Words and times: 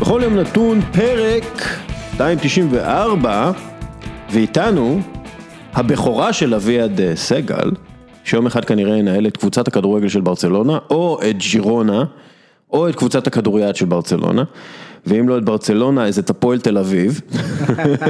בכל 0.00 0.20
יום 0.24 0.34
נתון 0.34 0.80
פרק 0.80 1.44
294, 2.12 3.50
ואיתנו 4.30 4.98
הבכורה 5.74 6.32
של 6.32 6.54
אביעד 6.54 7.00
אה, 7.00 7.16
סגל, 7.16 7.70
שיום 8.24 8.46
אחד 8.46 8.64
כנראה 8.64 8.96
ינהל 8.96 9.26
את 9.26 9.36
קבוצת 9.36 9.68
הכדורגל 9.68 10.08
של 10.08 10.20
ברצלונה, 10.20 10.78
או 10.90 11.18
את 11.30 11.36
ג'ירונה, 11.52 12.04
או 12.72 12.88
את 12.88 12.94
קבוצת 12.94 13.26
הכדוריד 13.26 13.76
של 13.76 13.86
ברצלונה, 13.86 14.42
ואם 15.06 15.28
לא 15.28 15.38
את 15.38 15.44
ברצלונה, 15.44 16.06
אז 16.06 16.18
את 16.18 16.30
הפועל 16.30 16.58
תל 16.58 16.78
אביב. 16.78 17.20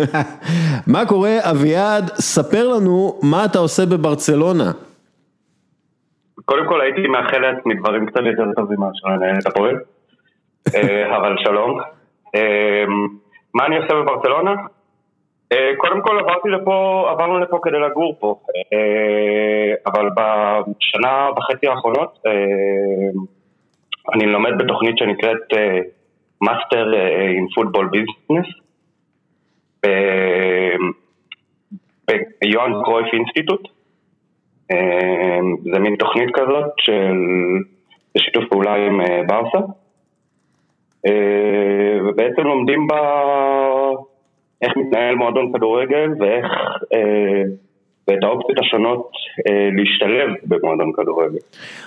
מה 0.92 1.06
קורה, 1.06 1.38
אביעד, 1.40 2.10
ספר 2.14 2.68
לנו 2.68 3.18
מה 3.22 3.44
אתה 3.44 3.58
עושה 3.58 3.86
בברצלונה. 3.86 4.72
קודם 6.44 6.68
כל 6.68 6.80
הייתי 6.80 7.06
מאחל 7.06 7.38
לעצמי 7.38 7.74
דברים 7.74 8.06
קצת 8.06 8.20
יותר 8.30 8.52
טובים 8.56 8.80
מאשר 8.80 9.08
לנהל 9.08 9.38
את 9.38 9.46
הפועל, 9.46 9.76
אבל 11.16 11.36
שלום. 11.44 11.80
אה, 12.34 12.84
מה 13.54 13.66
אני 13.66 13.76
עושה 13.76 13.94
בברצלונה? 13.94 14.54
אה, 15.52 15.70
קודם 15.76 16.00
כל 16.02 16.18
עברתי 16.18 16.48
לפה, 16.48 17.06
עברנו 17.10 17.38
לפה 17.38 17.58
כדי 17.62 17.78
לגור 17.78 18.16
פה, 18.20 18.40
אבל 19.86 20.08
בשנה 20.16 21.28
וחצי 21.36 21.66
האחרונות 21.66 22.18
אני 24.14 24.26
לומד 24.26 24.50
בתוכנית 24.58 24.98
שנקראת 24.98 25.38
Master 26.40 26.92
in 27.36 27.46
Football 27.54 27.88
Business 27.88 28.46
ב 32.08 32.19
Johan 32.19 32.72
Cruyff 32.84 33.06
Institute. 33.12 33.68
זה 35.72 35.78
מין 35.78 35.96
תוכנית 35.96 36.28
כזאת 36.34 36.72
של 36.78 37.14
שיתוף 38.18 38.44
פעולה 38.50 38.74
עם 38.74 39.00
אה, 39.00 39.22
ברסה. 39.26 39.58
אה, 41.06 41.98
ובעצם 42.04 42.42
לומדים 42.42 42.86
בה 42.86 43.00
איך 44.62 44.72
מתנהל 44.76 45.14
מועדון 45.14 45.52
כדורגל 45.52 46.10
ואיך, 46.20 46.46
אה, 46.94 47.42
ואת 48.08 48.18
האופציות 48.22 48.58
השונות 48.58 49.10
להשתלב 49.76 50.30
במועדון 50.44 50.92
כדורגל. 50.96 51.38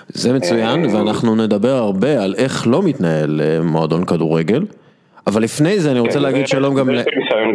זה 0.08 0.32
מצוין, 0.32 0.86
ואנחנו 0.86 1.36
נדבר 1.36 1.68
הרבה 1.68 2.22
על 2.24 2.34
איך 2.38 2.66
לא 2.66 2.82
מתנהל 2.82 3.40
מועדון 3.62 4.04
כדורגל. 4.04 4.62
אבל 5.26 5.42
לפני 5.42 5.80
זה 5.80 5.90
אני 5.90 6.00
רוצה 6.00 6.14
כן, 6.14 6.22
להגיד 6.22 6.48
שלום 6.48 6.74
גם, 6.74 6.86
זה 6.86 7.02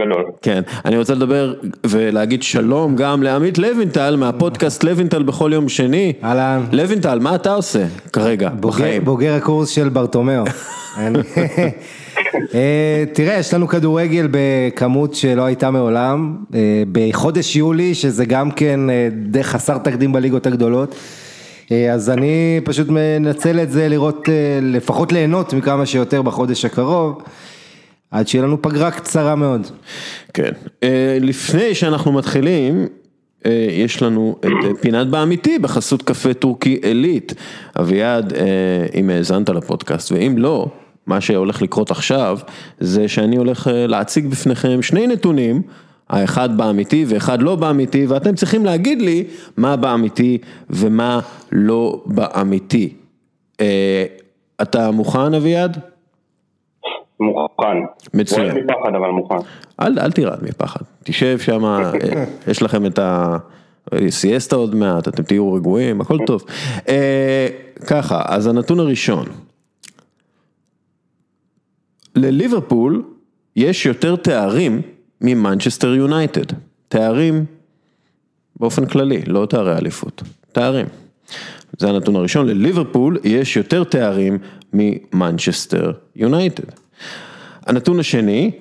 גדול, 0.05 0.25
כן, 0.41 0.61
אני 0.85 0.97
רוצה 0.97 1.13
לדבר 1.13 1.53
ולהגיד 1.85 2.43
שלום 2.43 2.95
גם 2.95 3.23
לעמית 3.23 3.57
לוינטל 3.57 4.15
מהפודקאסט 4.15 4.83
לוינטל 4.83 5.23
בכל 5.23 5.51
יום 5.53 5.69
שני, 5.69 6.13
אהלן, 6.23 6.61
לוינטל 6.71 7.19
מה 7.19 7.35
אתה 7.35 7.53
עושה 7.53 7.85
כרגע 8.13 8.49
בחיים? 8.49 9.03
בוגר 9.03 9.33
הקורס 9.33 9.69
של 9.69 9.89
ברטומיאו, 9.89 10.43
אה, 12.55 13.03
תראה 13.13 13.33
יש 13.33 13.53
לנו 13.53 13.67
כדורגל 13.67 14.27
בכמות 14.31 15.15
שלא 15.15 15.45
הייתה 15.45 15.71
מעולם, 15.71 16.35
אה, 16.53 16.83
בחודש 16.91 17.55
יולי 17.55 17.95
שזה 17.95 18.25
גם 18.25 18.51
כן 18.51 18.89
אה, 18.89 19.07
די 19.11 19.43
חסר 19.43 19.77
תקדים 19.77 20.13
בליגות 20.13 20.47
הגדולות. 20.47 20.95
אז 21.93 22.09
אני 22.09 22.59
פשוט 22.63 22.87
מנצל 22.89 23.59
את 23.59 23.71
זה 23.71 23.87
לראות, 23.87 24.29
לפחות 24.61 25.11
ליהנות 25.11 25.53
מכמה 25.53 25.85
שיותר 25.85 26.21
בחודש 26.21 26.65
הקרוב. 26.65 27.21
עד 28.11 28.27
שיהיה 28.27 28.43
לנו 28.43 28.61
פגרה 28.61 28.91
קצרה 28.91 29.35
מאוד. 29.35 29.67
כן, 30.33 30.51
אה, 30.83 31.17
לפני 31.21 31.75
שאנחנו 31.75 32.11
מתחילים, 32.11 32.87
אה, 33.45 33.67
יש 33.71 34.01
לנו 34.01 34.35
את 34.39 34.45
אה, 34.45 34.69
פינת 34.81 35.07
באמיתי 35.07 35.59
בחסות 35.59 36.01
קפה 36.01 36.33
טורקי 36.33 36.79
עילית. 36.81 37.33
אביעד, 37.79 38.33
אם 38.95 39.09
האזנת 39.09 39.49
לפודקאסט, 39.49 40.11
ואם 40.11 40.35
לא, 40.37 40.67
מה 41.07 41.21
שהולך 41.21 41.61
לקרות 41.61 41.91
עכשיו, 41.91 42.39
זה 42.79 43.07
שאני 43.07 43.37
הולך 43.37 43.69
להציג 43.73 44.27
בפניכם 44.27 44.81
שני 44.81 45.07
נתונים, 45.07 45.61
האחד 46.09 46.57
באמיתי 46.57 47.05
ואחד 47.07 47.41
לא 47.41 47.55
באמיתי, 47.55 48.05
ואתם 48.05 48.35
צריכים 48.35 48.65
להגיד 48.65 49.01
לי 49.01 49.23
מה 49.57 49.75
באמיתי 49.75 50.37
ומה 50.69 51.19
לא 51.51 52.03
באמיתי. 52.05 52.93
אתה 54.61 54.91
מוכן 54.91 55.33
אביעד? 55.33 55.79
מוכן. 57.19 57.77
מצוין. 58.13 58.51
רועד 58.51 58.63
מפחד 58.63 58.95
אבל 58.95 59.09
מוכן. 59.09 59.35
אל, 59.81 59.99
אל 59.99 60.11
תירד 60.11 60.43
מפחד, 60.43 60.79
תשב 61.03 61.39
שם, 61.39 61.65
אה, 61.65 61.91
יש 62.47 62.61
לכם 62.61 62.85
את 62.85 62.99
ה... 62.99 63.37
סיאסטה 64.09 64.55
עוד 64.55 64.75
מעט, 64.75 65.07
אתם 65.07 65.23
תהיו 65.23 65.53
רגועים, 65.53 66.01
הכל 66.01 66.17
טוב. 66.25 66.43
אה, 66.89 67.47
ככה, 67.87 68.21
אז 68.25 68.47
הנתון 68.47 68.79
הראשון. 68.79 69.25
לליברפול 72.15 73.03
יש 73.55 73.85
יותר 73.85 74.15
תארים 74.15 74.81
ממנצ'סטר 75.21 75.93
יונייטד. 75.93 76.55
תארים 76.87 77.45
באופן 78.59 78.85
כללי, 78.85 79.21
לא 79.27 79.45
תארי 79.45 79.77
אליפות, 79.77 80.23
תארים. 80.51 80.85
זה 81.77 81.89
הנתון 81.89 82.15
הראשון, 82.15 82.47
לליברפול 82.47 83.17
יש 83.23 83.57
יותר 83.57 83.83
תארים 83.83 84.37
ממנצ'סטר 84.73 85.91
יונייטד. 86.15 86.63
הנתון 87.65 87.99
השני, 87.99 88.51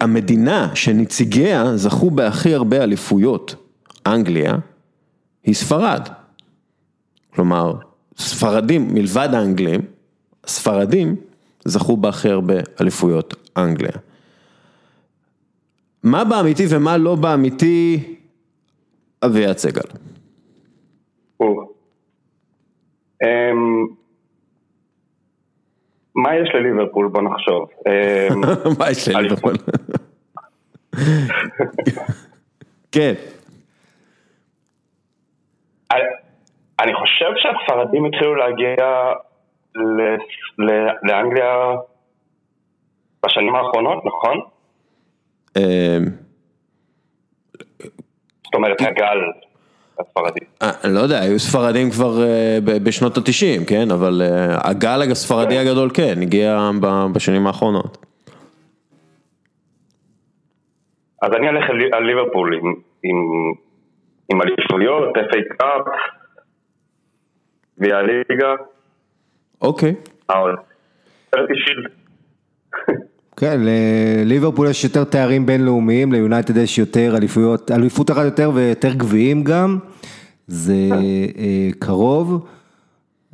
המדינה 0.00 0.70
שנציגיה 0.74 1.76
זכו 1.76 2.10
בהכי 2.10 2.54
הרבה 2.54 2.82
אליפויות, 2.82 3.54
אנגליה, 4.06 4.54
היא 5.44 5.54
ספרד. 5.54 6.08
כלומר, 7.34 7.74
ספרדים, 8.16 8.94
מלבד 8.94 9.28
האנגלים, 9.32 9.80
ספרדים 10.46 11.16
זכו 11.64 11.96
בהכי 11.96 12.28
הרבה 12.28 12.54
אליפויות 12.80 13.50
אנגליה. 13.56 13.92
מה 16.02 16.24
באמיתי 16.24 16.66
ומה 16.70 16.96
לא 16.96 17.14
באמיתי, 17.14 18.14
אביעד 19.24 19.58
סגל. 19.58 19.82
מה 26.22 26.36
יש 26.36 26.54
לליברפול? 26.54 27.08
בוא 27.08 27.22
נחשוב. 27.22 27.68
אמ, 27.86 28.40
מה 28.78 28.90
יש 28.90 29.08
לליברפול? 29.08 29.54
כן. 32.92 33.14
אני 36.80 36.94
חושב 36.94 37.30
שהספרדים 37.36 38.04
התחילו 38.04 38.34
להגיע 38.34 38.74
לאנגליה 41.02 41.74
בשנים 43.26 43.54
האחרונות, 43.54 44.04
נכון? 44.04 44.40
אמ, 45.56 46.04
זאת 48.44 48.54
אומרת, 48.54 48.80
הגל 48.80 49.18
הספרדים. 50.00 50.48
אה, 50.62 50.70
אני 50.84 50.94
לא 50.94 51.00
יודע, 51.00 51.20
היו 51.20 51.38
ספרדים 51.38 51.90
כבר 51.90 52.22
אה, 52.22 52.58
בשנות 52.84 53.16
התשעים, 53.16 53.64
כן? 53.64 53.90
אבל 53.90 54.22
אה, 54.22 54.70
הגל 54.70 55.02
הספרדי 55.10 55.54
כן. 55.54 55.60
הגדול 55.60 55.90
כן, 55.94 56.14
הגיע 56.22 56.70
בשנים 57.14 57.46
האחרונות. 57.46 58.06
אז 61.22 61.30
אני 61.32 61.48
אלך 61.48 61.64
על 61.92 62.04
ליברפול 62.04 62.60
עם, 63.02 64.40
אליפויות, 64.42 65.16
FA 65.16 65.56
קאפ, 65.58 65.86
והליגה. 67.78 68.54
אוקיי. 69.62 69.94
כן, 73.40 73.60
לליברפול 73.64 74.68
יש 74.68 74.84
יותר 74.84 75.04
תארים 75.04 75.46
בינלאומיים, 75.46 76.12
ליונייטד 76.12 76.56
יש 76.56 76.78
יותר 76.78 77.16
אליפויות, 77.16 77.70
אליפות 77.70 78.10
אחת 78.10 78.24
יותר 78.24 78.50
ויותר 78.54 78.94
גביעים 78.94 79.44
גם, 79.44 79.78
זה 80.46 80.88
אה, 80.92 81.68
קרוב, 81.78 82.46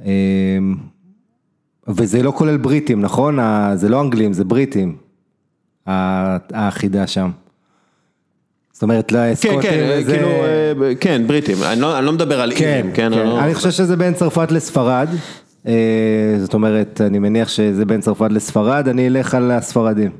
אה, 0.04 0.12
וזה 1.88 2.22
לא 2.22 2.32
כולל 2.36 2.56
בריטים, 2.56 3.00
נכון? 3.00 3.38
זה 3.74 3.88
לא 3.88 4.00
אנגלים, 4.00 4.32
זה 4.32 4.44
בריטים, 4.44 4.96
האחידה 5.86 7.06
שם. 7.06 7.30
זאת 8.72 8.82
אומרת, 8.82 9.12
לסקוטים 9.12 9.62
כן, 9.62 9.68
כן, 9.70 10.02
זה... 10.04 10.12
כאילו, 10.12 10.28
אה, 10.28 10.94
כן, 11.00 11.22
בריטים, 11.26 11.56
אני 11.62 11.80
לא, 11.80 11.98
אני 11.98 12.06
לא 12.06 12.12
מדבר 12.12 12.40
על 12.40 12.52
כן, 12.56 12.64
אירים, 12.64 12.92
כן? 12.92 13.12
כן. 13.12 13.18
אני, 13.18 13.30
לא... 13.30 13.40
אני 13.40 13.54
חושב 13.54 13.70
שזה 13.70 13.96
בין 13.96 14.14
צרפת 14.14 14.52
לספרד. 14.52 15.08
אה, 15.66 16.34
זאת 16.38 16.54
אומרת, 16.54 17.00
אני 17.00 17.18
מניח 17.18 17.48
שזה 17.48 17.84
בין 17.84 18.00
צרפת 18.00 18.30
לספרד, 18.30 18.88
אני 18.88 19.08
אלך 19.08 19.34
על 19.34 19.50
הספרדים. 19.50 20.10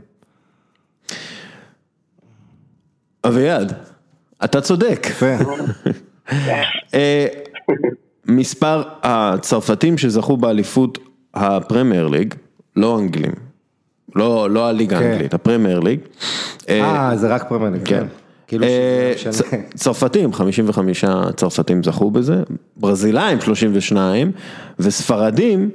אביעד, 3.26 3.72
אתה 4.44 4.60
צודק. 4.60 5.06
אה, 6.94 7.26
מספר 8.26 8.82
הצרפתים 9.02 9.98
שזכו 9.98 10.36
באליפות 10.36 10.98
הפרמייר 11.34 12.08
ליג, 12.08 12.34
לא 12.76 12.98
אנגלים, 12.98 13.32
לא, 14.14 14.50
לא 14.50 14.68
הליגה 14.68 14.98
כן. 14.98 15.04
האנגלית, 15.04 15.34
הפרמייר 15.34 15.80
ליג. 15.80 16.00
אה, 16.68 17.16
זה 17.16 17.28
רק 17.28 17.48
פרמייר 17.48 17.72
ליג, 17.72 17.88
כן. 17.88 18.06
כאילו 18.46 18.64
אה, 18.64 19.12
צרפתים, 19.74 20.32
55 20.32 21.04
צרפתים 21.36 21.82
זכו 21.82 22.10
בזה, 22.10 22.42
ברזילאים 22.76 23.40
32 23.40 24.32
וספרדים 24.78 25.70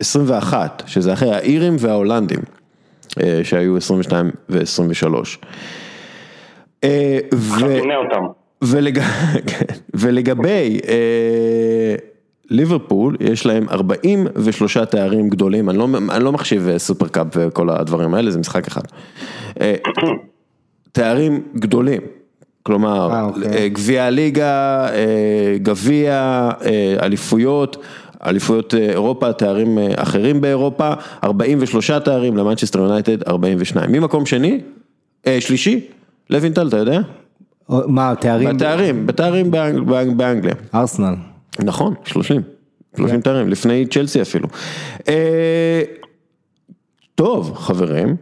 21, 0.00 0.82
שזה 0.86 1.12
אחרי 1.12 1.34
האירים 1.34 1.76
וההולנדים, 1.78 2.40
אה, 3.22 3.40
שהיו 3.42 3.76
22 3.76 4.30
ו-23. 4.48 5.04
עכשיו 7.32 7.68
תמנה 7.80 7.96
אותם. 7.96 8.24
ולג... 8.62 9.00
כן. 9.50 9.64
ולגבי 9.94 10.80
אה, 10.88 11.94
ליברפול, 12.50 13.16
יש 13.20 13.46
להם 13.46 13.68
43 13.68 14.76
תארים 14.78 15.28
גדולים, 15.28 15.70
אני 15.70 15.78
לא, 15.78 15.88
אני 16.10 16.24
לא 16.24 16.32
מחשיב 16.32 16.68
אה, 16.68 16.78
סופרקאפ 16.78 17.26
וכל 17.34 17.70
הדברים 17.70 18.14
האלה, 18.14 18.30
זה 18.30 18.38
משחק 18.38 18.66
אחד. 18.66 18.82
תארים 20.92 21.42
גדולים, 21.56 22.00
כלומר, 22.62 23.10
אה, 23.12 23.22
אוקיי. 23.22 23.42
אה, 23.62 23.68
גביע 23.68 24.04
הליגה, 24.04 24.86
אה, 24.92 25.56
גביע, 25.62 26.48
אליפויות. 27.02 27.76
אליפויות 28.26 28.74
אירופה, 28.74 29.32
תארים 29.32 29.78
אחרים 29.96 30.40
באירופה, 30.40 30.92
43 31.24 31.90
תארים 31.90 32.36
למנצ'סטר 32.36 32.78
יונייטד, 32.78 33.22
42. 33.28 33.92
ממקום 33.92 34.26
שני, 34.26 34.60
אה, 35.26 35.40
שלישי, 35.40 35.80
לוינטל, 36.30 36.68
אתה 36.68 36.76
יודע? 36.76 37.00
מה, 37.68 38.12
תארים? 38.20 38.56
בתארים, 38.56 39.06
בתארים 39.06 39.50
באנג- 39.50 39.80
באנג- 39.88 40.16
באנגליה. 40.16 40.54
ארסנל. 40.74 41.14
נכון, 41.64 41.94
30, 42.04 42.42
30 42.96 43.20
תארים, 43.20 43.48
לפני 43.48 43.86
צ'לסי 43.86 44.22
אפילו. 44.22 44.48
טוב, 47.14 47.52
חברים, 47.56 48.16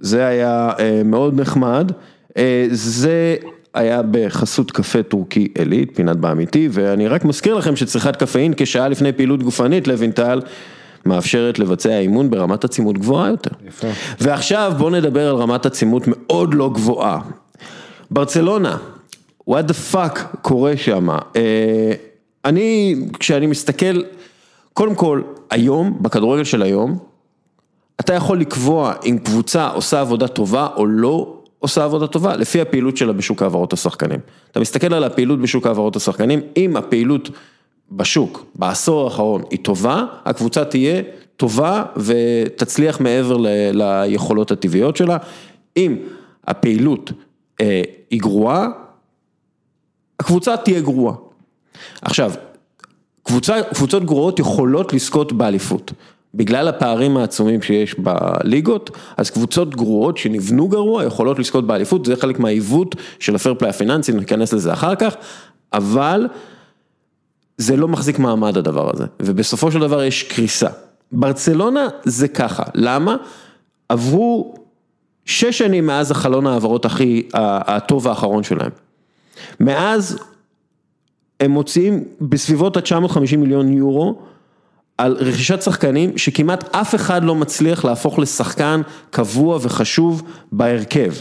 זה 0.00 0.26
היה 0.26 0.70
אה, 0.78 1.02
מאוד 1.04 1.40
נחמד. 1.40 1.92
אה, 2.36 2.66
זה 2.70 3.36
היה 3.74 4.00
בחסות 4.10 4.70
קפה 4.70 5.02
טורקי 5.02 5.48
עילית, 5.58 5.90
פינת 5.94 6.16
באמיתי, 6.16 6.68
ואני 6.70 7.08
רק 7.08 7.24
מזכיר 7.24 7.54
לכם 7.54 7.76
שצריכת 7.76 8.16
קפאין 8.16 8.52
כשעה 8.56 8.88
לפני 8.88 9.12
פעילות 9.12 9.42
גופנית, 9.42 9.88
לוינטל, 9.88 10.40
מאפשרת 11.06 11.58
לבצע 11.58 11.98
אימון 11.98 12.30
ברמת 12.30 12.64
עצימות 12.64 12.98
גבוהה 12.98 13.30
יותר. 13.30 13.50
יפה. 13.68 13.88
ועכשיו 14.20 14.72
בואו 14.78 14.90
נדבר 14.90 15.28
על 15.28 15.36
רמת 15.36 15.66
עצימות 15.66 16.02
מאוד 16.06 16.54
לא 16.54 16.70
גבוהה. 16.74 17.20
ברצלונה, 18.10 18.76
what 19.50 19.62
the 19.68 19.94
fuck 19.94 20.20
קורה 20.42 20.76
שם? 20.76 21.08
אה, 21.10 21.92
אני, 22.44 22.96
כשאני 23.18 23.46
מסתכל, 23.46 24.02
קודם 24.72 24.94
כל, 24.94 25.22
היום, 25.50 25.98
בכדורגל 26.00 26.44
של 26.44 26.62
היום, 26.62 26.98
אתה 28.00 28.14
יכול 28.14 28.40
לקבוע 28.40 28.94
אם 29.06 29.18
קבוצה 29.24 29.68
עושה 29.68 30.00
עבודה 30.00 30.28
טובה 30.28 30.68
או 30.76 30.86
לא 30.86 31.34
עושה 31.58 31.84
עבודה 31.84 32.06
טובה, 32.06 32.36
לפי 32.36 32.60
הפעילות 32.60 32.96
שלה 32.96 33.12
בשוק 33.12 33.42
העברות 33.42 33.72
השחקנים. 33.72 34.20
אתה 34.50 34.60
מסתכל 34.60 34.94
על 34.94 35.04
הפעילות 35.04 35.40
בשוק 35.40 35.66
העברות 35.66 35.96
השחקנים, 35.96 36.40
אם 36.56 36.76
הפעילות 36.76 37.30
בשוק, 37.92 38.44
בעשור 38.54 39.04
האחרון, 39.04 39.42
היא 39.50 39.58
טובה, 39.62 40.04
הקבוצה 40.24 40.64
תהיה 40.64 41.02
טובה 41.36 41.84
ותצליח 41.96 43.00
מעבר 43.00 43.36
ל- 43.36 43.46
ליכולות 43.72 44.50
הטבעיות 44.50 44.96
שלה. 44.96 45.16
אם 45.76 45.96
הפעילות 46.46 47.12
אה, 47.60 47.82
היא 48.10 48.20
גרועה, 48.20 48.68
הקבוצה 50.20 50.56
תהיה 50.56 50.80
גרועה. 50.80 51.14
עכשיו, 52.02 52.32
קבוצה, 53.22 53.62
קבוצות 53.74 54.04
גרועות 54.04 54.38
יכולות 54.38 54.92
לזכות 54.92 55.32
באליפות. 55.32 55.92
בגלל 56.34 56.68
הפערים 56.68 57.16
העצומים 57.16 57.62
שיש 57.62 57.96
בליגות, 57.98 58.90
אז 59.16 59.30
קבוצות 59.30 59.76
גרועות 59.76 60.16
שנבנו 60.16 60.68
גרוע 60.68 61.04
יכולות 61.04 61.38
לזכות 61.38 61.66
באליפות, 61.66 62.04
זה 62.04 62.16
חלק 62.16 62.38
מהעיוות 62.38 62.94
של 63.18 63.34
הפייר 63.34 63.54
פליי 63.54 63.70
הפיננסי, 63.70 64.12
ניכנס 64.12 64.52
לזה 64.52 64.72
אחר 64.72 64.94
כך, 64.94 65.14
אבל 65.72 66.26
זה 67.58 67.76
לא 67.76 67.88
מחזיק 67.88 68.18
מעמד 68.18 68.56
הדבר 68.56 68.90
הזה, 68.94 69.04
ובסופו 69.22 69.72
של 69.72 69.80
דבר 69.80 70.02
יש 70.02 70.22
קריסה. 70.22 70.68
ברצלונה 71.12 71.88
זה 72.04 72.28
ככה, 72.28 72.62
למה? 72.74 73.16
עברו 73.88 74.54
שש 75.24 75.58
שנים 75.58 75.86
מאז 75.86 76.10
החלון 76.10 76.46
העברות 76.46 76.84
הכי, 76.84 77.28
הטוב 77.34 78.08
האחרון 78.08 78.42
שלהם. 78.42 78.70
מאז 79.60 80.18
הם 81.40 81.50
מוציאים 81.50 82.04
בסביבות 82.20 82.76
ה-950 82.76 83.36
מיליון 83.36 83.72
יורו 83.72 84.18
על 84.98 85.16
רכישת 85.20 85.62
שחקנים 85.62 86.18
שכמעט 86.18 86.74
אף 86.74 86.94
אחד 86.94 87.24
לא 87.24 87.34
מצליח 87.34 87.84
להפוך 87.84 88.18
לשחקן 88.18 88.80
קבוע 89.10 89.58
וחשוב 89.62 90.22
בהרכב. 90.52 91.12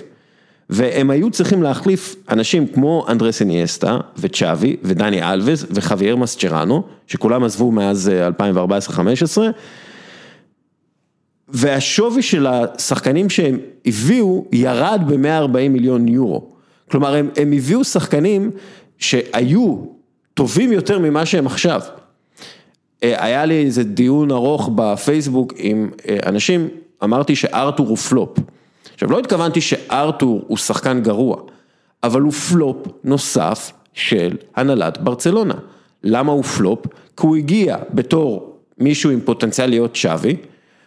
והם 0.70 1.10
היו 1.10 1.32
צריכים 1.32 1.64
להחליף 1.64 2.16
אנשים 2.30 2.68
כמו 2.68 3.06
אנדרס 3.10 3.42
איניאסטה 3.42 3.98
וצ'אבי 4.18 4.76
ודני 4.84 5.24
אלווס 5.32 5.66
וחוויאר 5.72 6.16
מסצ'רנו, 6.16 6.84
שכולם 7.08 7.44
עזבו 7.44 7.72
מאז 7.72 8.10
אה, 8.10 8.28
2014-2015. 8.28 9.38
והשווי 11.48 12.22
של 12.22 12.48
השחקנים 12.48 13.30
שהם 13.30 13.60
הביאו 13.86 14.46
ירד 14.52 15.02
ב-140 15.08 15.70
מיליון 15.70 16.08
יורו. 16.08 16.50
כלומר, 16.92 17.16
הם, 17.16 17.30
הם 17.38 17.52
הביאו 17.52 17.84
שחקנים 17.84 18.52
שהיו 18.98 19.78
טובים 20.34 20.72
יותר 20.72 21.00
ממה 21.00 21.26
שהם 21.26 21.46
עכשיו. 21.46 21.82
אה, 23.04 23.26
היה 23.26 23.46
לי 23.46 23.66
איזה 23.66 23.84
דיון 23.84 24.32
ארוך 24.32 24.70
בפייסבוק 24.76 25.54
עם 25.58 25.90
אה, 26.10 26.18
אנשים, 26.26 26.68
אמרתי 27.04 27.36
שארתור 27.36 27.88
הוא 27.88 27.98
פלופ. 27.98 28.38
עכשיו, 28.94 29.12
לא 29.12 29.20
התכוונתי 29.20 29.62
שארתור 29.62 30.44
הוא 30.48 30.58
שחקן 30.58 31.02
גרוע, 31.02 31.38
אבל 32.04 32.22
הוא 32.22 32.32
פלופ 32.32 32.88
נוסף 33.04 33.72
של 33.94 34.36
הנהלת 34.56 34.98
ברצלונה. 34.98 35.54
למה 36.04 36.32
הוא 36.32 36.44
פלופ? 36.44 36.86
כי 37.18 37.26
הוא 37.26 37.36
הגיע 37.36 37.78
בתור 37.94 38.58
מישהו 38.78 39.12
עם 39.12 39.20
פוטנציאל 39.22 39.70
להיות 39.70 39.96
שווי, 39.96 40.36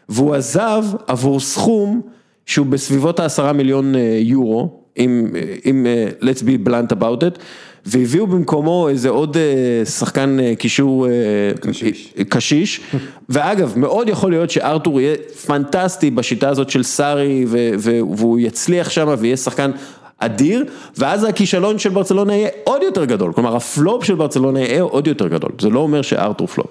והוא 0.09 0.35
עזב 0.35 0.85
עבור 1.07 1.41
סכום 1.41 2.01
שהוא 2.47 2.67
בסביבות 2.67 3.21
העשרה 3.21 3.53
מיליון 3.53 3.95
אה, 3.95 4.19
יורו, 4.21 4.81
אם, 4.99 5.27
אם 5.65 5.87
let's 6.21 6.43
be 6.43 6.69
blunt 6.69 6.93
about 6.93 7.23
it, 7.23 7.39
והביאו 7.87 8.27
במקומו 8.27 8.89
איזה 8.89 9.09
עוד 9.09 9.37
אה, 9.37 9.85
שחקן 9.85 10.41
אה, 10.41 10.53
קישור 10.59 11.07
אה, 11.07 11.13
קשיש. 11.61 12.15
קשיש, 12.29 12.81
ואגב, 13.29 13.73
מאוד 13.77 14.09
יכול 14.09 14.31
להיות 14.31 14.51
שארתור 14.51 15.01
יהיה 15.01 15.17
פנטסטי 15.47 16.11
בשיטה 16.11 16.49
הזאת 16.49 16.71
של 16.71 16.83
סארי, 16.83 17.47
והוא 17.79 18.39
יצליח 18.39 18.91
שם 18.91 19.15
ויהיה 19.19 19.37
שחקן 19.37 19.71
אדיר, 20.19 20.65
ואז 20.99 21.25
הכישלון 21.25 21.79
של 21.79 21.91
ברצלונה 21.91 22.35
יהיה 22.35 22.49
עוד 22.65 22.83
יותר 22.83 23.05
גדול, 23.05 23.33
כלומר 23.33 23.57
הפלופ 23.57 24.05
של 24.05 24.15
ברצלונה 24.15 24.61
יהיה 24.61 24.83
עוד 24.83 25.07
יותר 25.07 25.29
גדול, 25.29 25.51
זה 25.61 25.71
לא 25.71 25.81
אומר 25.81 26.03
שארתור 26.03 26.47
פלופ. 26.47 26.67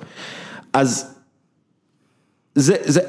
אז 0.73 1.15
זה, 2.55 2.75
זה, 2.85 3.01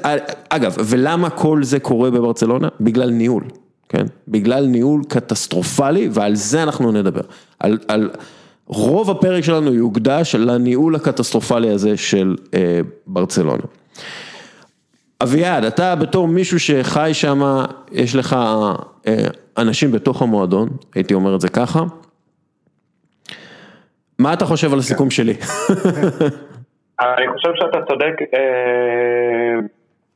אגב, 0.49 0.75
ולמה 0.79 1.29
כל 1.29 1.63
זה 1.63 1.79
קורה 1.79 2.11
בברצלונה? 2.11 2.67
בגלל 2.81 3.09
ניהול, 3.09 3.43
כן? 3.91 4.05
בגלל 4.27 4.65
ניהול 4.65 5.01
קטסטרופלי, 5.09 6.09
ועל 6.11 6.35
זה 6.35 6.63
אנחנו 6.63 6.91
נדבר. 6.91 7.21
על, 7.59 7.77
על 7.87 8.09
רוב 8.67 9.09
הפרק 9.09 9.43
שלנו 9.43 9.73
יוקדש 9.73 10.35
לניהול 10.35 10.95
הקטסטרופלי 10.95 11.69
הזה 11.69 11.97
של 11.97 12.35
אה, 12.53 12.79
ברצלונה. 13.07 13.63
אביעד, 15.23 15.63
אתה 15.63 15.95
בתור 15.95 16.27
מישהו 16.27 16.59
שחי 16.59 17.09
שם, 17.13 17.63
יש 17.91 18.15
לך 18.15 18.35
אה, 19.07 19.15
אנשים 19.57 19.91
בתוך 19.91 20.21
המועדון, 20.21 20.69
הייתי 20.95 21.13
אומר 21.13 21.35
את 21.35 21.41
זה 21.41 21.49
ככה. 21.49 21.79
מה 24.19 24.33
אתה 24.33 24.45
חושב 24.45 24.73
על 24.73 24.79
הסיכום 24.79 25.09
שלי? 25.09 25.33
אני 27.01 27.27
חושב 27.33 27.51
שאתה 27.55 27.77
צודק 27.89 28.13
אה, 28.33 29.59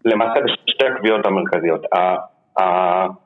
למעשה 0.06 0.40
בשתי 0.46 0.86
הקביעות 0.96 1.26
המרכזיות. 1.26 1.82
ה- 1.94 2.62
ה- 2.62 3.25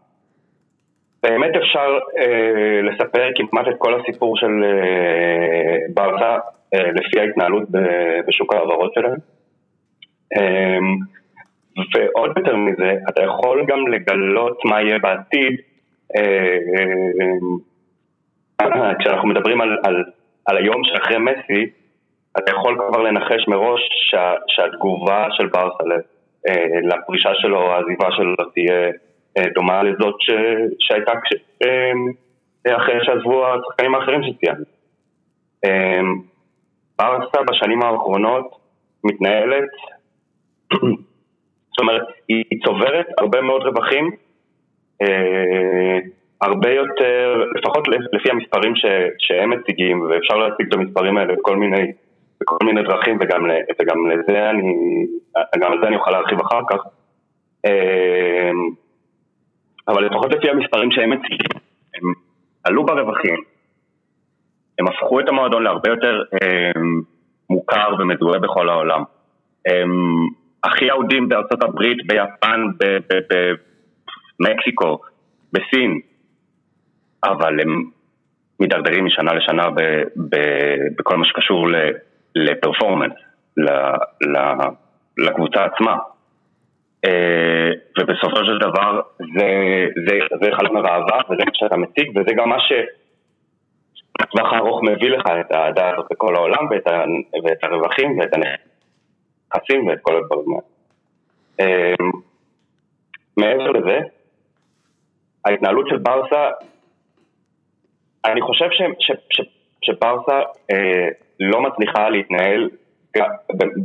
באמת 1.24 1.56
אפשר 1.56 2.00
אה, 2.18 2.82
לספר 2.82 3.30
כמעט 3.36 3.68
את 3.68 3.76
כל 3.78 4.02
הסיפור 4.02 4.38
של 4.38 4.64
אה, 4.64 5.78
ברסה 5.94 6.38
אה, 6.74 6.92
לפי 6.92 7.20
ההתנהלות 7.20 7.70
ב- 7.72 8.20
בשוק 8.28 8.54
ההעברות 8.54 8.94
שלהם. 8.94 9.18
אה, 10.38 10.78
ועוד 11.96 12.38
יותר 12.38 12.56
מזה, 12.56 12.94
אתה 13.10 13.24
יכול 13.24 13.66
גם 13.68 13.88
לגלות 13.88 14.66
מה 14.66 14.82
יהיה 14.82 15.00
בעתיד 15.00 15.56
אה, 16.16 16.58
אה, 18.62 18.96
כשאנחנו 19.00 19.28
מדברים 19.28 19.62
על, 19.62 19.78
על, 19.84 20.04
על 20.46 20.58
היום 20.58 20.82
שאחרי 20.84 21.18
מסי, 21.18 21.70
אתה 22.38 22.52
יכול 22.52 22.78
כבר 22.90 23.02
לנחש 23.02 23.48
מראש 23.48 23.82
שה, 24.12 24.34
שהתגובה 24.48 25.28
של 25.32 25.48
ברסה 25.48 25.84
אה, 26.48 26.80
לפרישה 26.84 27.30
שלו, 27.36 27.72
העזיבה 27.72 28.12
שלו 28.12 28.36
תהיה 28.54 28.74
אה, 28.74 28.92
דומה 29.56 29.84
לזאת 29.84 30.16
ש, 30.20 30.32
שהייתה 30.80 31.12
כש, 31.24 31.34
אה, 31.66 32.78
אחרי 32.78 33.06
שעזבו 33.06 33.46
השחקנים 33.48 33.96
האחרים 33.96 34.22
שציינו. 34.24 34.64
אה, 35.66 36.02
ברסה 37.00 37.44
בשנים 37.52 37.82
האחרונות 37.82 38.56
מתנהלת, 39.04 39.70
זאת 41.72 41.80
אומרת, 41.80 42.04
היא 42.28 42.44
צוברת 42.66 43.08
הרבה 43.18 43.42
מאוד 43.42 43.62
רווחים, 43.62 44.12
אה, 45.02 45.98
הרבה 46.42 46.70
יותר, 46.70 47.44
לפחות 47.56 47.88
לפי 48.14 48.32
המספרים 48.32 48.76
ש, 48.76 48.86
שהם 49.20 49.50
מציגים, 49.50 50.02
ואפשר 50.02 50.36
להציג 50.36 50.68
את 50.68 50.74
המספרים 50.74 51.18
האלה 51.18 51.34
בכל 51.36 51.56
מיני 51.56 51.92
בכל 52.42 52.58
מיני 52.66 52.84
דרכים, 52.84 53.18
וגם, 53.22 53.42
וגם 53.82 54.10
לזה 54.10 54.50
אני, 54.50 54.74
גם 55.60 55.72
על 55.72 55.86
אני 55.86 55.96
אוכל 55.96 56.12
להרחיב 56.12 56.40
אחר 56.40 56.62
כך. 56.70 56.84
אבל 59.90 60.06
לפחות 60.06 60.34
לפי 60.34 60.50
המספרים 60.50 60.92
שהם 60.92 61.10
מציגים, 61.10 61.62
הם 61.96 62.14
עלו 62.64 62.86
ברווחים, 62.86 63.44
הם 64.80 64.88
הפכו 64.88 65.20
את 65.20 65.30
המועדון 65.30 65.64
להרבה 65.64 65.90
יותר 65.90 66.24
הם, 66.42 67.02
מוכר 67.50 67.96
ומזוהה 68.00 68.40
בכל 68.40 68.70
העולם. 68.70 69.04
הם 69.66 69.92
הכי 70.64 70.92
אהודים 70.92 71.30
בארצות 71.30 71.64
הברית, 71.64 71.98
ביפן, 72.08 72.66
במקסיקו, 74.40 75.00
בסין, 75.54 76.00
אבל 77.24 77.60
הם 77.60 77.84
מידרדרים 78.60 79.06
משנה 79.06 79.34
לשנה 79.34 79.70
ב, 79.70 79.82
ב, 80.30 80.36
בכל 80.98 81.18
מה 81.18 81.26
שקשור 81.26 81.68
לפרפורמנס, 82.36 83.14
לקבוצה 85.18 85.66
עצמה. 85.66 85.96
אה, 87.06 87.70
ובסופו 88.00 88.46
של 88.46 88.58
דבר 88.58 89.02
זה, 89.18 89.86
זה, 90.08 90.20
זה 90.42 90.52
חלק 90.52 90.72
מהראווה 90.72 91.20
וזה 91.30 91.44
מה 91.46 91.52
שאתה 91.54 91.78
מציג 91.78 92.10
וזה 92.10 92.34
גם 92.36 92.50
מה 92.50 92.58
שבטווח 92.60 94.54
הארוך 94.54 94.84
מביא 94.84 95.10
לך 95.10 95.24
את 95.40 95.52
האהדה 95.52 95.90
הזאת 95.90 96.06
בכל 96.12 96.36
העולם 96.36 96.68
ואת, 96.72 96.88
ה, 96.88 97.04
ואת 97.44 97.64
הרווחים 97.64 98.20
ואת 98.20 98.30
הנכסים 98.34 99.88
ואת 99.88 100.00
כל 100.02 100.16
הדברים 100.16 100.48
האלה. 100.50 100.62
אה, 101.60 101.94
מעבר 103.38 103.72
לזה, 103.72 104.00
ההתנהלות 105.46 105.88
של 105.90 105.98
ברסה, 105.98 106.50
אני 108.26 108.42
חושב 108.42 108.68
ש, 108.72 108.82
ש, 109.00 109.12
ש, 109.30 109.42
שברסה 109.82 110.40
אה, 110.72 111.08
לא 111.40 111.62
מצליחה 111.62 112.10
להתנהל 112.10 112.70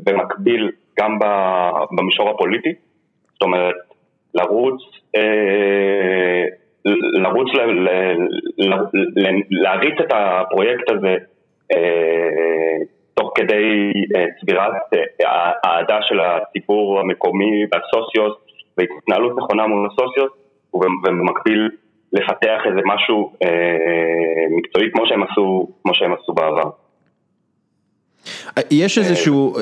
במקביל 0.04 0.71
גם 1.00 1.18
במישור 1.97 2.30
הפוליטי. 2.30 2.75
זאת 3.35 3.43
אומרת, 3.43 3.75
לרוץ, 4.35 4.83
אה, 5.17 6.45
לרוץ, 7.23 7.49
להריץ 9.50 9.95
את 10.00 10.12
הפרויקט 10.14 10.91
הזה 10.91 11.17
אה, 11.73 12.76
תוך 13.14 13.33
כדי 13.35 13.93
אה, 14.17 14.25
צבירת 14.41 14.73
האהדה 15.25 15.99
של 16.03 16.21
הסיפור 16.21 17.00
המקומי 17.00 17.64
והסוציוס 17.73 18.33
והתנהלות 18.79 19.33
נכונה 19.37 19.67
מול 19.67 19.88
הסוציוס 19.93 20.33
ובמקביל 20.75 21.71
לפתח 22.12 22.61
איזה 22.67 22.81
משהו 22.85 23.33
מקצועי 24.50 24.91
כמו 24.93 25.07
שהם 25.07 25.23
עשו, 25.23 25.69
כמו 25.83 25.95
שהם 25.95 26.12
עשו 26.12 26.33
בעבר. 26.33 26.71
יש 28.71 28.99
איזשהו, 28.99 29.55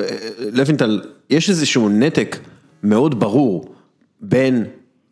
לוינטל, 0.53 1.01
יש 1.29 1.49
איזשהו 1.49 1.89
נתק 1.89 2.35
מאוד 2.83 3.19
ברור 3.19 3.65
בין 4.21 4.65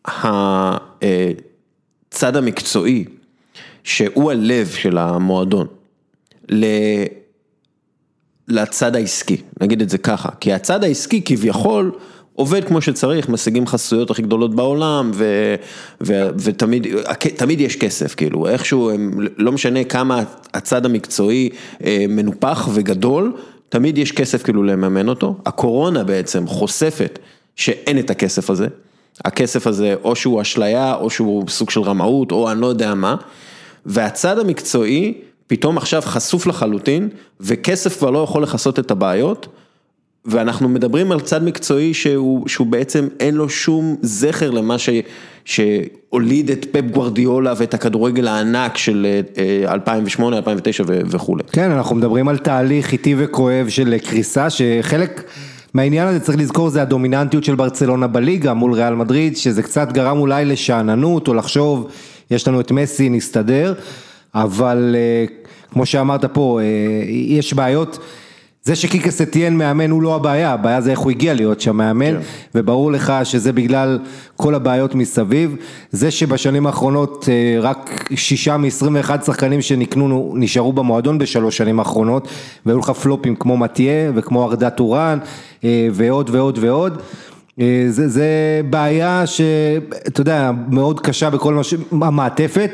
הצד 0.05 0.75
המקצועי, 2.35 3.05
שהוא 3.83 4.31
הלב 4.31 4.67
של 4.67 4.97
המועדון, 4.97 5.67
לצד 8.47 8.95
העסקי, 8.95 9.37
נגיד 9.61 9.81
את 9.81 9.89
זה 9.89 9.97
ככה, 9.97 10.29
כי 10.39 10.53
הצד 10.53 10.83
העסקי 10.83 11.21
כביכול 11.25 11.91
עובד 12.33 12.63
כמו 12.63 12.81
שצריך, 12.81 13.29
משיגים 13.29 13.67
חסויות 13.67 14.11
הכי 14.11 14.21
גדולות 14.21 14.55
בעולם 14.55 15.11
ו, 15.13 15.55
ו, 16.01 16.29
ותמיד 16.39 16.87
תמיד 17.35 17.61
יש 17.61 17.75
כסף, 17.75 18.15
כאילו. 18.15 18.47
איכשהו, 18.47 18.89
הם, 18.89 19.27
לא 19.37 19.51
משנה 19.51 19.83
כמה 19.83 20.23
הצד 20.53 20.85
המקצועי 20.85 21.49
אה, 21.83 22.05
מנופח 22.09 22.69
וגדול, 22.73 23.33
תמיד 23.69 23.97
יש 23.97 24.11
כסף 24.11 24.43
כאילו 24.43 24.63
לממן 24.63 25.09
אותו, 25.09 25.35
הקורונה 25.45 26.03
בעצם 26.03 26.47
חושפת 26.47 27.19
שאין 27.55 27.99
את 27.99 28.09
הכסף 28.09 28.49
הזה, 28.49 28.67
הכסף 29.25 29.67
הזה 29.67 29.95
או 30.03 30.15
שהוא 30.15 30.41
אשליה 30.41 30.95
או 30.95 31.09
שהוא 31.09 31.49
סוג 31.49 31.69
של 31.69 31.81
רמאות 31.81 32.31
או 32.31 32.51
אני 32.51 32.61
לא 32.61 32.67
יודע 32.67 32.93
מה, 32.95 33.15
והצד 33.85 34.39
המקצועי 34.39 35.13
פתאום 35.47 35.77
עכשיו 35.77 36.01
חשוף 36.05 36.47
לחלוטין 36.47 37.09
וכסף 37.39 37.97
כבר 37.97 38.09
לא 38.09 38.23
יכול 38.23 38.43
לכסות 38.43 38.79
את 38.79 38.91
הבעיות. 38.91 39.47
ואנחנו 40.25 40.69
מדברים 40.69 41.11
על 41.11 41.19
צד 41.19 41.43
מקצועי 41.43 41.93
שהוא, 41.93 42.47
שהוא 42.47 42.67
בעצם 42.67 43.07
אין 43.19 43.35
לו 43.35 43.49
שום 43.49 43.95
זכר 44.01 44.51
למה 44.51 44.77
ש, 44.77 44.89
שהוליד 45.45 46.51
את 46.51 46.65
פפ 46.71 46.81
גוורדיולה 46.91 47.53
ואת 47.57 47.73
הכדורגל 47.73 48.27
הענק 48.27 48.77
של 48.77 49.07
2008, 49.67 50.37
2009 50.37 50.83
וכולי. 50.87 51.43
כן, 51.51 51.71
אנחנו 51.71 51.95
מדברים 51.95 52.27
על 52.27 52.37
תהליך 52.37 52.91
איטי 52.91 53.15
וכואב 53.17 53.69
של 53.69 53.97
קריסה 53.97 54.49
שחלק... 54.49 55.23
מהעניין 55.73 56.07
הזה 56.07 56.19
צריך 56.19 56.37
לזכור 56.37 56.69
זה 56.69 56.81
הדומיננטיות 56.81 57.43
של 57.43 57.55
ברצלונה 57.55 58.07
בליגה 58.07 58.53
מול 58.53 58.73
ריאל 58.73 58.95
מדריד, 58.95 59.37
שזה 59.37 59.63
קצת 59.63 59.91
גרם 59.91 60.17
אולי 60.17 60.45
לשאננות 60.45 61.27
או 61.27 61.33
לחשוב, 61.33 61.87
יש 62.31 62.47
לנו 62.47 62.59
את 62.59 62.71
מסי, 62.71 63.09
נסתדר, 63.09 63.73
אבל 64.35 64.95
אה, 64.97 65.25
כמו 65.71 65.85
שאמרת 65.85 66.25
פה, 66.25 66.59
אה, 66.61 66.65
יש 67.09 67.53
בעיות. 67.53 67.99
זה 68.63 68.75
שקיקס 68.75 69.21
אתיין 69.21 69.57
מאמן 69.57 69.89
הוא 69.89 70.01
לא 70.01 70.15
הבעיה, 70.15 70.53
הבעיה 70.53 70.81
זה 70.81 70.91
איך 70.91 70.99
הוא 70.99 71.11
הגיע 71.11 71.33
להיות 71.33 71.61
שם 71.61 71.75
מאמן, 71.75 72.13
כן. 72.13 72.19
וברור 72.55 72.91
לך 72.91 73.13
שזה 73.23 73.53
בגלל 73.53 73.99
כל 74.35 74.55
הבעיות 74.55 74.95
מסביב. 74.95 75.55
זה 75.91 76.11
שבשנים 76.11 76.67
האחרונות 76.67 77.29
אה, 77.29 77.61
רק 77.61 78.09
שישה 78.15 78.57
מ-21 78.57 79.25
שחקנים 79.25 79.61
שנקנו 79.61 80.33
נשארו 80.35 80.73
במועדון 80.73 81.17
בשלוש 81.17 81.57
שנים 81.57 81.79
האחרונות, 81.79 82.27
והיו 82.65 82.79
לך 82.79 82.89
פלופים 82.89 83.35
כמו 83.35 83.57
מתיה 83.57 84.11
וכמו 84.15 84.43
ארדה 84.43 84.69
טורן, 84.69 85.19
אה, 85.63 85.87
ועוד 85.91 86.29
ועוד 86.29 86.57
ועוד. 86.61 87.01
אה, 87.59 87.85
זה, 87.89 88.09
זה 88.09 88.61
בעיה 88.69 89.27
שאתה 89.27 90.21
יודע, 90.21 90.51
מאוד 90.69 90.99
קשה 90.99 91.29
בכל 91.29 91.53
מה 91.53 91.63
ש... 91.63 91.73
המעטפת. 91.91 92.71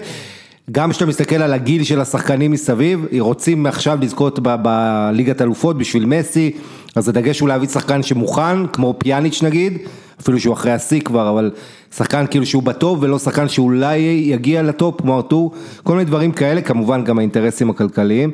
גם 0.72 0.92
כשאתה 0.92 1.06
מסתכל 1.06 1.36
על 1.36 1.54
הגיל 1.54 1.84
של 1.84 2.02
השחקנים 2.02 2.52
מסביב, 2.52 3.06
רוצים 3.20 3.66
עכשיו 3.66 3.98
לזכות 4.02 4.40
בליגת 4.40 5.42
אלופות 5.42 5.78
בשביל 5.78 6.06
מסי, 6.06 6.52
אז 6.96 7.10
הדגש 7.10 7.40
הוא 7.40 7.50
להביא 7.50 7.68
שחקן 7.68 8.04
שמוכן, 8.04 8.68
כמו 8.68 8.96
פיאניץ' 8.98 9.44
נגיד, 9.44 9.78
אפילו 10.22 10.40
שהוא 10.40 10.54
אחרי 10.54 10.72
השיא 10.72 11.02
כבר, 11.02 11.30
אבל 11.30 11.52
שחקן 11.96 12.26
כאילו 12.30 12.46
שהוא 12.46 12.64
בטוב 12.64 13.04
ולא 13.04 13.20
שחקן 13.20 13.48
שאולי 13.48 13.98
יגיע 14.26 14.64
לטופ 14.64 15.02
כמו 15.02 15.16
ארתור, 15.16 15.52
כל 15.84 15.94
מיני 15.94 16.06
דברים 16.06 16.32
כאלה, 16.32 16.62
כמובן 16.62 17.04
גם 17.04 17.18
האינטרסים 17.20 17.70
הכלכליים. 17.70 18.32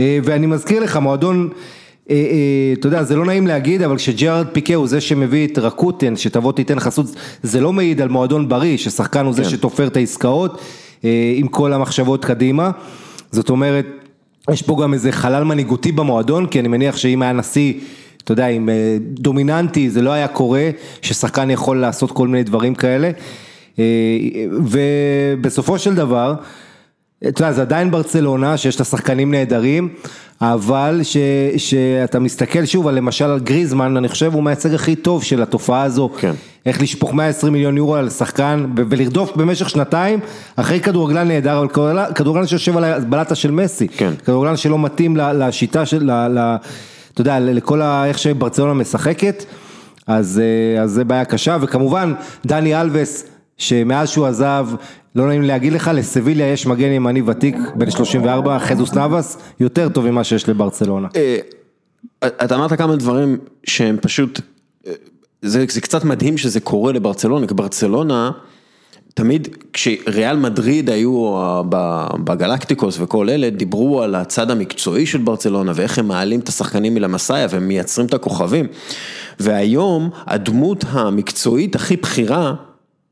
אה, 0.00 0.18
ואני 0.24 0.46
מזכיר 0.46 0.82
לך, 0.82 0.96
מועדון... 0.96 1.48
אה, 2.10 2.16
אה, 2.16 2.72
אתה 2.72 2.86
יודע, 2.86 3.02
זה 3.02 3.16
לא 3.16 3.24
נעים 3.24 3.46
להגיד, 3.46 3.82
אבל 3.82 3.96
כשג'רארד 3.96 4.46
פיקה 4.52 4.74
הוא 4.74 4.86
זה 4.86 5.00
שמביא 5.00 5.46
את 5.46 5.58
רקוטן, 5.58 6.16
שתבוא 6.16 6.52
תיתן 6.52 6.80
חסות, 6.80 7.06
זה 7.42 7.60
לא 7.60 7.72
מעיד 7.72 8.00
על 8.00 8.08
מועדון 8.08 8.48
בריא, 8.48 8.76
ששחקן 8.76 9.24
הוא 9.24 9.34
זה 9.34 9.42
כן. 9.42 9.48
שתופר 9.48 9.86
את 9.86 9.96
העסקאות. 9.96 10.60
אה, 11.04 11.32
עם 11.36 11.48
כל 11.48 11.72
המחשבות 11.72 12.24
קדימה, 12.24 12.70
זאת 13.30 13.50
אומרת, 13.50 13.86
יש 14.50 14.62
פה 14.62 14.82
גם 14.82 14.94
איזה 14.94 15.12
חלל 15.12 15.44
מנהיגותי 15.44 15.92
במועדון, 15.92 16.46
כי 16.46 16.60
אני 16.60 16.68
מניח 16.68 16.96
שאם 16.96 17.22
היה 17.22 17.32
נשיא, 17.32 17.72
אתה 18.24 18.32
יודע, 18.32 18.46
עם 18.46 18.68
אה, 18.68 18.96
דומיננטי, 19.00 19.90
זה 19.90 20.02
לא 20.02 20.10
היה 20.10 20.28
קורה, 20.28 20.70
ששחקן 21.02 21.50
יכול 21.50 21.80
לעשות 21.80 22.12
כל 22.12 22.28
מיני 22.28 22.42
דברים 22.42 22.74
כאלה, 22.74 23.10
אה, 23.78 23.84
ובסופו 24.50 25.78
של 25.78 25.94
דבר, 25.94 26.34
אתה 27.28 27.42
יודע, 27.42 27.52
זה 27.52 27.62
עדיין 27.62 27.90
ברצלונה, 27.90 28.56
שיש 28.56 28.78
לה 28.78 28.84
שחקנים 28.84 29.30
נהדרים, 29.30 29.88
אבל 30.40 31.00
ש, 31.02 31.16
שאתה 31.56 32.18
מסתכל 32.18 32.64
שוב 32.64 32.88
על 32.88 32.94
למשל 32.94 33.24
על 33.24 33.40
גריזמן, 33.40 33.96
אני 33.96 34.08
חושב 34.08 34.34
הוא 34.34 34.42
מייצג 34.42 34.74
הכי 34.74 34.96
טוב 34.96 35.22
של 35.22 35.42
התופעה 35.42 35.82
הזו. 35.82 36.10
כן. 36.18 36.32
איך 36.66 36.82
לשפוך 36.82 37.14
120 37.14 37.52
מיליון 37.52 37.76
יורו 37.76 37.94
על 37.94 38.10
שחקן 38.10 38.66
ולרדוף 38.76 39.36
במשך 39.36 39.70
שנתיים 39.70 40.20
אחרי 40.56 40.80
כדורגלן 40.80 41.28
נהדר, 41.28 41.58
אבל 41.58 41.68
כדורגלן 42.14 42.46
שיושב 42.46 42.76
על 42.76 42.84
הבלטה 42.84 43.34
של 43.34 43.50
מסי. 43.50 43.88
כן. 43.88 44.12
כדורגלן 44.24 44.56
שלא 44.56 44.78
מתאים 44.78 45.16
לשיטה 45.16 45.86
של, 45.86 46.10
אתה 46.10 47.20
יודע, 47.20 47.40
לכל 47.40 47.82
ה... 47.82 48.06
איך 48.06 48.18
שברצלונה 48.18 48.74
משחקת. 48.74 49.44
אז, 50.06 50.40
אה, 50.76 50.82
אז 50.82 50.90
זה 50.90 51.04
בעיה 51.04 51.24
קשה, 51.24 51.56
וכמובן 51.60 52.14
דני 52.46 52.80
אלווס, 52.80 53.26
שמאז 53.58 54.08
שהוא 54.08 54.26
עזב, 54.26 54.68
לא 55.14 55.26
נעים 55.26 55.42
להגיד 55.42 55.72
לך, 55.72 55.90
לסביליה 55.94 56.52
יש 56.52 56.66
מגן 56.66 56.92
ימני 56.92 57.22
ותיק, 57.26 57.56
בן 57.74 57.90
34, 57.90 58.58
חזוס 58.58 58.92
נאבס, 58.92 59.38
יותר 59.60 59.88
טוב 59.88 60.10
ממה 60.10 60.24
שיש 60.24 60.48
לברצלונה. 60.48 61.08
אה, 61.16 61.38
אתה 62.24 62.54
אמרת 62.54 62.72
כמה 62.72 62.96
דברים 62.96 63.38
שהם 63.64 63.96
פשוט, 64.00 64.40
אה, 64.86 64.92
זה, 65.42 65.64
זה 65.68 65.80
קצת 65.80 66.04
מדהים 66.04 66.38
שזה 66.38 66.60
קורה 66.60 66.92
לברצלונה, 66.92 67.46
כי 67.46 67.54
ברצלונה, 67.54 68.30
תמיד 69.14 69.48
כשריאל 69.72 70.36
מדריד 70.36 70.90
היו 70.90 71.32
בגלקטיקוס 72.24 72.96
וכל 73.00 73.30
אלה, 73.30 73.50
דיברו 73.50 74.02
על 74.02 74.14
הצד 74.14 74.50
המקצועי 74.50 75.06
של 75.06 75.18
ברצלונה 75.18 75.72
ואיך 75.74 75.98
הם 75.98 76.08
מעלים 76.08 76.40
את 76.40 76.48
השחקנים 76.48 76.94
מלה 76.94 77.14
מאסיה 77.14 77.46
ומייצרים 77.50 78.06
את 78.06 78.14
הכוכבים. 78.14 78.66
והיום 79.40 80.10
הדמות 80.26 80.84
המקצועית 80.88 81.76
הכי 81.76 81.96
בכירה 81.96 82.54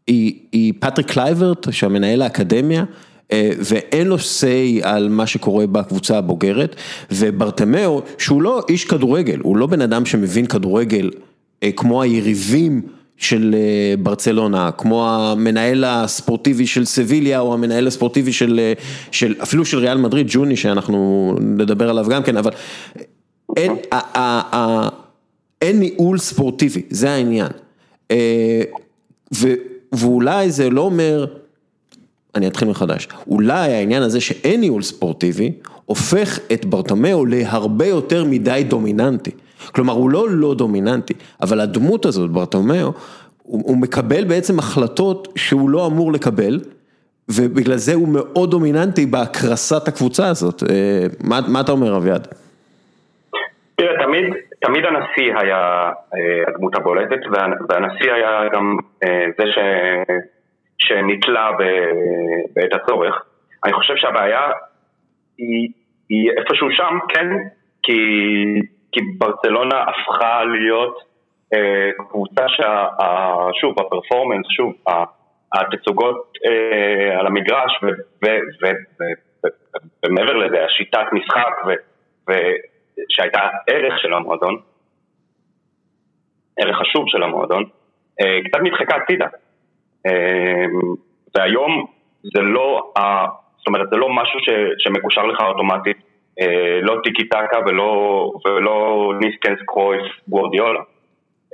היא, 0.06 0.34
היא 0.52 0.72
פטריק 0.80 1.10
קלייברט, 1.10 1.68
שהמנהל 1.70 2.22
האקדמיה, 2.22 2.84
ואין 3.58 4.06
לו 4.06 4.16
say 4.16 4.82
על 4.82 5.08
מה 5.08 5.26
שקורה 5.26 5.66
בקבוצה 5.66 6.18
הבוגרת, 6.18 6.76
וברטמאו, 7.10 8.02
שהוא 8.18 8.42
לא 8.42 8.64
איש 8.68 8.84
כדורגל, 8.84 9.38
הוא 9.42 9.56
לא 9.56 9.66
בן 9.66 9.80
אדם 9.80 10.06
שמבין 10.06 10.46
כדורגל 10.46 11.10
כמו 11.76 12.02
היריבים. 12.02 12.82
של 13.16 13.56
ברצלונה, 14.02 14.70
כמו 14.70 15.08
המנהל 15.10 15.84
הספורטיבי 15.84 16.66
של 16.66 16.84
סביליה 16.84 17.40
או 17.40 17.54
המנהל 17.54 17.86
הספורטיבי 17.86 18.32
של, 18.32 18.72
של 19.10 19.34
אפילו 19.42 19.64
של 19.64 19.78
ריאל 19.78 19.98
מדריד, 19.98 20.26
ג'וני, 20.30 20.56
שאנחנו 20.56 21.34
נדבר 21.40 21.90
עליו 21.90 22.06
גם 22.08 22.22
כן, 22.22 22.36
אבל 22.36 22.50
אין, 23.56 23.72
ה, 23.92 24.18
ה, 24.18 24.56
ה, 24.56 24.88
אין 25.62 25.80
ניהול 25.80 26.18
ספורטיבי, 26.18 26.82
זה 26.90 27.10
העניין. 27.10 27.48
ו, 29.34 29.54
ואולי 29.92 30.50
זה 30.50 30.70
לא 30.70 30.80
אומר, 30.80 31.26
אני 32.34 32.46
אתחיל 32.46 32.68
מחדש, 32.68 33.08
אולי 33.28 33.72
העניין 33.72 34.02
הזה 34.02 34.20
שאין 34.20 34.60
ניהול 34.60 34.82
ספורטיבי, 34.82 35.52
הופך 35.84 36.38
את 36.52 36.64
ברטמאו 36.64 37.26
להרבה 37.26 37.86
יותר 37.86 38.24
מדי 38.24 38.64
דומיננטי. 38.68 39.30
כלומר, 39.72 39.92
הוא 39.92 40.10
לא 40.10 40.30
לא 40.30 40.54
דומיננטי, 40.54 41.14
אבל 41.40 41.60
הדמות 41.60 42.06
הזאת, 42.06 42.30
ברטומאו, 42.30 42.92
הוא, 43.42 43.62
הוא 43.64 43.76
מקבל 43.76 44.24
בעצם 44.24 44.58
החלטות 44.58 45.28
שהוא 45.36 45.70
לא 45.70 45.86
אמור 45.86 46.12
לקבל, 46.12 46.60
ובגלל 47.28 47.76
זה 47.76 47.94
הוא 47.94 48.08
מאוד 48.08 48.50
דומיננטי 48.50 49.06
בהקרסת 49.06 49.88
הקבוצה 49.88 50.28
הזאת. 50.28 50.62
מה, 51.20 51.40
מה 51.48 51.60
אתה 51.60 51.72
אומר, 51.72 51.96
אביעד? 51.96 52.28
תראה, 53.76 53.92
תמיד, 54.06 54.24
תמיד 54.62 54.84
הנשיא 54.84 55.34
היה 55.38 55.90
הדמות 56.48 56.74
הבולטת, 56.76 57.20
והנשיא 57.68 58.12
היה 58.12 58.48
גם 58.52 58.76
זה 59.38 59.44
ש, 59.46 59.58
שנתלה 60.78 61.50
בעת 62.54 62.74
הצורך. 62.74 63.24
אני 63.64 63.72
חושב 63.72 63.94
שהבעיה 63.96 64.50
היא, 65.38 65.68
היא 66.08 66.30
איפשהו 66.38 66.70
שם, 66.70 66.98
כן, 67.08 67.28
כי 67.82 67.98
כי 68.92 69.00
ברצלונה 69.18 69.82
הפכה 69.82 70.44
להיות 70.44 70.98
אה, 71.54 71.90
קבוצה 72.08 72.46
ששוב, 72.48 73.80
הפרפורמנס, 73.80 74.46
שוב, 74.56 74.72
התצוגות 75.54 76.32
אה, 76.46 77.20
על 77.20 77.26
המגרש 77.26 77.80
ומעבר 80.04 80.36
לזה, 80.36 80.64
השיטת 80.64 81.06
משחק 81.12 81.52
שהייתה 83.08 83.40
ערך 83.66 83.98
של 83.98 84.14
המועדון, 84.14 84.60
ערך 86.58 86.76
חשוב 86.76 87.04
של 87.08 87.22
המועדון, 87.22 87.64
אה, 88.20 88.38
קצת 88.44 88.58
נדחקה 88.62 88.96
הצידה. 88.96 89.26
אה, 90.06 90.64
והיום 91.34 91.86
זה 92.22 92.40
לא, 92.42 92.92
זאת 93.58 93.66
אומרת, 93.66 93.86
זה 93.90 93.96
לא 93.96 94.08
משהו 94.08 94.40
ש, 94.40 94.48
שמקושר 94.78 95.26
לך 95.26 95.40
אוטומטית 95.40 95.96
אה, 96.40 96.80
לא 96.82 97.00
טיקי 97.04 97.28
טקה 97.28 97.58
ולא, 97.66 98.32
ולא 98.46 99.12
ניסקנס 99.20 99.58
קרויס 99.66 100.02
גוורדיולה. 100.28 100.80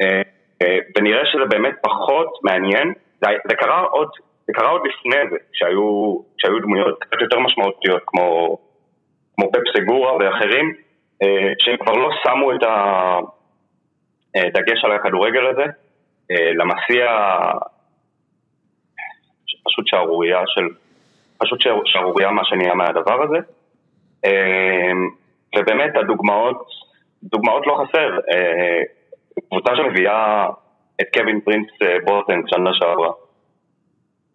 אה, 0.02 0.22
אה, 0.62 0.78
ונראה 0.96 1.26
שזה 1.26 1.44
באמת 1.44 1.74
פחות 1.82 2.28
מעניין, 2.42 2.92
זה, 3.20 3.26
זה, 3.48 3.54
קרה 3.54 3.82
עוד, 3.82 4.08
זה 4.46 4.52
קרה 4.52 4.70
עוד 4.70 4.82
לפני 4.86 5.30
זה, 5.30 5.36
כשהיו, 5.52 6.16
כשהיו 6.38 6.58
דמויות 6.58 6.98
קצת 7.00 7.20
יותר 7.20 7.38
משמעותיות 7.38 8.02
כמו, 8.06 8.58
כמו 9.36 9.52
פפ 9.52 9.62
סגורה 9.76 10.16
ואחרים, 10.16 10.74
שהם 11.58 11.76
כבר 11.76 11.92
לא 11.92 12.10
שמו 12.22 12.52
את 12.52 12.62
הדגש 14.34 14.84
על 14.84 14.92
הכדורגל 14.92 15.46
הזה, 15.46 15.64
למסיע 16.30 17.06
פשוט 19.68 19.86
שערורייה 19.86 20.42
של, 20.46 20.68
פשוט 21.38 21.60
שערורייה 21.84 22.30
מה 22.30 22.42
שנהיה 22.44 22.74
מהדבר 22.74 23.22
הזה. 23.22 23.38
אמ, 24.24 25.08
ובאמת 25.56 25.96
הדוגמאות, 25.96 26.66
דוגמאות 27.22 27.66
לא 27.66 27.74
חסר, 27.74 28.18
אה, 28.32 28.82
קבוצה 29.48 29.76
שמביאה 29.76 30.46
את 31.00 31.06
קווין 31.14 31.40
פרינס 31.40 31.70
אה, 31.82 31.96
בוטנג 32.04 32.44
שנה 32.48 32.70
שעברה. 32.72 33.12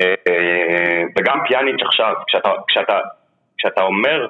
אה, 0.01 1.03
וגם 1.17 1.39
פיאניץ' 1.47 1.81
עכשיו, 1.85 2.13
כשאתה, 2.27 2.49
כשאתה, 2.67 2.99
כשאתה 3.57 3.81
אומר, 3.81 4.27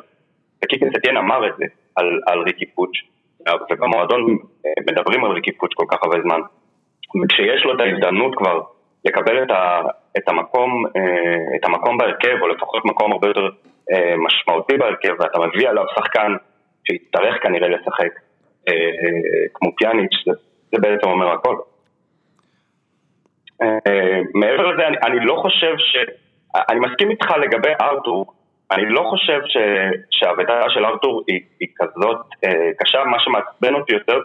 וקיקן 0.64 0.90
סטיין 0.98 1.18
אמר 1.18 1.48
את 1.48 1.54
זה 1.58 1.66
על, 1.96 2.22
על 2.26 2.40
ריקי 2.40 2.66
פוץ', 2.66 2.92
ובמועדון 3.72 4.38
מדברים 4.90 5.26
על 5.26 5.32
ריקי 5.32 5.52
פוץ' 5.52 5.72
כל 5.74 5.86
כך 5.92 5.98
הרבה 6.04 6.18
זמן, 6.22 6.40
וכשיש 7.24 7.66
לו 7.66 7.76
את 7.76 7.80
ההזדמנות 7.80 8.36
כבר 8.36 8.62
לקבל 9.06 9.44
את, 9.44 9.52
ה, 9.52 9.82
את, 10.18 10.30
המקום, 10.30 10.84
את 11.56 11.66
המקום 11.66 11.98
בהרכב, 11.98 12.38
או 12.42 12.48
לפחות 12.48 12.86
מקום 12.86 13.12
הרבה 13.12 13.28
יותר 13.28 13.50
אה, 13.92 14.16
משמעותי 14.18 14.78
בהרכב 14.78 15.14
ואתה 15.20 15.40
מביא 15.40 15.70
עליו 15.70 15.84
שחקן 15.96 16.36
שיצטרך 16.88 17.44
כנראה 17.44 17.68
לשחק 17.68 18.20
אה, 18.70 18.74
כמו 19.54 19.70
פיאניץ', 19.78 20.24
זה, 20.26 20.32
זה 20.72 20.82
בעצם 20.82 21.10
אומר 21.10 21.32
הכל. 21.32 21.56
אה, 23.62 24.22
מעבר 24.34 24.68
לזה 24.68 24.88
אני, 24.88 24.98
אני 25.06 25.26
לא 25.26 25.36
חושב 25.42 25.74
ש... 25.78 25.98
אני 26.70 26.80
מסכים 26.80 27.10
איתך 27.10 27.32
לגבי 27.42 27.74
ארתור, 27.82 28.34
אני 28.72 28.90
לא 28.90 29.04
חושב 29.10 29.40
ש, 29.46 29.58
של 30.70 30.86
ארתור 30.86 31.24
היא, 31.28 31.42
היא 31.60 31.68
כזאת 31.76 32.22
אה, 32.46 32.70
קשה, 32.80 33.04
מה 33.04 33.20
שמעצבן 33.20 33.74
אותי 33.74 33.94
יותר 33.94 34.20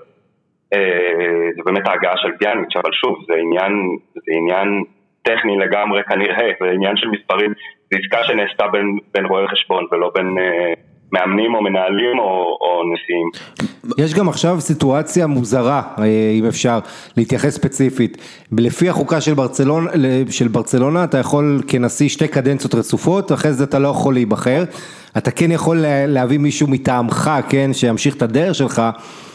אה, 0.74 1.48
זה 1.56 1.62
באמת 1.66 1.88
ההגעה 1.88 2.16
של 2.16 2.36
פיאניץ', 2.38 2.76
אבל 2.76 2.92
שוב, 2.92 3.24
זה 3.26 3.34
עניין, 3.34 3.72
זה 4.14 4.32
עניין 4.36 4.84
טכני 5.22 5.58
לגמרי 5.58 6.04
כנראה, 6.04 6.50
זה 6.60 6.70
עניין 6.70 6.96
של 6.96 7.08
מספרים, 7.08 7.52
זה 7.90 7.98
עסקה 7.98 8.24
שנעשתה 8.24 8.68
בין, 8.68 8.98
בין 9.14 9.26
רואי 9.26 9.48
חשבון 9.48 9.86
ולא 9.92 10.10
בין 10.14 10.38
אה, 10.38 10.72
מאמנים 11.12 11.54
או 11.54 11.62
מנהלים 11.62 12.18
או, 12.18 12.58
או 12.60 12.82
נשיאים. 12.92 13.30
יש 13.98 14.14
גם 14.14 14.28
עכשיו 14.28 14.60
סיטואציה 14.60 15.26
מוזרה, 15.26 15.82
אה, 15.98 16.04
אם 16.38 16.44
אפשר 16.44 16.78
להתייחס 17.16 17.54
ספציפית. 17.54 18.18
לפי 18.58 18.88
החוקה 18.88 19.20
של 19.20 19.34
ברצלונה, 19.34 19.90
של 20.30 20.48
ברצלונה 20.48 21.04
אתה 21.04 21.18
יכול 21.18 21.62
כנשיא 21.68 22.08
שתי 22.08 22.28
קדנציות 22.28 22.74
רצופות, 22.74 23.32
אחרי 23.32 23.52
זה 23.52 23.64
אתה 23.64 23.78
לא 23.78 23.88
יכול 23.88 24.14
להיבחר. 24.14 24.64
אתה 25.18 25.30
כן 25.30 25.52
יכול 25.52 25.84
להביא 25.86 26.38
מישהו 26.38 26.68
מטעמך, 26.68 27.30
כן, 27.48 27.70
שימשיך 27.72 28.16
את 28.16 28.22
הדרך 28.22 28.54
שלך. 28.54 28.82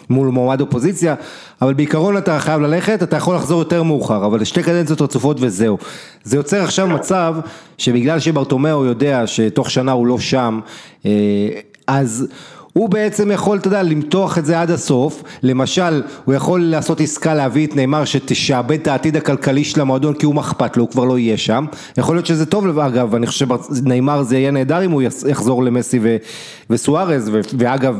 מול 0.09 0.27
מועמד 0.27 0.61
אופוזיציה, 0.61 1.15
אבל 1.61 1.73
בעיקרון 1.73 2.17
אתה 2.17 2.39
חייב 2.39 2.61
ללכת, 2.61 3.03
אתה 3.03 3.17
יכול 3.17 3.35
לחזור 3.35 3.59
יותר 3.59 3.83
מאוחר, 3.83 4.25
אבל 4.25 4.43
שתי 4.43 4.63
קדנציות 4.63 5.01
רצופות 5.01 5.37
וזהו. 5.39 5.77
זה 6.23 6.37
יוצר 6.37 6.63
עכשיו 6.63 6.87
מצב 6.87 7.35
שבגלל 7.77 8.19
שברטומאו 8.19 8.85
יודע 8.85 9.27
שתוך 9.27 9.71
שנה 9.71 9.91
הוא 9.91 10.07
לא 10.07 10.19
שם, 10.19 10.59
אה, 11.05 11.11
אז... 11.87 12.27
הוא 12.73 12.89
בעצם 12.89 13.31
יכול, 13.31 13.57
אתה 13.57 13.67
יודע, 13.67 13.83
למתוח 13.83 14.37
את 14.37 14.45
זה 14.45 14.61
עד 14.61 14.71
הסוף, 14.71 15.23
למשל, 15.43 16.01
הוא 16.25 16.35
יכול 16.35 16.63
לעשות 16.63 17.01
עסקה 17.01 17.33
להביא 17.33 17.67
את 17.67 17.75
נאמר 17.75 18.05
שתשעבד 18.05 18.79
את 18.79 18.87
העתיד 18.87 19.17
הכלכלי 19.17 19.63
של 19.63 19.81
המועדון 19.81 20.13
כי 20.13 20.25
הוא 20.25 20.35
מחפת 20.35 20.77
לו, 20.77 20.83
הוא 20.83 20.91
כבר 20.91 21.03
לא 21.03 21.19
יהיה 21.19 21.37
שם, 21.37 21.65
יכול 21.97 22.15
להיות 22.15 22.25
שזה 22.25 22.45
טוב, 22.45 22.79
אגב, 22.79 23.15
אני 23.15 23.27
חושב 23.27 23.47
שנאמר 23.77 24.23
זה 24.23 24.37
יהיה 24.37 24.51
נהדר 24.51 24.85
אם 24.85 24.91
הוא 24.91 25.01
יחזור 25.29 25.63
למסי 25.63 25.99
וסוארז, 26.69 27.31
ואגב, 27.57 27.99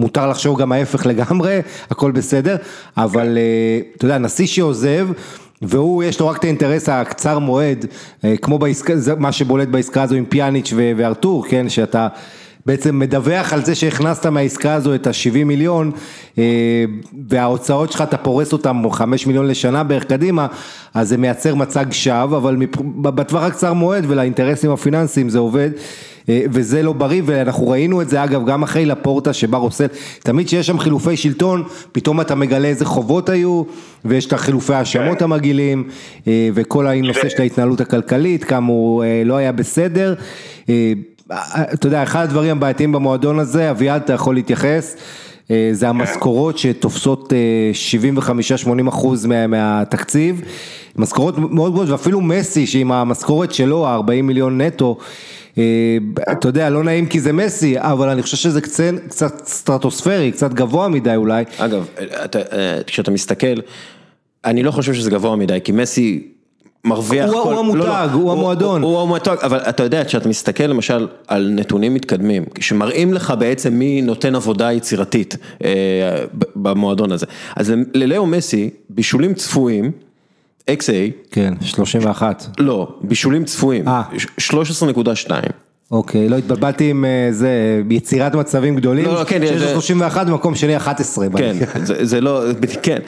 מותר 0.00 0.30
לחשוב 0.30 0.60
גם 0.60 0.72
ההפך 0.72 1.06
לגמרי, 1.06 1.60
הכל 1.90 2.10
בסדר, 2.10 2.56
אבל 2.96 3.38
אה, 3.38 3.80
אתה 3.96 4.04
יודע, 4.04 4.18
נשיא 4.18 4.46
שעוזב, 4.46 5.08
והוא 5.62 6.04
יש 6.04 6.20
לו 6.20 6.28
רק 6.28 6.38
את 6.38 6.44
האינטרס 6.44 6.88
הקצר 6.88 7.38
מועד, 7.38 7.86
אה, 8.24 8.34
כמו 8.42 8.58
בעסקה, 8.58 8.94
מה 9.18 9.32
שבולט 9.32 9.68
בעסקה 9.68 10.02
הזו 10.02 10.14
עם 10.14 10.24
פיאניץ' 10.24 10.72
וארתור, 10.96 11.44
כן, 11.48 11.68
שאתה 11.68 12.08
בעצם 12.66 12.98
מדווח 12.98 13.52
על 13.52 13.64
זה 13.64 13.74
שהכנסת 13.74 14.26
מהעסקה 14.26 14.74
הזו 14.74 14.94
את 14.94 15.06
ה-70 15.06 15.44
מיליון 15.44 15.90
אה, 16.38 16.44
וההוצאות 17.28 17.92
שלך 17.92 18.00
אתה 18.02 18.16
פורס 18.16 18.52
אותם 18.52 18.82
5 18.90 19.26
מיליון 19.26 19.46
לשנה 19.46 19.82
בערך 19.82 20.04
קדימה, 20.04 20.46
אז 20.94 21.08
זה 21.08 21.16
מייצר 21.16 21.54
מצג 21.54 21.86
שווא, 21.90 22.36
אבל 22.36 22.56
בטווח 22.96 23.42
הקצר 23.42 23.72
מועד 23.72 24.04
ולאינטרסים 24.08 24.70
הפיננסיים 24.70 25.28
זה 25.28 25.38
עובד. 25.38 25.70
אה, 26.28 26.42
וזה 26.52 26.82
לא 26.82 26.92
בריא 26.92 27.22
ואנחנו 27.24 27.68
ראינו 27.68 28.02
את 28.02 28.08
זה 28.08 28.24
אגב 28.24 28.46
גם 28.46 28.62
אחרי 28.62 28.86
לפורטה 28.86 29.32
שבר 29.32 29.58
עושה, 29.58 29.86
תמיד 30.22 30.48
שיש 30.48 30.66
שם 30.66 30.78
חילופי 30.78 31.16
שלטון 31.16 31.62
פתאום 31.92 32.20
אתה 32.20 32.34
מגלה 32.34 32.68
איזה 32.68 32.84
חובות 32.84 33.28
היו 33.28 33.62
ויש 34.04 34.26
את 34.26 34.32
החילופי 34.32 34.74
האשמות 34.74 35.18
כן. 35.18 35.24
המגעילים 35.24 35.88
אה, 36.26 36.48
וכל 36.54 36.86
הנושא 36.86 37.28
של 37.28 37.42
ההתנהלות 37.42 37.80
הכלכלית 37.80 38.44
כמה 38.44 38.66
הוא 38.66 39.04
לא 39.24 39.36
היה 39.36 39.52
בסדר, 39.52 40.14
אתה 41.72 41.86
יודע 41.86 42.02
אחד 42.02 42.22
הדברים 42.22 42.56
הבעייתיים 42.56 42.92
במועדון 42.92 43.38
הזה 43.38 43.70
אביעד 43.70 44.02
אתה 44.02 44.12
יכול 44.12 44.34
להתייחס 44.34 44.96
זה 45.72 45.88
המשכורות 45.88 46.58
שתופסות 46.58 47.32
75-80 48.86 48.88
אחוז 48.88 49.26
מה, 49.26 49.46
מהתקציב, 49.46 50.42
משכורות 50.96 51.38
מאוד 51.38 51.72
גבוהות 51.72 51.88
ואפילו 51.90 52.20
מסי 52.20 52.66
שעם 52.66 52.92
המשכורת 52.92 53.54
שלו, 53.54 53.86
ה-40 53.86 54.22
מיליון 54.22 54.60
נטו, 54.60 54.98
אה, 55.58 55.98
אתה 56.32 56.48
יודע, 56.48 56.70
לא 56.70 56.84
נעים 56.84 57.06
כי 57.06 57.20
זה 57.20 57.32
מסי, 57.32 57.74
אבל 57.78 58.08
אני 58.08 58.22
חושב 58.22 58.36
שזה 58.36 58.60
קצת, 58.60 58.92
קצת 59.08 59.46
סטרטוספרי, 59.46 60.32
קצת 60.32 60.52
גבוה 60.54 60.88
מדי 60.88 61.16
אולי. 61.16 61.44
אגב, 61.58 61.86
אתה, 62.24 62.38
אה, 62.38 62.80
כשאתה 62.86 63.10
מסתכל, 63.10 63.60
אני 64.44 64.62
לא 64.62 64.70
חושב 64.70 64.94
שזה 64.94 65.10
גבוה 65.10 65.36
מדי, 65.36 65.58
כי 65.64 65.72
מסי 65.72 66.28
מרוויח 66.84 67.30
הוא- 67.30 67.40
הוא 67.40 67.58
המותג, 67.58 68.08
הוא 68.12 68.32
המועדון. 68.32 68.82
הוא 68.82 69.00
המותג, 69.02 69.36
אבל 69.42 69.58
אתה 69.58 69.82
יודע, 69.82 70.04
כשאתה 70.04 70.28
מסתכל 70.28 70.64
למשל 70.64 71.06
על 71.28 71.48
נתונים 71.54 71.94
מתקדמים, 71.94 72.44
שמראים 72.60 73.14
לך 73.14 73.34
בעצם 73.38 73.72
מי 73.74 74.02
נותן 74.02 74.34
עבודה 74.34 74.72
יצירתית 74.72 75.36
אה, 75.64 75.70
במועדון 76.56 77.12
הזה. 77.12 77.26
אז 77.56 77.72
ללאו 77.94 78.26
מסי, 78.26 78.70
בישולים 78.90 79.34
צפויים, 79.34 79.90
XA, 80.70 80.92
כן, 81.30 81.54
31. 81.60 82.46
לא, 82.58 82.88
בישולים 83.02 83.44
צפויים, 83.44 83.88
אה. 83.88 84.02
13.2. 84.38 85.32
אוקיי, 85.90 86.28
לא 86.28 86.36
התבלבלתי 86.36 86.90
עם 86.90 87.04
אה, 87.04 87.28
זה, 87.30 87.50
יצירת 87.90 88.34
מצבים 88.34 88.76
גדולים, 88.76 89.04
לא, 89.04 89.14
לא, 89.14 89.24
כן, 89.24 89.40
שיש 89.40 89.52
לו 89.52 89.58
זה- 89.58 89.72
31 89.72 90.26
במקום 90.26 90.54
שני 90.54 90.76
11. 90.76 91.26
כן, 91.36 91.56
זה, 91.84 92.04
זה 92.04 92.20
לא, 92.20 92.42
כן, 92.82 92.98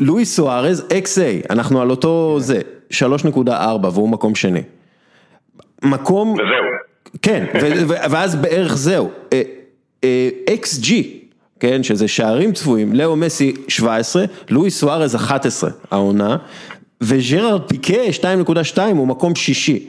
לואיס 0.00 0.36
סוארז 0.36 0.84
XA, 0.90 1.46
אנחנו 1.50 1.80
על 1.82 1.90
אותו 1.90 2.36
זה, 2.40 2.60
3.4 2.92 3.50
והוא 3.92 4.08
מקום 4.08 4.34
שני. 4.34 4.60
מקום, 5.84 6.32
וזהו. 6.32 7.16
כן, 7.22 7.44
ו- 7.62 7.88
ו- 7.88 8.10
ואז 8.10 8.36
בערך 8.36 8.76
זהו, 8.76 9.10
אה, 9.32 9.42
אה, 10.04 10.28
XG, 10.62 10.92
כן, 11.60 11.82
שזה 11.82 12.08
שערים 12.08 12.52
צפויים, 12.52 12.92
לאו 12.92 13.16
מסי 13.16 13.54
17, 13.68 14.24
לואיס 14.50 14.78
סוארז 14.78 15.14
11 15.16 15.70
העונה, 15.90 16.36
וג'רארד 17.00 17.62
פיקה 17.68 17.94
2.2 18.12 18.22
הוא 18.96 19.06
מקום 19.06 19.34
שישי. 19.34 19.86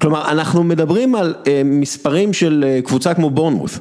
כלומר, 0.00 0.30
אנחנו 0.30 0.64
מדברים 0.64 1.14
על 1.14 1.34
אה, 1.46 1.62
מספרים 1.64 2.32
של 2.32 2.64
אה, 2.66 2.80
קבוצה 2.82 3.14
כמו 3.14 3.30
בורנמוס. 3.30 3.78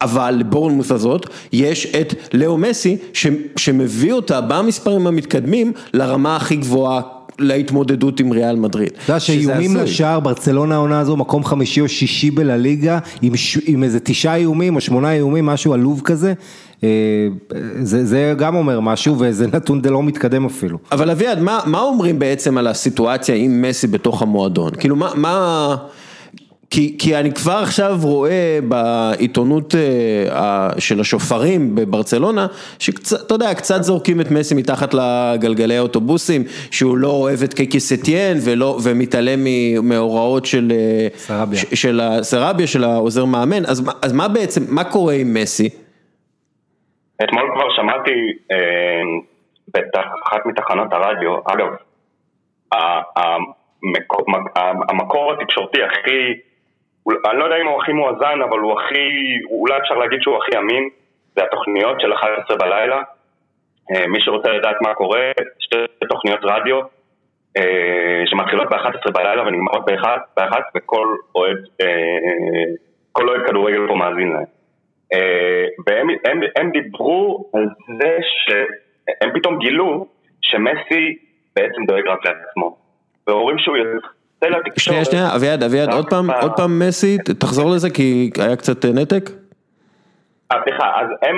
אבל 0.00 0.30
לבורנמוס 0.38 0.92
הזאת 0.92 1.26
יש 1.52 1.86
את 1.86 2.14
לאו 2.34 2.58
מסי 2.58 2.96
ש, 3.12 3.26
שמביא 3.56 4.12
אותה 4.12 4.40
במספרים 4.40 5.06
המתקדמים 5.06 5.72
לרמה 5.94 6.36
הכי 6.36 6.56
גבוהה 6.56 7.00
להתמודדות 7.38 8.20
עם 8.20 8.32
ריאל 8.32 8.56
מדריד. 8.56 8.88
אתה 8.88 9.12
יודע 9.12 9.20
שאיומים. 9.20 9.76
לשער, 9.76 10.20
ברצלונה 10.20 10.74
העונה 10.74 11.00
הזו, 11.00 11.16
מקום 11.16 11.44
חמישי 11.44 11.80
או 11.80 11.88
שישי 11.88 12.30
בלליגה, 12.30 12.98
עם, 13.22 13.36
ש... 13.36 13.58
עם 13.66 13.82
איזה 13.82 14.00
תשעה 14.00 14.36
איומים 14.36 14.76
או 14.76 14.80
שמונה 14.80 15.12
איומים, 15.12 15.46
משהו 15.46 15.72
עלוב 15.72 16.00
כזה, 16.04 16.34
זה, 17.82 18.04
זה 18.06 18.34
גם 18.38 18.54
אומר 18.54 18.80
משהו, 18.80 19.16
וזה 19.18 19.46
נתון 19.46 19.82
די 19.82 19.90
לא 19.90 20.02
מתקדם 20.02 20.46
אפילו. 20.46 20.78
אבל 20.92 21.10
אביעד, 21.10 21.40
מה, 21.40 21.58
מה 21.66 21.80
אומרים 21.80 22.18
בעצם 22.18 22.58
על 22.58 22.66
הסיטואציה 22.66 23.34
עם 23.34 23.62
מסי 23.62 23.86
בתוך 23.86 24.22
המועדון? 24.22 24.70
כאילו 24.78 24.96
מה, 24.96 25.10
מה... 25.14 25.76
כי, 26.70 26.96
כי 26.98 27.16
אני 27.16 27.32
כבר 27.32 27.52
עכשיו 27.52 27.98
רואה 28.02 28.58
בעיתונות 28.68 29.74
אה, 29.74 29.80
ה- 30.38 30.80
של 30.80 31.00
השופרים 31.00 31.74
בברצלונה, 31.74 32.46
שקצת, 32.78 33.26
אתה 33.26 33.34
יודע, 33.34 33.54
קצת 33.54 33.82
זורקים 33.82 34.20
את 34.20 34.30
מסי 34.30 34.54
מתחת 34.54 34.94
לגלגלי 34.94 35.76
האוטובוסים, 35.76 36.42
שהוא 36.70 36.96
לא 36.98 37.08
אוהב 37.10 37.42
את 37.42 37.54
קייקי 37.54 37.80
סטיאן 37.80 38.38
ולא, 38.40 38.78
ומתעלם 38.82 39.40
ממאורעות 39.44 40.46
של, 40.46 40.72
אה, 40.74 41.08
סרביה. 41.26 41.58
ש- 41.60 41.66
של 41.74 42.00
הסרביה, 42.00 42.66
של 42.66 42.84
העוזר 42.84 43.24
מאמן, 43.24 43.64
אז, 43.66 43.82
אז 44.02 44.12
מה 44.12 44.28
בעצם, 44.28 44.64
מה 44.68 44.84
קורה 44.84 45.14
עם 45.14 45.34
מסי? 45.34 45.68
אתמול 47.24 47.50
כבר 47.54 47.70
שמעתי 47.76 48.32
אה, 48.52 49.02
באחת 49.68 50.46
מתחנות 50.46 50.92
הרדיו, 50.92 51.36
אגב, 51.52 51.68
המקור, 53.16 54.26
המקור 54.88 55.32
התקשורתי 55.32 55.82
הכי, 55.82 56.40
אני 57.30 57.38
לא 57.38 57.44
יודע 57.44 57.56
אם 57.56 57.66
הוא 57.66 57.82
הכי 57.82 57.92
מואזן, 57.92 58.38
אבל 58.48 58.58
הוא 58.58 58.80
הכי, 58.80 59.08
אולי 59.50 59.78
אפשר 59.78 59.94
להגיד 59.94 60.18
שהוא 60.22 60.36
הכי 60.36 60.58
אמין, 60.58 60.88
זה 61.36 61.44
התוכניות 61.44 62.00
של 62.00 62.12
11 62.12 62.56
בלילה. 62.56 63.02
אה, 63.90 64.06
מי 64.06 64.20
שרוצה 64.20 64.50
לדעת 64.50 64.76
מה 64.80 64.94
קורה, 64.94 65.32
שתי 65.58 65.76
תוכניות 66.08 66.40
רדיו 66.42 66.80
אה, 67.56 68.22
שמתחילות 68.26 68.68
ב-11 68.68 69.12
בלילה 69.12 69.42
ונגמרות 69.42 69.84
ב-1 69.84 70.06
וכל 70.76 71.16
אה, 71.30 71.34
אוהד 71.34 71.56
כדורגל 73.46 73.88
פה 73.88 73.94
מאזין 73.94 74.32
להם. 74.32 74.57
אה, 75.14 75.64
והם 75.86 76.08
הם, 76.24 76.40
הם 76.56 76.70
דיברו 76.70 77.50
על 77.54 77.66
זה 78.00 78.16
שהם 78.20 79.30
פתאום 79.34 79.58
גילו 79.58 80.06
שמסי 80.42 81.16
בעצם 81.56 81.84
דואג 81.86 82.06
רק 82.06 82.26
לעצמו. 82.26 82.76
ואומרים 83.26 83.58
שהוא 83.58 83.76
יוצא 83.76 84.46
לתקשורת. 84.46 84.78
שנייה, 84.78 85.04
שנייה, 85.04 85.36
אביעד, 85.36 85.62
אביעד, 85.62 85.92
עוד 85.92 86.10
פעם, 86.10 86.30
עוד 86.30 86.52
פעם 86.56 86.78
מסי, 86.78 87.18
תחזור 87.18 87.70
לזה 87.70 87.90
כי 87.90 88.30
היה 88.38 88.56
קצת 88.56 88.84
אה, 88.84 88.90
נתק. 88.90 89.30
אה, 90.52 90.56
סליחה, 90.64 91.00
אז 91.00 91.08
הם, 91.22 91.36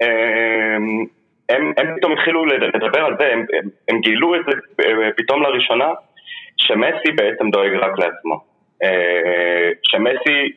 הם, 0.00 1.04
הם, 1.48 1.72
הם 1.76 1.96
פתאום 1.96 2.12
התחילו 2.12 2.46
לדבר 2.46 3.00
על 3.00 3.16
זה, 3.18 3.32
הם, 3.32 3.46
הם, 3.58 3.68
הם 3.88 4.00
גילו 4.00 4.34
את 4.34 4.40
זה 4.46 4.52
פתאום 5.16 5.42
לראשונה, 5.42 5.88
שמסי 6.56 7.12
בעצם 7.16 7.50
דואג 7.50 7.74
רק 7.74 7.98
לעצמו. 7.98 8.40
שמסי 9.82 10.52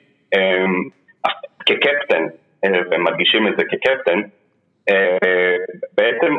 כקפטן, 1.66 2.24
אה, 2.66 2.82
והם 2.92 3.04
מדגישים 3.04 3.48
את 3.48 3.54
זה 3.58 3.64
כקפטן, 3.64 4.20
אה, 4.90 5.18
בעצם 5.98 6.34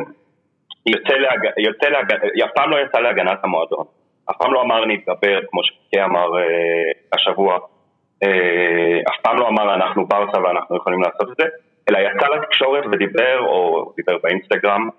יוצא, 0.85 1.13
להג... 1.13 1.39
להג... 1.83 2.11
אף 2.45 2.51
פעם 2.55 2.71
לא 2.71 2.77
יצא 2.77 2.99
להגנת 2.99 3.39
המועדון. 3.43 3.85
אף 4.31 4.37
פעם 4.37 4.53
לא 4.53 4.61
אמר 4.61 4.85
נתגבר, 4.85 5.39
כמו 5.51 5.63
שקי 5.63 6.03
אמר 6.03 6.37
אה, 6.37 6.91
השבוע. 7.13 7.57
אה, 8.23 8.99
אף 9.09 9.21
פעם 9.21 9.37
לא 9.37 9.47
אמר 9.47 9.73
אנחנו 9.73 10.07
ברסה 10.07 10.41
ואנחנו 10.43 10.77
יכולים 10.77 11.01
לעשות 11.01 11.29
את 11.31 11.35
זה, 11.39 11.47
אלא 11.89 11.97
יצא 11.97 12.27
לתקשורת 12.27 12.83
ודיבר, 12.91 13.39
או 13.39 13.91
דיבר 13.97 14.17
באינסטגרם, 14.23 14.89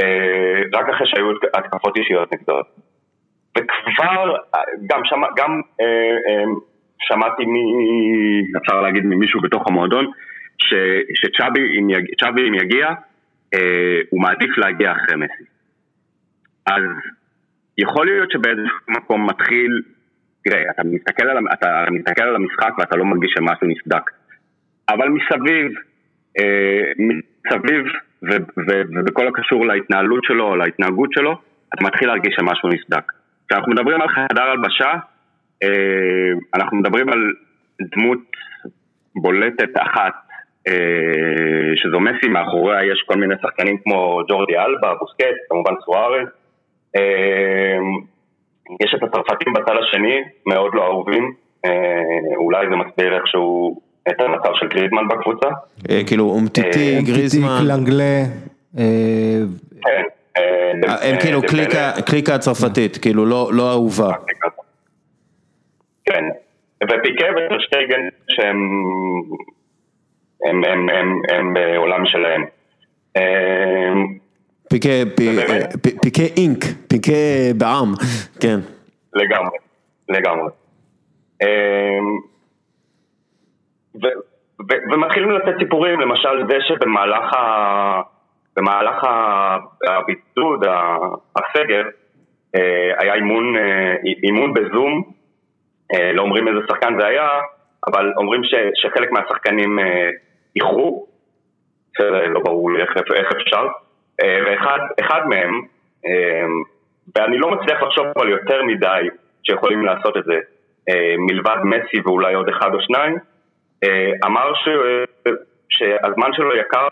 אה, 0.00 0.62
רק 0.74 0.88
אחרי 0.88 1.06
שהיו 1.06 1.30
התקפות 1.54 1.96
אישיות 1.96 2.34
נגדו. 2.34 2.60
וכבר, 3.58 4.36
אה, 4.54 4.60
גם, 4.86 5.00
שמע, 5.04 5.26
גם 5.36 5.60
אה, 5.80 5.86
אה, 6.28 6.44
שמעתי, 6.98 7.44
מ... 7.46 7.54
אפשר 8.56 8.80
להגיד 8.80 9.04
ממישהו 9.04 9.40
בתוך 9.40 9.68
המועדון, 9.68 10.10
שצ'אבי 11.14 12.48
אם, 12.48 12.54
יגיע, 12.54 12.88
אה, 13.54 14.00
הוא 14.10 14.22
מעדיף 14.22 14.58
להגיע 14.58 14.92
אחרי 14.92 15.16
מסי. 15.16 15.44
אז 16.66 16.82
יכול 17.78 18.06
להיות 18.06 18.30
שבאיזשהו 18.30 18.78
מקום 18.88 19.26
מתחיל, 19.26 19.82
תראה, 20.44 20.62
אתה 20.70 20.82
מסתכל 20.84 21.26
על, 21.26 21.38
אתה 21.52 21.84
מסתכל 21.90 22.22
על 22.22 22.36
המשחק 22.36 22.78
ואתה 22.78 22.96
לא 22.96 23.04
מרגיש 23.04 23.32
שמשהו 23.36 23.66
נסדק. 23.66 24.10
אבל 24.88 25.08
מסביב, 25.08 25.72
אה, 26.38 26.92
מסביב, 26.98 27.84
ובכל 28.96 29.28
הקשור 29.28 29.66
להתנהלות 29.66 30.24
שלו 30.24 30.44
או 30.44 30.56
להתנהגות 30.56 31.12
שלו, 31.12 31.40
אתה 31.74 31.84
מתחיל 31.84 32.08
להרגיש 32.08 32.34
שמשהו 32.40 32.68
נסדק. 32.68 33.12
כשאנחנו 33.48 33.72
מדברים 33.72 34.00
על 34.02 34.08
חדר 34.08 34.42
הלבשה, 34.42 34.92
אה, 35.62 36.32
אנחנו 36.54 36.76
מדברים 36.76 37.08
על 37.08 37.32
דמות 37.80 38.18
בולטת 39.14 39.70
אחת, 39.76 40.14
שזו 41.76 42.00
מסי, 42.00 42.28
מאחוריה 42.28 42.84
יש 42.92 43.04
כל 43.06 43.16
מיני 43.16 43.34
שחקנים 43.42 43.78
כמו 43.84 44.20
ג'ורדי 44.28 44.58
אלבה, 44.58 44.94
בוסקט, 45.00 45.36
כמובן 45.48 45.72
סוארז. 45.84 46.28
אה, 46.96 47.78
יש 48.84 48.94
את 48.94 49.02
הצרפתים 49.02 49.52
בצד 49.52 49.74
השני, 49.82 50.22
מאוד 50.46 50.74
לא 50.74 50.84
אהובים, 50.86 51.32
אה, 51.64 51.70
אולי 52.36 52.66
זה 52.70 52.76
מסביר 52.76 53.16
איכשהו 53.16 53.80
את 54.08 54.20
המצב 54.20 54.50
של 54.54 54.68
גריזמן 54.68 55.08
בקבוצה. 55.08 55.48
אה, 55.90 56.00
כאילו 56.06 56.24
אומטיטי, 56.24 57.02
גריזמן, 57.02 57.58
קלנגלה, 57.60 58.22
אה, 58.78 58.84
כן. 59.82 60.02
אה, 60.36 60.42
אה, 60.88 61.08
הם 61.08 61.14
אה, 61.14 61.20
כאילו. 61.20 61.40
קליקה, 62.06 62.34
הצרפתית, 62.34 62.96
כאילו 62.96 63.26
לא 63.26 63.50
לא 63.52 63.70
אהובה. 63.70 64.10
כן, 66.04 66.24
ופיקה 66.84 67.26
וטרשטייגן 67.36 68.08
שהם 68.28 68.56
הם, 70.48 70.64
הם, 70.64 70.88
הם, 70.88 71.20
הם 71.32 71.54
בעולם 71.54 72.06
שלהם. 72.06 72.44
אה, 73.16 73.92
פיקה, 74.70 74.88
פי- 75.16 75.28
ובאמת? 75.32 75.76
פי- 75.82 75.98
פיקה 76.02 76.22
אינק, 76.36 76.58
פיקה 76.88 77.12
בעם, 77.58 77.92
כן. 78.40 78.58
לגמרי, 79.14 79.58
לגמרי. 80.08 80.50
אמ, 81.42 82.16
ו- 83.94 84.18
ו- 84.70 84.92
ומתחילים 84.94 85.30
לתת 85.30 85.54
סיפורים, 85.58 86.00
למשל 86.00 86.46
זה 86.48 86.56
שבמהלך 86.68 87.34
ה... 87.34 88.00
במהלך 88.56 89.04
ה- 89.04 89.56
הבידוד, 89.88 90.64
ה- 90.64 90.96
הסגר, 91.36 91.82
אה, 92.54 92.92
היה 92.98 93.14
אימון, 93.14 93.56
אה, 93.56 93.94
אימון 94.22 94.54
בזום, 94.54 95.02
אה, 95.94 96.12
לא 96.12 96.22
אומרים 96.22 96.48
איזה 96.48 96.58
שחקן 96.68 96.94
זה 97.00 97.06
היה, 97.06 97.28
אבל 97.86 98.12
אומרים 98.16 98.40
ש, 98.44 98.54
שחלק 98.74 99.12
מהשחקנים 99.12 99.78
איחרו, 100.56 101.06
שזה 101.96 102.26
לא 102.28 102.40
ברור 102.40 102.72
לי 102.72 102.82
איך, 102.82 102.90
איך 103.14 103.32
אפשר, 103.32 103.66
אה, 104.22 104.38
ואחד 104.46 104.78
אחד 105.00 105.20
מהם, 105.28 105.60
אה, 106.06 106.46
ואני 107.16 107.38
לא 107.38 107.50
מצליח 107.50 107.82
לחשוב 107.82 108.06
על 108.16 108.28
יותר 108.28 108.62
מדי 108.62 109.08
שיכולים 109.42 109.84
לעשות 109.84 110.16
את 110.16 110.24
זה, 110.24 110.38
אה, 110.88 111.14
מלבד 111.18 111.56
מסי 111.64 112.00
ואולי 112.04 112.34
עוד 112.34 112.48
אחד 112.48 112.74
או 112.74 112.80
שניים, 112.80 113.16
אמר 114.24 114.52
ש, 114.54 114.68
שהזמן 115.68 116.32
שלו 116.32 116.56
יקר 116.56 116.88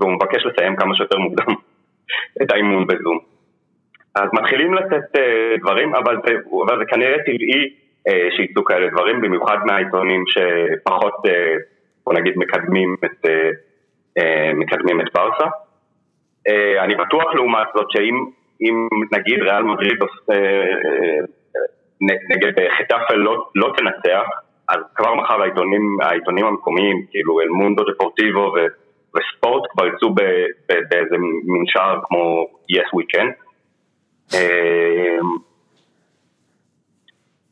והוא 0.00 0.12
מבקש 0.12 0.46
לסיים 0.46 0.76
כמה 0.76 0.94
שיותר 0.96 1.18
מוקדם 1.18 1.54
את 2.42 2.52
האימון 2.52 2.86
בזום. 2.86 3.18
אז 4.14 4.28
מתחילים 4.32 4.74
לתת 4.74 5.20
דברים, 5.60 5.94
אבל 5.94 6.16
זה, 6.26 6.34
אבל 6.66 6.78
זה 6.78 6.84
כנראה 6.84 7.16
טבעי 7.18 7.74
שיצאו 8.36 8.64
כאלה 8.64 8.90
דברים, 8.90 9.20
במיוחד 9.20 9.56
מהעיתונים 9.66 10.24
שפחות, 10.26 11.14
בוא 12.06 12.14
נגיד, 12.14 12.32
מקדמים 12.36 12.96
את, 13.04 13.26
אה, 13.26 13.50
אה, 14.18 14.52
מקדמים 14.54 15.00
את 15.00 15.06
ברסה. 15.14 15.46
אה, 16.48 16.84
אני 16.84 16.94
בטוח 16.94 17.34
לעומת 17.34 17.66
זאת 17.74 17.86
שאם 17.90 18.24
אם 18.62 18.88
נגיד 19.12 19.42
ריאל 19.42 19.62
מדריד 19.62 19.98
נגד 22.00 22.52
חטאפה 22.78 23.14
לא, 23.14 23.46
לא 23.54 23.72
תנצח, 23.76 24.26
אז 24.68 24.78
כבר 24.94 25.14
מחר 25.14 25.42
העיתונים, 25.42 25.98
העיתונים 26.02 26.46
המקומיים, 26.46 27.06
כאילו 27.10 27.40
אל 27.40 27.48
מונדו 27.48 27.84
דפורטיבו 27.84 28.54
ו, 28.54 28.66
וספורט 29.16 29.70
כבר 29.70 29.86
יצאו 29.86 30.14
באיזה 30.68 31.16
מין 31.44 31.64
שער 31.66 32.00
כמו 32.04 32.46
yes 32.72 32.88
we 32.96 33.04
can. 33.16 33.28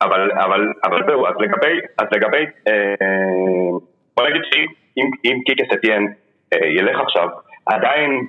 אבל, 0.01 0.31
אבל, 0.31 0.73
אבל 0.83 1.01
זהו, 1.07 1.27
אז 1.27 1.33
לגבי, 1.39 1.79
אז 1.97 2.07
לגבי, 2.11 2.45
אה, 2.67 2.95
בוא 4.17 4.29
נגיד 4.29 4.41
שאם 4.53 5.05
אם 5.25 5.37
קיקה 5.45 5.63
סטיאן 5.75 6.05
אה, 6.53 6.67
ילך 6.67 6.99
עכשיו, 6.99 7.27
עדיין 7.65 8.27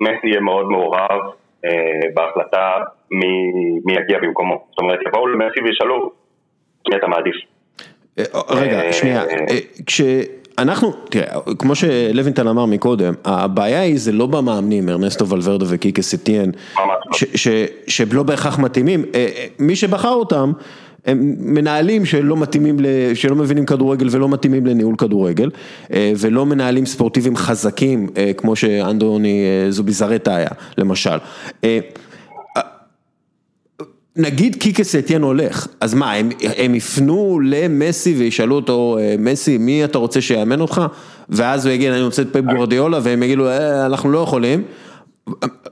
מסי 0.00 0.26
יהיה 0.26 0.40
מאוד 0.40 0.66
מעורב 0.66 1.20
אה, 1.64 1.70
בהחלטה 2.14 2.78
מי, 3.10 3.94
יגיע 3.94 4.18
במקומו. 4.22 4.64
זאת 4.70 4.78
אומרת, 4.78 4.98
יבואו 5.08 5.26
למסי 5.26 5.60
וישאלו, 5.64 6.12
מי 6.88 6.96
אתה 6.96 7.06
מעדיף? 7.06 7.34
אה, 8.18 8.24
רגע, 8.50 8.92
שנייה, 8.92 9.22
כשאנחנו, 9.86 10.92
תראה, 10.92 11.40
כמו 11.58 11.74
שלוינטל 11.74 12.48
אמר 12.48 12.66
מקודם, 12.66 13.14
הבעיה 13.24 13.80
היא 13.80 13.98
זה 13.98 14.12
לא 14.12 14.26
במאמנים, 14.26 14.88
ארנסטו 14.88 15.28
ולוורדו 15.28 15.66
וקיקה 15.68 16.02
סטיאן, 16.02 16.50
ממש 16.76 17.22
לא. 17.22 17.50
שלא 17.86 18.22
בהכרח 18.22 18.58
מתאימים, 18.58 19.04
מי 19.58 19.76
שבחר 19.76 20.12
אותם 20.12 20.52
הם 21.06 21.34
מנהלים 21.38 22.04
שלא 22.04 22.36
מתאימים, 22.36 22.78
שלא 23.14 23.36
מבינים 23.36 23.66
כדורגל 23.66 24.06
ולא 24.10 24.28
מתאימים 24.28 24.66
לניהול 24.66 24.96
כדורגל, 24.96 25.50
אה, 25.92 26.12
ולא 26.18 26.46
מנהלים 26.46 26.86
ספורטיביים 26.86 27.36
חזקים, 27.36 28.08
אה, 28.16 28.32
כמו 28.36 28.56
שאנדוני 28.56 29.44
אה, 29.44 29.70
זוביזרטה 29.70 30.36
היה, 30.36 30.50
למשל. 30.78 31.16
נגיד 34.16 34.56
קיקה 34.56 34.84
סטיאן 34.84 35.22
הולך, 35.22 35.66
אז 35.80 35.94
מה, 35.94 36.12
הם, 36.12 36.28
הם 36.56 36.74
יפנו 36.74 37.40
למסי 37.44 38.14
וישאלו 38.18 38.54
אותו, 38.54 38.98
"אה, 39.00 39.14
מסי, 39.18 39.58
מי 39.58 39.84
אתה 39.84 39.98
רוצה 39.98 40.20
שיאמן 40.20 40.60
אותך? 40.60 40.82
ואז 41.28 41.66
הוא 41.66 41.72
יגיד, 41.72 41.92
אני 41.92 42.02
רוצה 42.02 42.22
את 42.22 42.28
פפ 42.32 42.40
גוורדיאולה, 42.40 42.98
והם 43.02 43.22
יגידו, 43.22 43.48
אה, 43.48 43.86
אנחנו 43.86 44.12
לא 44.12 44.18
יכולים. 44.18 44.62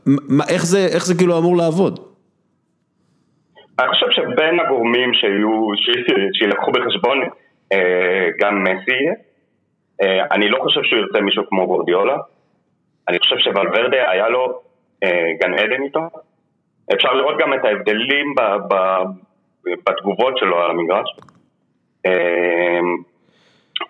מה, 0.06 0.44
איך, 0.48 0.66
זה, 0.66 0.86
איך 0.86 1.06
זה 1.06 1.14
כאילו 1.14 1.38
אמור 1.38 1.56
לעבוד? 1.56 1.98
אני 3.80 3.88
חושב 3.88 4.06
שבין 4.10 4.60
הגורמים 4.60 5.14
שיהיו, 5.14 5.68
ש- 5.76 6.38
שילקחו 6.38 6.72
בחשבון, 6.72 7.18
אה, 7.72 8.28
גם 8.40 8.64
מסי. 8.64 9.00
אה, 10.02 10.24
אני 10.32 10.48
לא 10.48 10.58
חושב 10.62 10.80
שהוא 10.82 10.98
ירצה 10.98 11.20
מישהו 11.20 11.46
כמו 11.48 11.66
גורדיולה. 11.66 12.16
אני 13.08 13.18
חושב 13.18 13.38
שוולברדה 13.38 14.10
היה 14.10 14.28
לו 14.28 14.60
אה, 15.04 15.26
גן 15.42 15.54
עדן 15.54 15.82
איתו. 15.82 16.00
אפשר 16.94 17.12
לראות 17.12 17.34
גם 17.40 17.54
את 17.54 17.64
ההבדלים 17.64 18.34
בתגובות 19.86 20.38
שלו 20.38 20.58
על 20.62 20.70
המגרש. 20.70 21.08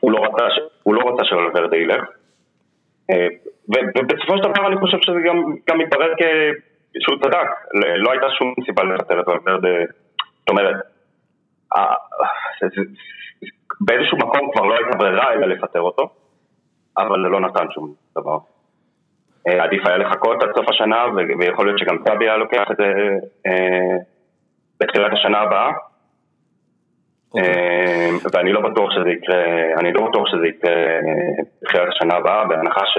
הוא 0.00 0.12
לא 0.12 0.18
רצה, 0.24 0.44
הוא 0.82 0.94
לא 0.94 1.16
שוולברדה 1.24 1.76
ילך. 1.76 2.04
ובסופו 3.68 4.36
של 4.36 4.42
דבר 4.42 4.66
אני 4.66 4.76
חושב 4.76 4.98
שזה 5.00 5.20
גם, 5.26 5.36
גם 5.68 5.78
מתברר 5.78 6.14
כ- 6.18 6.54
שהוא 6.98 7.16
צדק, 7.22 7.48
לא 7.96 8.10
הייתה 8.10 8.26
שום 8.38 8.54
סיבה 8.66 8.82
לפטר 8.82 9.20
את 9.20 9.28
ולברדה, 9.28 9.68
זאת 10.38 10.48
אומרת, 10.50 10.76
אה, 11.76 11.94
זה- 12.60 12.82
באיזשהו 13.80 14.18
מקום 14.18 14.50
כבר 14.52 14.64
לא 14.66 14.74
הייתה 14.74 14.96
ברירה 14.98 15.32
אלא 15.32 15.46
לפטר 15.46 15.80
אותו, 15.80 16.02
אבל 16.98 17.22
זה 17.24 17.28
לא 17.28 17.40
נתן 17.40 17.66
שום 17.70 17.94
דבר. 18.18 18.38
אה, 19.48 19.64
עדיף 19.64 19.86
היה 19.86 19.96
לחכות 19.96 20.42
עד 20.42 20.48
סוף 20.56 20.68
השנה, 20.68 21.04
ויכול 21.40 21.66
להיות 21.66 21.78
שגם 21.78 21.98
טאבי 22.04 22.24
היה 22.28 22.36
לוקח 22.36 22.64
את 22.70 22.76
זה 22.76 22.84
אה, 23.46 23.96
בתחילת 24.80 25.12
השנה 25.12 25.38
הבאה. 25.38 25.70
אה, 27.38 28.08
ואני 28.32 28.52
לא 28.52 28.60
בטוח 28.60 28.90
שזה 28.90 29.10
יקרה, 29.10 29.44
אני 29.78 29.92
לא 29.92 30.08
בטוח 30.08 30.26
שזה 30.28 30.46
יקרה 30.46 30.72
אה, 30.72 31.00
בתחילת 31.62 31.88
השנה 31.88 32.14
הבאה, 32.14 32.44
בהנחה 32.44 32.86
ש... 32.86 32.98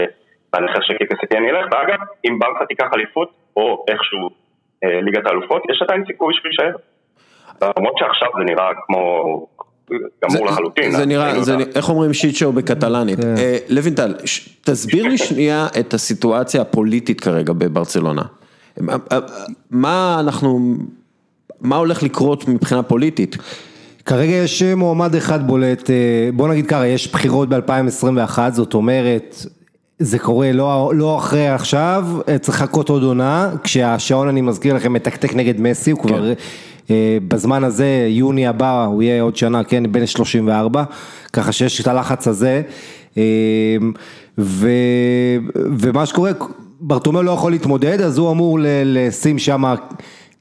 בהנחה 0.53 0.79
שקיקה 0.81 1.15
סטיאן 1.25 1.43
ילך, 1.43 1.65
ואגב, 1.71 1.99
אם 2.25 2.39
ברקה 2.39 2.65
תיקח 2.65 2.85
אליפות, 2.95 3.29
או 3.57 3.85
איכשהו 3.87 4.29
אה, 4.83 5.01
ליגת 5.01 5.25
האלופות, 5.25 5.61
יש 5.71 5.81
עדיין 5.81 6.03
סיכוי 6.07 6.33
בשביל 6.33 6.51
להישאר. 6.51 6.77
למרות 7.77 7.93
שעכשיו 7.97 8.27
זה 8.37 8.53
נראה 8.53 8.69
כמו 8.87 8.97
גמור 10.25 10.45
לחלוטין. 10.47 10.91
זה 10.91 11.05
נראה, 11.05 11.33
נראה- 11.33 11.65
איך 11.75 11.89
אומרים 11.89 12.13
שיט 12.13 12.35
שואו 12.35 12.53
בקטלנית. 12.53 13.19
כן. 13.21 13.35
אה, 13.37 13.57
לוינטל, 13.69 14.15
תסביר 14.61 15.07
לי 15.07 15.17
שנייה 15.17 15.67
את 15.79 15.93
הסיטואציה 15.93 16.61
הפוליטית 16.61 17.21
כרגע 17.21 17.53
בברצלונה. 17.53 18.21
מה- 18.77 18.95
מה 19.71 20.17
אנחנו, 20.19 20.59
מה 21.61 21.75
הולך 21.75 22.03
לקרות 22.03 22.47
מבחינה 22.47 22.83
פוליטית? 22.83 23.37
כרגע 24.05 24.31
יש 24.31 24.63
מועמד 24.63 25.15
אחד 25.15 25.47
בולט, 25.47 25.89
אה, 25.89 25.95
בוא 26.33 26.47
נגיד 26.47 26.65
ככה, 26.67 26.87
יש 26.87 27.11
בחירות 27.11 27.49
ב-2021, 27.49 28.39
זאת 28.51 28.73
אומרת, 28.73 29.35
זה 30.03 30.19
קורה 30.19 30.51
לא, 30.51 30.91
לא 30.95 31.17
אחרי 31.17 31.47
עכשיו, 31.47 32.07
אה, 32.27 32.37
צריך 32.37 32.61
לחכות 32.61 32.89
עוד 32.89 33.03
עונה, 33.03 33.49
כשהשעון 33.63 34.27
אני 34.27 34.41
מזכיר 34.41 34.73
לכם 34.73 34.93
מתקתק 34.93 35.35
נגד 35.35 35.61
מסי, 35.61 35.91
הוא 35.91 35.99
כבר 35.99 36.33
אה, 36.89 37.17
בזמן 37.27 37.63
הזה, 37.63 38.07
יוני 38.09 38.47
הבא, 38.47 38.85
הוא 38.85 39.03
יהיה 39.03 39.21
עוד 39.21 39.35
שנה, 39.35 39.63
כן, 39.63 39.91
בן 39.91 40.05
34, 40.05 40.83
ככה 41.33 41.51
שיש 41.51 41.81
את 41.81 41.87
הלחץ 41.87 42.27
הזה, 42.27 42.61
אה, 43.17 43.23
ו, 44.37 44.69
ומה 45.55 46.05
שקורה, 46.05 46.31
ברטומיאו 46.81 47.23
לא 47.23 47.31
יכול 47.31 47.51
להתמודד, 47.51 48.01
אז 48.01 48.17
הוא 48.17 48.31
אמור 48.31 48.59
לשים 48.85 49.39
שם 49.39 49.73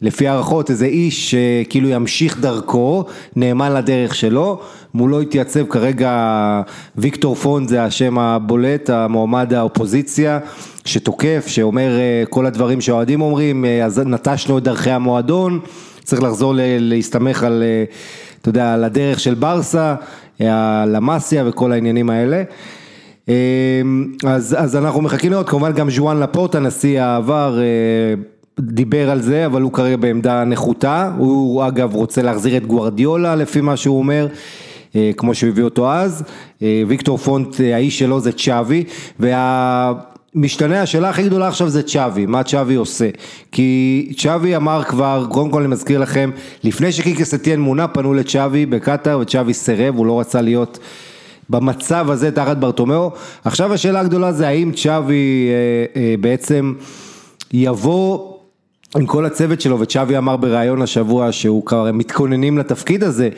לפי 0.03 0.29
הערכות 0.29 0.71
איזה 0.71 0.87
איש 0.87 1.35
שכאילו 1.35 1.89
ימשיך 1.89 2.41
דרכו, 2.41 3.05
נאמן 3.37 3.73
לדרך 3.73 4.15
שלו, 4.15 4.61
מולו 4.95 5.21
התייצב 5.21 5.67
כרגע 5.67 6.63
ויקטור 6.97 7.35
פון 7.35 7.69
זה 7.69 7.85
השם 7.85 8.19
הבולט, 8.19 8.91
המועמד 8.91 9.55
האופוזיציה, 9.55 10.39
שתוקף, 10.85 11.45
שאומר 11.49 11.99
אה, 11.99 12.23
כל 12.31 12.47
הדברים 12.47 12.81
שהאוהדים 12.81 13.21
אומרים, 13.21 13.65
אה, 13.65 13.85
אז 13.85 13.99
נטשנו 13.99 14.59
את 14.59 14.63
דרכי 14.63 14.91
המועדון, 14.91 15.61
צריך 16.05 16.23
לחזור 16.23 16.55
להסתמך 16.57 17.43
על, 17.43 17.63
אה, 17.63 17.85
אתה 18.41 18.49
יודע, 18.49 18.75
על 18.75 18.85
הדרך 18.85 19.21
של 19.21 19.35
ברסה, 19.35 19.95
אה, 20.41 20.85
למאסיה 20.87 21.45
וכל 21.47 21.73
העניינים 21.73 22.11
האלה. 22.11 22.43
אז, 24.27 24.57
אז 24.59 24.77
אנחנו 24.77 25.03
מחכים 25.03 25.31
לראות, 25.31 25.49
כמובן 25.49 25.73
גם 25.73 25.91
ז'ואן 25.91 26.21
לפורט, 26.21 26.55
הנשיא 26.55 27.03
העבר, 27.03 27.59
דיבר 28.61 29.11
על 29.11 29.23
זה, 29.23 29.46
אבל 29.46 29.62
הוא 29.62 29.73
כרגע 29.73 29.96
בעמדה 29.96 30.44
נחותה, 30.44 31.12
הוא 31.18 31.66
אגב 31.66 31.94
רוצה 31.94 32.23
להחזיר 32.23 32.57
את 32.57 32.66
גוארדיולה 32.66 33.37
לפי 33.37 33.61
מה 33.61 33.77
שהוא 33.77 33.99
אומר, 33.99 34.27
אה, 34.96 35.11
כמו 35.16 35.35
שהוא 35.35 35.51
הביא 35.51 35.64
אותו 35.64 35.92
אז, 35.92 36.23
אה, 36.62 36.83
ויקטור 36.88 37.18
פונט, 37.18 37.61
אה, 37.61 37.75
האיש 37.75 37.99
שלו 37.99 38.20
זה 38.20 38.33
צ'אבי, 38.33 38.85
והמשתנה, 39.18 40.83
השאלה 40.83 41.11
הכי 41.11 41.23
גדולה 41.23 41.49
עכשיו 41.49 41.68
זה 41.68 41.83
צ'אבי, 41.83 42.27
מה 42.27 42.42
צ'אבי 42.42 42.75
עושה, 42.75 43.09
כי 43.53 44.12
צ'אבי 44.18 44.57
אמר 44.57 44.83
כבר, 44.85 45.27
קודם 45.31 45.51
כל 45.51 45.61
אני 45.61 45.68
מזכיר 45.68 45.99
לכם, 45.99 46.31
לפני 46.64 46.92
שקיקה 46.92 47.25
סטיאן 47.25 47.61
מונה 47.61 47.88
פנו 47.88 48.14
לצ'אבי 48.14 48.66
בקטאר 48.66 49.18
וצ'אבי 49.18 49.55
סירב, 49.55 49.96
הוא 49.96 50.07
לא 50.07 50.20
רצה 50.20 50.40
להיות 50.40 50.79
במצב 51.51 52.11
הזה 52.11 52.31
תחת 52.31 52.57
ברטומיאו. 52.57 53.11
עכשיו 53.44 53.75
השאלה 53.75 54.01
הגדולה 54.01 54.33
זה 54.33 54.49
האם 54.49 54.73
צ'אבי 54.73 55.49
אה, 55.49 56.01
אה, 56.03 56.14
בעצם 56.20 56.75
יבוא 57.53 58.39
עם 58.96 59.07
כל 59.07 59.24
הצוות 59.24 59.61
שלו, 59.61 59.81
וצ'אבי 59.81 60.18
אמר 60.18 60.37
בריאיון 60.37 60.83
השבוע 60.83 61.33
שהוא 61.33 61.66
כבר 61.66 61.92
מתכוננים 61.92 62.59
לתפקיד 62.59 63.05
הזה, 63.05 63.29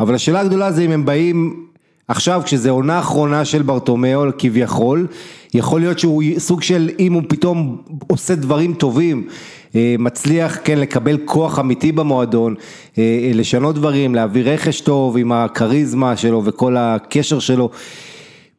אבל 0.00 0.14
השאלה 0.14 0.40
הגדולה 0.40 0.72
זה 0.72 0.82
אם 0.82 0.90
הם 0.90 1.04
באים 1.04 1.66
עכשיו 2.08 2.42
כשזה 2.44 2.70
עונה 2.70 2.98
אחרונה 2.98 3.44
של 3.44 3.62
ברטומיאו 3.62 4.22
כביכול, 4.38 5.06
יכול 5.54 5.80
להיות 5.80 5.98
שהוא 5.98 6.22
סוג 6.38 6.62
של 6.62 6.90
אם 6.98 7.12
הוא 7.12 7.22
פתאום 7.28 7.82
עושה 8.06 8.34
דברים 8.34 8.74
טובים, 8.74 9.28
אה, 9.76 9.94
מצליח 9.98 10.58
כן 10.64 10.78
לקבל 10.78 11.18
כוח 11.24 11.58
אמיתי 11.58 11.92
במועדון, 11.92 12.54
אה, 12.98 13.02
אה, 13.02 13.30
לשנות 13.34 13.74
דברים, 13.74 14.14
להביא 14.14 14.42
רכש 14.44 14.80
טוב 14.80 15.16
עם 15.16 15.32
הכריזמה 15.32 16.16
שלו 16.16 16.42
וכל 16.44 16.76
הקשר 16.76 17.38
שלו. 17.38 17.70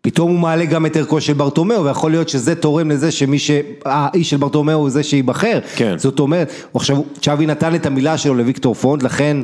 פתאום 0.05 0.31
הוא 0.31 0.39
מעלה 0.39 0.65
גם 0.65 0.85
את 0.85 0.95
ערכו 0.95 1.21
של 1.21 1.33
ברטומיאו, 1.33 1.83
ויכול 1.83 2.11
להיות 2.11 2.29
שזה 2.29 2.55
תורם 2.55 2.91
לזה 2.91 3.11
שמי 3.11 3.39
ש... 3.39 3.51
האיש 3.85 4.29
של 4.29 4.37
ברטומיאו 4.37 4.77
הוא 4.77 4.89
זה 4.89 5.03
שייבחר. 5.03 5.59
כן. 5.75 5.97
זאת 5.97 6.19
אומרת, 6.19 6.51
עכשיו 6.73 7.01
צ'אבי 7.21 7.45
נתן 7.45 7.75
את 7.75 7.85
המילה 7.85 8.17
שלו 8.17 8.33
לוויקטור 8.35 8.75
פונט, 8.75 9.03
לכן 9.03 9.37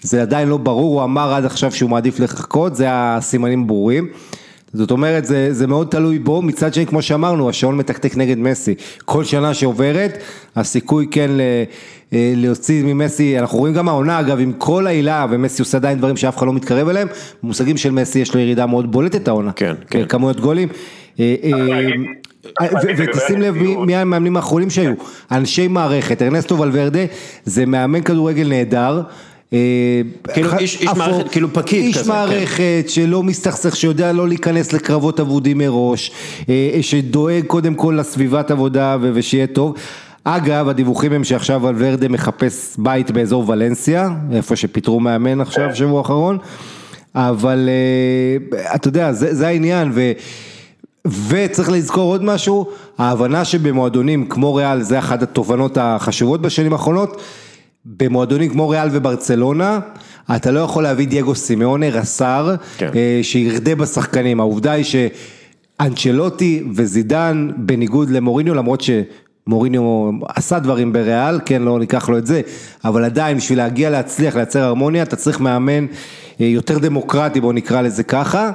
זה 0.00 0.22
עדיין 0.22 0.48
לא 0.48 0.56
ברור, 0.56 0.94
הוא 0.94 1.04
אמר 1.04 1.34
עד 1.34 1.44
עכשיו 1.44 1.72
שהוא 1.72 1.90
מעדיף 1.90 2.20
לחכות, 2.20 2.76
זה 2.76 2.86
הסימנים 2.90 3.66
ברורים. 3.66 4.08
זאת 4.72 4.90
אומרת, 4.90 5.24
זה, 5.24 5.52
זה 5.52 5.66
מאוד 5.66 5.88
תלוי 5.90 6.18
בו, 6.18 6.42
מצד 6.42 6.74
שני, 6.74 6.86
כמו 6.86 7.02
שאמרנו, 7.02 7.48
השעון 7.48 7.76
מתקתק 7.76 8.16
נגד 8.16 8.38
מסי. 8.38 8.74
כל 9.04 9.24
שנה 9.24 9.54
שעוברת, 9.54 10.22
הסיכוי 10.56 11.06
כן 11.10 11.30
ל, 11.30 11.40
אה, 12.12 12.32
להוציא 12.36 12.84
ממסי, 12.84 13.38
אנחנו 13.38 13.58
רואים 13.58 13.74
גם 13.74 13.88
העונה 13.88 14.20
אגב, 14.20 14.40
עם 14.40 14.52
כל 14.52 14.86
העילה, 14.86 15.26
ומסי 15.30 15.62
עושה 15.62 15.78
עדיין 15.78 15.98
דברים 15.98 16.16
שאף 16.16 16.36
אחד 16.36 16.46
לא 16.46 16.52
מתקרב 16.52 16.88
אליהם, 16.88 17.08
במושגים 17.42 17.76
של 17.76 17.90
מסי 17.90 18.18
יש 18.18 18.34
לו 18.34 18.40
ירידה 18.40 18.66
מאוד 18.66 18.92
בולטת 18.92 19.28
העונה. 19.28 19.52
כן, 19.52 19.74
כן. 19.90 20.06
כמויות 20.08 20.40
גולים. 20.40 20.68
אה, 21.20 21.34
אה, 21.44 22.68
ותשים 22.96 23.42
לב 23.42 23.54
מי 23.86 23.96
המאמנים 23.96 24.36
האחרונים 24.36 24.70
שהיו, 24.70 24.94
אנשי 25.30 25.68
מערכת, 25.68 26.22
ארנסטו 26.22 26.58
ולוורדה 26.58 27.04
זה 27.44 27.66
מאמן 27.66 28.02
כדורגל 28.02 28.48
נהדר. 28.48 29.02
אה, 29.52 29.58
כאילו 30.34 30.58
איש 30.58 30.84
מערכת, 30.96 31.30
כאילו 31.30 31.52
פקיד 31.52 31.80
כזה. 31.80 31.86
איש 31.88 31.98
כן. 31.98 32.08
מערכת 32.08 32.84
שלא 32.88 33.22
מסתכסך, 33.22 33.76
שיודע 33.76 34.12
לא 34.12 34.28
להיכנס 34.28 34.72
לקרבות 34.72 35.20
אבודים 35.20 35.58
מראש, 35.58 36.10
שדואג 36.80 37.44
קודם 37.46 37.74
כל 37.74 37.96
לסביבת 38.00 38.50
עבודה 38.50 38.96
ושיהיה 39.00 39.46
טוב. 39.46 39.74
אגב, 40.24 40.68
הדיווחים 40.68 41.12
הם 41.12 41.24
שעכשיו 41.24 41.60
ולוורדה 41.64 42.08
מחפש 42.08 42.76
בית 42.78 43.10
באזור 43.10 43.50
ולנסיה, 43.50 44.08
איפה 44.32 44.56
שפיטרו 44.56 45.00
מאמן 45.00 45.40
עכשיו, 45.40 45.76
שבוע 45.76 45.98
האחרון, 45.98 46.38
אבל 47.14 47.68
אתה 48.74 48.88
יודע, 48.88 49.12
זה, 49.12 49.34
זה 49.34 49.46
העניין, 49.46 49.90
ו... 49.94 50.12
וצריך 51.28 51.70
לזכור 51.70 52.12
עוד 52.12 52.24
משהו, 52.24 52.66
ההבנה 52.98 53.44
שבמועדונים 53.44 54.28
כמו 54.28 54.54
ריאל, 54.54 54.82
זה 54.82 54.98
אחת 54.98 55.22
התובנות 55.22 55.78
החשובות 55.80 56.40
בשנים 56.42 56.72
האחרונות, 56.72 57.22
במועדונים 57.86 58.50
כמו 58.50 58.68
ריאל 58.68 58.88
וברצלונה, 58.92 59.78
אתה 60.36 60.50
לא 60.50 60.60
יכול 60.60 60.82
להביא 60.82 61.06
דייגו 61.06 61.34
סימאונה 61.34 61.88
רס"ר, 61.88 62.54
כן. 62.78 62.90
אה, 62.94 63.20
שירדה 63.22 63.74
בשחקנים, 63.74 64.40
העובדה 64.40 64.72
היא 64.72 64.84
שאנצ'לוטי 64.84 66.64
וזידן, 66.74 67.50
בניגוד 67.56 68.10
למוריניו, 68.10 68.54
למרות 68.54 68.80
ש... 68.80 68.90
מוריניו 69.48 70.10
עשה 70.28 70.58
דברים 70.58 70.92
בריאל, 70.92 71.40
כן, 71.44 71.62
לא 71.62 71.78
ניקח 71.78 72.08
לו 72.08 72.18
את 72.18 72.26
זה, 72.26 72.40
אבל 72.84 73.04
עדיין 73.04 73.36
בשביל 73.36 73.58
להגיע 73.58 73.90
להצליח, 73.90 74.36
לייצר 74.36 74.62
הרמוניה, 74.62 75.02
אתה 75.02 75.16
צריך 75.16 75.40
מאמן 75.40 75.86
אה, 76.40 76.46
יותר 76.46 76.78
דמוקרטי, 76.78 77.40
בוא 77.40 77.52
נקרא 77.52 77.80
לזה 77.80 78.02
ככה. 78.02 78.50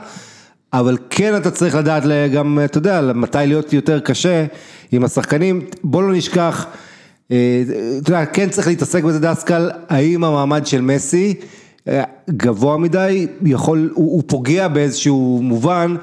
אבל 0.73 0.97
כן 1.09 1.37
אתה 1.37 1.51
צריך 1.51 1.75
לדעת 1.75 2.03
גם, 2.33 2.59
אתה 2.65 2.77
יודע, 2.77 3.01
מתי 3.15 3.37
להיות 3.45 3.73
יותר 3.73 3.99
קשה 3.99 4.45
עם 4.91 5.03
השחקנים, 5.03 5.61
בוא 5.83 6.03
לא 6.03 6.13
נשכח, 6.13 6.65
אתה 7.31 8.09
יודע, 8.09 8.25
כן 8.25 8.49
צריך 8.49 8.67
להתעסק 8.67 9.03
בזה 9.03 9.19
דסקל, 9.19 9.69
האם 9.89 10.23
המעמד 10.23 10.65
של 10.65 10.81
מסי 10.81 11.33
אה, 11.87 12.03
גבוה 12.29 12.77
מדי, 12.77 13.27
יכול, 13.45 13.91
הוא, 13.93 14.11
הוא 14.11 14.23
פוגע 14.27 14.67
באיזשהו 14.67 15.39
מובן. 15.43 15.95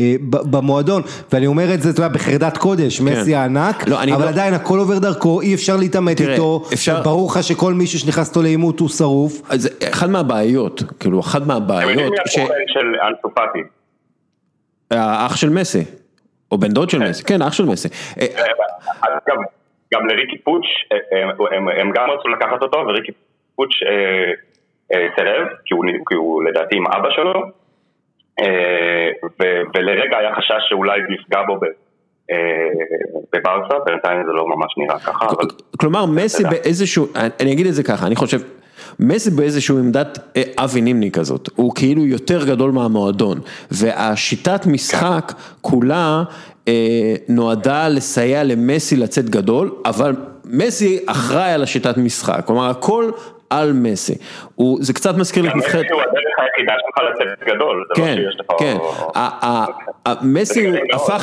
אה, 0.00 0.14
במועדון, 0.30 1.02
ואני 1.32 1.46
אומר 1.46 1.74
את 1.74 1.82
זה, 1.82 1.90
אתה 1.90 2.00
יודע, 2.00 2.14
בחרדת 2.14 2.56
קודש, 2.56 2.98
כן. 2.98 3.04
מסי 3.04 3.34
הענק, 3.34 3.88
לא, 3.88 4.02
אבל 4.02 4.24
לא... 4.24 4.28
עדיין 4.28 4.54
הכל 4.54 4.78
עובר 4.78 4.98
דרכו, 4.98 5.40
אי 5.40 5.54
אפשר 5.54 5.76
להתעמת 5.76 6.16
תראה, 6.16 6.32
איתו, 6.32 6.64
אפשר... 6.72 7.02
ברור 7.02 7.30
לך 7.30 7.42
שכל 7.42 7.74
מישהו 7.74 7.98
שנכנס 7.98 8.28
איתו 8.28 8.42
לעימות 8.42 8.80
הוא 8.80 8.88
שרוף. 8.88 9.42
אז 9.48 9.68
אחד 9.84 10.10
מהבעיות, 10.10 10.82
כאילו, 11.00 11.20
אחד 11.20 11.46
מהבעיות, 11.46 12.12
ש... 12.26 12.34
של 12.66 12.86
אנסופטי. 13.08 13.58
האח 14.90 15.36
של 15.36 15.50
מסי, 15.50 15.84
או 16.52 16.58
בן 16.58 16.72
דוד 16.72 16.90
של 16.90 16.98
כן. 16.98 17.08
מסי, 17.08 17.24
כן, 17.24 17.42
אח 17.42 17.52
של 17.52 17.64
מסי. 17.64 17.88
אה, 18.20 18.26
אגב, 19.00 19.36
גם 19.94 20.06
לריקי 20.06 20.38
פוץ', 20.38 20.66
אה, 20.92 21.22
הם 21.80 21.92
גם 21.94 22.10
רצו 22.10 22.28
לקחת 22.28 22.62
אותו, 22.62 22.78
וריקי 22.78 23.12
פוץ' 23.56 23.70
אה, 24.92 25.06
סירב, 25.16 25.48
כי 25.66 26.14
הוא 26.14 26.42
לדעתי 26.42 26.76
עם 26.76 26.86
אבא 26.86 27.10
שלו, 27.10 27.42
ולרגע 29.74 30.18
היה 30.18 30.34
חשש 30.34 30.68
שאולי 30.68 31.00
נפגע 31.08 31.42
בו 31.46 31.60
בברסה, 33.32 33.74
בינתיים 33.86 34.26
זה 34.26 34.32
לא 34.32 34.46
ממש 34.48 34.72
נראה 34.76 34.98
ככה. 34.98 35.26
כלומר, 35.80 36.06
מסי 36.06 36.42
באיזשהו, 36.50 37.06
אני 37.40 37.52
אגיד 37.52 37.66
את 37.66 37.74
זה 37.74 37.82
ככה, 37.82 38.06
אני 38.06 38.16
חושב... 38.16 38.38
מסי 39.00 39.30
באיזשהו 39.30 39.78
עמדת 39.78 40.18
אה, 40.36 40.42
אבי 40.58 40.80
נימני 40.80 41.10
כזאת, 41.10 41.48
הוא 41.56 41.74
כאילו 41.74 42.06
יותר 42.06 42.44
גדול 42.44 42.70
מהמועדון, 42.70 43.40
והשיטת 43.70 44.66
משחק 44.66 45.32
כולה 45.60 46.22
אה, 46.68 47.14
נועדה 47.28 47.88
לסייע 47.88 48.44
למסי 48.44 48.96
לצאת 48.96 49.30
גדול, 49.30 49.74
אבל 49.84 50.16
מסי 50.44 50.98
אחראי 51.06 51.52
על 51.52 51.62
השיטת 51.62 51.96
משחק, 51.96 52.42
כלומר 52.46 52.70
הכל 52.70 53.10
על 53.50 53.72
מסי, 53.72 54.14
זה 54.80 54.92
קצת 54.92 55.14
מזכיר 55.16 55.42
לי 55.42 55.48
את 55.48 55.54
נבחרת, 55.56 55.84
מסי 55.84 55.92
הוא 55.92 56.02
הדרך 56.02 56.14
היחידה 56.38 56.72
שלך 56.78 57.04
לצאת 57.12 57.54
גדול, 57.54 57.84
זה 57.88 58.02
לא 58.02 58.06
כן, 58.06 58.16
שיש 58.16 58.36
לך, 58.40 58.46
כן, 58.58 58.76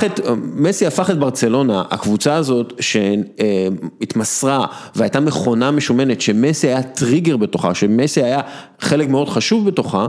את, 0.04 0.20
מסי 0.54 0.88
הפך 0.88 1.10
את 1.10 1.18
ברצלונה, 1.18 1.84
הקבוצה 1.92 2.36
הזאת 2.36 2.74
שהתמסרה 2.80 4.66
והייתה 4.96 5.20
מכונה 5.20 5.72
משומנת, 5.72 6.22
שמסי 6.22 6.68
היה 6.68 6.84
טריגר 6.84 7.38
בתוכה, 7.38 7.74
שמסי 7.74 8.24
היה 8.24 8.42
חלק 8.80 9.10
מאוד 9.10 9.30
חשוב 9.30 9.68
בתוכה, 9.68 10.06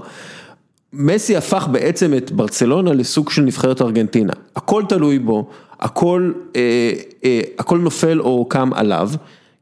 מסי 0.92 1.36
הפך 1.36 1.68
בעצם 1.72 2.14
את 2.14 2.32
ברצלונה 2.32 2.92
לסוג 2.92 3.30
של 3.30 3.42
נבחרת 3.42 3.82
ארגנטינה, 3.82 4.32
הכל 4.56 4.82
תלוי 4.88 5.18
בו, 5.18 5.48
הכל, 5.80 6.32
אה, 6.56 6.92
אה, 7.24 7.40
הכל 7.58 7.78
נופל 7.78 8.20
או 8.20 8.46
קם 8.48 8.70
עליו. 8.74 9.10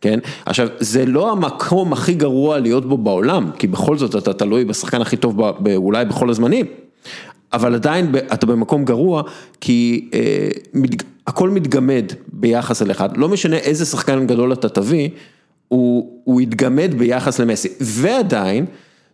כן? 0.01 0.19
עכשיו, 0.47 0.69
זה 0.79 1.07
לא 1.07 1.33
המקום 1.33 1.93
הכי 1.93 2.15
גרוע 2.15 2.59
להיות 2.59 2.87
בו 2.89 2.99
בעולם, 2.99 3.51
כי 3.59 3.67
בכל 3.67 3.99
זאת 3.99 4.17
אתה 4.17 4.33
תלוי 4.33 4.65
בשחקן 4.65 5.01
הכי 5.01 5.17
טוב 5.17 5.41
אולי 5.77 6.05
בכל 6.05 6.31
הזמנים, 6.31 6.67
אבל 7.53 7.75
עדיין 7.75 8.15
אתה 8.33 8.47
במקום 8.47 8.85
גרוע, 8.85 9.23
כי 9.61 10.09
אה, 10.15 10.49
מת, 10.75 11.03
הכל 11.27 11.51
מתגמד 11.51 12.13
ביחס 12.33 12.83
אליך, 12.83 13.05
לא 13.17 13.29
משנה 13.29 13.57
איזה 13.57 13.85
שחקן 13.85 14.27
גדול 14.27 14.53
אתה 14.53 14.69
תביא, 14.69 15.09
הוא, 15.69 16.21
הוא 16.25 16.41
יתגמד 16.41 16.95
ביחס 16.99 17.39
למסי, 17.39 17.69
ועדיין, 17.81 18.67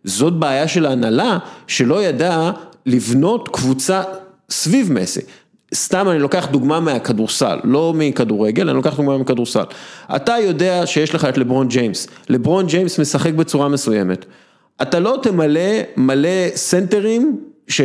זאת 0.05 0.33
בעיה 0.39 0.69
של 0.69 0.87
ההנהלה, 0.87 1.39
שלא 1.67 2.05
ידעה 2.05 2.53
לבנות 2.87 3.49
קבוצה 3.49 4.03
סביב 4.51 4.93
מסי. 4.93 5.21
סתם 5.75 6.09
אני 6.09 6.19
לוקח 6.19 6.49
דוגמה 6.51 6.81
מהכדורסל, 6.81 7.59
לא 7.65 7.93
מכדורגל, 7.97 8.69
אני 8.69 8.77
לוקח 8.77 8.97
דוגמה 8.97 9.19
מכדורסל. 9.19 9.65
אתה 10.17 10.35
יודע 10.43 10.87
שיש 10.87 11.15
לך 11.15 11.25
את 11.25 11.39
לברון 11.39 11.69
ג'יימס, 11.69 12.07
לברון 12.29 12.67
ג'יימס 12.67 12.99
משחק 12.99 13.33
בצורה 13.33 13.69
מסוימת. 13.69 14.25
אתה 14.83 15.01
לא 15.01 15.19
תמלא 15.23 15.61
מלא 15.97 16.49
סנטרים 16.55 17.39
ש, 17.69 17.81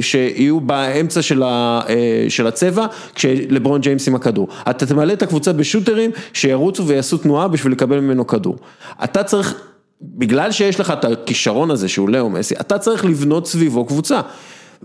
שיהיו 0.00 0.60
באמצע 0.60 1.22
של, 1.22 1.42
ה, 1.42 1.80
אה, 1.88 2.26
של 2.28 2.46
הצבע 2.46 2.86
כשלברון 3.14 3.80
ג'יימס 3.80 4.08
עם 4.08 4.14
הכדור. 4.14 4.48
אתה 4.70 4.86
תמלא 4.86 5.12
את 5.12 5.22
הקבוצה 5.22 5.52
ב 5.52 5.58
shooters 5.58 6.10
שירוצו 6.32 6.86
ויעשו 6.86 7.18
תנועה 7.18 7.48
בשביל 7.48 7.72
לקבל 7.72 8.00
ממנו 8.00 8.26
כדור. 8.26 8.56
אתה 9.04 9.22
צריך, 9.22 9.54
בגלל 10.02 10.52
שיש 10.52 10.80
לך 10.80 10.90
את 10.90 11.04
הכישרון 11.04 11.70
הזה 11.70 11.88
שהוא 11.88 12.08
לאו 12.08 12.30
מסי, 12.30 12.54
אתה 12.60 12.78
צריך 12.78 13.04
לבנות 13.04 13.46
סביבו 13.46 13.84
קבוצה. 13.84 14.20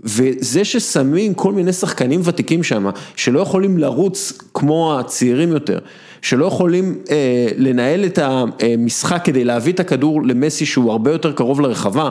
וזה 0.02 0.64
ששמים 0.64 1.34
כל 1.34 1.52
מיני 1.52 1.72
שחקנים 1.72 2.20
ותיקים 2.24 2.62
שם, 2.62 2.90
שלא 3.16 3.40
יכולים 3.40 3.78
לרוץ 3.78 4.32
כמו 4.54 4.98
הצעירים 4.98 5.48
יותר, 5.48 5.78
שלא 6.22 6.46
יכולים 6.46 6.98
אה, 7.10 7.48
לנהל 7.56 8.04
את 8.04 8.18
המשחק 8.22 9.20
כדי 9.24 9.44
להביא 9.44 9.72
את 9.72 9.80
הכדור 9.80 10.22
למסי 10.22 10.66
שהוא 10.66 10.92
הרבה 10.92 11.12
יותר 11.12 11.32
קרוב 11.32 11.60
לרחבה, 11.60 12.10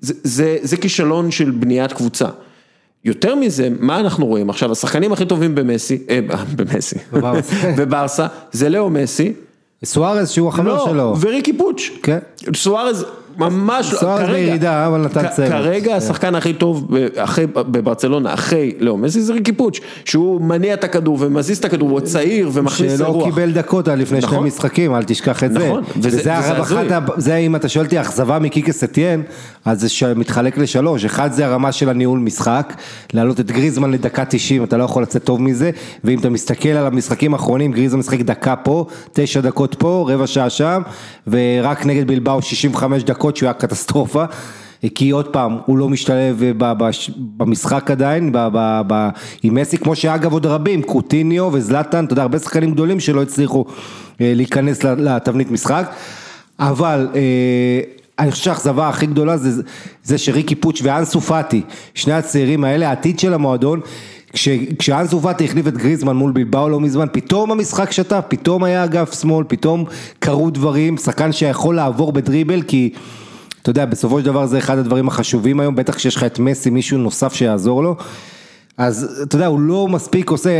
זה, 0.00 0.14
זה, 0.22 0.56
זה 0.62 0.76
כישלון 0.76 1.30
של 1.30 1.50
בניית 1.50 1.92
קבוצה. 1.92 2.26
יותר 3.04 3.34
מזה, 3.34 3.68
מה 3.80 4.00
אנחנו 4.00 4.26
רואים 4.26 4.50
עכשיו, 4.50 4.72
השחקנים 4.72 5.12
הכי 5.12 5.26
טובים 5.26 5.54
במסי, 5.54 5.98
אה, 6.10 6.20
במסי, 6.56 6.96
בברסה, 7.78 8.26
זה 8.52 8.68
לאו 8.68 8.90
מסי. 8.90 9.32
סוארז 9.84 10.30
שהוא 10.30 10.48
החבר 10.48 10.76
לא, 10.76 10.86
שלו. 10.90 11.16
וריקי 11.20 11.52
פוץ'. 11.52 11.90
כן. 12.02 12.18
סוארז 12.54 13.04
ממש 13.38 13.92
לא, 13.92 13.98
סוארז 13.98 14.30
בירידה, 14.30 14.86
אבל 14.86 15.00
נתן 15.00 15.28
צוות. 15.36 15.48
כרגע 15.48 15.90
כן. 15.90 15.96
השחקן 15.96 16.34
הכי 16.34 16.54
טוב 16.54 16.86
בברצלונה, 17.56 18.34
אחרי 18.34 18.72
לאו 18.80 18.96
מסי 18.96 19.20
זה 19.20 19.32
ריקי 19.32 19.52
פוץ', 19.52 19.80
שהוא 20.04 20.40
מניע 20.40 20.74
את 20.74 20.84
הכדור 20.84 21.16
ומזיז 21.20 21.58
את 21.58 21.64
הכדור, 21.64 21.90
הוא 21.90 22.00
צעיר 22.00 22.50
ומכניס 22.52 23.00
לרוח. 23.00 23.24
שלא 23.24 23.30
קיבל 23.30 23.52
דקות 23.52 23.88
לפני 23.88 24.20
שני 24.20 24.30
נכון. 24.30 24.46
משחקים, 24.46 24.94
אל 24.94 25.02
תשכח 25.02 25.44
את 25.44 25.52
זה. 25.52 25.58
נכון, 25.58 25.82
וזה 25.96 26.36
הזוי. 26.36 26.88
זה 27.16 27.36
אם 27.36 27.56
אתה 27.56 27.68
שואל 27.68 27.84
אותי 27.84 28.00
אכזבה 28.00 28.38
מקיקס 28.38 28.84
אתיין, 28.84 29.22
אז 29.64 29.80
זה 29.80 30.14
מתחלק 30.14 30.58
לשלוש, 30.58 31.04
אחד 31.04 31.32
זה 31.32 31.46
הרמה 31.46 31.72
של 31.72 31.88
הניהול 31.88 32.18
משחק, 32.18 32.74
להעלות 33.12 33.40
את 33.40 33.50
גריזמן 33.50 33.90
לדקה 33.90 34.24
90, 34.24 34.64
אתה 34.64 34.76
לא 34.76 34.84
יכול 34.84 35.02
לצאת 35.02 35.24
טוב 35.24 35.42
מזה, 35.42 35.70
ואם 36.04 36.18
אתה 36.18 36.30
מסתכל 36.30 36.68
על 36.68 36.86
המשחקים 36.86 37.34
האחרונים, 37.34 37.72
גריזמן 37.72 37.98
משחק 37.98 38.20
דקה 38.20 38.56
פה, 38.56 38.86
תשע 39.12 39.40
דקות 39.40 39.74
פה, 39.74 40.06
רבע 40.08 40.26
שעה 40.26 40.50
שם, 40.50 40.82
ורק 41.26 41.86
נגד 41.86 42.06
בלבאו 42.06 42.42
65 42.42 43.02
דקות 43.02 43.25
שהוא 43.34 43.46
היה 43.46 43.54
קטסטרופה. 43.54 44.24
כי 44.94 45.10
עוד 45.10 45.28
פעם, 45.28 45.58
הוא 45.66 45.78
לא 45.78 45.88
משתלב 45.88 46.42
במשחק 47.36 47.90
עדיין, 47.90 48.32
עם 49.42 49.54
מסי, 49.54 49.78
כמו 49.78 49.96
שאגב 49.96 50.32
עוד 50.32 50.46
רבים, 50.46 50.82
קוטיניו 50.82 51.50
וזלטן, 51.52 52.04
אתה 52.04 52.12
יודע, 52.12 52.22
הרבה 52.22 52.38
שחקנים 52.38 52.72
גדולים 52.72 53.00
שלא 53.00 53.22
הצליחו 53.22 53.64
אה, 54.20 54.32
להיכנס 54.36 54.84
לתבנית 54.84 55.50
משחק, 55.50 55.90
אבל 56.58 57.08
אה, 57.14 57.80
אני 58.18 58.30
חושב 58.30 58.44
שהאכזבה 58.44 58.88
הכי 58.88 59.06
גדולה 59.06 59.36
זה, 59.36 59.62
זה 60.04 60.18
שריקי 60.18 60.54
פוץ' 60.54 60.80
ואנסו 60.82 61.20
פאטי, 61.20 61.62
שני 61.94 62.12
הצעירים 62.12 62.64
האלה, 62.64 62.88
העתיד 62.88 63.18
של 63.18 63.34
המועדון, 63.34 63.80
כש, 64.32 64.48
כשאנסו 64.78 65.20
פאטי 65.20 65.44
החליף 65.44 65.66
את 65.66 65.76
גריזמן 65.76 66.16
מול 66.16 66.32
בלבאו 66.32 66.68
לא 66.68 66.80
מזמן, 66.80 67.06
פתאום 67.12 67.50
המשחק 67.50 67.92
שטף, 67.92 68.24
פתאום 68.28 68.64
היה 68.64 68.84
אגף 68.84 69.20
שמאל, 69.20 69.44
פתאום 69.48 69.84
קרו 70.18 70.50
דברים, 70.50 70.96
שחקן 70.96 71.32
שיכול 71.32 71.76
לעבור 71.76 72.12
בדריבל, 72.12 72.62
כי 72.62 72.92
אתה 73.62 73.70
יודע, 73.70 73.84
בסופו 73.84 74.20
של 74.20 74.26
דבר 74.26 74.46
זה 74.46 74.58
אחד 74.58 74.78
הדברים 74.78 75.08
החשובים 75.08 75.60
היום, 75.60 75.74
בטח 75.74 75.94
כשיש 75.94 76.16
לך 76.16 76.24
את 76.24 76.38
מסי, 76.38 76.70
מישהו 76.70 76.98
נוסף 76.98 77.34
שיעזור 77.34 77.82
לו. 77.82 77.96
אז 78.78 79.22
אתה 79.22 79.36
יודע, 79.36 79.46
הוא 79.46 79.60
לא 79.60 79.88
מספיק 79.88 80.30
עושה, 80.30 80.50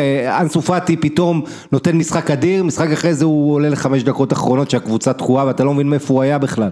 אנסו 0.41 0.63
פאטי 0.63 0.97
פתאום 0.97 1.43
נותן 1.73 1.97
משחק 1.97 2.31
אדיר, 2.31 2.65
משחק 2.65 2.91
אחרי 2.91 3.15
זה 3.15 3.25
הוא 3.25 3.55
עולה 3.55 3.69
לחמש 3.69 4.03
דקות 4.03 4.33
אחרונות 4.33 4.71
שהקבוצה 4.71 5.13
תקועה 5.13 5.47
ואתה 5.47 5.65
לא 5.65 5.75
מבין 5.75 5.89
מאיפה 5.91 6.15
הוא 6.15 6.23
היה 6.23 6.39
בכלל. 6.39 6.71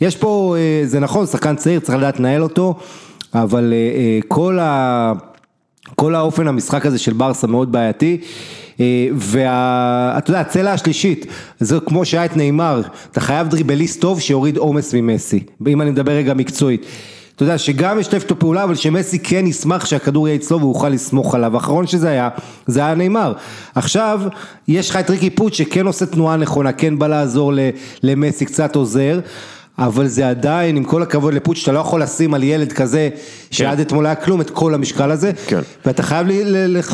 יש 0.00 0.16
פה, 0.16 0.56
אה, 0.58 0.86
זה 0.86 1.00
נכון, 1.00 1.26
שחקן 1.26 1.56
צעיר, 1.56 1.80
צריך 1.80 1.98
לדעת 1.98 2.20
לנהל 2.20 2.42
אותו, 2.42 2.74
אבל 3.34 3.72
אה, 3.72 3.76
אה, 3.76 4.18
כל, 4.28 4.58
ה, 4.58 5.12
כל 5.96 6.14
האופן 6.14 6.48
המשחק 6.48 6.86
הזה 6.86 6.98
של 6.98 7.12
ברסה 7.12 7.46
מאוד 7.46 7.72
בעייתי. 7.72 8.20
ואתה 9.14 10.30
יודע, 10.30 10.40
הצלע 10.40 10.72
השלישית, 10.72 11.26
זה 11.60 11.78
כמו 11.86 12.04
שהיה 12.04 12.24
את 12.24 12.36
נאמר, 12.36 12.82
אתה 13.12 13.20
חייב 13.20 13.48
דריבליסט 13.48 14.00
טוב 14.00 14.20
שיוריד 14.20 14.56
עומס 14.56 14.94
ממסי, 14.94 15.44
אם 15.66 15.82
אני 15.82 15.90
מדבר 15.90 16.12
רגע 16.12 16.34
מקצועית. 16.34 16.86
אתה 17.36 17.44
יודע 17.44 17.58
שגם 17.58 17.98
ישתף 17.98 18.22
איתו 18.22 18.38
פעולה 18.38 18.64
אבל 18.64 18.74
שמסי 18.74 19.18
כן 19.18 19.46
ישמח 19.46 19.86
שהכדור 19.86 20.28
יהיה 20.28 20.36
אצלו 20.36 20.60
והוא 20.60 20.74
יוכל 20.74 20.88
לסמוך 20.88 21.34
עליו, 21.34 21.54
האחרון 21.54 21.86
שזה 21.86 22.08
היה, 22.08 22.28
זה 22.66 22.80
היה 22.80 22.94
נאמר. 22.94 23.32
עכשיו 23.74 24.20
יש 24.68 24.90
לך 24.90 24.96
את 24.96 25.10
ריקי 25.10 25.30
פוט 25.30 25.54
שכן 25.54 25.86
עושה 25.86 26.06
תנועה 26.06 26.36
נכונה, 26.36 26.72
כן 26.72 26.98
בא 26.98 27.06
לעזור 27.06 27.52
למסי, 28.02 28.44
קצת 28.44 28.76
עוזר. 28.76 29.20
אבל 29.80 30.06
זה 30.06 30.28
עדיין, 30.28 30.76
עם 30.76 30.84
כל 30.84 31.02
הכבוד 31.02 31.34
לפוט, 31.34 31.56
שאתה 31.56 31.72
לא 31.72 31.78
יכול 31.78 32.02
לשים 32.02 32.34
על 32.34 32.42
ילד 32.42 32.72
כזה, 32.72 33.08
שעד 33.50 33.76
כן. 33.76 33.82
אתמול 33.82 34.06
היה 34.06 34.14
כלום, 34.14 34.40
את 34.40 34.50
כל 34.50 34.74
המשקל 34.74 35.10
הזה, 35.10 35.32
כן. 35.48 35.60
ואתה 35.86 36.02
חייב 36.02 36.26
לי 36.26 36.42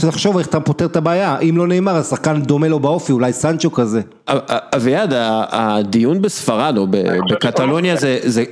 לחשוב 0.04 0.38
איך 0.38 0.48
אתה 0.48 0.60
פותר 0.60 0.86
את 0.86 0.96
הבעיה, 0.96 1.38
אם 1.40 1.54
לא 1.56 1.66
נאמר, 1.66 1.92
אז 1.92 2.10
שחקן 2.10 2.42
דומה 2.42 2.68
לו 2.68 2.78
באופי, 2.78 3.12
אולי 3.12 3.32
סנצ'ו 3.32 3.72
כזה. 3.72 4.00
אביעד, 4.76 5.12
הדיון 5.50 6.22
בספרד 6.22 6.78
או 6.78 6.86
בקטלוניה, 7.30 7.94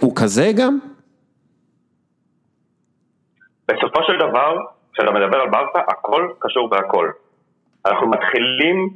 הוא 0.01 0.13
כזה 0.17 0.53
גם? 0.57 0.79
בסופו 3.69 4.01
של 4.07 4.17
דבר, 4.29 4.57
כשאתה 4.93 5.11
מדבר 5.11 5.37
על 5.37 5.51
ברסה, 5.51 5.79
הכל 5.89 6.29
קשור 6.39 6.71
בהכל. 6.71 7.11
אנחנו 7.87 8.11
מתחילים, 8.11 8.89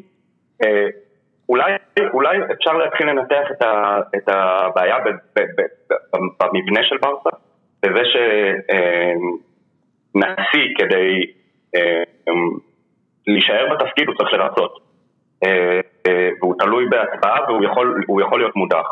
אה, 0.64 0.86
אולי, 1.48 1.72
אולי 2.12 2.38
אפשר 2.52 2.72
להתחיל 2.72 3.06
לנתח 3.06 3.50
את, 3.50 3.62
ה, 3.62 4.00
את 4.16 4.28
הבעיה 4.28 4.98
ב, 4.98 5.08
ב, 5.08 5.40
ב, 5.40 5.62
ב, 5.90 5.94
במבנה 6.40 6.80
של 6.82 6.96
ברסה, 6.96 7.30
בזה 7.82 8.02
שנשיא 10.14 10.68
אה, 10.68 10.74
כדי 10.76 11.32
אה, 11.76 12.02
להישאר 13.26 13.74
בתפקיד 13.74 14.08
הוא 14.08 14.16
צריך 14.16 14.32
לרצות. 14.32 14.78
אה, 15.44 15.80
אה, 16.06 16.28
והוא 16.40 16.54
תלוי 16.58 16.86
בהצבעה 16.88 17.40
והוא 17.48 17.64
יכול, 17.64 18.04
יכול 18.22 18.40
להיות 18.40 18.56
מודח. 18.56 18.86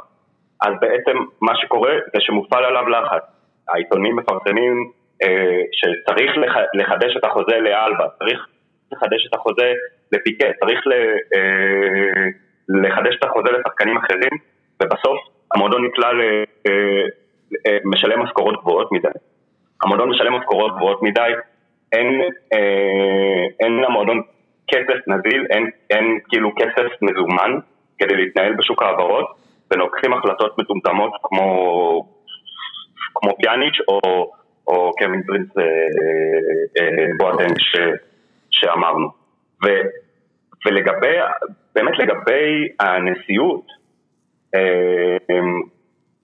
אז 0.62 0.72
בעצם 0.80 1.16
מה 1.40 1.52
שקורה 1.56 1.92
זה 2.14 2.20
שמופעל 2.20 2.64
עליו 2.64 2.88
לחץ. 2.88 3.22
העיתונים 3.68 4.16
מפרסמים 4.16 4.90
אה, 5.22 5.62
שצריך 5.72 6.32
לחדש 6.74 7.16
את 7.16 7.24
החוזה 7.24 7.58
לאלבה, 7.58 8.06
צריך 8.18 8.46
לחדש 8.92 9.26
את 9.28 9.34
החוזה 9.34 9.72
לפיקה, 10.12 10.46
צריך 10.60 10.80
אה, 11.36 12.26
לחדש 12.68 13.16
את 13.18 13.24
החוזה 13.24 13.50
לשחקנים 13.50 13.96
אחרים, 13.96 14.30
ובסוף 14.82 15.18
המועדון 15.54 15.84
נקלע 15.84 16.10
למשלם 17.84 18.18
אה, 18.20 18.24
משכורות 18.24 18.60
גבוהות 18.60 18.92
מדי. 18.92 19.08
המועדון 19.82 20.10
משלם 20.10 20.32
משכורות 20.32 20.76
גבוהות 20.76 21.02
מדי, 21.02 21.32
אין, 21.92 22.22
אין 23.60 23.72
למועדון 23.76 24.22
כסף 24.68 25.08
נזיל, 25.08 25.46
אין, 25.50 25.70
אין 25.90 26.18
כאילו 26.28 26.50
כסף 26.56 27.02
מזומן 27.02 27.58
כדי 27.98 28.14
להתנהל 28.16 28.54
בשוק 28.54 28.82
ההעברות, 28.82 29.26
ולוקחים 29.70 30.12
החלטות 30.12 30.58
מטומטמות 30.58 31.12
כמו, 31.22 32.08
כמו 33.14 33.36
פיאניץ' 33.36 33.80
או 33.88 34.00
או 34.68 34.92
קווין 34.98 35.22
פרינס 35.22 35.48
אה, 35.58 35.62
אה, 35.62 36.82
אה, 36.82 37.06
בואטנג 37.18 37.56
שאמרנו. 38.50 39.08
ו, 39.64 39.66
ולגבי, 40.66 41.16
באמת 41.74 41.98
לגבי 41.98 42.68
הנשיאות, 42.80 43.66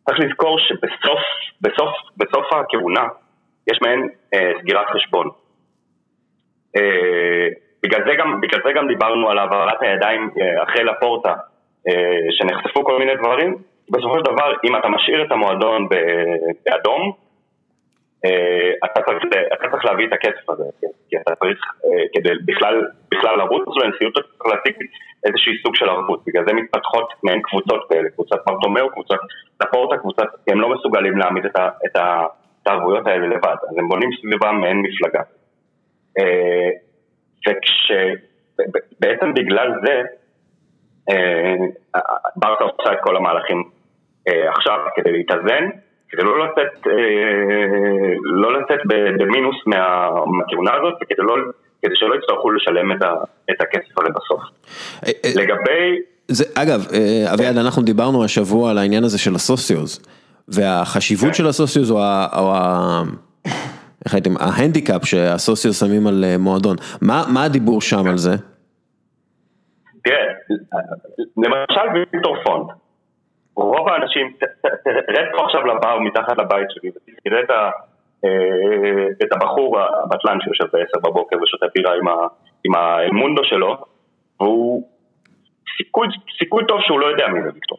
צריך 0.07 0.21
לזכור 0.21 0.59
שבסוף 0.59 1.21
בסוף, 1.61 1.91
בסוף 2.17 2.53
הכהונה 2.53 3.05
יש 3.71 3.79
מעין 3.83 4.09
סגירת 4.61 4.87
חשבון. 4.87 5.29
בגלל 7.83 8.05
זה, 8.07 8.15
גם, 8.19 8.41
בגלל 8.41 8.61
זה 8.65 8.73
גם 8.73 8.89
דיברנו 8.89 9.31
על 9.31 9.39
העברת 9.39 9.83
הידיים 9.83 10.31
אחרי 10.63 10.85
לפורטה, 10.85 11.35
שנחשפו 12.31 12.85
כל 12.85 12.99
מיני 12.99 13.17
דברים. 13.17 13.57
בסופו 13.91 14.19
של 14.19 14.25
דבר, 14.25 14.53
אם 14.65 14.77
אתה 14.77 14.89
משאיר 14.89 15.23
את 15.23 15.33
המועדון 15.33 15.89
באדום, 15.89 17.03
אה, 17.03 17.32
צריך, 19.01 19.45
אתה 19.55 19.71
צריך 19.71 19.85
להביא 19.85 20.07
את 20.07 20.13
הכסף 20.13 20.51
הזה, 20.51 20.65
כי 21.09 21.17
אתה 21.17 21.35
צריך, 21.35 21.59
אה, 21.85 22.05
כדי 22.15 22.31
בכלל, 22.45 22.87
בכלל 23.11 23.37
לרוץ 23.39 23.63
לנשיאות, 23.85 24.13
אתה 24.19 24.29
צריך 24.39 24.55
להציג 24.55 24.77
איזשהי 25.27 25.53
סוג 25.63 25.77
של 25.77 25.89
ערבות, 25.89 26.23
בגלל 26.27 26.45
זה 26.47 26.53
מתפתחות 26.53 27.13
מעין 27.23 27.43
קבוצות 27.43 27.89
כאלה, 27.89 28.09
קבוצת 28.11 28.37
פרטומאו, 28.45 28.91
קבוצת 28.91 29.19
לפורטה, 29.63 29.97
קבוצת, 29.97 30.27
הם 30.49 30.61
לא 30.61 30.69
מסוגלים 30.69 31.19
להעמיד 31.19 31.45
את, 31.45 31.57
ה, 31.97 32.27
הערבויות 32.67 33.07
האלה 33.07 33.27
לבד, 33.27 33.57
אז 33.71 33.79
הם 33.79 33.89
בונים 33.89 34.11
סביבם 34.21 34.61
מעין 34.61 34.83
מפלגה. 34.83 35.23
אה, 36.19 36.71
וכשבעצם 37.49 39.35
בגלל 39.35 39.73
זה, 39.85 40.03
ברסה 42.37 42.65
עושה 42.65 42.93
את 42.93 42.99
כל 43.03 43.17
המהלכים 43.17 43.71
עכשיו 44.27 44.79
כדי 44.97 45.13
להתאזן, 45.13 45.69
כדי 46.13 46.23
לא 46.23 46.45
לצאת, 46.45 46.87
אה, 46.87 48.13
לא 48.23 48.61
לצאת 48.61 48.79
במינוס 49.19 49.57
מהכהונה 49.67 50.71
הזאת, 50.75 50.95
וכדי 51.03 51.27
לא, 51.27 51.35
כדי 51.83 51.95
שלא 51.95 52.15
יצטרכו 52.15 52.51
לשלם 52.51 52.93
את, 52.93 53.03
ה, 53.03 53.15
את 53.51 53.61
הכסף 53.61 53.99
הזה 53.99 54.09
בסוף. 54.09 54.41
אה, 55.07 55.11
אה, 55.25 55.43
לגבי... 55.43 56.01
זה, 56.29 56.45
אגב, 56.55 56.87
אביעד, 57.35 57.57
אנחנו 57.57 57.83
דיברנו 57.83 58.25
השבוע 58.25 58.71
על 58.71 58.79
העניין 58.79 59.05
הזה 59.05 59.19
של 59.19 59.35
הסוציוז, 59.35 60.01
והחשיבות 60.49 61.29
כן. 61.29 61.35
של 61.35 61.47
הסוציוז 61.47 61.91
או 61.91 62.03
ה... 62.03 62.27
או 62.39 62.55
ה... 62.55 63.03
איך 64.05 64.15
הייתם, 64.15 64.31
ההנדיקאפ 64.41 65.05
שהסוציו 65.05 65.73
שמים 65.73 66.07
על 66.07 66.25
מועדון, 66.39 66.77
מה, 67.03 67.25
מה 67.35 67.45
הדיבור 67.45 67.81
שם 67.81 68.07
על 68.07 68.19
זה? 68.19 68.35
תראה, 70.05 70.17
למשל 71.37 71.87
ויקטור 71.95 72.37
פונט, 72.45 72.71
רוב 73.57 73.89
האנשים, 73.89 74.33
תרד 75.07 75.27
פה 75.37 75.45
עכשיו 75.45 75.67
לבר 75.67 75.99
מתחת 75.99 76.39
לבית 76.39 76.71
שלי 76.71 76.91
ותראה 76.91 77.71
אה, 78.25 79.07
את 79.23 79.33
הבחור 79.33 79.81
הבטלן 79.81 80.39
שיושב 80.41 80.65
בעשר 80.73 80.99
בבוקר 81.05 81.37
ושותה 81.43 81.67
בירה 81.75 81.93
עם, 82.65 82.75
האמונדו 82.75 83.45
שלו, 83.45 83.77
והוא 84.41 84.89
סיכוי, 85.77 86.09
סיכוי 86.39 86.65
טוב 86.69 86.81
שהוא 86.81 87.01
לא 87.01 87.07
יודע 87.07 87.29
מי 87.29 87.43
זה 87.43 87.49
ויקטור 87.55 87.79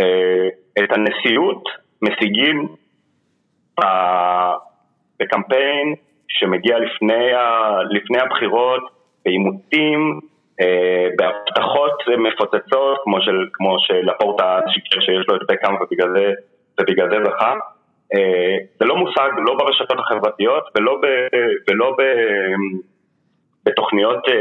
אה, 0.00 0.48
את 0.84 0.92
הנשיאות 0.92 1.64
משיגים 2.02 2.68
בקמפיין 5.20 5.94
שמגיע 6.28 6.78
לפני, 6.78 7.30
לפני 7.90 8.18
הבחירות, 8.20 8.82
בעימותים, 9.24 10.20
אה, 10.22 10.37
בהבטחות 11.18 12.02
מפוצצות, 12.18 12.98
כמו 13.04 13.20
של, 13.20 13.48
כמו 13.52 13.76
של 13.78 14.08
הפורטה 14.08 14.60
שיקר 14.68 15.00
שיש 15.00 15.28
לו 15.28 15.36
את 15.36 15.40
בקאם 15.48 15.74
ובגלל 15.74 16.14
זה, 16.14 16.32
ובגלל 16.80 17.10
זה 17.10 17.16
זכה. 17.24 17.54
אה, 18.14 18.56
זה 18.78 18.84
לא 18.84 18.96
מושג 18.96 19.28
לא 19.46 19.54
ברשתות 19.54 19.98
החברתיות 19.98 20.64
ולא, 20.74 20.98
ב, 21.02 21.06
ולא 21.70 21.96
ב, 21.98 22.02
בתוכניות 23.64 24.28
אה, 24.28 24.34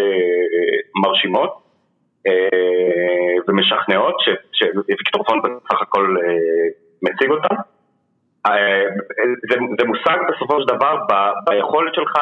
מרשימות 1.04 1.68
ומשכנעות, 3.48 4.16
שוויקטור 4.54 5.24
פון 5.24 5.42
בסך 5.42 5.82
הכל 5.82 6.16
מציג 7.02 7.30
אותם. 7.30 7.56
זה, 9.50 9.56
זה 9.80 9.88
מושג 9.88 10.18
בסופו 10.30 10.62
של 10.62 10.68
דבר 10.68 10.98
ב, 11.10 11.14
ביכולת 11.50 11.96
שלך 11.96 12.16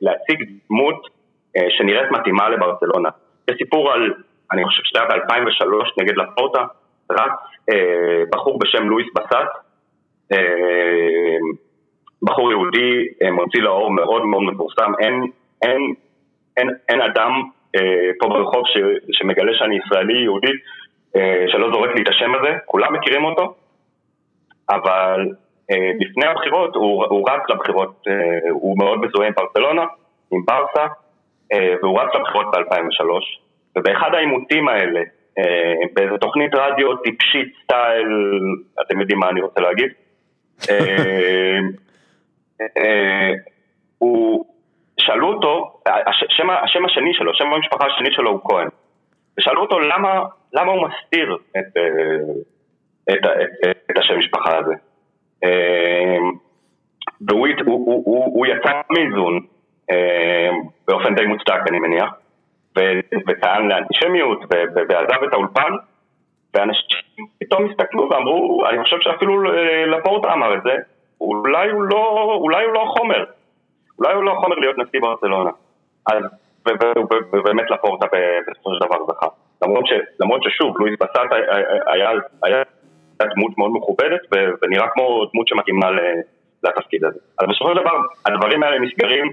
להציג 0.00 0.44
דמות 0.68 1.06
אה, 1.06 1.21
שנראית 1.68 2.10
מתאימה 2.10 2.48
לברצלונה. 2.48 3.08
זה 3.50 3.56
סיפור 3.58 3.92
על, 3.92 4.14
אני 4.52 4.64
חושב 4.64 4.82
שזה 4.84 4.98
היה 4.98 5.08
ב-2003 5.08 6.02
נגד 6.02 6.16
לפורטה, 6.16 6.64
רץ 7.10 7.32
אה, 7.70 8.22
בחור 8.32 8.58
בשם 8.58 8.88
לואיס 8.88 9.06
בסט, 9.14 9.52
אה, 10.32 11.38
בחור 12.22 12.50
יהודי, 12.50 13.06
אה, 13.22 13.30
מוציא 13.30 13.62
לאור 13.62 13.90
מאוד 13.90 14.24
מאוד 14.24 14.42
מפורסם, 14.42 14.92
אין, 15.00 15.22
אין, 15.62 15.94
אין, 16.56 16.68
אין 16.88 17.00
אדם 17.00 17.42
אה, 17.76 18.10
פה 18.18 18.28
ברחוב 18.28 18.62
ש, 18.66 18.78
שמגלה 19.12 19.52
שאני 19.54 19.78
ישראלי 19.78 20.22
יהודי, 20.22 20.52
אה, 21.16 21.44
שלא 21.48 21.70
זורק 21.72 21.90
לי 21.96 22.02
את 22.02 22.08
השם 22.08 22.34
הזה, 22.34 22.58
כולם 22.66 22.92
מכירים 22.92 23.24
אותו, 23.24 23.54
אבל 24.70 25.26
לפני 26.00 26.26
הבחירות 26.26 26.74
הוא, 26.74 27.04
הוא 27.04 27.30
רץ 27.30 27.40
לבחירות, 27.48 28.04
הוא 28.50 28.78
מאוד 28.78 29.00
מזוהה 29.00 29.28
עם 29.28 29.34
ברצלונה, 29.36 29.84
עם 30.32 30.44
ברסה, 30.46 30.86
והוא 31.82 32.00
רץ 32.00 32.14
לבחירות 32.14 32.46
ב-2003, 32.46 33.04
ובאחד 33.76 34.14
העימותים 34.14 34.68
האלה, 34.68 35.00
באיזה 35.94 36.18
תוכנית 36.18 36.54
רדיו 36.54 36.96
טיפשית 36.96 37.54
סטייל, 37.64 38.08
אתם 38.80 39.00
יודעים 39.00 39.18
מה 39.18 39.28
אני 39.28 39.40
רוצה 39.40 39.60
להגיד, 39.60 39.92
הוא, 43.98 44.44
שאלו 45.00 45.32
אותו, 45.32 45.80
השם, 46.06 46.50
השם 46.50 46.84
השני 46.84 47.14
שלו, 47.14 47.34
שם 47.34 47.52
המשפחה 47.52 47.86
השני 47.86 48.08
שלו 48.12 48.30
הוא 48.30 48.40
כהן, 48.44 48.68
ושאלו 49.38 49.60
אותו 49.60 49.78
למה, 49.78 50.22
למה 50.52 50.72
הוא 50.72 50.88
מסתיר 50.88 51.38
את, 51.50 51.58
את, 51.58 51.76
את, 53.10 53.26
את, 53.70 53.76
את 53.90 53.98
השם 53.98 54.14
המשפחה 54.14 54.58
הזה. 54.58 54.74
והוא 57.28 57.48
הוא, 57.66 57.86
הוא, 57.86 58.02
הוא, 58.04 58.24
הוא 58.24 58.46
יצא 58.46 58.80
מאיזון 58.90 59.40
באופן 60.88 61.14
די 61.14 61.26
מוצדק 61.26 61.60
אני 61.68 61.78
מניח, 61.78 62.10
וטען 63.28 63.68
לאנטישמיות 63.68 64.38
ועזב 64.88 65.22
את 65.28 65.32
האולפן, 65.32 65.72
ואנשים 66.54 66.98
פתאום 67.40 67.70
הסתכלו 67.70 68.08
ואמרו, 68.10 68.66
אני 68.70 68.82
חושב 68.82 68.96
שאפילו 69.00 69.42
לפורטה 69.86 70.32
אמר 70.32 70.54
את 70.54 70.62
זה, 70.62 70.74
אולי 71.20 71.70
הוא 71.70 71.82
לא, 71.82 72.34
אולי 72.40 72.64
הוא 72.64 72.74
לא 72.74 72.82
החומר, 72.82 73.24
אולי 73.98 74.14
הוא 74.14 74.24
לא 74.24 74.32
החומר 74.32 74.56
להיות 74.56 74.78
נשיא 74.78 75.00
ברצלונה. 75.00 75.50
אז, 76.06 76.24
ובאמת 77.32 77.70
לפורטה 77.70 78.06
בסופו 78.50 78.74
של 78.74 78.86
דבר 78.86 78.96
זכה. 79.06 79.26
למרות, 79.62 79.86
ש, 79.86 79.92
למרות 80.20 80.42
ששוב, 80.42 80.80
לואיס 80.80 80.94
בסט 81.00 81.16
היה, 81.86 82.10
היה 82.42 82.62
דמות 83.22 83.58
מאוד 83.58 83.70
מכובדת 83.74 84.20
ונראה 84.62 84.88
כמו 84.88 85.24
דמות 85.32 85.48
שמתאימה 85.48 85.86
לתפקיד 86.64 87.04
הזה. 87.04 87.18
אז 87.38 87.48
בסופו 87.48 87.70
של 87.70 87.80
דבר 87.80 87.96
הדברים 88.26 88.62
האלה 88.62 88.78
נסגרים 88.78 89.32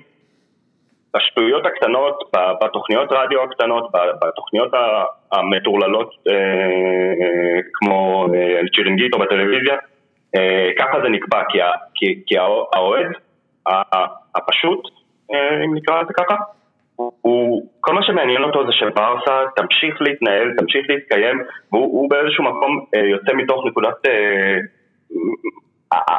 בשטויות 1.16 1.66
הקטנות, 1.66 2.32
בתוכניות 2.64 3.12
רדיו 3.12 3.44
הקטנות, 3.44 3.92
בתוכניות 4.22 4.72
המטורללות 5.32 6.16
אה, 6.30 7.60
כמו 7.74 8.28
אה, 8.36 8.62
צ'ירינגיטו 8.76 9.20
בטלוויזיה, 9.20 9.76
אה, 10.36 10.70
ככה 10.80 11.02
זה 11.04 11.10
נקבע, 11.10 11.42
כי 12.26 12.38
האוהד 12.76 13.08
הפשוט, 14.36 14.88
אם 15.66 15.76
נקרא 15.76 16.02
לזה 16.02 16.14
ככה, 16.14 16.36
הוא, 16.96 17.70
כל 17.82 17.94
מה 17.94 18.04
שמעניין 18.04 18.44
אותו 18.44 18.66
זה 18.66 18.72
שברסה 18.72 19.44
תמשיך 19.56 20.02
להתנהל, 20.02 20.54
תמשיך 20.58 20.86
להתקיים, 20.90 21.44
והוא 21.72 22.10
באיזשהו 22.10 22.44
מקום 22.44 22.86
יוצא 23.10 23.34
מתוך 23.34 23.66
נקודת... 23.66 23.96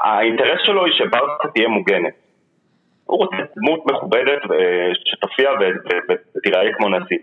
האינטרס 0.03 0.61
שלו 0.66 0.84
היא 0.84 0.95
שברסה 0.95 1.49
תהיה 1.55 1.68
מוגנת. 1.68 2.14
הוא 3.11 3.18
רוצה 3.18 3.36
דמות 3.56 3.86
מכובדת 3.86 4.42
שתופיע 5.04 5.50
ותיראה 6.36 6.72
כמו 6.72 6.88
נשיא. 6.88 7.18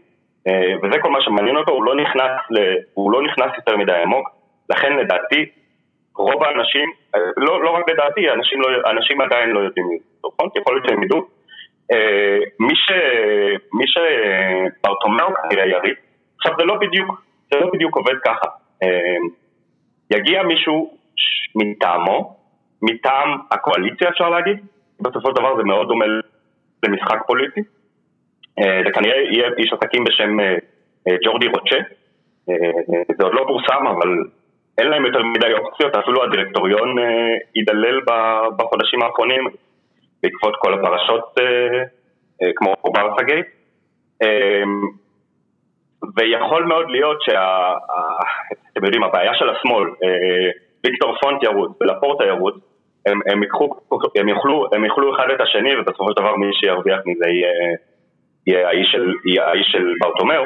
אה, 0.47 0.73
וזה 0.83 0.99
כל 1.01 1.09
מה 1.09 1.21
שמעניין 1.21 1.57
אותו, 1.57 1.71
הוא 1.71 1.83
לא 1.83 1.95
נכנס, 1.95 2.31
ל... 2.49 2.57
הוא 2.93 3.11
לא 3.11 3.23
נכנס 3.23 3.51
יותר 3.55 3.77
מדי 3.77 3.93
עמוק, 4.03 4.29
לכן 4.69 4.97
לדעתי 4.97 5.45
רוב 6.15 6.43
האנשים, 6.43 6.89
אה, 7.15 7.19
לא, 7.37 7.63
לא 7.63 7.69
רק 7.69 7.89
לדעתי, 7.89 8.29
אנשים, 8.29 8.61
לא, 8.61 8.91
אנשים 8.91 9.21
עדיין 9.21 9.49
לא 9.49 9.59
יודעים 9.59 9.85
נכון? 10.25 10.49
יכול 10.57 10.75
להיות 10.75 10.87
שהם 10.89 11.03
ידעו. 11.03 11.27
אה, 11.91 12.37
מי, 12.59 12.75
ש... 12.75 12.91
מי 13.73 13.85
שברטומיאו 13.87 15.27
כנראה 15.49 15.67
יריב, 15.67 15.95
עכשיו 16.37 16.53
זה 16.59 16.65
לא 16.65 16.75
בדיוק, 16.75 17.21
זה 17.51 17.59
לא 17.59 17.67
בדיוק 17.73 17.95
עובד 17.95 18.15
ככה. 18.25 18.47
יגיע 20.11 20.43
מישהו 20.43 20.97
מטעמו, 21.55 22.35
מטעם 22.81 23.37
הקואליציה 23.51 24.09
אפשר 24.09 24.29
להגיד, 24.29 24.57
בסופו 25.01 25.29
של 25.29 25.35
דבר 25.35 25.57
זה 25.57 25.63
מאוד 25.63 25.87
דומה 25.87 26.05
למשחק 26.83 27.17
פוליטי. 27.27 27.61
אה, 28.59 28.81
זה 28.85 28.91
כנראה 28.91 29.17
יהיה 29.17 29.47
איש 29.57 29.73
עסקים 29.73 30.03
בשם 30.03 30.39
אה, 30.39 30.55
אה, 31.07 31.15
ג'ורדי 31.25 31.47
רוטשה, 31.47 31.77
זה 33.17 33.23
עוד 33.23 33.33
לא 33.33 33.43
פורסם 33.47 33.87
אבל 33.87 34.09
אין 34.77 34.87
להם 34.87 35.05
יותר 35.05 35.23
מדי 35.23 35.53
אופציות, 35.53 35.95
אפילו 35.95 36.23
הדירקטוריון 36.23 36.95
ידלל 37.55 37.99
בחודשים 38.57 39.01
האחרונים 39.01 39.47
בעקבות 40.23 40.55
כל 40.59 40.73
הפרשות 40.73 41.35
כמו 42.55 42.73
ברסה 42.83 43.23
גייט. 43.23 43.47
ויכול 46.17 46.63
מאוד 46.63 46.85
להיות 46.89 47.21
שה... 47.21 47.73
אתם 48.73 48.85
יודעים, 48.85 49.03
הבעיה 49.03 49.33
של 49.33 49.49
השמאל, 49.49 49.89
ויקטור 50.83 51.15
פונט 51.21 51.43
ירוץ 51.43 51.71
ולפורטה 51.81 52.25
ירוץ, 52.25 52.55
הם, 53.07 53.19
הם, 53.31 53.43
יקחו, 53.43 53.69
הם, 54.19 54.29
יאכלו, 54.29 54.67
הם 54.73 54.85
יאכלו 54.85 55.15
אחד 55.15 55.27
את 55.35 55.41
השני 55.41 55.69
ובסופו 55.77 56.09
של 56.09 56.21
דבר 56.21 56.35
מי 56.35 56.47
שירוויח 56.53 56.99
מזה 57.05 57.27
יהיה, 57.27 57.51
יהיה 58.47 58.67
האיש 58.67 58.87
של, 58.91 59.13
יהיה 59.25 59.47
האיש 59.49 59.67
של 59.71 59.93
ברטומאו 60.01 60.43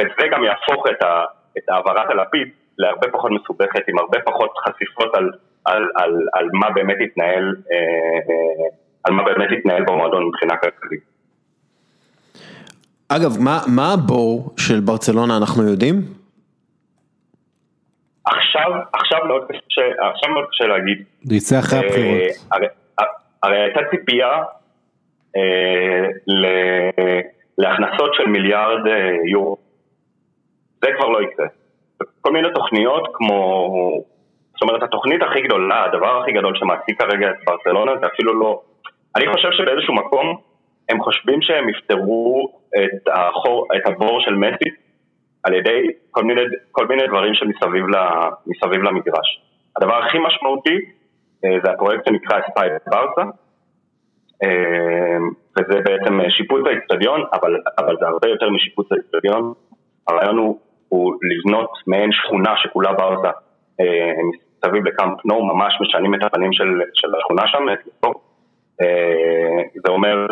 וזה 0.00 0.28
גם 0.32 0.44
יהפוך 0.44 0.84
את, 0.90 1.02
ה, 1.02 1.24
את 1.58 1.68
העברת 1.68 2.10
הלפיד 2.10 2.48
להרבה 2.78 3.06
פחות 3.12 3.30
מסובכת 3.30 3.88
עם 3.88 3.98
הרבה 3.98 4.18
פחות 4.24 4.50
חשיפות 4.64 5.14
על, 5.14 5.30
על, 5.64 5.82
על, 5.94 6.12
על 6.32 6.48
מה 6.52 6.70
באמת 6.70 6.96
יתנהל 7.00 7.54
אה, 7.72 7.76
אה, 7.76 8.68
על 9.04 9.14
מה 9.14 9.22
באמת 9.24 9.48
יתנהל 9.58 9.84
במועדון 9.84 10.24
מבחינה 10.28 10.56
כלכלית. 10.56 11.00
אגב, 13.08 13.38
מה, 13.40 13.60
מה 13.66 13.92
הבור 13.92 14.54
של 14.56 14.80
ברצלונה 14.80 15.36
אנחנו 15.36 15.62
יודעים? 15.70 16.17
עכשיו, 18.32 18.70
עכשיו 18.92 19.18
מאוד 19.26 19.44
קשה, 19.48 19.82
עכשיו 20.12 20.30
מאוד 20.30 20.44
קשה 20.50 20.66
להגיד. 20.66 21.04
זה 21.22 21.34
יצא 21.34 21.58
אחרי 21.58 21.78
הבחירות. 21.78 22.22
אה, 22.52 23.04
הרי 23.42 23.58
הייתה 23.62 23.80
ציפייה 23.90 24.42
אה, 25.36 26.06
להכנסות 27.58 28.14
של 28.14 28.26
מיליארד 28.26 28.86
אה, 28.86 29.10
יורו. 29.32 29.56
זה 30.80 30.88
כבר 30.96 31.08
לא 31.08 31.22
יקרה. 31.22 31.46
כל 32.20 32.32
מיני 32.32 32.48
תוכניות 32.54 33.08
כמו, 33.14 33.68
זאת 34.52 34.62
אומרת 34.62 34.82
התוכנית 34.82 35.22
הכי 35.22 35.40
גדולה, 35.40 35.84
הדבר 35.84 36.20
הכי 36.22 36.32
גדול 36.32 36.56
שמעסיק 36.56 37.02
כרגע 37.02 37.30
את 37.30 37.36
ברצלונה 37.46 37.92
זה 38.00 38.06
אפילו 38.06 38.40
לא, 38.40 38.60
אני 39.16 39.32
חושב 39.32 39.48
שבאיזשהו 39.52 39.94
מקום 39.94 40.36
הם 40.88 41.02
חושבים 41.02 41.42
שהם 41.42 41.68
יפתרו 41.68 42.52
את, 42.76 43.08
החור, 43.14 43.66
את 43.76 43.86
הבור 43.86 44.20
של 44.20 44.34
מסי 44.34 44.70
על 45.44 45.54
ידי 45.54 45.86
כל 46.10 46.24
מיני, 46.24 46.40
כל 46.72 46.86
מיני 46.86 47.06
דברים 47.06 47.34
שמסביב 47.34 48.82
למגרש. 48.82 49.40
הדבר 49.76 49.94
הכי 49.94 50.18
משמעותי 50.18 50.78
אה, 51.44 51.56
זה 51.64 51.70
הפרויקט 51.70 52.04
שנקרא 52.04 52.38
אספייד 52.38 52.72
ברסה, 52.86 53.30
אה, 54.42 55.18
וזה 55.58 55.80
בעצם 55.84 56.20
שיפוץ 56.28 56.66
האיצטדיון, 56.66 57.20
אבל, 57.32 57.56
אבל 57.78 57.96
זה 58.00 58.06
הרבה 58.06 58.28
יותר 58.28 58.50
משיפוץ 58.50 58.86
האיצטדיון. 58.92 59.52
הרעיון 60.08 60.38
הוא, 60.38 60.58
הוא 60.88 61.14
לבנות 61.22 61.70
מעין 61.86 62.12
שכונה 62.12 62.54
שכולה 62.56 62.92
ברסה 62.92 63.30
אה, 63.80 64.12
מסביב 64.64 64.86
לקאמפ 64.86 65.24
נו, 65.24 65.44
ממש 65.44 65.74
משנים 65.80 66.14
את 66.14 66.22
הפנים 66.22 66.52
של, 66.52 66.80
של 66.94 67.14
השכונה 67.14 67.42
שם, 67.46 67.64
זה 69.74 69.92
אומר 69.92 70.26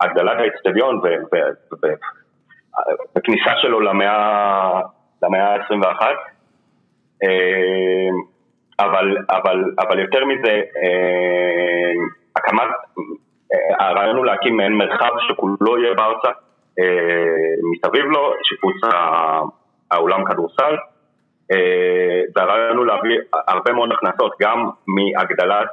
הגדלת 0.00 0.38
האיצטדיון 0.38 1.00
בכניסה 3.16 3.50
שלו 3.62 3.80
למאה, 3.80 4.80
למאה 5.22 5.54
ה-21, 5.54 6.02
אמ, 7.22 8.14
אבל, 8.78 9.16
אבל, 9.30 9.64
אבל 9.78 9.98
יותר 9.98 10.24
מזה, 10.24 10.52
אמ, 10.52 12.08
הקמת, 12.36 12.68
אה, 13.52 13.86
הרעיון 13.86 14.16
הוא 14.16 14.26
להקים 14.26 14.56
מעין 14.56 14.72
מרחב 14.72 15.12
שכולו 15.28 15.78
יהיה 15.82 15.94
בארצה, 15.94 16.28
אה, 16.78 17.54
מסביב 17.72 18.04
לו, 18.04 18.32
שיפוץ 18.42 18.76
האולם 19.90 20.24
כדורסל, 20.24 20.76
אה, 21.52 22.20
והרעיון 22.36 22.76
הוא 22.76 22.86
להביא 22.86 23.18
הרבה 23.48 23.72
מאוד 23.72 23.92
הכנסות, 23.92 24.32
גם 24.40 24.70
מהגדלת 24.86 25.70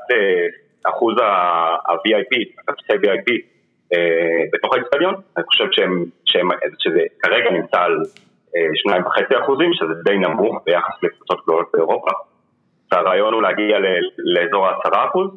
אחוז 0.90 1.16
ה-VIP, 1.22 2.34
הכרטיסי 2.60 2.94
VIP, 2.94 3.30
אה, 3.30 3.51
בתוך 4.54 4.74
האצטדיון, 4.76 5.16
אני 5.38 5.44
חושב 5.46 5.66
שהם, 5.72 6.06
שהם, 6.26 6.50
שזה 6.80 7.00
כרגע 7.24 7.52
נמצא 7.52 7.80
על 7.82 7.98
אה, 8.56 8.70
שניים 8.76 9.06
וחצי 9.06 9.38
אחוזים, 9.44 9.74
שזה 9.74 9.94
די 10.04 10.18
נמוך 10.18 10.56
ביחס 10.66 11.04
לקבוצות 11.04 11.44
גדולות 11.44 11.68
באירופה, 11.74 12.12
והרעיון 12.92 13.34
הוא 13.34 13.42
להגיע 13.42 13.78
לאזור 14.18 14.68
העשרה 14.68 15.06
אחוז, 15.06 15.30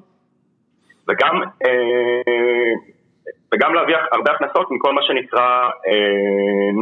וגם, 1.09 1.43
אה, 1.67 2.73
וגם 3.55 3.75
להביא 3.75 3.97
הרבה 4.13 4.33
הכנסות 4.33 4.71
מכל 4.71 4.93
מה 4.93 5.03
שנקרא 5.03 5.69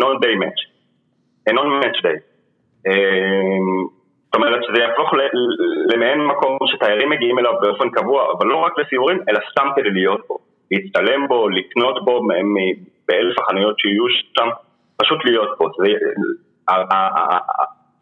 non-day 0.01 0.37
match, 0.43 0.61
non-match 1.51 2.03
day. 2.03 2.19
זאת 4.25 4.35
אומרת 4.35 4.65
שזה 4.65 4.83
יהפוך 4.83 5.15
למעין 5.95 6.21
מקום 6.27 6.59
שתיירים 6.67 7.11
מגיעים 7.11 7.39
אליו 7.39 7.53
באופן 7.61 7.91
קבוע, 7.91 8.33
אבל 8.33 8.47
לא 8.47 8.57
רק 8.57 8.79
לסיורים, 8.79 9.19
אלא 9.29 9.39
סתם 9.51 9.69
כדי 9.77 9.91
להיות 9.91 10.21
פה. 10.27 10.37
להצטלם 10.73 11.29
בו, 11.29 11.49
לקנות 11.49 12.05
בו 12.05 12.21
באלף 13.09 13.39
החנויות 13.39 13.79
שיהיו 13.79 14.05
שם, 14.37 14.49
פשוט 14.97 15.25
להיות 15.25 15.49
פה. 15.59 15.69
זה, 15.79 15.89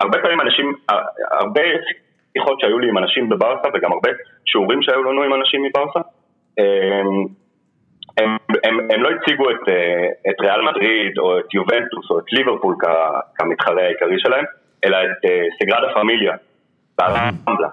הרבה 0.01 0.18
פעמים 0.23 0.41
אנשים, 0.41 0.75
הרבה 1.31 1.62
שיחות 2.33 2.61
שהיו 2.61 2.79
לי 2.79 2.89
עם 2.89 2.99
אנשים 2.99 3.29
בברסה 3.29 3.68
וגם 3.75 3.93
הרבה 3.93 4.11
שיעורים 4.47 4.83
שהיו 4.83 5.03
לנו 5.03 5.23
עם 5.23 5.35
אנשים 5.35 5.62
מברסה. 5.62 6.01
אמ, 6.59 7.27
הם, 8.18 8.37
הם, 8.64 8.91
הם 8.91 9.03
לא 9.03 9.09
הציגו 9.11 9.51
את, 9.51 9.68
אה, 9.68 10.31
את 10.31 10.41
ריאל 10.41 10.62
מדריד 10.62 11.18
או 11.18 11.39
את 11.39 11.55
יובנטוס 11.55 12.11
או 12.11 12.18
את 12.18 12.33
ליברפול 12.33 12.77
כמתחרה 13.35 13.83
העיקרי 13.83 14.16
שלהם, 14.18 14.45
אלא 14.85 14.97
את 14.97 15.25
אה, 15.25 15.45
סגרדה 15.62 15.95
פמיליה, 15.95 16.35
באלמבלה. 16.99 17.68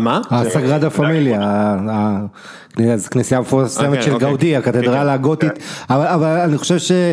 מה? 0.00 0.20
הסגרדה 0.30 0.90
פמיליה, 0.90 1.40
הכנסייה 2.78 3.38
המפורסמת 3.38 3.86
אוקיי, 3.86 4.02
של 4.02 4.12
אוקיי. 4.12 4.28
גאודי, 4.28 4.56
הקתדרלה 4.56 5.12
הגותית, 5.12 5.52
אבל 5.90 6.06
אבל 6.06 6.28
אני 6.28 6.58
חושב 6.58 6.78
ש... 6.78 6.92
אה, 6.92 7.12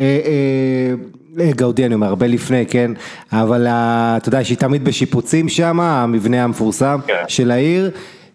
אה, 0.00 0.94
אה, 1.40 1.50
גאודי 1.52 1.86
אני 1.86 1.94
אומר, 1.94 2.06
הרבה 2.06 2.26
לפני, 2.26 2.66
כן, 2.66 2.90
אבל 3.32 3.66
אתה 3.68 4.28
יודע 4.28 4.44
שהיא 4.44 4.58
תמיד 4.58 4.84
בשיפוצים 4.84 5.48
שם, 5.48 5.80
המבנה 5.80 6.44
המפורסם 6.44 6.98
כן. 7.06 7.14
של 7.28 7.50
העיר, 7.50 7.90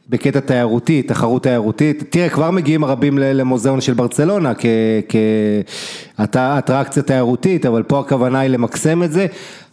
בקטע 0.10 0.40
תיירותי, 0.40 1.02
תחרות 1.02 1.44
תיירותית, 1.44 2.04
תראה 2.10 2.30
כבר 2.30 2.52
מגיעים 2.52 2.86
רבים 2.86 3.18
ל- 3.18 3.34
למוזיאון 3.34 3.82
של 3.82 3.94
ברצלונה 3.94 4.54
כאטרקציה 6.18 7.04
תיירותית, 7.04 7.66
אבל 7.66 7.84
פה 7.84 8.00
הכוונה 8.00 8.40
היא 8.40 8.50
למקסם 8.50 9.04
את 9.04 9.12
זה. 9.12 9.26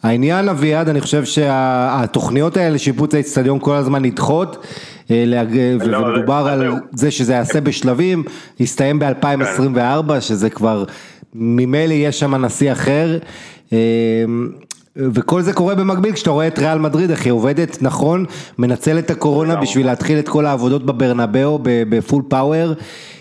העניין 0.03 0.49
אביעד, 0.49 0.89
אני 0.89 1.01
חושב 1.01 1.25
שהתוכניות 1.25 2.57
האלה 2.57 2.71
לשיפוץ 2.71 3.15
האצטדיון 3.15 3.59
כל 3.61 3.75
הזמן 3.75 4.03
נדחות, 4.05 4.67
אה, 5.11 5.25
לא, 5.27 5.39
ומדובר 5.81 6.49
על. 6.51 6.73
זה 6.93 7.11
שזה 7.11 7.33
יעשה 7.33 7.61
בשלבים, 7.61 8.23
יסתיים 8.61 8.99
ב-2024, 8.99 10.21
שזה 10.21 10.51
כבר, 10.51 10.85
ממילא 11.35 11.93
יש 11.93 12.21
שם 12.21 12.45
נשיא 12.45 12.73
אחר. 12.73 13.19
אה, 13.73 13.79
וכל 14.97 15.43
זה 15.43 15.53
קורה 15.53 15.75
במקביל 15.75 16.13
כשאתה 16.13 16.31
רואה 16.31 16.47
את 16.47 16.59
ריאל 16.59 16.79
מדריד, 16.79 17.11
איך 17.11 17.25
היא 17.25 17.33
עובדת 17.33 17.79
נכון, 17.83 18.25
מנצלת 18.59 19.05
את 19.05 19.11
הקורונה. 19.11 19.57
בשביל 19.57 19.87
להתחיל 19.87 20.19
את 20.19 20.29
כל 20.29 20.47
העבודות 20.47 20.87
בברנבאו 20.87 21.59
בפול 21.63 22.23
פאוור, 22.29 22.73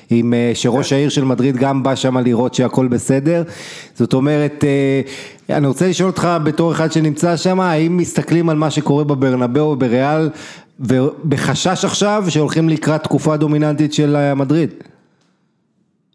עם 0.09 0.33
אה, 0.33 0.51
שראש 0.53 0.93
העיר 0.93 1.09
של 1.09 1.23
מדריד 1.23 1.55
גם 1.55 1.83
בא 1.83 1.95
שם 1.95 2.17
לראות 2.17 2.53
שהכל 2.53 2.87
בסדר. 2.87 3.41
זאת 3.93 4.13
אומרת, 4.13 4.63
אה, 4.63 5.01
אני 5.57 5.67
רוצה 5.67 5.85
לשאול 5.89 6.09
אותך 6.09 6.27
בתור 6.45 6.71
אחד 6.71 6.87
שנמצא 6.91 7.37
שם, 7.37 7.59
האם 7.59 7.97
מסתכלים 7.97 8.49
על 8.49 8.55
מה 8.55 8.69
שקורה 8.71 9.03
בברנבאו 9.03 9.63
ובריאל, 9.63 10.23
ובחשש 10.79 11.85
עכשיו 11.85 12.21
שהולכים 12.29 12.69
לקראת 12.69 13.03
תקופה 13.03 13.37
דומיננטית 13.37 13.93
של 13.93 14.15
אה, 14.15 14.35
מדריד? 14.35 14.69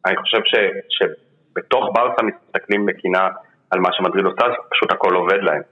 אני 0.07 0.17
חושב 0.17 0.41
ש, 0.45 0.55
שבתוך 0.97 1.85
ברסה 1.95 2.23
מסתכלים 2.23 2.87
בקינה 2.87 3.29
על 3.71 3.81
מה 3.81 3.89
שמדריד 3.93 4.25
עושה, 4.25 4.47
פשוט 4.71 4.93
הכל 4.93 5.15
עובד 5.15 5.39
להם. 5.43 5.63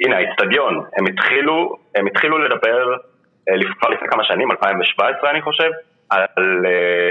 הנה 0.00 0.16
האיצטדיון, 0.16 0.84
הם 0.98 1.06
התחילו, 1.06 1.76
הם 1.94 2.06
התחילו 2.06 2.38
לדבר 2.38 2.96
כבר 3.80 3.88
לפני 3.88 4.08
כמה 4.08 4.24
שנים, 4.24 4.50
2017 4.50 5.30
אני 5.30 5.42
חושב, 5.42 5.70
על, 6.10 6.66
אה, 6.66 7.10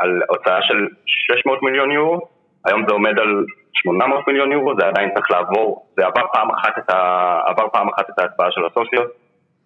על 0.00 0.22
הוצאה 0.28 0.62
של 0.62 0.86
600 1.06 1.62
מיליון 1.62 1.90
יורו, 1.90 2.20
היום 2.66 2.84
זה 2.86 2.92
עומד 2.92 3.18
על 3.18 3.44
800 3.72 4.28
מיליון 4.28 4.52
יורו, 4.52 4.74
זה 4.80 4.86
עדיין 4.86 5.10
צריך 5.14 5.30
לעבור, 5.30 5.86
זה 5.96 6.06
עבר 6.06 6.26
פעם 6.32 6.50
אחת 6.50 6.78
את, 6.78 6.90
ה, 6.90 7.38
עבר 7.46 7.68
פעם 7.72 7.88
אחת 7.88 8.10
את 8.10 8.18
ההצבעה 8.18 8.50
של 8.50 8.60
הסוציו, 8.66 9.02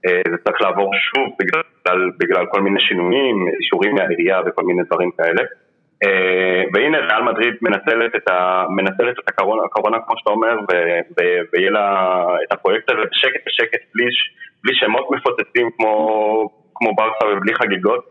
אה, 0.06 0.22
זה 0.30 0.36
צריך 0.44 0.61
לעבור 0.61 0.90
שוב 0.94 1.28
בגלל, 1.38 2.11
בגלל 2.18 2.46
כל 2.46 2.61
מיני 2.61 2.80
שינויים, 2.80 3.36
אישורים 3.61 3.94
מהעירייה 3.94 4.40
וכל 4.46 4.62
מיני 4.62 4.82
דברים 4.82 5.11
כאלה. 5.11 5.42
אה, 6.04 6.62
והנה 6.74 6.98
ריאל 6.98 7.22
מדריד 7.22 7.54
מנצלת 7.62 8.16
את, 8.16 8.28
ה, 8.28 8.64
מנצלת 8.70 9.18
את 9.18 9.28
הקורונה, 9.28 9.62
הקורונה 9.64 9.98
כמו 10.06 10.14
שאתה 10.18 10.30
אומר, 10.30 10.56
ויהיה 11.52 11.70
לה 11.70 12.24
את 12.42 12.52
הפרויקט 12.52 12.90
הזה 12.90 13.00
בשקט 13.11 13.40
בשקט, 13.46 13.80
בלי, 13.94 14.04
בלי 14.64 14.74
שמות 14.74 15.11
מפוצצים 15.11 15.70
כמו, 15.76 15.92
כמו 16.74 16.94
ברסה 16.94 17.36
ובלי 17.36 17.54
חגיגות, 17.54 18.04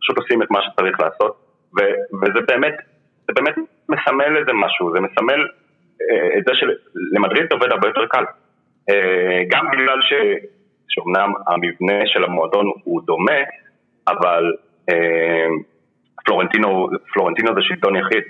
פשוט 0.00 0.18
עושים 0.18 0.42
את 0.42 0.50
מה 0.50 0.58
שצריך 0.62 1.00
לעשות, 1.00 1.36
ו- 1.76 2.16
וזה 2.22 2.40
באמת, 2.48 2.74
זה 3.26 3.32
באמת 3.34 3.54
מסמל 3.88 4.36
איזה 4.36 4.52
משהו, 4.52 4.92
זה 4.94 5.00
מסמל 5.00 5.40
אה, 6.02 6.38
את 6.38 6.44
זה 6.46 6.52
שלמדריד 6.54 7.46
זה 7.50 7.54
עובד 7.54 7.72
הרבה 7.72 7.88
יותר 7.88 8.06
קל. 8.06 8.24
אה, 8.90 9.42
גם 9.50 9.70
בגלל 9.72 10.00
ש... 10.02 10.12
שאומנם 10.88 11.32
המבנה 11.46 12.06
של 12.06 12.24
המועדון 12.24 12.66
הוא 12.84 13.02
דומה, 13.06 13.40
אבל 14.08 14.52
אה, 14.90 15.46
פלורנטינו, 16.24 16.88
פלורנטינו 17.12 17.54
זה 17.54 17.60
שלטון 17.62 17.96
יחיד. 17.96 18.22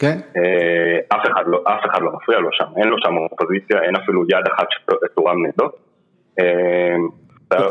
כן. 0.00 0.16
אה, 0.36 1.16
אף 1.16 1.26
אחד 1.30 1.44
לא, 1.46 1.62
אף 1.64 1.84
אחד 1.90 2.02
לא 2.02 2.10
מפריע 2.12 2.38
לו 2.38 2.48
שם, 2.52 2.64
אין 2.76 2.88
לו 2.88 2.96
שם 2.98 3.16
אופוזיציה, 3.16 3.82
אין 3.82 3.96
אפילו 3.96 4.24
יד 4.24 4.46
אחת 4.54 4.66
שתורם 4.70 5.46
נגדו. 5.46 5.68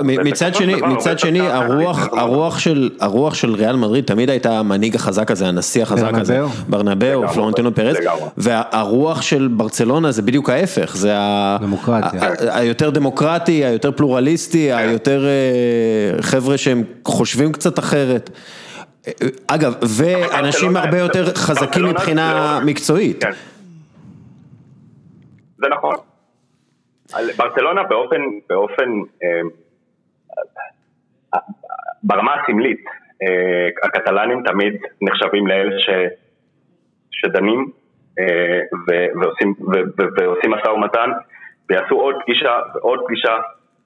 מצד 0.03 0.55
שני, 0.55 0.75
מצד 0.75 1.19
שני, 1.19 1.39
הרוח, 1.39 2.07
הרוח 2.11 2.59
של, 2.59 2.89
הרוח 2.99 3.33
של 3.33 3.55
ריאל 3.55 3.75
מדריד 3.75 4.05
תמיד 4.05 4.29
הייתה 4.29 4.59
המנהיג 4.59 4.95
החזק 4.95 5.31
הזה, 5.31 5.47
הנשיא 5.47 5.83
החזק 5.83 6.13
הזה, 6.13 6.41
ברנבאו. 6.69 7.27
פלורנטינו 7.27 7.69
לגמרי. 7.77 8.21
והרוח 8.37 9.21
של 9.21 9.47
ברצלונה 9.51 10.11
זה 10.11 10.21
בדיוק 10.21 10.49
ההפך, 10.49 10.95
זה 10.95 11.13
היותר 12.39 12.89
דמוקרטי, 12.89 13.65
היותר 13.65 13.91
פלורליסטי, 13.91 14.73
היותר 14.73 15.25
אה, 15.25 16.21
חבר'ה 16.21 16.57
שהם 16.57 16.83
חושבים 17.05 17.51
קצת 17.51 17.79
אחרת. 17.79 18.29
אגב, 19.47 19.73
ואנשים 19.81 20.77
הרבה 20.77 20.97
יותר 20.99 21.33
חזקים 21.35 21.65
ברצלונה 21.65 21.91
מבחינה 21.91 22.57
לא- 22.59 22.65
מקצועית. 22.65 23.23
כן. 23.23 23.31
זה 25.57 25.67
נכון. 25.77 25.95
ברצלונה 27.37 27.83
באופן, 27.89 28.21
באופן, 28.49 28.89
אה, 29.23 29.27
ברמה 32.03 32.33
הסמלית, 32.33 32.85
אה, 33.23 33.69
הקטלנים 33.83 34.43
תמיד 34.43 34.73
נחשבים 35.01 35.47
לאלה 35.47 35.79
ש, 35.79 35.89
שדנים 37.11 37.71
אה, 38.19 38.59
ו, 38.87 38.91
ועושים, 39.21 39.53
ו, 39.59 39.73
ו, 39.99 40.03
ועושים 40.17 40.51
משא 40.51 40.67
ומתן 40.67 41.09
ויעשו 41.69 41.95
עוד 41.95 42.15
פגישה 42.23 42.59
ועוד 42.73 42.99
פגישה 43.07 43.37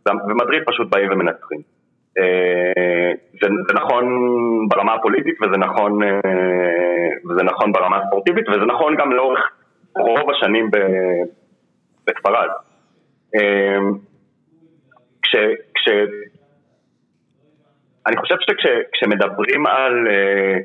ומדריד 0.07 0.63
פשוט 0.65 0.89
באים 0.89 1.11
ומנצחים. 1.11 1.61
אה, 2.17 3.11
זה, 3.41 3.47
זה 3.67 3.73
נכון 3.73 4.05
ברמה 4.69 4.93
הפוליטית 4.93 5.41
וזה 5.41 5.57
נכון, 5.57 5.99
וזה 7.29 7.43
נכון 7.43 7.71
ברמה 7.71 7.97
הספורטיבית 7.97 8.49
וזה 8.49 8.65
נכון 8.65 8.95
גם 8.95 9.11
לאורך 9.11 9.51
רוב 9.97 10.29
השנים 10.29 10.71
בספרד. 12.07 12.49
כש, 15.21 15.35
כש, 15.73 15.89
אני 18.07 18.17
חושב 18.17 18.35
שכשמדברים 18.39 19.65
על, 19.65 20.07
אה, 20.07 20.57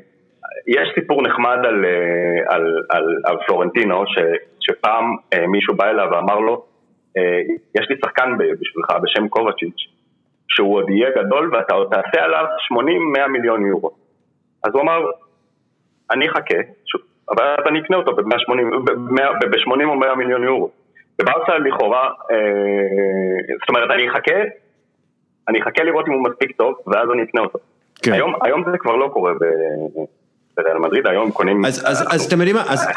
יש 0.67 0.89
סיפור 0.95 1.21
נחמד 1.21 1.57
על, 1.63 1.85
אה, 1.85 2.55
על, 2.55 2.83
על, 2.89 3.05
על 3.25 3.37
פלורנטינו, 3.47 4.03
ש, 4.07 4.17
שפעם 4.59 5.15
אה, 5.33 5.47
מישהו 5.47 5.75
בא 5.75 5.89
אליו 5.89 6.07
ואמר 6.11 6.39
לו, 6.39 6.65
יש 7.75 7.89
לי 7.89 7.95
שחקן 8.05 8.37
בשבילך 8.37 8.89
בשם 9.03 9.27
קובצ'יץ', 9.27 9.81
שהוא 10.47 10.75
עוד 10.75 10.89
יהיה 10.89 11.09
גדול 11.09 11.55
ואתה 11.55 11.73
עוד 11.73 11.87
תעשה 11.91 12.25
עליו 12.25 12.45
80-100 13.25 13.27
מיליון 13.27 13.65
יורו. 13.65 13.91
אז 14.63 14.71
הוא 14.73 14.81
אמר, 14.81 15.01
אני 16.11 16.29
אחכה, 16.29 16.59
אבל 17.29 17.45
אז 17.45 17.67
אני 17.67 17.79
אקנה 17.79 17.97
אותו 17.97 18.15
ב-80 18.15 19.85
או 19.85 19.95
100 19.95 20.15
מיליון 20.15 20.43
יורו. 20.43 20.71
בברסה 21.19 21.57
לכאורה, 21.57 22.09
זאת 23.59 23.69
אומרת, 23.69 23.91
אני 23.91 24.09
אחכה, 24.09 24.41
אני 25.51 25.61
אחכה 25.61 25.83
לראות 25.83 26.07
אם 26.07 26.13
הוא 26.13 26.23
מספיק 26.23 26.51
טוב, 26.57 26.73
ואז 26.87 27.07
אני 27.13 27.23
אקנה 27.23 27.41
אותו. 27.41 27.59
כן. 28.01 28.13
היום, 28.13 28.33
היום 28.43 28.63
זה 28.71 28.77
כבר 28.77 28.95
לא 28.95 29.07
קורה 29.13 29.31
בריאל 30.57 30.77
מדריד, 30.77 31.07
היום 31.07 31.31
קונים... 31.31 31.65
אז- 31.65 31.83
אז- 31.85 32.03
אז 32.11 32.25
אתם 32.25 32.37
יודעים 32.39 32.55
מה, 32.55 32.63
אז- 32.67 32.87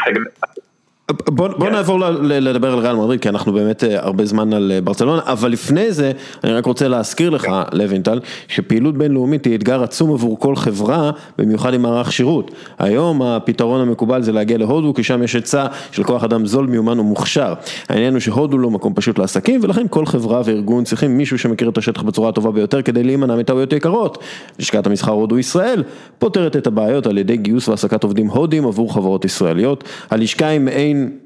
בוא, 1.13 1.49
בוא 1.49 1.71
נעבור 1.71 2.01
ל- 2.01 2.33
ל- 2.33 2.49
לדבר 2.49 2.73
על 2.73 2.79
ריאל 2.79 2.97
מדריד, 2.97 3.21
כי 3.21 3.29
אנחנו 3.29 3.53
באמת 3.53 3.85
אה, 3.85 4.05
הרבה 4.05 4.25
זמן 4.25 4.53
על 4.53 4.73
אה, 4.75 4.81
ברצלונה, 4.81 5.23
אבל 5.27 5.51
לפני 5.51 5.93
זה, 5.93 6.13
אני 6.45 6.53
רק 6.53 6.67
רוצה 6.67 6.89
להזכיר 6.89 7.31
לך, 7.31 7.47
לוינטל, 7.73 8.21
שפעילות 8.49 8.99
בינלאומית 8.99 9.45
היא 9.45 9.55
אתגר 9.55 9.83
עצום 9.83 10.13
עבור 10.13 10.39
כל 10.39 10.57
חברה, 10.57 11.11
במיוחד 11.39 11.75
עם 11.75 11.83
מערך 11.83 12.13
שירות. 12.13 12.51
היום 12.79 13.23
הפתרון 13.23 13.81
המקובל 13.81 14.23
זה 14.23 14.33
להגיע 14.33 14.59
להודו, 14.59 14.95
כי 14.95 15.03
שם 15.03 15.23
יש 15.23 15.35
היצע 15.35 15.67
של 15.93 16.05
כוח 16.05 16.25
אדם 16.25 16.47
זול, 16.47 16.67
מיומן 16.67 17.01
ומוכשר. 17.01 17.55
העניין 17.89 18.13
הוא 18.13 18.21
שהודו 18.21 18.59
לא 18.59 18.71
מקום 18.71 18.95
פשוט 18.95 19.19
לעסקים, 19.19 19.61
ולכן 19.63 19.87
כל 19.91 20.07
חברה 20.07 20.43
וארגון 20.45 20.85
צריכים 20.85 21.19
מישהו 21.19 21.39
שמכיר 21.39 21.69
את 21.69 21.79
השטח 21.79 22.03
בצורה 22.03 22.29
הטובה 22.29 22.51
ביותר, 22.51 22.83
כדי 22.83 23.03
להימנע 23.03 23.37
מטעויות 23.37 23.73
יקרות. 23.73 24.19
לשכת 24.59 24.87
המסחר 24.87 25.13
הודו 25.13 25.39
ישראל 25.39 25.83
פותרת 26.19 26.57
את 26.57 26.67
הבעיות 26.67 27.07
על 27.07 27.19
ידי 27.19 27.37
גיוס 27.37 27.69
והעסקת 27.69 28.03
עובדים 28.05 28.27
הודים 28.27 28.67
עבור 28.67 28.95
חברות 28.95 29.25
ישראליות. 29.25 29.85
הלשכה 30.11 30.47
היא 30.47 30.61
מעין 30.95 31.25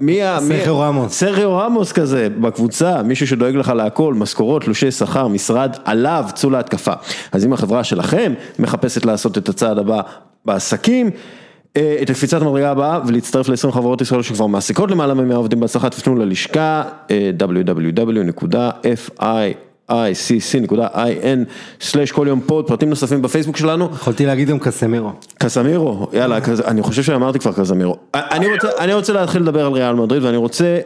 מי 0.00 0.22
ה... 0.22 0.38
סרחיו 0.40 0.78
רמוס. 0.80 1.12
סרחיו 1.12 1.58
רמוס 1.58 1.92
כזה 1.92 2.28
בקבוצה, 2.40 3.02
מישהו 3.02 3.26
שדואג 3.26 3.56
לך 3.56 3.68
להכל, 3.68 4.14
משכורות, 4.14 4.64
תלושי 4.64 4.90
שכר, 4.90 5.28
משרד, 5.28 5.76
עליו 5.84 6.24
צאו 6.34 6.50
להתקפה. 6.50 6.92
אז 7.32 7.44
אם 7.44 7.52
החברה 7.52 7.84
שלכם 7.84 8.34
מחפשת 8.58 9.04
לעשות 9.04 9.38
את 9.38 9.48
הצעד 9.48 9.78
הבא 9.78 10.00
בעסקים, 10.44 11.10
אה, 11.76 11.98
את 12.02 12.10
הקפיצת 12.10 12.42
המדרגה 12.42 12.70
הבאה 12.70 13.00
ולהצטרף 13.06 13.48
ל-20 13.48 13.70
חברות 13.72 14.00
ישראל 14.00 14.22
שכבר 14.22 14.46
מעסיקות 14.46 14.90
למעלה 14.90 15.14
מ-100 15.14 15.34
עובדים 15.34 15.60
בהצלחה, 15.60 15.90
תפנו 15.90 16.16
ללשכה 16.16 16.82
אה, 17.10 17.30
www.ficc.in/slash 19.90 21.32
כל 22.12 22.26
יום 22.28 22.40
פוד, 22.46 22.66
פרטים 22.66 22.88
נוספים 22.90 23.22
בפייסבוק 23.22 23.56
שלנו. 23.56 23.88
יכולתי 23.92 24.26
להגיד 24.26 24.48
גם 24.48 24.58
קסמירו. 24.58 25.12
קסמירו, 25.38 26.06
יאללה, 26.12 26.40
קס- 26.40 26.60
אני 26.60 26.82
חושב 26.82 27.02
שאמרתי 27.02 27.38
כבר 27.38 27.52
קסמירו. 27.52 27.96
אני 28.14 28.46
רוצה, 28.52 28.68
אני 28.78 28.94
רוצה 28.94 29.12
להתחיל 29.12 29.42
לדבר 29.42 29.66
על 29.66 29.72
ריאל 29.72 29.94
מדריד 29.94 30.22
ואני 30.24 30.36
רוצה 30.36 30.78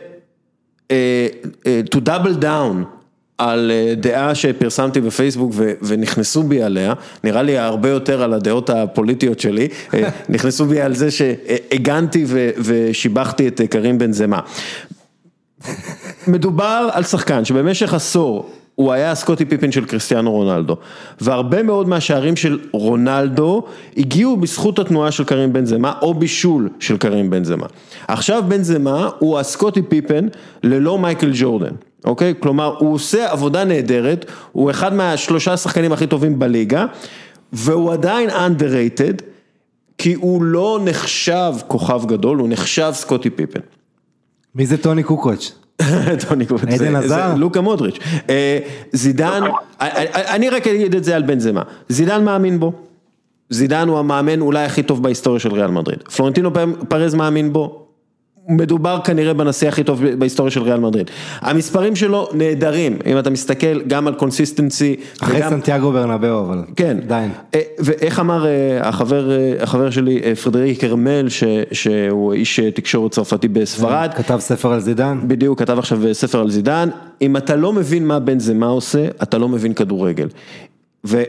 אה, 0.91 1.27
אה, 1.67 1.81
to 1.95 1.99
double 2.09 2.43
down 2.43 2.77
על 3.39 3.71
אה, 3.71 3.95
דעה 3.95 4.35
שפרסמתי 4.35 5.01
בפייסבוק 5.01 5.51
ו- 5.55 5.73
ונכנסו 5.83 6.43
בי 6.43 6.63
עליה, 6.63 6.93
נראה 7.25 7.43
לי 7.43 7.59
הרבה 7.59 7.89
יותר 7.89 8.23
על 8.23 8.33
הדעות 8.33 8.71
הפוליטיות 8.71 9.41
שלי, 9.41 9.69
אה, 9.95 10.09
נכנסו 10.29 10.67
בי 10.67 10.81
על 10.81 10.95
זה 10.95 11.11
שהגנתי 11.11 12.25
ו- 12.27 12.51
ושיבחתי 12.65 13.49
את 13.49 13.61
אה, 13.61 13.67
קרים 13.67 13.99
בן 13.99 14.13
זמה. 14.13 14.41
מדובר 16.27 16.89
על 16.93 17.03
שחקן 17.05 17.45
שבמשך 17.45 17.95
עשור 17.95 18.51
הוא 18.75 18.93
היה 18.93 19.11
הסקוטי 19.11 19.45
פיפין 19.45 19.73
של 19.73 19.85
קריסטיאנו 19.85 20.33
רונלדו 20.33 20.77
והרבה 21.21 21.63
מאוד 21.63 21.89
מהשערים 21.89 22.37
של 22.37 22.59
רונלדו 22.73 23.65
הגיעו 23.97 24.37
בזכות 24.37 24.79
התנועה 24.79 25.11
של 25.11 25.25
קרים 25.25 25.53
בן 25.53 25.65
זמה 25.65 25.93
או 26.03 26.15
בישול 26.15 26.69
של 26.81 26.97
קרים 26.97 27.31
בן 27.31 27.45
זמה. 27.45 27.67
עכשיו 28.09 28.43
בן 28.49 28.63
זמה 28.63 29.11
הוא 29.19 29.39
הסקוטי 29.39 29.83
פיפן 29.83 30.29
ללא 30.63 30.99
מייקל 30.99 31.31
ג'ורדן, 31.35 31.75
אוקיי? 32.05 32.35
כלומר 32.41 32.77
הוא 32.79 32.95
עושה 32.95 33.31
עבודה 33.31 33.65
נהדרת, 33.65 34.27
הוא 34.53 34.71
אחד 34.71 34.95
מהשלושה 34.95 35.53
השחקנים 35.53 35.93
הכי 35.93 36.07
טובים 36.07 36.39
בליגה 36.39 36.87
והוא 37.53 37.93
עדיין 37.93 38.31
underrated 38.31 39.23
כי 39.99 40.15
הוא 40.15 40.43
לא 40.43 40.81
נחשב 40.85 41.53
כוכב 41.69 42.03
גדול, 42.07 42.39
הוא 42.39 42.49
נחשב 42.49 42.91
סקוטי 42.95 43.31
פיפן. 43.31 43.61
מי 44.55 44.67
זה 44.67 44.77
טוני 44.77 45.03
קוקוץ'? 45.03 45.62
טוני 46.29 46.47
קוץ, 46.47 46.61
אדן 46.63 46.97
הזאר? 46.97 47.35
לוקה 47.37 47.61
מודריץ'. 47.61 47.99
אה, 48.31 48.59
זידן, 48.93 49.43
אני- 49.81 49.91
אני 50.15 50.49
רק 50.51 50.67
אגיד 50.67 50.95
את 50.95 51.05
זה 51.05 51.17
על 51.17 51.23
בנזמה, 51.23 51.63
זידן 51.89 52.25
מאמין 52.25 52.61
בו, 52.61 52.73
זידן 53.51 53.89
הוא 53.89 53.99
המאמן 53.99 54.41
אולי 54.41 54.65
הכי 54.65 54.83
טוב 54.83 55.03
בהיסטוריה 55.03 55.41
של 55.41 55.53
ריאל 55.55 55.71
מדריד, 55.71 55.99
פלורנטינו 56.03 56.51
פרז 56.89 57.15
מאמין 57.15 57.53
בו, 57.53 57.82
מדובר 58.49 59.01
כנראה 59.05 59.35
בנשיא 59.35 59.69
הכי 59.69 59.85
טוב 59.85 60.03
בהיסטוריה 60.19 60.51
של 60.51 60.63
ריאל 60.63 60.81
מדריד. 60.81 61.11
המספרים 61.41 61.97
שלו 61.97 62.29
נהדרים, 62.35 62.99
אם 63.07 63.19
אתה 63.19 63.31
מסתכל 63.31 63.81
גם 63.83 64.07
על 64.09 64.15
consistency, 64.15 64.97
אחרי 65.23 65.37
וגם- 65.39 65.51
סנטיאגו 65.51 65.93
ברנבאו, 65.93 66.41
אבל 66.41 66.59
כן, 66.77 66.97
עדיין. 67.05 67.31
אה, 67.55 67.61
ואיך 67.79 68.21
אמר 68.21 68.47
אה, 68.47 68.51
החבר, 68.89 69.31
אה, 69.31 69.53
החבר 69.61 69.91
שלי 69.91 70.21
פרדריק 70.43 70.81
קרמל, 70.81 71.29
ש- 71.29 71.45
שהוא 71.73 72.33
איש 72.33 72.61
תקשורת 72.61 73.11
צרפתי 73.13 73.49
בספרד, 73.49 74.11
כתב 74.17 74.39
ספר 74.41 74.73
על 74.73 74.81
זידן. 74.81 75.19
בדיוק, 75.27 75.59
כתב 75.59 75.79
עכשיו 75.79 76.01
ספר 76.13 76.41
על 76.41 76.51
זידן, 76.51 76.89
אם 77.23 77.37
אתה 77.37 77.57
לא 77.57 77.73
מבין 77.73 78.07
מה 78.07 78.19
בן 78.19 78.39
זמה 78.39 78.67
עושה, 78.67 79.05
אתה 79.23 79.39
לא 79.39 79.49
מבין 79.49 79.75
כדורגל. 79.75 80.29
ו- 81.07 81.23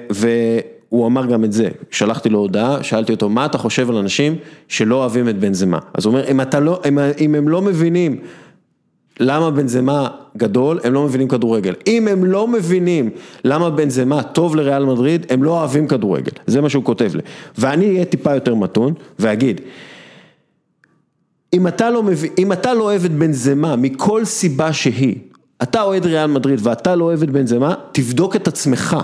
והוא 0.93 1.07
אמר 1.07 1.25
גם 1.25 1.43
את 1.43 1.53
זה, 1.53 1.69
שלחתי 1.91 2.29
לו 2.29 2.39
הודעה, 2.39 2.83
שאלתי 2.83 3.11
אותו, 3.13 3.29
מה 3.29 3.45
אתה 3.45 3.57
חושב 3.57 3.89
על 3.89 3.97
אנשים 3.97 4.35
שלא 4.67 4.95
אוהבים 4.95 5.29
את 5.29 5.39
בן 5.39 5.53
זמה? 5.53 5.79
אז 5.93 6.05
הוא 6.05 6.13
אומר, 6.13 6.31
אם, 6.31 6.39
לא, 6.61 6.81
אם, 6.87 6.99
אם 7.19 7.35
הם 7.35 7.49
לא 7.49 7.61
מבינים 7.61 8.17
למה 9.19 9.51
בן 9.51 9.67
זמה 9.67 10.07
גדול, 10.37 10.79
הם 10.83 10.93
לא 10.93 11.03
מבינים 11.03 11.27
כדורגל. 11.27 11.73
אם 11.87 12.07
הם 12.07 12.25
לא 12.25 12.47
מבינים 12.47 13.09
למה 13.43 13.69
בן 13.69 13.89
זמה 13.89 14.23
טוב 14.23 14.55
לריאל 14.55 14.85
מדריד, 14.85 15.25
הם 15.29 15.43
לא 15.43 15.51
אוהבים 15.51 15.87
כדורגל. 15.87 16.31
זה 16.47 16.61
מה 16.61 16.69
שהוא 16.69 16.83
כותב 16.83 17.11
לי. 17.15 17.21
ואני 17.57 17.89
אהיה 17.89 18.05
טיפה 18.05 18.33
יותר 18.33 18.55
מתון, 18.55 18.93
ואגיד, 19.19 19.61
אם 21.53 21.67
אתה 21.67 21.89
לא 21.89 22.03
מבין, 22.03 22.31
אם 22.37 22.51
אתה 22.51 22.73
לא 22.73 22.83
אוהב 22.83 23.05
את 23.05 23.11
בן 23.11 23.31
זמה 23.31 23.75
מכל 23.75 24.25
סיבה 24.25 24.73
שהיא, 24.73 25.15
אתה 25.63 25.81
אוהד 25.81 26.05
ריאל 26.05 26.27
מדריד 26.27 26.59
ואתה 26.63 26.95
לא 26.95 27.03
אוהב 27.05 27.23
את 27.23 27.29
בן 27.29 27.47
זמה, 27.47 27.73
תבדוק 27.91 28.35
את 28.35 28.47
עצמך, 28.47 28.97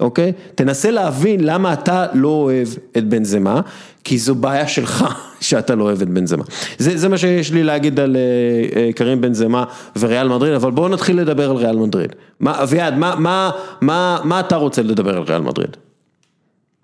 אוקיי? 0.00 0.32
תנסה 0.54 0.90
להבין 0.90 1.40
למה 1.42 1.72
אתה 1.72 2.06
לא 2.14 2.28
אוהב 2.28 2.66
את 2.98 3.04
בן 3.04 3.24
זמה, 3.24 3.60
כי 4.04 4.18
זו 4.18 4.34
בעיה 4.34 4.66
שלך 4.66 5.04
שאתה 5.48 5.74
לא 5.74 5.82
אוהב 5.84 6.02
את 6.02 6.08
בן 6.08 6.26
זמה. 6.26 6.44
זה, 6.78 6.96
זה 6.96 7.08
מה 7.08 7.18
שיש 7.18 7.52
לי 7.52 7.62
להגיד 7.62 8.00
על 8.00 8.16
אה, 8.16 8.80
אה, 8.80 8.88
קרים 8.96 9.20
בן 9.20 9.32
זמה 9.32 9.64
וריאל 10.00 10.28
מדריד, 10.28 10.52
אבל 10.54 10.70
בואו 10.70 10.88
נתחיל 10.88 11.20
לדבר 11.20 11.50
על 11.50 11.56
ריאל 11.56 11.76
מדריד. 11.76 12.16
מה, 12.40 12.62
אביעד, 12.62 12.98
מה, 12.98 13.14
מה, 13.18 13.50
מה, 13.82 14.18
מה 14.24 14.40
אתה 14.40 14.56
רוצה 14.56 14.82
לדבר 14.82 15.16
על 15.16 15.22
ריאל 15.22 15.40
מדריד? 15.40 15.76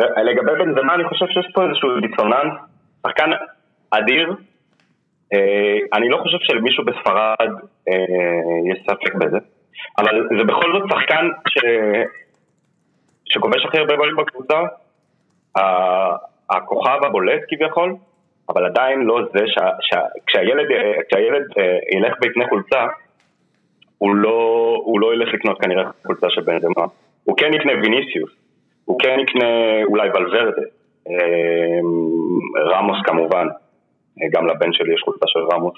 לגבי 0.01 0.53
בן 0.59 0.75
זמה 0.81 0.95
אני 0.95 1.05
חושב 1.09 1.27
שיש 1.27 1.47
פה 1.55 1.63
איזשהו 1.65 1.89
דיסוננס, 2.01 2.53
שחקן 3.07 3.31
אדיר, 3.91 4.35
אה, 5.33 5.99
אני 5.99 6.09
לא 6.09 6.17
חושב 6.23 6.39
שלמישהו 6.41 6.85
בספרד 6.85 7.51
אה, 7.89 8.73
יש 8.73 8.79
ספק 8.87 9.15
בזה, 9.15 9.39
אבל 9.99 10.29
זה 10.39 10.45
בכל 10.45 10.73
זאת 10.73 10.91
שחקן 10.91 11.29
ש... 11.49 11.59
שכובש 13.33 13.65
הכי 13.65 13.79
הרבה 13.79 13.97
גולים 13.97 14.17
בקבוצה, 14.17 14.61
הכוכב 16.51 16.99
הבולט 17.05 17.41
כביכול, 17.49 17.95
אבל 18.49 18.67
עדיין 18.67 19.01
לא 19.01 19.21
זה 19.33 19.47
ש... 19.47 19.59
ש... 19.81 19.95
כשהילד, 20.27 20.71
אה, 20.71 20.93
כשהילד 21.09 21.45
אה, 21.59 21.79
ילך 21.97 22.15
ויקנה 22.23 22.49
חולצה, 22.49 22.87
הוא 23.99 24.15
לא, 24.15 24.77
הוא 24.85 25.01
לא 25.01 25.15
ילך 25.15 25.35
לקנות 25.35 25.61
כנראה 25.61 25.85
חולצה 26.07 26.27
של 26.31 26.41
בן 26.41 26.59
זמה, 26.61 26.85
הוא 27.25 27.37
כן 27.37 27.55
יקנה 27.55 27.73
ויניסיוס, 27.73 28.31
הוא 28.85 28.99
כן 29.01 29.21
יקנה 29.21 29.83
אולי 29.85 30.09
ולוורדה, 30.09 30.63
אה, 31.09 31.81
רמוס 32.77 32.99
כמובן, 33.05 33.47
גם 34.33 34.47
לבן 34.47 34.73
שלי 34.73 34.95
יש 34.95 35.03
חולצה 35.05 35.27
של 35.27 35.41
רמוס, 35.53 35.75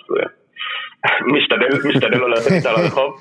משתדל, 1.26 1.68
משתדל 1.88 2.18
לא 2.18 2.30
לצאת 2.30 2.52
איתה 2.52 2.72
לרחוב. 2.72 3.20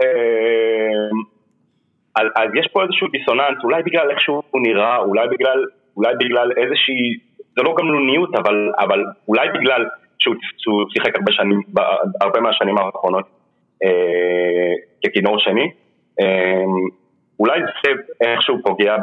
אז, 2.18 2.26
אז 2.36 2.48
יש 2.54 2.66
פה 2.72 2.82
איזשהו 2.82 3.08
דיסוננס, 3.08 3.58
אולי 3.64 3.82
בגלל 3.82 4.10
איך 4.10 4.20
שהוא 4.20 4.42
נראה, 4.66 4.96
אולי 4.96 5.28
בגלל, 5.28 5.64
אולי 5.96 6.14
בגלל 6.20 6.52
איזושהי, 6.56 7.18
זה 7.56 7.62
לא 7.62 7.74
גמלוניות, 7.78 8.34
אבל, 8.34 8.72
אבל 8.78 9.04
אולי 9.28 9.48
בגלל 9.48 9.86
שהוא, 10.18 10.34
שהוא 10.58 10.84
שיחק 10.90 11.16
הרבה 11.16 11.32
שנים, 11.32 11.60
הרבה 12.20 12.40
מהשנים 12.40 12.78
האחרונות 12.78 13.24
אה, 13.84 14.74
ככינור 15.04 15.38
שני, 15.38 15.70
אה, 16.20 16.64
אולי 17.40 17.60
זה 17.60 17.90
איכשהו 18.20 18.56
פוגע 18.64 18.96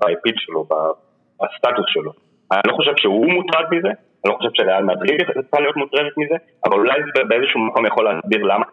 באפיל 0.00 0.34
שלו, 0.36 0.64
בסטטוס 1.40 1.86
שלו. 1.88 2.12
אני 2.52 2.62
לא 2.66 2.76
חושב 2.76 2.92
שהוא 2.96 3.32
מוטרד 3.32 3.64
מזה, 3.70 3.88
אני 3.88 4.32
לא 4.32 4.34
חושב 4.34 4.50
שריאל 4.54 4.84
מדריד 4.84 5.20
צריכה 5.42 5.60
להיות 5.60 5.76
מוטרדת 5.76 6.12
מזה, 6.16 6.36
אבל 6.64 6.78
אולי 6.78 7.00
זה 7.16 7.24
באיזשהו 7.24 7.60
מקום 7.60 7.86
יכול 7.86 8.04
להסביר 8.04 8.42
למה 8.42 8.64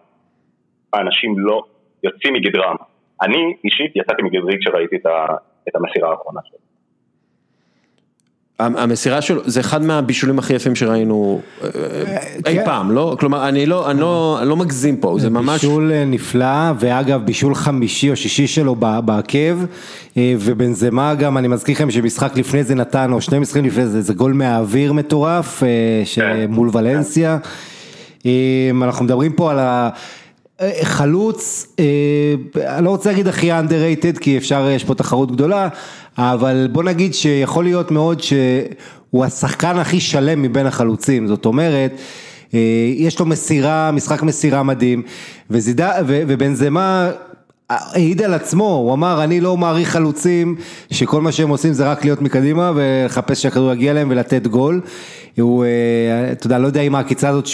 האנשים 0.93 1.39
לא 1.39 1.63
יוצאים 2.03 2.33
מגדרם. 2.33 2.75
אני 3.21 3.53
אישית 3.63 3.91
יצאתי 3.95 4.21
מגדרי 4.23 4.57
כשראיתי 4.59 4.95
את, 4.95 5.05
ה, 5.05 5.33
את 5.69 5.75
המסירה 5.75 6.11
האחרונה 6.11 6.39
שלו. 6.49 6.59
המסירה 8.59 9.21
שלו, 9.21 9.41
זה 9.45 9.59
אחד 9.59 9.81
מהבישולים 9.81 10.39
הכי 10.39 10.53
יפים 10.53 10.75
שראינו 10.75 11.41
אה, 11.63 11.69
אי 12.47 12.55
כן. 12.55 12.65
פעם, 12.65 12.91
לא? 12.91 13.15
כלומר, 13.19 13.47
אני 13.49 13.65
לא, 13.65 13.91
אני 13.91 13.99
לא, 13.99 14.37
אני 14.41 14.49
לא 14.49 14.55
מגזים 14.55 14.97
פה, 14.97 15.15
זה 15.19 15.29
ממש... 15.29 15.65
בישול 15.65 15.91
אה, 15.91 16.05
נפלא, 16.05 16.71
ואגב 16.79 17.25
בישול 17.25 17.55
חמישי 17.55 18.11
או 18.11 18.15
שישי 18.15 18.47
שלו 18.47 18.75
בעקב, 18.75 19.57
אה, 20.17 20.33
ובנזמה 20.39 21.15
גם, 21.15 21.37
אני 21.37 21.47
מזכיר 21.47 21.75
לכם 21.75 21.91
שמשחק 21.91 22.37
לפני 22.37 22.63
זה 22.63 22.75
נתן, 22.75 23.13
או 23.13 23.21
שני 23.21 23.39
משחקים 23.39 23.65
לפני 23.65 23.85
זה, 23.85 24.01
זה 24.01 24.13
גול 24.13 24.33
מהאוויר 24.33 24.93
מטורף, 24.93 25.63
אה, 25.63 26.01
שמול 26.05 26.69
ולנסיה. 26.73 27.37
אה, 28.25 28.31
אנחנו 28.83 29.05
מדברים 29.05 29.33
פה 29.33 29.51
על 29.51 29.59
ה... 29.59 29.89
אה, 30.61 30.71
חלוץ, 30.83 31.67
אה, 31.79 31.85
אני 32.77 32.85
לא 32.85 32.89
רוצה 32.89 33.09
להגיד 33.09 33.27
הכי 33.27 33.51
underrated 33.51 34.19
כי 34.19 34.37
אפשר, 34.37 34.69
יש 34.69 34.83
פה 34.83 34.95
תחרות 34.95 35.31
גדולה, 35.31 35.67
אבל 36.17 36.67
בוא 36.71 36.83
נגיד 36.83 37.13
שיכול 37.13 37.63
להיות 37.63 37.91
מאוד 37.91 38.21
שהוא 38.21 39.25
השחקן 39.25 39.77
הכי 39.77 39.99
שלם 39.99 40.41
מבין 40.41 40.65
החלוצים, 40.65 41.27
זאת 41.27 41.45
אומרת, 41.45 41.91
אה, 42.53 42.59
יש 42.95 43.19
לו 43.19 43.25
מסירה, 43.25 43.91
משחק 43.91 44.23
מסירה 44.23 44.63
מדהים, 44.63 45.03
ובנזמה 45.49 47.11
העיד 47.69 48.21
על 48.21 48.33
עצמו, 48.33 48.69
הוא 48.69 48.93
אמר 48.93 49.23
אני 49.23 49.41
לא 49.41 49.57
מעריך 49.57 49.89
חלוצים 49.89 50.55
שכל 50.91 51.21
מה 51.21 51.31
שהם 51.31 51.49
עושים 51.49 51.73
זה 51.73 51.91
רק 51.91 52.05
להיות 52.05 52.21
מקדימה 52.21 52.71
ולחפש 52.75 53.41
שהכדור 53.41 53.73
יגיע 53.73 53.93
להם 53.93 54.07
ולתת 54.11 54.47
גול. 54.47 54.81
הוא, 55.39 55.65
אה, 55.65 56.31
אתה 56.31 56.45
יודע, 56.45 56.57
לא 56.57 56.67
יודע 56.67 56.81
אם 56.81 56.95
העקיצה 56.95 57.29
הזאת 57.29 57.47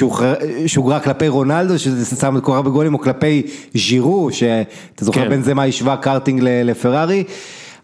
שוגרה 0.66 0.99
כלפי 0.99 1.28
רונלדו 1.28 1.80
שזה 1.80 2.16
שם 2.16 2.39
כל 2.39 2.51
כך 2.51 2.57
הרבה 2.57 2.70
גולים 2.70 2.93
או 2.93 2.99
כלפי 2.99 3.41
ז'ירו, 3.74 4.30
שאתה 4.32 5.05
זוכר 5.05 5.24
כן. 5.24 5.30
בן 5.30 5.41
זמה 5.41 5.63
השווה 5.63 5.97
קארטינג 5.97 6.41
לפרארי. 6.43 7.24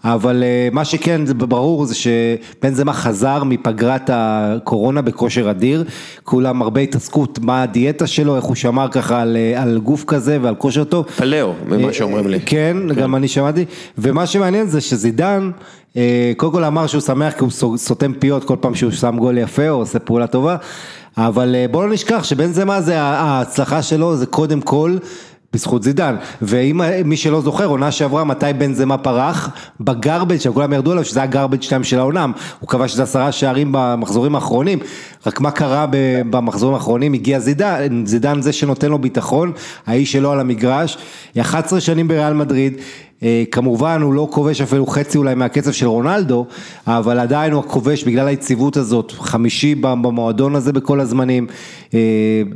אבל 0.04 0.44
אה, 0.44 0.70
מה 0.72 0.86
שכן 0.86 1.26
זה 1.26 1.34
ברור 1.34 1.86
זה 1.86 1.96
שבנזמה 1.96 2.94
חזר 2.94 3.44
מפגרת 3.44 4.10
הקורונה 4.14 5.02
בכושר 5.02 5.52
אדיר, 5.52 5.84
כולם 6.24 6.62
הרבה 6.62 6.82
התעסקות 6.82 7.40
מה 7.40 7.64
הדיאטה 7.64 8.08
שלו, 8.08 8.36
איך 8.36 8.44
הוא 8.44 8.56
שמר 8.56 8.88
ככה 8.92 9.22
על, 9.22 9.38
אה, 9.38 9.62
על 9.62 9.80
גוף 9.84 10.04
כזה 10.04 10.38
ועל 10.42 10.56
כושר 10.56 10.84
טוב. 10.84 11.06
פלאו, 11.06 11.54
ממה 11.68 11.94
שאומרים 11.94 12.28
לי. 12.28 12.40
כן, 12.46 12.78
גם 12.96 13.16
אני 13.16 13.28
שמעתי, 13.28 13.66
ומה 13.98 14.26
שמעניין 14.26 14.68
זה 14.68 14.82
שזידן, 14.82 15.52
אה, 15.98 16.32
קודם 16.38 16.52
כל 16.52 16.64
אמר 16.64 16.88
שהוא 16.88 17.02
שמח 17.02 17.34
כי 17.34 17.40
הוא 17.40 17.78
סותם 17.78 18.14
פיות 18.14 18.44
כל 18.44 18.56
פעם 18.62 18.76
שהוא 18.76 18.92
שם 18.92 19.16
גול 19.20 19.38
יפה 19.38 19.70
או 19.70 19.76
עושה 19.76 20.00
פעולה 20.00 20.28
טובה, 20.28 20.56
אבל 21.18 21.56
אה, 21.56 21.66
בואו 21.72 21.88
לא 21.88 21.94
נשכח 21.94 22.24
שבנזמה 22.24 22.82
זה 22.82 23.02
ההצלחה 23.02 23.82
שלו 23.82 24.16
זה 24.16 24.26
קודם 24.26 24.62
כל 24.62 24.98
בזכות 25.54 25.84
זידן, 25.84 26.16
ואם 26.42 26.82
מי 27.06 27.18
שלא 27.18 27.42
זוכר, 27.42 27.66
עונה 27.66 27.92
שעברה 27.92 28.24
מתי 28.24 28.54
בנזמה 28.58 28.98
פרח, 28.98 29.50
בגרבג' 29.80 30.38
שכולם 30.38 30.74
ירדו 30.74 30.92
עליו 30.92 31.06
שזה 31.06 31.24
הגרבג' 31.24 31.62
2 31.62 31.84
של 31.84 32.00
העונם, 32.00 32.32
הוא 32.60 32.70
קבע 32.70 32.88
שזה 32.88 33.04
עשרה 33.04 33.32
שערים 33.32 33.70
במחזורים 33.72 34.36
האחרונים, 34.36 34.80
רק 35.26 35.42
מה 35.42 35.52
קרה 35.52 35.86
במחזורים 36.30 36.76
האחרונים, 36.76 37.14
הגיע 37.14 37.40
זידן, 37.40 38.06
זידן 38.06 38.42
זה 38.42 38.54
שנותן 38.54 38.90
לו 38.90 39.00
ביטחון, 39.00 39.52
האיש 39.88 40.12
שלו 40.12 40.32
על 40.32 40.40
המגרש, 40.40 40.98
11 41.42 41.82
שנים 41.82 42.08
בריאל 42.08 42.34
מדריד, 42.34 42.74
אה, 42.78 42.82
כמובן 43.52 44.02
הוא 44.02 44.14
לא 44.14 44.28
כובש 44.32 44.62
אפילו 44.62 44.86
חצי 44.86 45.18
אולי 45.18 45.36
מהקצב 45.36 45.72
של 45.72 45.86
רונלדו, 45.86 46.46
אבל 46.88 47.20
עדיין 47.20 47.54
הוא 47.54 47.60
הכובש 47.60 48.04
בגלל 48.04 48.28
היציבות 48.28 48.78
הזאת, 48.78 49.12
חמישי 49.12 49.76
במועדון 49.76 50.56
הזה 50.56 50.74
בכל 50.74 51.00
הזמנים. 51.00 51.48
אה, 51.94 52.00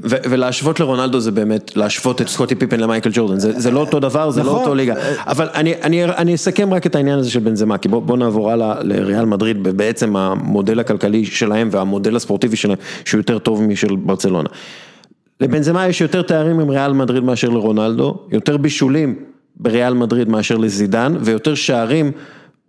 ולהשוות 0.03 0.79
לרונלדו 0.79 1.19
זה 1.19 1.31
באמת 1.31 1.77
להשוות 1.77 2.21
את 2.21 2.27
סקוטי 2.27 2.55
פיפן 2.55 2.79
למייקל 2.79 3.09
ג'ורדן, 3.13 3.39
זה, 3.39 3.59
זה 3.59 3.71
לא 3.71 3.79
אותו 3.79 3.99
דבר, 3.99 4.29
זה 4.29 4.39
לא 4.39 4.45
נכון. 4.45 4.55
לא 4.55 4.61
אותו 4.61 4.75
ליגה. 4.75 4.93
אבל 5.27 5.47
אני, 5.53 5.73
אני, 5.83 6.05
אני 6.05 6.35
אסכם 6.35 6.73
רק 6.73 6.85
את 6.85 6.95
העניין 6.95 7.19
הזה 7.19 7.31
של 7.31 7.39
בנזמה, 7.39 7.77
כי 7.77 7.87
בוא, 7.87 8.01
בוא 8.01 8.17
נעבור 8.17 8.51
הלאה 8.51 8.75
לריאל 8.83 9.25
מדריד, 9.25 9.63
בעצם 9.63 10.15
המודל 10.15 10.79
הכלכלי 10.79 11.25
שלהם 11.25 11.69
והמודל 11.71 12.15
הספורטיבי 12.15 12.55
שלהם, 12.55 12.77
שהוא 13.05 13.19
יותר 13.19 13.39
טוב 13.39 13.61
משל 13.61 13.95
ברצלונה. 13.95 14.49
לבנזמה 15.41 15.87
יש 15.87 16.01
יותר 16.01 16.21
תארים 16.21 16.59
עם 16.59 16.69
ריאל 16.69 16.93
מדריד 16.93 17.23
מאשר 17.23 17.49
לרונלדו, 17.49 18.17
יותר 18.31 18.57
בישולים 18.57 19.15
בריאל 19.57 19.93
מדריד 19.93 20.29
מאשר 20.29 20.57
לזידן, 20.57 21.15
ויותר 21.21 21.55
שערים 21.55 22.11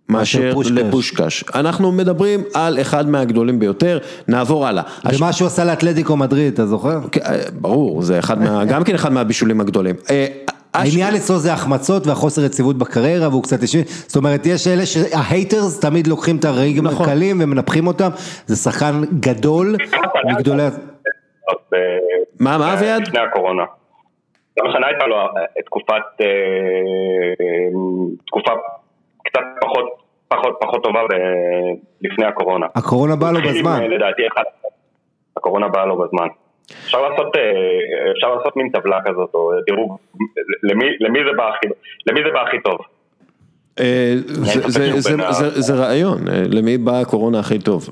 מאשר 0.09 0.53
לפושקש. 0.73 1.43
אנחנו 1.55 1.91
מדברים 1.91 2.43
על 2.53 2.81
אחד 2.81 3.09
מהגדולים 3.09 3.59
ביותר, 3.59 3.99
נעבור 4.27 4.67
הלאה. 4.67 4.83
ומה 5.13 5.33
שהוא 5.33 5.47
עשה 5.47 5.65
לאתלטיקו 5.65 6.17
מדריד, 6.17 6.53
אתה 6.53 6.65
זוכר? 6.65 6.99
כן, 7.11 7.21
ברור, 7.53 8.01
זה 8.01 8.19
אחד 8.19 8.39
מה, 8.39 8.65
גם 8.65 8.83
כן 8.83 8.95
אחד 8.95 9.11
מהבישולים 9.11 9.61
הגדולים. 9.61 9.95
אה, 10.09 10.27
העניין 10.73 11.15
אצלו 11.15 11.37
זה 11.37 11.53
החמצות 11.53 12.07
והחוסר 12.07 12.43
יציבות 12.45 12.77
בקריירה 12.77 13.29
והוא 13.29 13.43
קצת 13.43 13.63
ישן, 13.63 13.81
זאת 14.07 14.15
אומרת 14.15 14.45
יש 14.45 14.67
אלה 14.67 14.85
שההייטרס 14.85 15.79
תמיד 15.79 16.07
לוקחים 16.07 16.37
את 16.37 16.45
הרגעים 16.45 16.87
נכון. 16.87 17.09
הקלים 17.09 17.41
ומנפחים 17.43 17.87
אותם, 17.87 18.09
זה 18.47 18.55
שחקן 18.55 19.01
גדול 19.19 19.75
מגדולי... 20.25 20.67
מה, 22.39 22.57
מה 22.57 22.73
אביעד? 22.73 23.01
לפני 23.01 23.19
הקורונה. 23.19 23.63
גם 24.59 24.67
השנה 24.67 24.87
הייתה 24.87 25.07
לו 25.07 25.15
אה, 25.15 25.25
תקופת, 25.65 26.03
אה, 26.21 26.27
תקופה 28.27 28.51
קצת 29.23 29.41
פחות, 29.61 29.85
פחות, 30.27 30.57
פחות 30.61 30.83
טובה 30.83 30.99
לפני 32.01 32.25
הקורונה. 32.25 32.67
הקורונה 32.75 33.15
באה 33.15 33.31
לו 33.31 33.39
בזמן. 33.41 33.83
לדעתי 33.83 34.27
אחד, 34.27 34.43
הקורונה 35.37 35.67
באה 35.67 35.85
לו 35.85 35.97
בזמן. 35.97 36.27
אפשר 36.85 37.01
לעשות, 37.01 37.35
אה, 37.35 38.11
אפשר 38.11 38.35
לעשות 38.35 38.57
מין 38.57 38.69
טבלה 38.69 38.99
כזאת, 39.05 39.29
או 39.33 39.51
דירוג, 39.65 39.97
למי, 40.63 40.85
למי 40.99 41.19
זה 41.23 41.37
בא 41.37 41.49
הכי, 41.49 41.67
למי 42.07 42.19
זה 42.25 42.31
בא 42.33 42.41
הכי 42.41 42.57
טוב. 42.61 42.77
זה 45.55 45.75
רעיון, 45.75 46.17
למי 46.27 46.77
באה 46.77 47.01
הקורונה 47.01 47.39
הכי 47.39 47.59
טוב, 47.59 47.89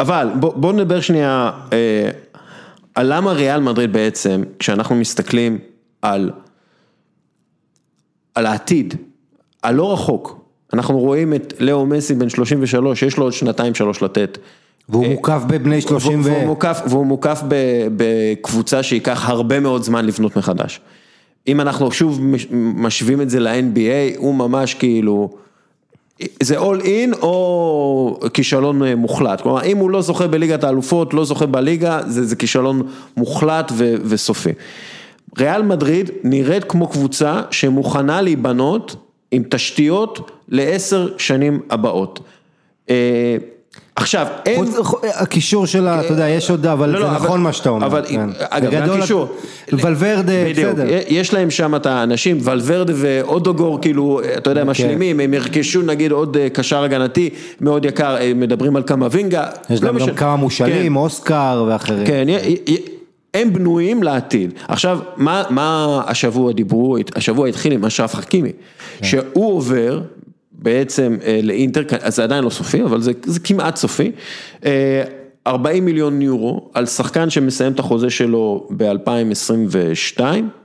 אבל 0.00 0.28
בוא 0.34 0.72
נדבר 0.72 1.00
שנייה 1.00 1.50
על 2.94 3.16
למה 3.16 3.32
ריאל 3.32 3.60
מדריד 3.60 3.92
בעצם, 3.92 4.42
כשאנחנו 4.58 4.94
מסתכלים 4.94 5.58
על, 6.02 6.30
על 8.34 8.46
העתיד, 8.46 8.94
הלא 9.62 9.92
רחוק, 9.92 10.42
אנחנו 10.72 10.98
רואים 10.98 11.34
את 11.34 11.54
לאו 11.60 11.86
מסי 11.86 12.14
בן 12.14 12.28
33, 12.28 13.02
יש 13.02 13.16
לו 13.16 13.24
עוד 13.24 13.32
שנתיים 13.32 13.74
שלוש 13.74 14.02
לתת. 14.02 14.38
והוא 14.88 15.06
מוקף 15.06 15.42
בבני 15.46 15.80
30 15.80 16.20
ו... 16.20 16.24
והוא 16.24 16.46
מוקף, 16.46 16.80
והוא 16.86 17.06
מוקף 17.06 17.42
בקבוצה 17.96 18.82
שייקח 18.82 19.28
הרבה 19.28 19.60
מאוד 19.60 19.82
זמן 19.82 20.04
לבנות 20.04 20.36
מחדש. 20.36 20.80
אם 21.48 21.60
אנחנו 21.60 21.92
שוב 21.92 22.20
משווים 22.52 23.20
את 23.20 23.30
זה 23.30 23.40
ל-NBA, 23.40 24.16
הוא 24.18 24.34
ממש 24.34 24.74
כאילו... 24.74 25.36
זה 26.42 26.58
אול 26.58 26.80
אין 26.80 27.14
או 27.14 28.20
כישלון 28.34 28.82
אה, 28.82 28.94
מוחלט, 28.94 29.40
כלומר 29.40 29.64
אם 29.64 29.76
הוא 29.76 29.90
לא 29.90 30.02
זוכה 30.02 30.26
בליגת 30.26 30.64
האלופות, 30.64 31.14
לא 31.14 31.24
זוכה 31.24 31.46
בליגה, 31.46 32.00
זה, 32.06 32.24
זה 32.26 32.36
כישלון 32.36 32.88
מוחלט 33.16 33.72
ו, 33.76 33.94
וסופי. 34.04 34.50
ריאל 35.38 35.62
מדריד 35.62 36.10
נראית 36.24 36.64
כמו 36.64 36.88
קבוצה 36.88 37.42
שמוכנה 37.50 38.22
להיבנות 38.22 38.96
עם 39.30 39.42
תשתיות 39.50 40.30
לעשר 40.48 41.08
שנים 41.18 41.60
הבאות. 41.70 42.20
אה, 43.98 44.02
עכשיו, 44.02 44.26
אין... 44.46 44.64
הקישור 45.14 45.66
שלה, 45.66 46.00
אתה 46.00 46.12
יודע, 46.12 46.28
יש 46.28 46.50
עוד, 46.50 46.66
אבל 46.66 46.90
לא, 46.90 46.98
זה 46.98 47.04
לא, 47.04 47.12
נכון 47.12 47.40
מה 47.42 47.52
שאתה 47.52 47.68
אומר. 47.68 47.86
אבל, 47.86 48.02
כן. 48.08 48.30
אגב, 48.40 48.74
הקישור. 48.74 49.28
ולוורדה, 49.72 50.32
בסדר. 50.50 50.86
יש 51.08 51.34
להם 51.34 51.50
שם 51.50 51.74
את 51.74 51.86
האנשים, 51.86 52.38
ולוורדה 52.42 52.92
ואודוגור, 52.96 53.80
כאילו, 53.80 54.20
אתה 54.36 54.50
יודע, 54.50 54.62
כן. 54.62 54.68
משלימים, 54.68 55.20
הם 55.20 55.34
ירכשו 55.34 55.82
נגיד 55.82 56.12
עוד 56.12 56.36
אה, 56.36 56.48
קשר 56.48 56.82
הגנתי 56.82 57.30
מאוד 57.60 57.84
יקר, 57.84 58.16
אה, 58.16 58.32
מדברים 58.34 58.76
על 58.76 58.82
כמה 58.82 59.08
וינגה. 59.10 59.44
יש 59.70 59.82
להם 59.82 59.98
גם 59.98 60.14
כמה 60.14 60.36
מושאלים, 60.36 60.92
כן. 60.92 60.98
אוסקר 60.98 61.64
ואחרים. 61.68 62.06
כן, 62.06 62.26
הם 63.34 63.52
בנויים 63.52 64.02
לעתיד. 64.02 64.54
עכשיו, 64.68 64.98
מה 65.16 66.02
השבוע 66.06 66.52
דיברו, 66.52 66.96
השבוע 67.14 67.48
התחיל 67.48 67.72
עם 67.72 67.84
אשרף 67.84 68.14
חכימי, 68.14 68.52
שהוא 69.02 69.56
עובר 69.56 70.00
בעצם 70.62 71.16
אה, 71.24 71.40
לאינטר, 71.42 71.82
אז 72.00 72.16
זה 72.16 72.22
עדיין 72.24 72.44
לא 72.44 72.50
סופי, 72.50 72.82
אבל 72.82 73.00
זה, 73.00 73.12
זה 73.24 73.40
כמעט 73.40 73.76
סופי. 73.76 74.12
40 75.46 75.76
אה, 75.76 75.80
מיליון 75.80 76.22
יורו 76.22 76.70
על 76.74 76.86
שחקן 76.86 77.30
שמסיים 77.30 77.72
את 77.72 77.78
החוזה 77.78 78.10
שלו 78.10 78.68
ב-2022, 78.76 80.20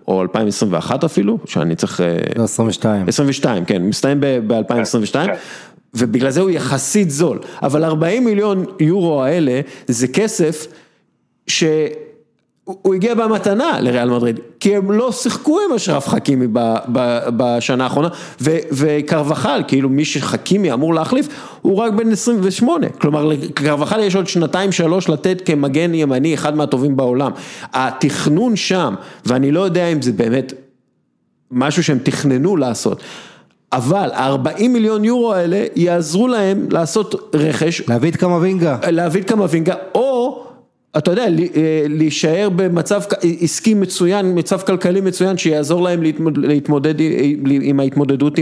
או 0.07 0.21
2021 0.21 1.03
אפילו, 1.03 1.37
שאני 1.45 1.75
צריך... 1.75 2.01
22. 2.43 3.01
אה, 3.01 3.07
22, 3.07 3.65
כן, 3.65 3.83
מסתיים 3.83 4.19
ב-2022. 4.21 5.15
ובגלל 5.93 6.29
זה 6.29 6.41
הוא 6.41 6.49
יחסית 6.49 7.11
זול, 7.11 7.39
אבל 7.63 7.83
40 7.83 8.25
מיליון 8.25 8.65
יורו 8.79 9.23
האלה 9.23 9.61
זה 9.87 10.07
כסף 10.07 10.67
ש... 11.47 11.63
הוא 12.68 12.95
הגיע 12.95 13.15
במתנה 13.15 13.82
לריאל 13.82 14.09
מדריד, 14.09 14.39
כי 14.59 14.76
הם 14.76 14.91
לא 14.91 15.11
שיחקו 15.11 15.59
עם 15.59 15.76
אשרף 15.76 16.07
חכימי 16.07 16.47
בשנה 17.38 17.84
האחרונה, 17.84 18.07
וקרבחל, 18.72 19.63
כאילו 19.68 19.89
מי 19.89 20.05
שחכימי 20.05 20.74
אמור 20.74 20.93
להחליף, 20.93 21.28
הוא 21.61 21.76
רק 21.76 21.93
בן 21.93 22.11
28, 22.11 22.89
כלומר 22.89 23.26
לקרבחל 23.26 23.99
יש 23.99 24.15
עוד 24.15 24.28
שנתיים 24.28 24.72
שלוש 24.72 25.09
לתת 25.09 25.41
כמגן 25.45 25.93
ימני, 25.93 26.34
אחד 26.34 26.55
מהטובים 26.55 26.97
בעולם. 26.97 27.32
התכנון 27.74 28.55
שם, 28.55 28.95
ואני 29.26 29.51
לא 29.51 29.61
יודע 29.61 29.88
אם 29.88 30.01
זה 30.01 30.11
באמת 30.11 30.53
משהו 31.51 31.84
שהם 31.84 31.97
תכננו 32.03 32.57
לעשות. 32.57 33.03
אבל 33.72 34.09
ה-40 34.13 34.68
מיליון 34.68 35.05
יורו 35.05 35.34
האלה 35.34 35.65
יעזרו 35.76 36.28
להם 36.28 36.68
לעשות 36.72 37.36
רכש. 37.36 37.82
להביא 37.89 38.11
את 38.11 38.15
קמבינגה. 38.15 38.78
להביא 38.91 39.22
את 39.22 39.28
קמבינגה, 39.28 39.76
או 39.95 40.16
אתה 40.97 41.11
יודע, 41.11 41.23
אה, 41.23 41.85
להישאר 41.89 42.49
במצב 42.55 42.99
עסקי 43.41 43.73
מצוין, 43.73 44.25
מצב 44.35 44.57
כלכלי 44.57 45.01
מצוין, 45.01 45.37
שיעזור 45.37 45.81
להם 45.83 45.99
להתמודד 46.37 46.93
עם 47.61 47.79
ההתמודדות 47.79 48.37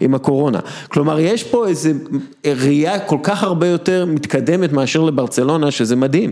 עם 0.00 0.14
הקורונה. 0.14 0.58
כלומר, 0.92 1.18
יש 1.18 1.50
פה 1.52 1.68
איזו 1.68 1.90
ראייה 2.46 3.06
כל 3.08 3.18
כך 3.22 3.42
הרבה 3.42 3.66
יותר 3.66 4.04
מתקדמת 4.06 4.72
מאשר 4.72 5.00
לברצלונה, 5.00 5.70
שזה 5.70 5.96
מדהים. 5.96 6.30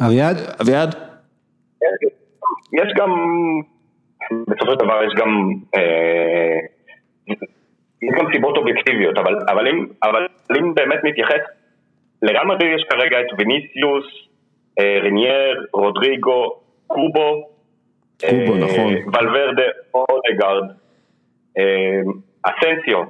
אביעד? 0.00 0.36
אביעד? 0.60 0.94
יש 2.72 2.92
גם, 2.96 3.10
בסופו 4.48 4.72
של 4.72 4.78
דבר 4.84 5.04
יש 5.06 5.14
גם, 5.16 5.50
אה, 5.74 6.58
יש 8.02 8.10
גם 8.18 8.26
סיבות 8.32 8.56
אובייקטיביות, 8.56 9.18
אבל, 9.18 9.34
אבל, 9.48 9.68
אם, 9.68 9.86
אבל 10.02 10.26
אם 10.58 10.74
באמת 10.74 11.00
נתייחס 11.04 11.63
לריאל 12.24 12.46
מדריד 12.46 12.70
יש 12.76 12.84
כרגע 12.90 13.20
את 13.20 13.26
וניסיוס, 13.38 14.04
אה, 14.80 14.98
רניאר, 15.04 15.54
רודריגו, 15.72 16.54
קובו, 16.86 17.48
קובו, 18.20 18.54
אה, 18.54 18.58
נכון. 18.58 18.94
ולוורדה, 18.94 19.68
אודגרד, 19.94 20.68
אה, 21.58 22.00
אסנסיו, 22.42 23.02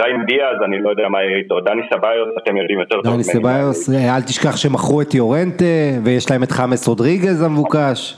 ריים 0.00 0.24
דיאז, 0.26 0.56
אני 0.64 0.82
לא 0.82 0.90
יודע 0.90 1.08
מה 1.08 1.22
יהיה 1.22 1.36
איתו, 1.36 1.60
דני 1.60 1.82
סביוס, 1.90 2.28
אתם 2.42 2.56
יודעים 2.56 2.80
יותר 2.80 3.02
טוב. 3.02 3.14
דני 3.14 3.24
סביוס, 3.24 3.90
אל 3.90 4.22
תשכח 4.22 4.56
שמכרו 4.56 5.02
את 5.02 5.14
יורנטה, 5.14 5.74
ויש 6.04 6.30
להם 6.30 6.42
את 6.42 6.50
חמאס 6.50 6.88
רודריגז 6.88 7.42
המבוקש. 7.42 8.16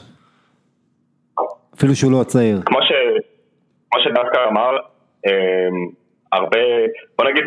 אפילו 1.77 1.95
שהוא 1.95 2.13
לא 2.13 2.25
צעיר. 2.25 2.61
כמו, 2.67 2.79
ש... 2.83 2.93
כמו 3.91 4.01
שדווקא 4.03 4.39
אמר, 4.49 4.77
הרבה, 6.33 6.59
בוא 7.18 7.26
נגיד, 7.31 7.45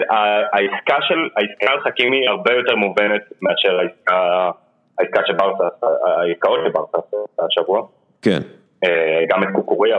העסקה 0.53 0.97
של, 1.01 1.29
העסקה 1.37 1.71
על 1.71 1.79
חכימי 1.79 2.17
היא 2.17 2.29
הרבה 2.29 2.53
יותר 2.53 2.75
מובנת 2.75 3.21
מאשר 3.41 3.79
העסקה, 3.79 4.49
העסקה 4.99 5.21
שברסה, 5.25 5.63
העסקאות 6.05 6.59
שברסה 6.67 6.97
השבוע. 7.39 7.81
כן. 8.21 8.39
גם 9.29 9.43
את 9.43 9.47
קוקוריה, 9.55 9.97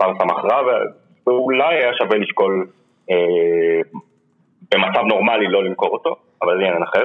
ברסה 0.00 0.24
מכרה, 0.24 0.62
ואולי 1.26 1.74
היה 1.74 1.90
שווה 1.94 2.18
לשקול 2.18 2.66
במצב 4.74 5.02
נורמלי 5.08 5.48
לא 5.48 5.64
למכור 5.64 5.88
אותו, 5.88 6.16
אבל 6.42 6.58
זה 6.58 6.64
עניין 6.64 6.82
אחר. 6.82 7.04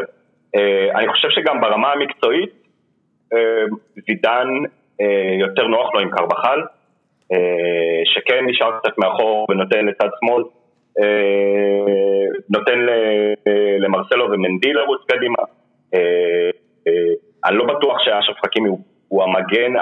אני 0.95 1.07
חושב 1.07 1.29
שגם 1.29 1.61
ברמה 1.61 1.91
המקצועית, 1.91 2.49
זידן 4.07 4.47
יותר 5.39 5.67
נוח 5.67 5.93
לו 5.93 5.99
עם 5.99 6.09
קרבחל, 6.11 6.61
שכן 8.05 8.45
נשאר 8.47 8.79
קצת 8.79 8.97
מאחור 8.97 9.47
ונותן 9.51 9.85
לצד 9.85 10.09
שמאל, 10.19 10.43
נותן 12.49 12.79
למרסלו 13.79 14.25
ומנדי 14.31 14.73
לרוץ 14.73 15.01
קדימה. 15.07 15.43
אני 17.45 17.57
לא 17.57 17.65
בטוח 17.65 17.97
שאשרף 17.99 18.37
חכימי 18.45 18.69
הוא 19.07 19.23
המגן, 19.23 19.73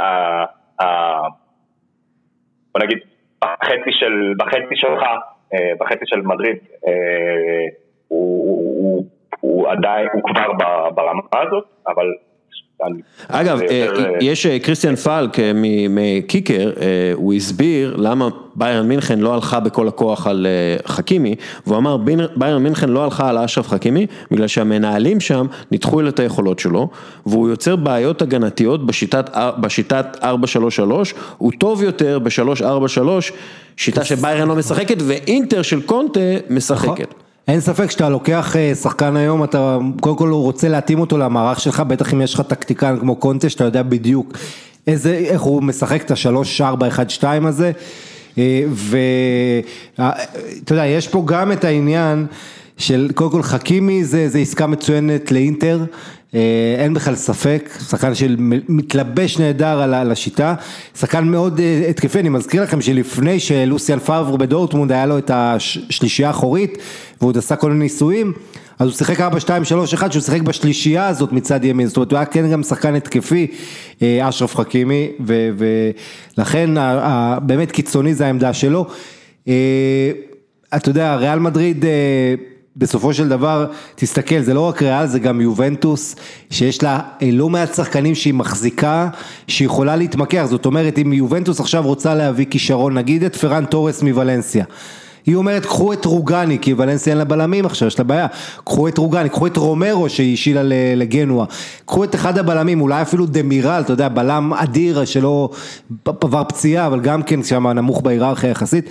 בוא 2.73 2.83
נגיד, 2.83 2.99
בחצי 4.37 4.75
שלך, 4.75 5.03
בחצי 5.79 6.05
של 6.05 6.21
מדריד, 6.21 6.57
הוא 9.39 9.67
עדיין, 9.69 10.07
הוא 10.13 10.21
כבר 10.23 10.53
ברמה 10.95 11.21
הזאת, 11.33 11.65
אבל 11.87 12.13
אגב, 13.27 13.59
יש 14.21 14.45
קריסטיאן 14.47 14.95
פלק 14.95 15.37
מקיקר, 15.89 16.71
הוא 17.13 17.33
הסביר 17.33 17.95
למה 17.97 18.27
ביירן 18.55 18.87
מינכן 18.87 19.19
לא 19.19 19.33
הלכה 19.33 19.59
בכל 19.59 19.87
הכוח 19.87 20.27
על 20.27 20.47
חכימי, 20.87 21.35
והוא 21.67 21.77
אמר 21.77 21.97
ביירן 22.35 22.63
מינכן 22.63 22.89
לא 22.89 23.03
הלכה 23.03 23.29
על 23.29 23.37
אשרף 23.37 23.67
חכימי, 23.67 24.07
בגלל 24.31 24.47
שהמנהלים 24.47 25.19
שם 25.19 25.45
ניתחו 25.71 26.07
את 26.07 26.19
היכולות 26.19 26.59
שלו, 26.59 26.89
והוא 27.25 27.49
יוצר 27.49 27.75
בעיות 27.75 28.21
הגנתיות 28.21 28.85
בשיטת 29.59 30.17
4-3-3, 30.21 30.25
הוא 31.37 31.51
טוב 31.59 31.83
יותר 31.83 32.19
ב-3-4-3, 32.19 32.99
שיטה 33.77 34.03
שביירן 34.03 34.47
לא 34.47 34.55
משחקת, 34.55 34.97
ואינטר 35.07 35.61
של 35.61 35.81
קונטה 35.81 36.19
משחקת. 36.49 37.24
אין 37.47 37.59
ספק 37.59 37.91
שאתה 37.91 38.09
לוקח 38.09 38.55
שחקן 38.81 39.15
היום, 39.15 39.43
אתה 39.43 39.77
קודם 40.01 40.17
כל 40.17 40.31
רוצה 40.31 40.69
להתאים 40.69 40.99
אותו 40.99 41.17
למערך 41.17 41.59
שלך, 41.59 41.79
בטח 41.79 42.13
אם 42.13 42.21
יש 42.21 42.33
לך 42.33 42.41
טקטיקן 42.41 42.99
כמו 42.99 43.15
קונטה, 43.15 43.49
שאתה 43.49 43.63
יודע 43.63 43.83
בדיוק 43.83 44.37
איזה, 44.87 45.13
איך 45.13 45.41
הוא 45.41 45.63
משחק 45.63 46.01
את 46.01 46.11
השלוש, 46.11 46.61
ארבע, 46.61 46.87
אחד, 46.87 47.09
שתיים 47.09 47.45
הזה, 47.45 47.71
ואתה 48.69 50.73
יודע, 50.73 50.85
יש 50.85 51.07
פה 51.07 51.23
גם 51.25 51.51
את 51.51 51.63
העניין 51.63 52.25
של 52.77 53.09
קודם 53.15 53.31
כל 53.31 53.43
חכימי 53.43 54.03
זה, 54.03 54.29
זה 54.29 54.39
עסקה 54.39 54.67
מצוינת 54.67 55.31
לאינטר, 55.31 55.85
אין 56.77 56.93
בכלל 56.93 57.15
ספק, 57.15 57.69
שחקן 57.89 58.15
שמתלבש 58.15 59.39
נהדר 59.39 59.81
על 59.81 60.11
השיטה, 60.11 60.55
שחקן 60.99 61.27
מאוד 61.27 61.61
התקפי, 61.89 62.19
אני 62.19 62.29
מזכיר 62.29 62.63
לכם 62.63 62.81
שלפני 62.81 63.39
שלוסיאן 63.39 63.99
פאבר 63.99 64.35
בדורטמונד 64.35 64.91
היה 64.91 65.05
לו 65.05 65.17
את 65.17 65.31
השלישייה 65.33 66.27
האחורית 66.27 66.77
והוא 67.19 67.29
עוד 67.29 67.37
עשה 67.37 67.55
כל 67.55 67.71
מיני 67.71 67.83
ניסויים, 67.83 68.33
אז 68.79 68.87
הוא 68.87 68.95
שיחק 68.95 69.21
4, 69.21 69.39
2, 69.39 69.65
3, 69.65 69.93
1, 69.93 70.11
שהוא 70.11 70.21
שיחק 70.23 70.41
בשלישייה 70.41 71.07
הזאת 71.07 71.31
מצד 71.31 71.65
ימין, 71.65 71.87
זאת 71.87 71.97
אומרת 71.97 72.11
הוא 72.11 72.17
היה 72.17 72.25
כן 72.25 72.51
גם 72.51 72.63
שחקן 72.63 72.95
התקפי, 72.95 73.47
אשרף 74.01 74.55
חכימי, 74.55 75.11
ולכן 76.37 76.69
באמת 77.41 77.71
קיצוני 77.71 78.13
זה 78.13 78.25
העמדה 78.25 78.53
שלו. 78.53 78.85
אתה 80.75 80.89
יודע, 80.89 81.15
ריאל 81.15 81.39
מדריד 81.39 81.85
בסופו 82.77 83.13
של 83.13 83.29
דבר, 83.29 83.65
תסתכל, 83.95 84.41
זה 84.41 84.53
לא 84.53 84.61
רק 84.61 84.81
ריאל, 84.81 85.07
זה 85.07 85.19
גם 85.19 85.41
יובנטוס, 85.41 86.15
שיש 86.49 86.83
לה 86.83 86.99
לא 87.21 87.49
מעט 87.49 87.73
שחקנים 87.73 88.15
שהיא 88.15 88.33
מחזיקה, 88.33 89.09
שיכולה 89.47 89.95
להתמקח, 89.95 90.45
זאת 90.49 90.65
אומרת, 90.65 90.97
אם 90.97 91.13
יובנטוס 91.13 91.59
עכשיו 91.59 91.83
רוצה 91.83 92.15
להביא 92.15 92.45
כישרון, 92.49 92.93
נגיד 92.93 93.23
את 93.23 93.35
פרן 93.35 93.65
תורס 93.65 94.01
מוולנסיה, 94.01 94.65
היא 95.25 95.35
אומרת, 95.35 95.65
קחו 95.65 95.93
את 95.93 96.05
רוגני, 96.05 96.59
כי 96.59 96.73
ולנסיה 96.77 97.11
אין 97.11 97.17
לה 97.17 97.23
בלמים 97.23 97.65
עכשיו, 97.65 97.87
יש 97.87 97.99
לה 97.99 98.05
בעיה, 98.05 98.27
קחו 98.63 98.87
את 98.87 98.97
רוגני, 98.97 99.29
קחו 99.29 99.47
את 99.47 99.57
רומרו 99.57 100.09
שהיא 100.09 100.33
השילה 100.33 100.61
לגנוע, 100.95 101.45
קחו 101.85 102.03
את 102.03 102.15
אחד 102.15 102.37
הבלמים, 102.37 102.81
אולי 102.81 103.01
אפילו 103.01 103.25
דמירל, 103.25 103.81
אתה 103.85 103.93
יודע, 103.93 104.07
בלם 104.07 104.53
אדיר 104.53 105.05
שלא 105.05 105.49
עבר 106.05 106.43
פציעה, 106.43 106.87
אבל 106.87 106.99
גם 106.99 107.23
כן 107.23 107.43
שם 107.43 107.67
נמוך 107.67 108.01
בהיררכיה 108.01 108.49
יחסית. 108.49 108.89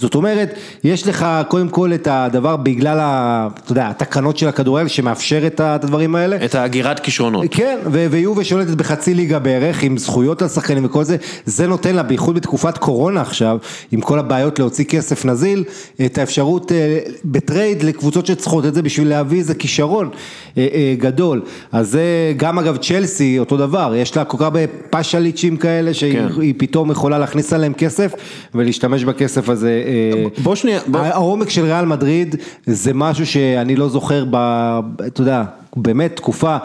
זאת 0.00 0.14
אומרת, 0.14 0.54
יש 0.84 1.08
לך 1.08 1.26
קודם 1.48 1.68
כל 1.68 1.94
את 1.94 2.08
הדבר 2.10 2.56
בגלל, 2.56 2.98
אתה 2.98 3.72
יודע, 3.72 3.88
התקנות 3.88 4.36
של 4.36 4.48
הכדורגל 4.48 4.88
שמאפשר 4.88 5.46
את 5.46 5.60
הדברים 5.60 6.14
האלה. 6.14 6.44
את 6.44 6.54
ההגירת 6.54 7.00
כישרונות. 7.00 7.46
כן, 7.50 7.78
ויובה 7.92 8.44
שולטת 8.44 8.70
בחצי 8.70 9.14
ליגה 9.14 9.38
בערך, 9.38 9.82
עם 9.82 9.98
זכויות 9.98 10.42
לשחקנים 10.42 10.84
וכל 10.84 11.04
זה, 11.04 11.16
זה 11.44 11.66
נותן 11.66 11.94
לה, 11.94 12.02
בייחוד 12.02 12.34
בתקופת 12.34 12.78
קורונה 12.78 13.20
עכשיו, 13.20 13.58
עם 13.92 14.00
כל 14.00 14.18
הבעיות 14.18 14.58
להוציא 14.58 14.84
כסף 14.84 15.24
נזיל, 15.24 15.64
את 16.04 16.18
האפשרות 16.18 16.72
בטרייד 17.24 17.82
לקבוצות 17.82 18.26
שצריכות 18.26 18.66
את 18.66 18.74
זה 18.74 18.82
בשביל 18.82 19.08
להביא 19.08 19.38
איזה 19.38 19.54
כישרון 19.54 20.10
גדול. 20.98 21.42
אז 21.72 21.90
זה 21.90 22.32
גם 22.36 22.58
אגב 22.58 22.76
צ'לסי, 22.76 23.38
אותו 23.38 23.56
דבר, 23.56 23.94
יש 23.96 24.16
לה 24.16 24.24
כל 24.24 24.36
כך 24.36 24.42
הרבה 24.42 24.60
פאשליצ'ים 24.90 25.56
כאלה, 25.56 25.94
שהיא 25.94 26.12
כן. 26.12 26.28
פתאום 26.58 26.90
יכולה 26.90 27.18
להכניס 27.18 27.52
עליהם 27.52 27.72
כסף, 27.72 28.12
ולהשתמש 28.54 29.04
בכסף 29.04 29.48
הזה. 29.48 29.82
בוא 30.42 30.54
שנייה, 30.54 30.80
בוא. 30.86 31.00
העומק 31.00 31.50
של 31.50 31.64
ריאל 31.64 31.84
מדריד 31.84 32.36
זה 32.66 32.94
משהו 32.94 33.26
שאני 33.26 33.76
לא 33.76 33.88
זוכר, 33.88 34.24
ב, 34.30 34.36
אתה 35.06 35.20
יודע, 35.20 35.42
באמת 35.76 36.16
תקופה, 36.16 36.56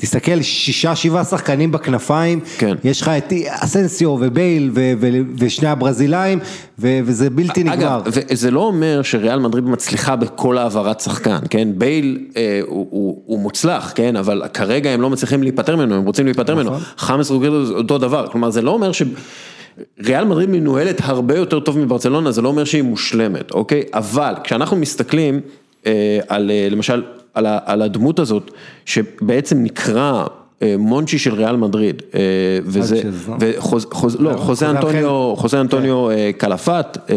תסתכל, 0.00 0.42
שישה 0.42 0.96
שבעה 0.96 1.24
שחקנים 1.24 1.72
בכנפיים, 1.72 2.40
כן. 2.58 2.76
יש 2.84 3.00
לך 3.00 3.08
את 3.08 3.32
אסנסיו 3.48 4.08
ובייל 4.20 4.70
ו- 4.74 4.92
ו- 5.00 5.08
ושני 5.38 5.68
הברזילאים, 5.68 6.38
ו- 6.78 6.98
וזה 7.04 7.30
בלתי 7.30 7.64
נגמר. 7.64 7.74
אגב, 7.74 8.02
וזה 8.06 8.50
לא 8.50 8.60
אומר 8.60 9.00
שריאל 9.02 9.38
מדריד 9.38 9.64
מצליחה 9.64 10.16
בכל 10.16 10.58
העברת 10.58 11.00
שחקן, 11.00 11.38
כן? 11.50 11.68
בייל 11.74 12.18
אה, 12.36 12.60
הוא, 12.66 12.86
הוא, 12.90 13.22
הוא 13.26 13.38
מוצלח, 13.38 13.92
כן? 13.94 14.16
אבל 14.16 14.42
כרגע 14.54 14.90
הם 14.90 15.00
לא 15.00 15.10
מצליחים 15.10 15.42
להיפטר 15.42 15.76
ממנו, 15.76 15.94
הם 15.94 16.04
רוצים 16.04 16.24
להיפטר 16.24 16.54
ממנו. 16.54 16.70
חאמס 16.96 17.30
רודריגו 17.30 17.70
אותו 17.70 17.98
דבר, 17.98 18.26
כלומר 18.32 18.50
זה 18.50 18.62
לא 18.62 18.70
אומר 18.70 18.92
ש... 18.92 19.02
ריאל 20.04 20.24
מדריד 20.24 20.48
מנוהלת 20.50 21.00
הרבה 21.02 21.36
יותר 21.36 21.60
טוב 21.60 21.78
מברצלונה, 21.78 22.32
זה 22.32 22.42
לא 22.42 22.48
אומר 22.48 22.64
שהיא 22.64 22.82
מושלמת, 22.82 23.50
אוקיי? 23.50 23.82
אבל 23.94 24.34
כשאנחנו 24.44 24.76
מסתכלים 24.76 25.40
אה, 25.86 26.18
על 26.28 26.50
אה, 26.50 26.68
למשל, 26.70 27.02
על, 27.34 27.46
על 27.64 27.82
הדמות 27.82 28.18
הזאת, 28.18 28.50
שבעצם 28.84 29.62
נקרא 29.62 30.26
מונצ'י 30.78 31.18
של 31.18 31.34
ריאל 31.34 31.56
מדריד, 31.56 32.02
אה, 32.14 32.20
וזה, 32.64 33.02
לא, 34.18 34.34
חוזה 35.36 35.60
אנטוניו, 35.60 36.08
כן. 36.08 36.32
קלאפט, 36.38 36.98
אה, 37.10 37.14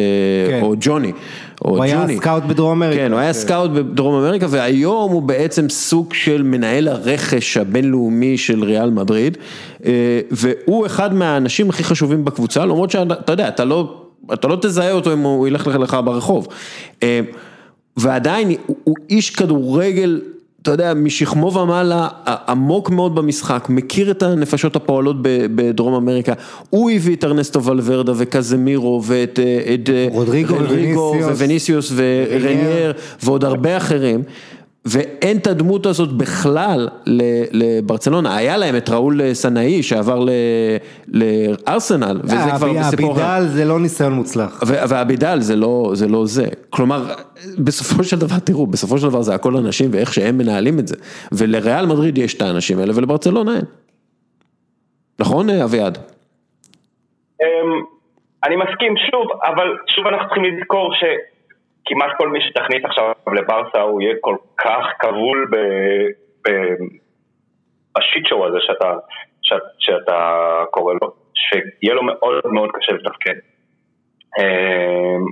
כן. 0.48 0.60
או 0.62 0.74
ג'וני. 0.80 1.12
הוא 1.60 1.84
היה 1.84 2.06
סקאוט 2.18 2.44
בדרום 2.44 2.72
אמריקה. 2.72 3.02
כן, 3.02 3.12
הוא 3.12 3.20
היה 3.20 3.34
סקאוט 3.34 3.72
בדרום 3.72 4.16
אמריקה, 4.16 4.46
והיום 4.50 5.12
הוא 5.12 5.22
בעצם 5.22 5.70
סוג 5.70 6.14
של 6.14 6.44
מנהל 6.44 6.88
הרכש 6.88 7.58
הבינלאומי 7.58 8.38
של 8.38 8.64
ריאל 8.64 8.90
מדריד, 8.90 9.38
והוא 10.32 10.86
אחד 10.86 11.14
מהאנשים 11.14 11.70
הכי 11.70 11.84
חשובים 11.84 12.26
בקבוצה, 12.26 12.66
למרות 12.66 12.92
שאתה 12.92 13.32
יודע, 13.34 13.48
אתה 13.48 13.66
לא, 13.66 14.02
אתה 14.34 14.48
לא 14.48 14.58
תזהה 14.62 14.92
אותו 14.92 15.14
אם 15.14 15.20
הוא 15.20 15.48
ילך 15.48 15.68
לך 15.68 15.98
ברחוב. 16.06 16.48
ועדיין 17.98 18.52
הוא 18.84 18.96
איש 19.10 19.30
כדורגל 19.30 20.22
אתה 20.62 20.72
יודע, 20.72 20.94
משכמו 20.94 21.54
ומעלה, 21.54 22.08
עמוק 22.48 22.90
מאוד 22.90 23.16
במשחק, 23.16 23.66
מכיר 23.70 24.12
את 24.12 24.24
הנפשות 24.24 24.76
הפועלות 24.76 25.16
בדרום 25.22 25.94
אמריקה, 25.94 26.34
הוא 26.70 26.92
הביא 26.92 27.16
את 27.16 27.24
ארנסטו 27.24 27.64
ולוורדה 27.64 28.14
וקזמירו 28.16 29.02
ואת 29.04 29.40
רודריגו 30.12 31.16
ווניסיוס 31.38 31.92
ורניאר 31.96 32.92
ועוד 33.24 33.44
הרבה 33.44 33.78
אחרים. 33.78 34.24
ואין 34.86 35.38
את 35.38 35.48
הדמות 35.48 35.86
הזאת 35.86 36.14
בכלל 36.14 36.90
לברצלונה, 37.52 38.36
היה 38.36 38.58
להם 38.58 38.78
את 38.78 38.90
ראול 38.90 39.34
סנאי 39.34 39.84
שעבר 39.84 40.26
לארסנל, 41.08 42.20
וזה 42.24 42.36
כבר 42.58 42.74
בסיפור... 42.74 43.12
אבידל 43.12 43.48
זה 43.48 43.66
לא 43.66 43.80
ניסיון 43.80 44.14
מוצלח. 44.14 44.64
ואבידל 44.68 45.40
זה 45.40 45.56
לא 46.08 46.24
זה, 46.26 46.48
כלומר, 46.70 47.04
בסופו 47.58 48.04
של 48.04 48.20
דבר, 48.20 48.40
תראו, 48.40 48.68
בסופו 48.68 48.98
של 48.98 49.08
דבר 49.08 49.22
זה 49.22 49.36
הכל 49.36 49.58
אנשים 49.58 49.90
ואיך 49.94 50.14
שהם 50.14 50.38
מנהלים 50.38 50.80
את 50.80 50.88
זה, 50.88 50.96
ולריאל 51.32 51.86
מדריד 51.86 52.18
יש 52.18 52.34
את 52.34 52.42
האנשים 52.42 52.80
האלה 52.80 52.94
ולברצלונה 52.96 53.56
אין. 53.56 53.66
נכון 55.20 55.50
אביעד? 55.50 55.98
אני 58.44 58.56
מסכים 58.56 58.94
שוב, 59.12 59.28
אבל 59.44 59.68
שוב 59.96 60.08
אנחנו 60.08 60.26
צריכים 60.26 60.44
לזכור 60.44 60.94
ש... 60.94 61.04
כמעט 61.86 62.12
כל 62.18 62.30
מי 62.30 62.40
שתכניס 62.42 62.86
עכשיו 62.86 63.12
לברסה 63.36 63.82
הוא 63.82 64.02
יהיה 64.02 64.16
כל 64.22 64.36
כך 64.58 64.86
כבול 65.00 65.50
ב... 65.52 65.56
ב... 66.48 66.52
בשיט 67.98 68.26
שואו 68.28 68.48
הזה 68.48 68.58
שאתה, 68.62 68.94
שאת, 69.42 69.62
שאתה 69.80 70.40
קורא 70.72 70.94
לו, 71.02 71.12
שיהיה 71.34 71.94
לו 71.96 72.04
מאוד 72.04 72.42
מאוד 72.46 72.70
קשה 72.74 72.92
לתפקד. 72.92 73.36
אמ, 74.40 75.26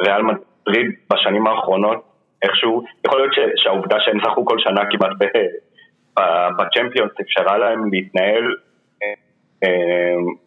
ריאל 0.00 0.22
מדריד 0.22 0.86
בשנים 1.12 1.46
האחרונות, 1.46 2.04
איכשהו, 2.42 2.84
יכול 3.06 3.20
להיות 3.20 3.34
ש- 3.34 3.62
שהעובדה 3.62 3.96
שהם 4.00 4.18
זכו 4.24 4.44
כל 4.44 4.58
שנה 4.58 4.82
כמעט 4.90 5.12
בצ'מפיונס 6.58 7.12
אפשרה 7.20 7.58
להם 7.58 7.92
להתנהל, 7.92 8.54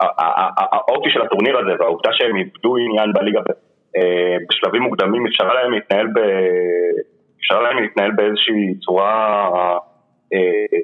ה- 0.01 0.75
האופי 0.75 1.09
של 1.09 1.21
הטורניר 1.21 1.57
הזה 1.57 1.71
והעובדה 1.79 2.09
שהם 2.13 2.37
איבדו 2.37 2.75
עניין 2.77 3.13
בליגה 3.13 3.39
בשלבים 4.49 4.81
מוקדמים 4.81 5.27
אפשרה 5.27 5.53
להם 5.53 5.71
להתנהל 5.71 6.07
ב... 6.07 6.19
אפשרה 7.39 7.61
להם 7.61 7.83
להתנהל 7.83 8.11
באיזושהי 8.11 8.75
צורה, 8.85 9.49
אה, 10.33 10.79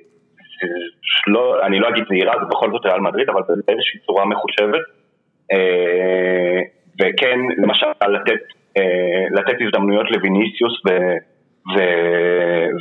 שלא, 1.02 1.66
אני 1.66 1.80
לא 1.80 1.90
אגיד 1.90 2.04
זהירה, 2.10 2.34
זה 2.40 2.46
בכל 2.52 2.72
זאת 2.72 2.86
ריאל 2.86 3.00
מדריד, 3.00 3.30
אבל 3.30 3.42
באיזושהי 3.68 4.00
צורה 4.00 4.26
מחושבת. 4.26 4.82
אה, 5.54 6.60
וכן, 7.00 7.40
למשל, 7.58 7.88
לתת, 8.08 8.42
אה, 8.78 9.24
לתת 9.32 9.58
הזדמנויות 9.62 10.12
לויניסיוס 10.12 10.82
ו, 10.86 10.90
ו, 11.74 11.80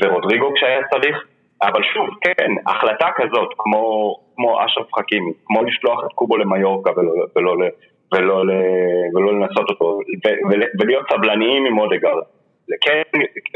ורודריגו 0.03 0.55
כשהיה 0.55 0.81
צריך, 0.91 1.25
אבל 1.63 1.83
שוב, 1.95 2.09
כן, 2.21 2.51
החלטה 2.67 3.09
כזאת, 3.17 3.49
כמו, 3.59 4.17
כמו 4.37 4.65
אשרף 4.65 4.95
חכימי, 4.95 5.33
כמו 5.45 5.63
לשלוח 5.65 6.05
את 6.05 6.13
קובו 6.15 6.37
למיורקה 6.37 6.91
ולא, 6.97 7.13
ולא, 7.37 7.51
ולא, 7.51 7.67
ולא, 8.13 8.43
ולא 9.15 9.33
לנסות 9.33 9.71
אותו, 9.71 9.85
ו, 9.85 10.29
ו, 10.29 10.55
ולהיות 10.81 11.07
סבלניים 11.13 11.67
עם 11.67 11.79
אודגרד. 11.79 12.23
כן, 12.81 13.03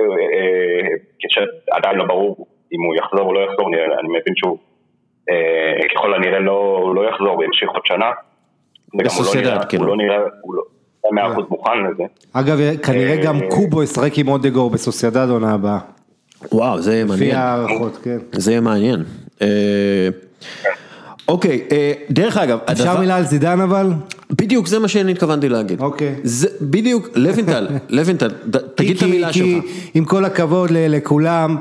אה, 0.00 0.88
כשעדיין 1.18 1.96
לא 1.96 2.04
ברור 2.04 2.46
אם 2.72 2.82
הוא 2.86 2.94
יחזור 2.96 3.26
או 3.28 3.32
לא 3.32 3.40
יחזור, 3.40 3.68
אני 4.00 4.08
מבין 4.08 4.34
שהוא 4.36 4.58
אה, 5.30 5.88
ככל 5.94 6.14
הנראה 6.14 6.38
לא, 6.38 6.92
לא 6.96 7.08
יחזור 7.08 7.38
וימשיך 7.38 7.70
עוד 7.70 7.82
שנה. 7.84 8.10
בסוסיידד, 8.94 9.64
כאילו. 9.68 9.82
הוא 9.82 9.88
לא 9.88 9.96
נראה, 9.96 10.18
הוא 10.40 10.54
לא 10.54 10.62
מאה 11.12 11.32
אחוז 11.32 11.44
מוכן 11.50 11.78
לזה. 11.90 12.02
אגב, 12.32 12.58
כנראה 12.82 13.16
גם 13.24 13.42
אה, 13.42 13.50
קובו 13.50 13.82
ישחק 13.82 14.18
עם 14.18 14.28
אודגור 14.28 14.70
בסוסיידד 14.70 15.28
עונה 15.30 15.54
הבאה. 15.54 15.78
וואו, 16.52 16.80
זה 16.80 16.92
יהיה 16.92 17.04
לפי 17.04 17.12
מעניין. 17.12 17.36
הערכות, 17.36 17.96
כן. 17.96 18.18
זה 18.32 18.50
יהיה 18.50 18.60
מעניין. 18.60 19.00
אה, 19.42 20.08
אוקיי, 21.28 21.64
אה, 21.72 21.92
דרך 22.10 22.36
אגב, 22.36 22.58
אפשר 22.72 23.00
מילה 23.00 23.16
על 23.16 23.22
זידן 23.22 23.60
אבל? 23.60 23.86
בדיוק 24.38 24.66
זה 24.66 24.78
מה 24.78 24.88
שאני 24.88 25.12
התכוונתי 25.12 25.48
להגיד. 25.48 25.80
אוקיי. 25.80 26.14
זה 26.22 26.48
בדיוק, 26.60 27.08
לוינטל, 27.14 27.66
לוינטל, 27.88 28.30
תגיד 28.74 28.90
את 28.90 28.98
כי- 28.98 29.04
המילה 29.04 29.32
כי 29.32 29.38
שלך. 29.62 29.64
עם 29.94 30.04
כל 30.04 30.24
הכבוד 30.24 30.70
ל- 30.70 30.96
לכולם, 30.96 31.56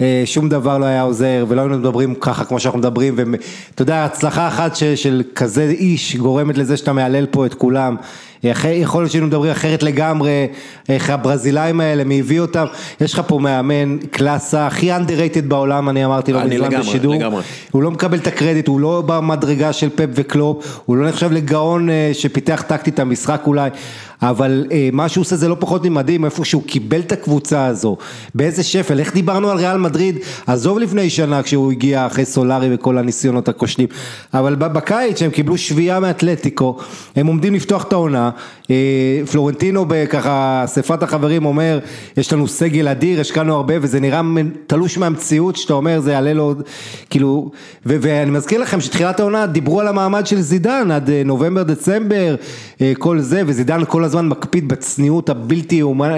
אה, 0.00 0.22
שום 0.24 0.48
דבר 0.48 0.78
לא 0.78 0.84
היה 0.84 1.02
עוזר 1.02 1.44
ולא 1.48 1.60
היינו 1.60 1.78
מדברים 1.78 2.14
ככה 2.14 2.44
כמו 2.44 2.60
שאנחנו 2.60 2.78
מדברים 2.78 3.14
ואתה 3.16 3.82
יודע 3.82 4.04
הצלחה 4.04 4.48
אחת 4.48 4.76
של 4.94 5.22
כזה 5.34 5.62
איש 5.62 6.16
גורמת 6.16 6.58
לזה 6.58 6.76
שאתה 6.76 6.92
מהלל 6.92 7.26
פה 7.26 7.46
את 7.46 7.54
כולם. 7.54 7.96
יכול 8.42 9.02
להיות 9.02 9.10
שהיינו 9.10 9.26
מדברים 9.26 9.52
אחרת 9.52 9.82
לגמרי, 9.82 10.46
איך 10.88 11.10
הברזילאים 11.10 11.80
האלה, 11.80 12.04
מי 12.04 12.20
הביא 12.20 12.40
אותם, 12.40 12.64
יש 13.00 13.12
לך 13.12 13.22
פה 13.26 13.38
מאמן 13.38 13.98
קלאסה 14.10 14.66
הכי 14.66 14.96
underrated 14.96 15.42
בעולם, 15.48 15.88
אני 15.88 16.04
אמרתי 16.04 16.32
לו 16.32 16.40
מזמן 16.40 16.50
לגמרי, 16.52 16.78
בשידור, 16.78 17.14
לגמרי. 17.14 17.42
הוא 17.70 17.82
לא 17.82 17.90
מקבל 17.90 18.18
את 18.18 18.26
הקרדיט, 18.26 18.68
הוא 18.68 18.80
לא 18.80 19.02
במדרגה 19.06 19.72
של 19.72 19.90
פפ 19.90 20.08
וקלופ, 20.14 20.80
הוא 20.86 20.96
לא 20.96 21.08
נחשב 21.08 21.32
לגאון 21.32 21.90
אה, 21.90 22.10
שפיתח 22.12 22.64
טקטית 22.66 23.00
המשחק 23.00 23.42
אולי, 23.46 23.70
אבל 24.22 24.66
אה, 24.72 24.88
מה 24.92 25.08
שהוא 25.08 25.22
עושה 25.22 25.36
זה 25.36 25.48
לא 25.48 25.56
פחות 25.58 25.84
ממדהים, 25.84 26.24
איפה 26.24 26.44
שהוא 26.44 26.62
קיבל 26.66 27.00
את 27.00 27.12
הקבוצה 27.12 27.66
הזו, 27.66 27.96
באיזה 28.34 28.62
שפל, 28.62 29.00
איך 29.00 29.14
דיברנו 29.14 29.50
על 29.50 29.58
ריאל 29.58 29.76
מדריד, 29.76 30.18
עזוב 30.46 30.78
לפני 30.78 31.10
שנה 31.10 31.42
כשהוא 31.42 31.72
הגיע 31.72 32.06
אחרי 32.06 32.24
סולארי 32.24 32.74
וכל 32.74 32.98
הניסיונות 32.98 33.48
הכושלים, 33.48 33.88
אבל 34.34 34.54
בקיץ 34.54 35.18
שהם 35.18 35.30
קיבלו 35.30 35.58
שביעייה 35.58 36.00
מאתלטיקו, 36.00 36.78
הם 37.16 37.26
עומדים 37.26 37.54
לפתוח 37.54 37.84
את 37.84 37.92
העונה, 37.92 38.30
פלורנטינו 39.30 39.84
בככה 39.88 40.62
אספת 40.64 41.02
החברים 41.02 41.44
אומר, 41.44 41.78
יש 42.16 42.32
לנו 42.32 42.48
סגל 42.48 42.88
אדיר, 42.88 43.20
השקענו 43.20 43.54
הרבה 43.54 43.74
וזה 43.80 44.00
נראה 44.00 44.20
תלוש 44.66 44.98
מהמציאות 44.98 45.56
שאתה 45.56 45.74
אומר 45.74 46.00
זה 46.00 46.12
יעלה 46.12 46.32
לו, 46.32 46.54
כאילו, 47.10 47.50
ו- 47.86 47.96
ואני 48.00 48.30
מזכיר 48.30 48.60
לכם 48.60 48.80
שתחילת 48.80 49.20
העונה 49.20 49.46
דיברו 49.46 49.80
על 49.80 49.88
המעמד 49.88 50.26
של 50.26 50.40
זידן 50.40 50.90
עד 50.90 51.10
אה, 51.10 51.22
נובמבר 51.24 51.62
דצמבר, 51.62 52.34
אה, 52.80 52.92
כל 52.98 53.20
זה, 53.20 53.42
וזידן 53.46 53.80
כל 53.88 54.04
הזמן 54.04 54.28
מקפיד 54.28 54.68
בצניעות 54.68 55.28
הבלתי 55.28 55.74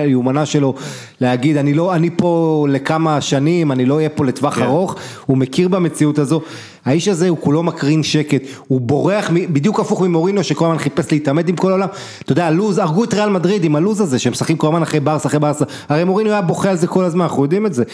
יאומנה 0.06 0.46
שלו 0.46 0.74
להגיד 1.20 1.56
אני 1.56 1.74
לא, 1.74 1.94
אני 1.94 2.10
פה 2.16 2.66
לכמה 2.70 3.20
שנים, 3.20 3.72
אני 3.72 3.86
לא 3.86 3.94
אהיה 3.94 4.08
פה 4.08 4.24
לטווח 4.24 4.54
כן. 4.54 4.62
ארוך, 4.62 4.96
הוא 5.26 5.36
מכיר 5.36 5.68
במציאות 5.68 6.18
הזו, 6.18 6.40
האיש 6.84 7.08
הזה 7.08 7.28
הוא 7.28 7.38
כולו 7.40 7.62
מקרין 7.62 8.02
שקט, 8.02 8.42
הוא 8.68 8.80
בורח, 8.80 9.30
בדיוק 9.30 9.80
הפוך 9.80 10.02
ממורינו 10.02 10.44
שכל 10.44 10.64
הזמן 10.64 10.78
חיפש 10.78 11.12
להתעמת 11.12 11.48
עם 11.48 11.56
כל 11.56 11.70
העולם, 11.70 11.88
אתה 12.22 12.32
יודע, 12.32 12.46
הלוז, 12.46 12.78
הרגו 12.78 13.04
את 13.04 13.14
ריאל 13.14 13.28
מדריד 13.28 13.64
עם 13.64 13.76
הלוז 13.76 14.00
הזה, 14.00 14.18
שהם 14.18 14.32
משחקים 14.32 14.56
כל 14.56 14.66
הזמן 14.66 14.82
אחרי 14.82 15.00
ברסה, 15.00 15.28
אחרי 15.28 15.40
ברסה, 15.40 15.64
הרי 15.88 16.04
מורינו 16.04 16.30
היה 16.30 16.42
בוכה 16.42 16.70
על 16.70 16.76
זה 16.76 16.86
כל 16.86 17.04
הזמן, 17.04 17.20
אנחנו 17.20 17.42
יודעים 17.42 17.66
את 17.66 17.74
זה, 17.74 17.84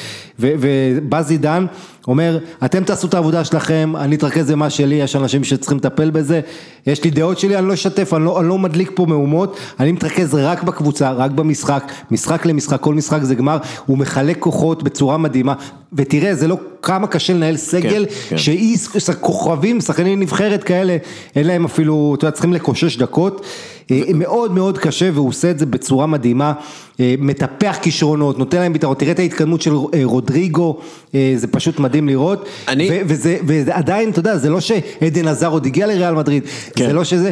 ו- 0.41 0.53
ובא 0.61 1.23
זידן, 1.23 1.67
אומר, 2.09 2.39
אתם 2.65 2.85
תעשו 2.85 3.07
את 3.07 3.15
העבודה 3.15 3.45
שלכם, 3.45 3.93
אני 3.97 4.17
אתרכז 4.17 4.51
במה 4.51 4.71
שלי, 4.71 4.95
יש 4.95 5.17
אנשים 5.17 5.45
שצריכים 5.45 5.79
לטפל 5.79 6.11
בזה, 6.11 6.41
יש 6.87 7.05
לי 7.05 7.11
דעות 7.11 7.39
שלי, 7.39 7.59
אני 7.59 7.69
לא 7.69 7.75
אשתף, 7.75 8.15
אני 8.15 8.25
לא, 8.25 8.41
אני 8.41 8.49
לא 8.49 8.59
מדליק 8.59 8.91
פה 8.95 9.07
מהומות, 9.07 9.57
אני 9.81 9.93
מתרכז 9.93 10.35
רק 10.35 10.63
בקבוצה, 10.63 11.13
רק 11.13 11.31
במשחק, 11.31 11.93
משחק 12.11 12.47
למשחק, 12.47 12.81
כל 12.81 12.95
משחק 12.95 13.23
זה 13.23 13.35
גמר, 13.35 13.59
הוא 13.87 13.99
מחלק 13.99 14.39
כוחות 14.39 14.83
בצורה 14.83 15.17
מדהימה, 15.17 15.55
ותראה, 15.93 16.35
זה 16.35 16.49
לא 16.49 16.57
כמה 16.87 17.07
קשה 17.07 17.33
לנהל 17.33 17.57
סגל, 17.57 18.07
כן. 18.29 18.39
שאי 18.39 18.77
כוכבים, 19.21 19.81
שחקני 19.81 20.17
נבחרת 20.17 20.65
כאלה, 20.65 20.97
אין 21.37 21.47
להם 21.47 21.65
אפילו, 21.65 22.15
אתה 22.19 22.25
יודע, 22.25 22.33
צריכים 22.33 22.53
לקושש 22.53 22.97
דקות, 22.97 23.47
אה, 23.91 24.03
מאוד 24.15 24.53
מאוד 24.53 24.79
קשה 24.79 25.11
והוא 25.15 25.29
עושה 25.29 25.51
את 25.51 25.59
זה 25.59 25.67
בצורה 25.67 26.07
מדהימה, 26.07 26.53
אה, 27.01 27.15
מטפח 27.19 27.79
כישרונות, 27.83 28.39
נותן 28.39 28.59
להם 28.59 28.73
ביטחון, 28.73 28.95
תראה 28.95 29.13
את 29.13 29.19
ההתקדמות 29.19 29.63
של 29.63 29.73
אה, 29.75 30.01
רודריגו, 30.05 30.77
זה 31.37 31.47
פשוט 31.51 31.79
מדהים 31.79 32.09
לראות, 32.09 32.45
אני- 32.69 32.89
ו- 32.91 33.01
וזה, 33.07 33.37
ועדיין, 33.47 34.11
אתה 34.11 34.19
יודע, 34.19 34.37
זה 34.37 34.51
לא 34.51 34.61
שעדן 34.61 35.29
עזר 35.29 35.49
עוד 35.49 35.67
הגיע 35.67 35.87
לריאל 35.87 36.15
מדריד, 36.15 36.43
כן. 36.75 36.87
זה 36.87 36.93
לא 36.93 37.05
שזה, 37.05 37.31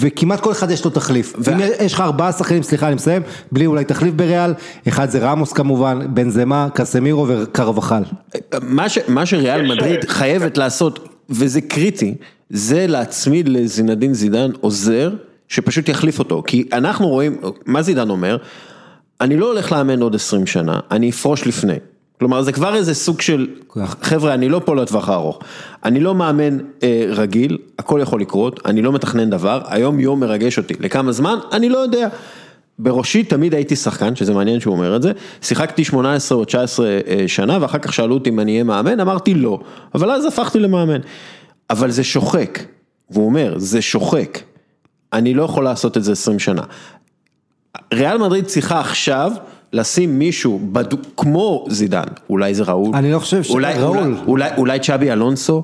וכמעט 0.00 0.40
כל 0.40 0.52
אחד 0.52 0.70
יש 0.70 0.84
לו 0.84 0.90
תחליף, 0.90 1.32
ו- 1.38 1.52
אם 1.52 1.60
יש 1.80 1.92
לך 1.94 2.00
ארבעה 2.00 2.32
שחקנים, 2.32 2.62
סליחה 2.62 2.86
אני 2.86 2.94
מסיים, 2.94 3.22
בלי 3.52 3.66
אולי 3.66 3.84
תחליף 3.84 4.14
בריאל, 4.14 4.54
אחד 4.88 5.10
זה 5.10 5.18
רמוס 5.18 5.52
כמובן, 5.52 6.00
בנזמה, 6.14 6.68
קסמירו 6.74 7.26
וקרבחל. 7.28 8.02
מה, 8.62 8.88
ש, 8.88 8.98
מה 9.08 9.26
שריאל 9.26 9.62
מדריד 9.62 10.04
חייבת 10.08 10.58
לעשות, 10.58 11.08
וזה 11.30 11.60
קריטי, 11.60 12.14
זה 12.50 12.86
להצמיד 12.86 13.48
לזינדין 13.48 14.14
זידן 14.14 14.50
עוזר, 14.60 15.10
שפשוט 15.48 15.88
יחליף 15.88 16.18
אותו. 16.18 16.42
כי 16.46 16.68
אנחנו 16.72 17.08
רואים, 17.08 17.36
מה 17.66 17.82
זידן 17.82 18.10
אומר? 18.10 18.36
אני 19.20 19.36
לא 19.36 19.46
הולך 19.46 19.72
לאמן 19.72 20.02
עוד 20.02 20.14
20 20.14 20.46
שנה, 20.46 20.80
אני 20.90 21.10
אפרוש 21.10 21.46
לפני. 21.46 21.76
כלומר 22.18 22.42
זה 22.42 22.52
כבר 22.52 22.74
איזה 22.74 22.94
סוג 22.94 23.20
של, 23.20 23.46
חבר'ה 24.02 24.34
אני 24.34 24.48
לא 24.48 24.60
פה 24.64 24.76
לטווח 24.76 25.08
הארוך, 25.08 25.38
אני 25.84 26.00
לא 26.00 26.14
מאמן 26.14 26.58
אה, 26.82 27.04
רגיל, 27.08 27.58
הכל 27.78 28.00
יכול 28.02 28.20
לקרות, 28.20 28.60
אני 28.66 28.82
לא 28.82 28.92
מתכנן 28.92 29.30
דבר, 29.30 29.60
היום 29.66 30.00
יום 30.00 30.20
מרגש 30.20 30.58
אותי, 30.58 30.74
לכמה 30.80 31.12
זמן? 31.12 31.38
אני 31.52 31.68
לא 31.68 31.78
יודע. 31.78 32.08
בראשי 32.82 33.24
תמיד 33.24 33.54
הייתי 33.54 33.76
שחקן, 33.76 34.16
שזה 34.16 34.34
מעניין 34.34 34.60
שהוא 34.60 34.74
אומר 34.74 34.96
את 34.96 35.02
זה, 35.02 35.12
שיחקתי 35.42 35.84
18 35.84 36.38
או 36.38 36.44
19 36.44 36.86
אה, 36.86 37.24
שנה 37.26 37.58
ואחר 37.60 37.78
כך 37.78 37.92
שאלו 37.92 38.14
אותי 38.14 38.30
אם 38.30 38.40
אני 38.40 38.52
אהיה 38.52 38.64
מאמן, 38.64 39.00
אמרתי 39.00 39.34
לא, 39.34 39.60
אבל 39.94 40.10
אז 40.10 40.24
הפכתי 40.24 40.58
למאמן. 40.58 41.00
אבל 41.70 41.90
זה 41.90 42.04
שוחק, 42.04 42.58
והוא 43.10 43.26
אומר, 43.26 43.54
זה 43.58 43.82
שוחק, 43.82 44.38
אני 45.12 45.34
לא 45.34 45.42
יכול 45.42 45.64
לעשות 45.64 45.96
את 45.96 46.04
זה 46.04 46.12
20 46.12 46.38
שנה. 46.38 46.62
ריאל 47.94 48.18
מדריד 48.18 48.44
צריכה 48.44 48.80
עכשיו 48.80 49.32
לשים 49.72 50.18
מישהו 50.18 50.60
בד... 50.72 50.84
כמו 51.16 51.66
זידן, 51.68 52.04
אולי 52.30 52.54
זה 52.54 52.62
ראול, 52.62 52.96
אני 52.96 53.12
לא 53.12 53.18
חושב 53.18 53.42
ש- 53.42 53.50
אולי, 53.50 53.74
ראול. 53.74 53.98
אולי, 53.98 54.20
אולי, 54.26 54.50
אולי 54.56 54.78
צ'אבי 54.78 55.12
אלונסו, 55.12 55.62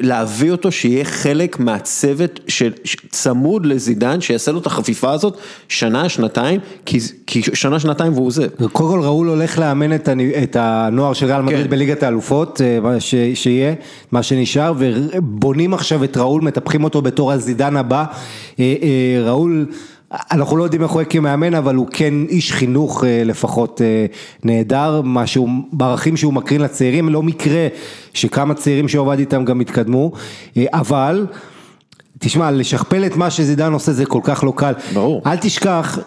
להביא 0.00 0.50
אותו 0.50 0.72
שיהיה 0.72 1.04
חלק 1.04 1.58
מהצוות 1.58 2.40
של 2.48 2.72
ש- 2.84 2.96
צמוד 3.10 3.66
לזידן, 3.66 4.20
שיעשה 4.20 4.52
לו 4.52 4.58
את 4.58 4.66
החפיפה 4.66 5.10
הזאת 5.12 5.36
שנה, 5.68 6.08
שנתיים, 6.08 6.60
כי, 6.86 6.98
כי 7.26 7.42
שנה, 7.54 7.80
שנתיים 7.80 8.12
והוא 8.12 8.26
עוזב. 8.26 8.48
קודם 8.72 8.90
כל 8.90 9.00
ראול 9.00 9.28
הולך 9.28 9.58
לאמן 9.58 9.94
את, 9.94 10.08
הנ... 10.08 10.20
את 10.42 10.56
הנוער 10.60 11.12
של 11.12 11.26
ריאל 11.26 11.42
מדריד 11.42 11.64
כן. 11.64 11.70
בליגת 11.70 12.02
האלופות, 12.02 12.60
אה, 12.60 13.00
ש... 13.00 13.14
שיהיה, 13.34 13.74
מה 14.12 14.22
שנשאר, 14.22 14.72
ובונים 14.78 15.74
עכשיו 15.74 16.04
את 16.04 16.16
ראול, 16.16 16.42
מטפחים 16.42 16.84
אותו 16.84 17.02
בתור 17.02 17.32
הזידן 17.32 17.76
הבא. 17.76 18.04
אה, 18.60 18.74
אה, 18.82 19.30
ראול, 19.30 19.66
אנחנו 20.12 20.56
לא 20.56 20.64
יודעים 20.64 20.82
איך 20.82 20.90
הוא 20.90 21.00
יהיה 21.00 21.10
כמאמן, 21.10 21.54
אבל 21.54 21.74
הוא 21.74 21.86
כן 21.90 22.14
איש 22.28 22.52
חינוך 22.52 23.04
אה, 23.04 23.22
לפחות 23.24 23.82
אה, 23.82 24.06
נהדר, 24.44 25.00
משהו, 25.04 25.48
בערכים 25.72 26.16
שהוא 26.16 26.32
מקרין 26.32 26.60
לצעירים, 26.60 27.08
לא 27.08 27.22
מקרה 27.22 27.66
שכמה 28.14 28.54
צעירים 28.54 28.88
שהוא 28.88 29.06
עבד 29.06 29.18
איתם 29.18 29.44
גם 29.44 29.60
התקדמו, 29.60 30.12
אה, 30.56 30.64
אבל... 30.72 31.26
תשמע, 32.20 32.50
לשכפל 32.50 33.06
את 33.06 33.16
מה 33.16 33.30
שזידן 33.30 33.72
עושה 33.72 33.92
זה 33.92 34.06
כל 34.06 34.20
כך 34.24 34.44
לא 34.44 34.52
קל. 34.56 34.72
ברור. 34.94 35.22
אל 35.26 35.36
תשכח, 35.36 35.98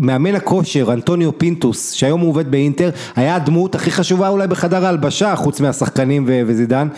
מאמן 0.00 0.34
הכושר, 0.34 0.92
אנטוניו 0.92 1.38
פינטוס, 1.38 1.92
שהיום 1.92 2.20
הוא 2.20 2.28
עובד 2.28 2.50
באינטר, 2.50 2.90
היה 3.16 3.36
הדמות 3.36 3.74
הכי 3.74 3.90
חשובה 3.90 4.28
אולי 4.28 4.46
בחדר 4.46 4.86
ההלבשה, 4.86 5.36
חוץ 5.36 5.60
מהשחקנים 5.60 6.24
וזידן. 6.46 6.88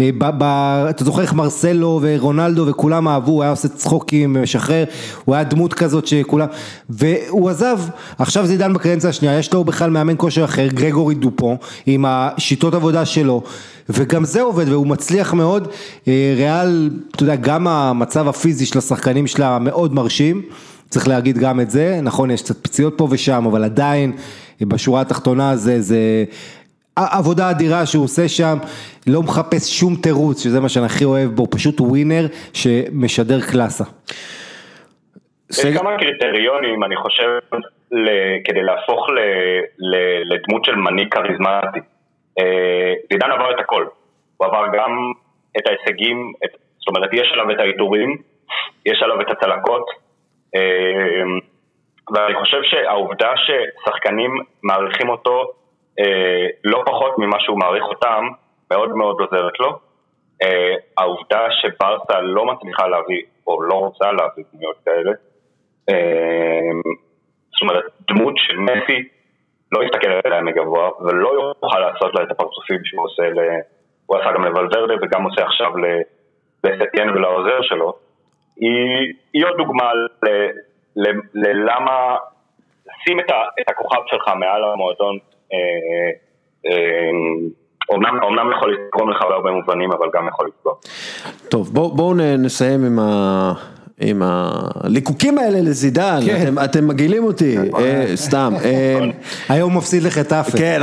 אתה 0.00 1.04
זוכר 1.04 1.22
איך 1.22 1.32
מרסלו 1.32 2.00
ורונלדו 2.02 2.66
וכולם 2.66 3.08
אהבו, 3.08 3.32
הוא 3.32 3.42
היה 3.42 3.50
עושה 3.50 3.68
צחוקים, 3.68 4.36
משחרר, 4.42 4.84
הוא 5.24 5.34
היה 5.34 5.44
דמות 5.44 5.74
כזאת 5.74 6.06
שכולם, 6.06 6.46
והוא 6.90 7.50
עזב, 7.50 7.78
עכשיו 8.18 8.46
זידן 8.46 8.72
בקרנציה 8.72 9.10
השנייה, 9.10 9.38
יש 9.38 9.52
לו 9.52 9.64
בכלל 9.64 9.90
מאמן 9.90 10.14
כושר 10.16 10.44
אחר, 10.44 10.66
גרגורי 10.66 11.14
דופו, 11.14 11.56
עם 11.86 12.04
השיטות 12.08 12.74
עבודה 12.74 13.04
שלו, 13.04 13.42
וגם 13.88 14.24
זה 14.24 14.42
עובד 14.42 14.68
והוא 14.68 14.86
מצליח 14.86 15.34
מאוד, 15.34 15.68
ריאל, 16.36 16.90
אתה 17.10 17.22
יודע, 17.22 17.36
גם 17.36 17.68
המצב 17.68 18.28
הפיזי 18.28 18.66
של 18.66 18.78
השחקנים 18.78 19.26
שלה 19.26 19.58
מאוד 19.58 19.94
מרשים. 19.94 20.42
צריך 20.88 21.08
להגיד 21.08 21.38
גם 21.38 21.60
את 21.60 21.70
זה, 21.70 21.98
נכון 22.02 22.30
יש 22.30 22.42
קצת 22.42 22.56
פציעות 22.56 22.94
פה 22.98 23.08
ושם, 23.10 23.46
אבל 23.50 23.64
עדיין 23.64 24.12
בשורה 24.60 25.00
התחתונה 25.00 25.56
זה, 25.56 25.80
זה 25.80 26.24
עבודה 26.96 27.50
אדירה 27.50 27.86
שהוא 27.86 28.04
עושה 28.04 28.28
שם, 28.28 28.58
לא 29.06 29.22
מחפש 29.22 29.80
שום 29.80 29.96
תירוץ, 30.02 30.42
שזה 30.42 30.60
מה 30.60 30.68
שאני 30.68 30.86
הכי 30.86 31.04
אוהב 31.04 31.30
בו, 31.30 31.46
פשוט 31.50 31.80
ווינר 31.80 32.26
שמשדר 32.52 33.40
קלאסה. 33.40 33.84
יש 35.50 35.66
כמה 35.78 35.90
קריטריונים, 35.98 36.84
אני 36.84 36.96
חושב, 36.96 37.38
כדי 38.44 38.62
להפוך 38.62 39.06
לדמות 40.30 40.64
של 40.64 40.74
מנהיג 40.74 41.08
כריזמטי. 41.14 41.80
עידן 43.10 43.30
עבר 43.30 43.50
את 43.54 43.60
הכל, 43.60 43.86
הוא 44.36 44.46
עבר 44.46 44.64
גם 44.76 44.90
את 45.58 45.62
ההישגים, 45.66 46.32
זאת 46.78 46.88
אומרת 46.88 47.10
יש 47.12 47.30
עליו 47.32 47.50
את 47.50 47.60
העיטורים, 47.60 48.16
יש 48.86 49.02
עליו 49.02 49.20
את 49.20 49.26
הצלקות, 49.30 50.03
ואני 52.14 52.34
חושב 52.34 52.62
שהעובדה 52.62 53.32
ששחקנים 53.36 54.30
מעריכים 54.62 55.08
אותו 55.08 55.52
אה, 56.00 56.46
לא 56.64 56.82
פחות 56.86 57.18
ממה 57.18 57.36
שהוא 57.40 57.58
מעריך 57.58 57.84
אותם, 57.84 58.24
מאוד 58.70 58.96
מאוד 58.96 59.20
עוזרת 59.20 59.60
לו. 59.60 59.78
אה, 60.42 60.74
העובדה 60.98 61.46
שברסה 61.50 62.20
לא 62.20 62.46
מצליחה 62.46 62.88
להביא, 62.88 63.22
או 63.46 63.62
לא 63.62 63.74
רוצה 63.74 64.12
להביא 64.12 64.44
דמויות 64.52 64.76
כאלה, 64.84 65.12
אמ, 65.90 66.80
זאת 67.52 67.62
אומרת, 67.62 67.84
דמות 68.08 68.34
של 68.36 68.56
מסי 68.58 69.08
לא 69.72 69.84
יסתכל 69.84 70.10
עליה 70.24 70.42
מגבוה 70.42 70.90
ולא 71.00 71.28
יוכל 71.62 71.78
לעשות 71.78 72.14
לה 72.14 72.22
את 72.22 72.30
הפרצופים 72.30 72.84
שהוא 72.84 73.04
עושה, 73.04 73.22
ל... 73.22 73.38
הוא 74.06 74.18
עשה 74.18 74.32
גם 74.32 74.44
לוולברדה 74.44 74.94
וגם 75.02 75.24
עושה 75.24 75.42
עכשיו 75.42 75.72
לסטיין 76.64 77.10
ולעוזר 77.10 77.62
שלו. 77.62 77.94
היא, 78.56 79.14
היא 79.32 79.46
עוד 79.46 79.56
דוגמה 79.56 79.90
ללמה 81.34 82.16
לשים 82.86 83.20
את, 83.20 83.30
ה, 83.30 83.34
את 83.60 83.70
הכוכב 83.70 84.00
שלך 84.06 84.28
מעל 84.28 84.64
המועדון 84.64 85.18
אומנם, 87.88 88.16
אה, 88.16 88.22
אומנם 88.22 88.52
יכול 88.56 88.74
לתרום 88.74 89.10
לך 89.10 89.22
בהרבה 89.22 89.50
מובנים, 89.50 89.92
אבל 89.92 90.06
גם 90.14 90.28
יכול 90.28 90.48
לפגוע. 90.48 90.74
טוב, 91.48 91.74
בואו 91.74 91.94
בוא 91.94 92.14
נסיים 92.38 92.84
עם 92.84 92.98
ה... 92.98 93.52
עם 94.00 94.22
הליקוקים 94.24 95.38
האלה 95.38 95.60
לזידן, 95.60 96.20
כן. 96.26 96.42
אתם, 96.42 96.58
אתם 96.64 96.88
מגעילים 96.88 97.24
אותי, 97.24 97.56
אה, 97.78 98.12
סתם. 98.14 98.52
אה, 98.64 98.98
היום 99.48 99.76
מפסיד 99.76 100.02
לחטאפה. 100.02 100.58
כן, 100.58 100.80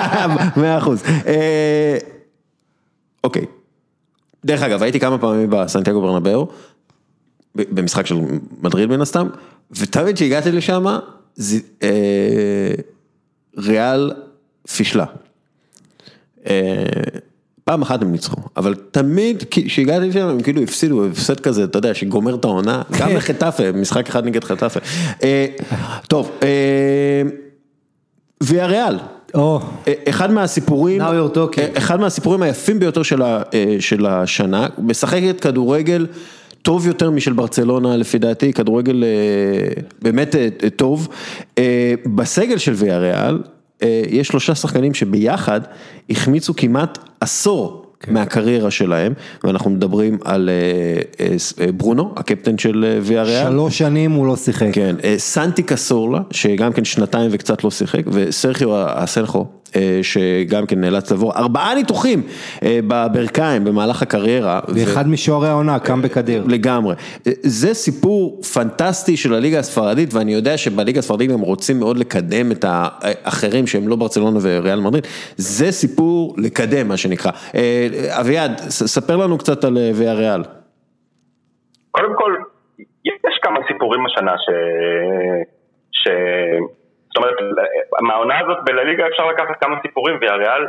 מאה 0.60 0.78
אחוז. 0.78 1.02
אה, 1.26 1.98
אוקיי, 3.24 3.44
דרך 4.44 4.62
אגב, 4.62 4.82
הייתי 4.82 5.00
כמה 5.00 5.18
פעמים 5.18 5.50
בסנטיאגו 5.50 6.00
ברנבאו, 6.00 6.46
במשחק 7.54 8.06
של 8.06 8.16
מדריד 8.62 8.88
מן 8.88 9.00
הסתם, 9.00 9.28
ותמיד 9.70 10.16
שהגעתי 10.16 10.52
לשם, 10.52 10.86
אה, 11.82 12.74
ריאל 13.58 14.12
פישלה. 14.76 15.04
אה, 16.46 16.84
פעם 17.64 17.82
אחת 17.82 18.02
הם 18.02 18.12
ניצחו, 18.12 18.40
אבל 18.56 18.74
תמיד 18.90 19.44
כשהגעתי 19.50 20.08
לשם 20.08 20.28
הם 20.28 20.40
כאילו 20.40 20.62
הפסידו, 20.62 21.06
הפסד 21.06 21.40
כזה, 21.40 21.64
אתה 21.64 21.78
יודע, 21.78 21.94
שגומר 21.94 22.34
את 22.34 22.44
העונה, 22.44 22.82
גם 22.92 23.08
כן. 23.08 23.16
לחטאפה, 23.16 23.72
משחק 23.72 24.08
אחד 24.08 24.26
נגד 24.26 24.44
חטאפה. 24.44 24.80
אה, 25.22 25.46
טוב, 26.08 26.30
ויה 28.42 28.66
ריאל. 28.66 28.98
אחד 30.08 30.30
מהסיפורים, 30.30 31.00
אחד 31.74 32.00
מהסיפורים 32.00 32.42
היפים 32.42 32.78
ביותר 32.78 33.02
של 33.80 34.06
השנה, 34.06 34.66
משחקת 34.78 35.40
כדורגל. 35.40 36.06
טוב 36.62 36.86
יותר 36.86 37.10
משל 37.10 37.32
ברצלונה 37.32 37.96
לפי 37.96 38.18
דעתי, 38.18 38.52
כדורגל 38.52 39.04
אה, 39.04 39.82
באמת 40.02 40.36
אה, 40.36 40.48
טוב. 40.76 41.08
אה, 41.58 41.94
בסגל 42.06 42.58
של 42.58 42.72
ויה 42.76 42.98
ריאל 42.98 43.38
יש 44.08 44.28
שלושה 44.28 44.54
שחקנים 44.54 44.94
שביחד 44.94 45.60
החמיצו 46.10 46.54
כמעט 46.56 46.98
עשור 47.20 47.86
כן. 48.00 48.14
מהקריירה 48.14 48.70
שלהם, 48.70 49.12
ואנחנו 49.44 49.70
מדברים 49.70 50.18
על 50.24 50.50
ברונו, 51.76 52.12
הקפטן 52.16 52.58
של 52.58 52.98
ויה 53.02 53.22
ריאל. 53.22 53.50
שלוש 53.50 53.78
שנים 53.78 54.12
הוא 54.12 54.26
לא 54.26 54.36
שיחק. 54.36 54.66
כן, 54.72 54.96
סנטי 55.16 55.62
קסורלה, 55.62 56.20
שגם 56.30 56.72
כן 56.72 56.84
שנתיים 56.84 57.30
וקצת 57.32 57.64
לא 57.64 57.70
שיחק, 57.70 58.02
וסרחיו 58.06 58.70
אסלחו. 59.04 59.46
אה, 59.76 60.00
שגם 60.02 60.66
כן 60.66 60.80
נאלץ 60.80 61.10
לעבור 61.10 61.32
ארבעה 61.36 61.74
ניתוחים 61.74 62.22
אה, 62.62 62.80
בברכיים 62.86 63.64
במהלך 63.64 64.02
הקריירה. 64.02 64.60
ואחד 64.68 65.08
משוערי 65.08 65.48
העונה, 65.48 65.78
קם 65.78 66.02
בקדיר. 66.02 66.44
לגמרי. 66.48 66.94
זה 67.42 67.74
סיפור 67.74 68.42
פנטסטי 68.54 69.16
של 69.16 69.34
הליגה 69.34 69.58
הספרדית, 69.58 70.14
ואני 70.14 70.34
יודע 70.34 70.56
שבליגה 70.56 70.98
הספרדית 70.98 71.30
הם 71.30 71.40
רוצים 71.40 71.78
מאוד 71.78 71.96
לקדם 71.96 72.52
את 72.52 72.64
האחרים 72.68 73.66
שהם 73.66 73.88
לא 73.88 73.96
ברצלונה 73.96 74.38
וריאל 74.42 74.80
מדריד, 74.80 75.06
זה 75.36 75.72
סיפור 75.72 76.34
לקדם 76.38 76.88
מה 76.88 76.96
שנקרא. 76.96 77.30
אה, 77.54 77.88
אביעד, 78.20 78.58
ספר 78.68 79.16
לנו 79.16 79.38
קצת 79.38 79.64
על 79.64 79.78
ויה 79.94 80.14
ריאל. 80.14 80.42
קודם 81.90 82.14
כל, 82.14 82.36
יש 83.04 83.38
כמה 83.42 83.58
סיפורים 83.68 84.06
השנה 84.06 84.32
ש... 84.38 84.48
ש... 85.92 86.08
זאת 87.12 87.16
אומרת, 87.16 87.34
מהעונה 88.00 88.38
הזאת 88.40 88.58
בלליגה 88.64 89.06
אפשר 89.06 89.26
לקחת 89.26 89.64
כמה 89.64 89.76
סיפורים, 89.82 90.18
והריאל 90.20 90.66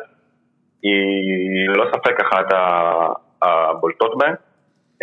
היא 0.83 1.69
ללא 1.69 1.85
ספק 1.91 2.19
אחת 2.19 2.45
הבולטות 3.41 4.17
בהן. 4.17 4.33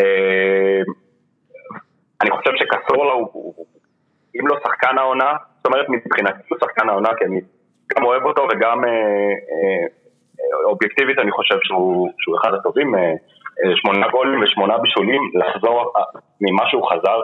אה, 0.01 0.81
אני 2.23 2.31
חושב 2.31 2.51
שקסורלה 2.57 3.13
הוא, 3.13 3.55
אם 4.41 4.47
לא 4.47 4.57
שחקן 4.65 4.99
העונה, 4.99 5.33
זאת 5.57 5.67
אומרת 5.67 5.87
מבחינתי 5.89 6.43
הוא 6.49 6.59
שחקן 6.61 6.89
העונה, 6.89 7.09
כי 7.19 7.25
אני 7.25 7.41
גם 7.97 8.05
אוהב 8.05 8.25
אותו 8.25 8.47
וגם 8.51 8.85
אה, 8.85 8.91
אה, 8.91 9.87
אובייקטיבית 10.65 11.19
אני 11.19 11.31
חושב 11.31 11.59
שהוא, 11.63 12.09
שהוא 12.19 12.37
אחד 12.41 12.55
הטובים, 12.55 12.95
שמונה 13.75 14.09
גולים 14.09 14.43
ושמונה 14.43 14.79
בישולים, 14.79 15.23
לחזור 15.35 15.93
ממה 16.41 16.63
שהוא 16.71 16.91
חזר 16.91 17.21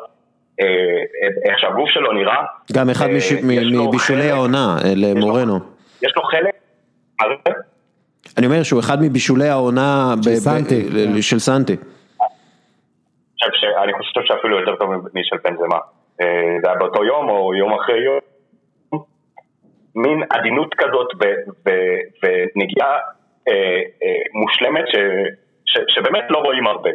איך 1.48 1.58
שהגוף 1.58 1.88
שלו 1.88 2.12
נראה. 2.12 2.44
גם 2.72 2.90
אחד 2.90 3.06
אה, 3.06 3.86
מבישולי 3.88 4.30
העונה 4.30 4.76
אה, 4.84 4.92
למורנו. 4.96 5.58
יש 6.02 6.12
לו 6.16 6.22
חלק, 6.22 6.54
אני 8.38 8.46
אומר 8.46 8.62
שהוא 8.62 8.80
אחד 8.80 8.98
מבישולי 9.02 9.48
העונה 9.48 10.14
של 11.20 11.38
סנטי. 11.38 11.76
אני 13.82 13.92
חושב 13.92 14.20
שאפילו 14.24 14.60
יותר 14.60 14.76
טוב 14.76 14.90
משל 15.14 15.36
בנזמה. 15.44 15.78
זה 16.62 16.68
היה 16.68 16.74
באותו 16.78 17.04
יום 17.04 17.28
או 17.28 17.54
יום 17.54 17.74
אחרי 17.74 18.04
יום. 18.04 18.18
מין 19.94 20.22
עדינות 20.30 20.74
כזאת 20.74 21.06
ונגיעה 22.22 22.98
מושלמת 24.34 24.84
שבאמת 25.88 26.24
לא 26.30 26.38
רואים 26.38 26.66
הרבה. 26.66 26.90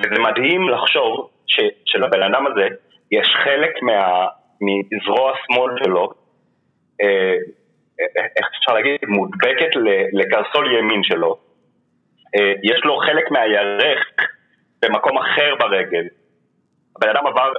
וזה 0.00 0.22
מדהים 0.22 0.68
לחשוב 0.68 1.31
ש, 1.52 1.60
שלבן 1.84 2.22
אדם 2.22 2.46
הזה 2.46 2.66
יש 3.10 3.28
חלק 3.44 3.82
מה, 3.82 4.26
מזרוע 4.60 5.32
שמאל 5.44 5.72
שלו, 5.84 6.10
אה, 7.02 7.36
איך 8.36 8.46
אפשר 8.58 8.72
להגיד, 8.72 9.00
מודבקת 9.08 9.70
לקרסול 10.12 10.78
ימין 10.78 11.02
שלו, 11.02 11.38
אה, 12.36 12.52
יש 12.62 12.84
לו 12.84 12.96
חלק 12.96 13.30
מהירך 13.30 14.00
במקום 14.82 15.18
אחר 15.18 15.54
ברגל. 15.58 16.06
הבן 16.96 17.08
אדם 17.08 17.26
עבר 17.26 17.52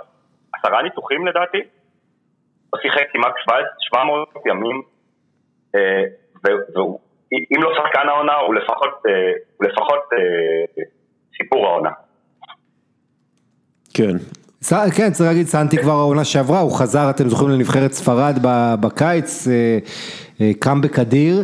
עשרה 0.54 0.82
ניתוחים 0.82 1.28
לדעתי, 1.28 1.62
הוא 2.70 2.82
שיחק 2.82 3.08
כמעט 3.14 3.34
700 3.80 4.30
ימים, 4.46 4.82
אה, 5.76 6.04
ואם 6.44 7.64
לא 7.64 7.76
שחקן 7.76 8.10
העונה 8.10 8.36
הוא 8.36 8.56
לפחות, 8.56 9.02
הוא 9.58 9.68
לפחות 9.68 10.10
סיפור 11.38 11.68
העונה. 11.68 11.90
כן. 13.94 14.18
כן, 14.92 15.12
צריך 15.12 15.30
להגיד, 15.30 15.48
סנטי 15.48 15.78
כבר 15.78 15.92
העונה 15.92 16.24
שעברה, 16.24 16.60
הוא 16.60 16.72
חזר, 16.72 17.10
אתם 17.10 17.30
זוכרים, 17.30 17.50
לנבחרת 17.50 17.94
ספרד 17.94 18.38
בקיץ, 18.82 19.48
אה, 19.48 19.54
אה, 20.42 20.52
קם 20.60 20.82
בקדיר. 20.82 21.44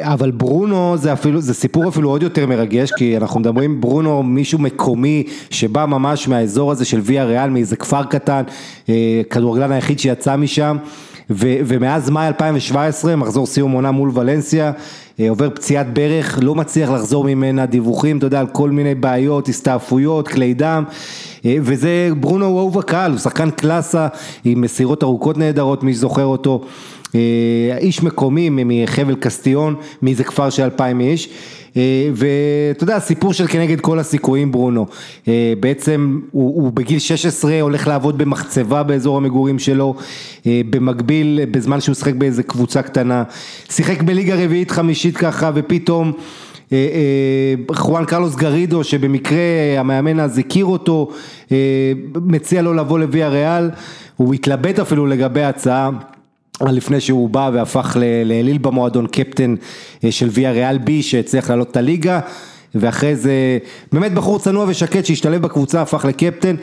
אבל 0.00 0.30
ברונו 0.30 0.96
זה 0.96 1.12
אפילו, 1.12 1.40
זה 1.40 1.54
סיפור 1.54 1.88
אפילו 1.88 2.10
עוד 2.10 2.22
יותר 2.22 2.46
מרגש, 2.46 2.92
כי 2.92 3.16
אנחנו 3.16 3.40
מדברים 3.40 3.80
ברונו 3.80 4.22
מישהו 4.22 4.58
מקומי 4.58 5.22
שבא 5.50 5.86
ממש 5.86 6.28
מהאזור 6.28 6.72
הזה 6.72 6.84
של 6.84 7.00
ויה 7.02 7.24
ריאל, 7.24 7.50
מאיזה 7.50 7.76
כפר 7.76 8.04
קטן, 8.04 8.42
כדורגלן 9.30 9.72
היחיד 9.72 9.98
שיצא 9.98 10.36
משם. 10.36 10.76
ו- 11.30 11.56
ומאז 11.66 12.10
מאי 12.10 12.26
2017, 12.26 13.16
מחזור 13.16 13.46
סיום 13.46 13.72
עונה 13.72 13.90
מול 13.90 14.10
ולנסיה, 14.14 14.72
עובר 15.28 15.50
פציעת 15.50 15.94
ברך, 15.94 16.38
לא 16.42 16.54
מצליח 16.54 16.90
לחזור 16.90 17.24
ממנה, 17.24 17.66
דיווחים, 17.66 18.18
אתה 18.18 18.26
יודע, 18.26 18.40
על 18.40 18.46
כל 18.46 18.70
מיני 18.70 18.94
בעיות, 18.94 19.48
הסתעפויות, 19.48 20.28
כלי 20.28 20.54
דם, 20.54 20.84
וזה 21.62 22.10
ברונו 22.20 22.46
הוא 22.46 22.58
אהוב 22.58 22.78
הקהל, 22.78 23.10
הוא 23.10 23.18
שחקן 23.18 23.50
קלאסה 23.50 24.08
עם 24.44 24.60
מסירות 24.60 25.02
ארוכות 25.02 25.38
נהדרות, 25.38 25.82
מי 25.82 25.94
שזוכר 25.94 26.24
אותו. 26.24 26.64
איש 27.78 28.02
מקומי 28.02 28.50
מחבל 28.52 29.14
קסטיון, 29.14 29.74
מאיזה 30.02 30.24
כפר 30.24 30.50
של 30.50 30.62
אלפיים 30.62 31.00
איש, 31.00 31.28
ואתה 32.14 32.84
יודע, 32.84 32.98
סיפור 32.98 33.32
של 33.32 33.46
כנגד 33.46 33.80
כל 33.80 33.98
הסיכויים 33.98 34.52
ברונו, 34.52 34.86
בעצם 35.60 36.20
הוא, 36.32 36.62
הוא 36.62 36.72
בגיל 36.72 36.98
16 36.98 37.60
הולך 37.60 37.88
לעבוד 37.88 38.18
במחצבה 38.18 38.82
באזור 38.82 39.16
המגורים 39.16 39.58
שלו, 39.58 39.94
במקביל, 40.46 41.40
בזמן 41.50 41.80
שהוא 41.80 41.94
שחק 41.94 42.14
באיזה 42.14 42.42
קבוצה 42.42 42.82
קטנה, 42.82 43.22
שיחק 43.70 44.02
בליגה 44.02 44.44
רביעית 44.44 44.70
חמישית 44.70 45.16
ככה, 45.16 45.50
ופתאום 45.54 46.12
חואן 47.72 48.04
קרלוס 48.04 48.34
גרידו 48.34 48.84
שבמקרה 48.84 49.38
המאמן 49.78 50.20
אז 50.20 50.38
הכיר 50.38 50.64
אותו, 50.64 51.10
מציע 52.14 52.62
לו 52.62 52.74
לבוא 52.74 52.98
לוויה 52.98 53.28
ריאל, 53.28 53.70
הוא 54.16 54.34
התלבט 54.34 54.78
אפילו 54.78 55.06
לגבי 55.06 55.42
ההצעה 55.42 55.90
לפני 56.60 57.00
שהוא 57.00 57.30
בא 57.30 57.50
והפך 57.52 57.96
לאליל 58.24 58.58
במועדון 58.58 59.06
קפטן 59.06 59.54
של 60.10 60.28
ויה 60.32 60.52
ריאל 60.52 60.78
בי 60.78 61.02
שהצליח 61.02 61.50
לעלות 61.50 61.70
את 61.70 61.76
הליגה 61.76 62.20
ואחרי 62.80 63.16
זה 63.16 63.58
באמת 63.92 64.14
בחור 64.14 64.38
צנוע 64.38 64.64
ושקט 64.68 65.04
שהשתלב 65.04 65.42
בקבוצה 65.42 65.82
הפך 65.82 66.04
לקפטן 66.04 66.56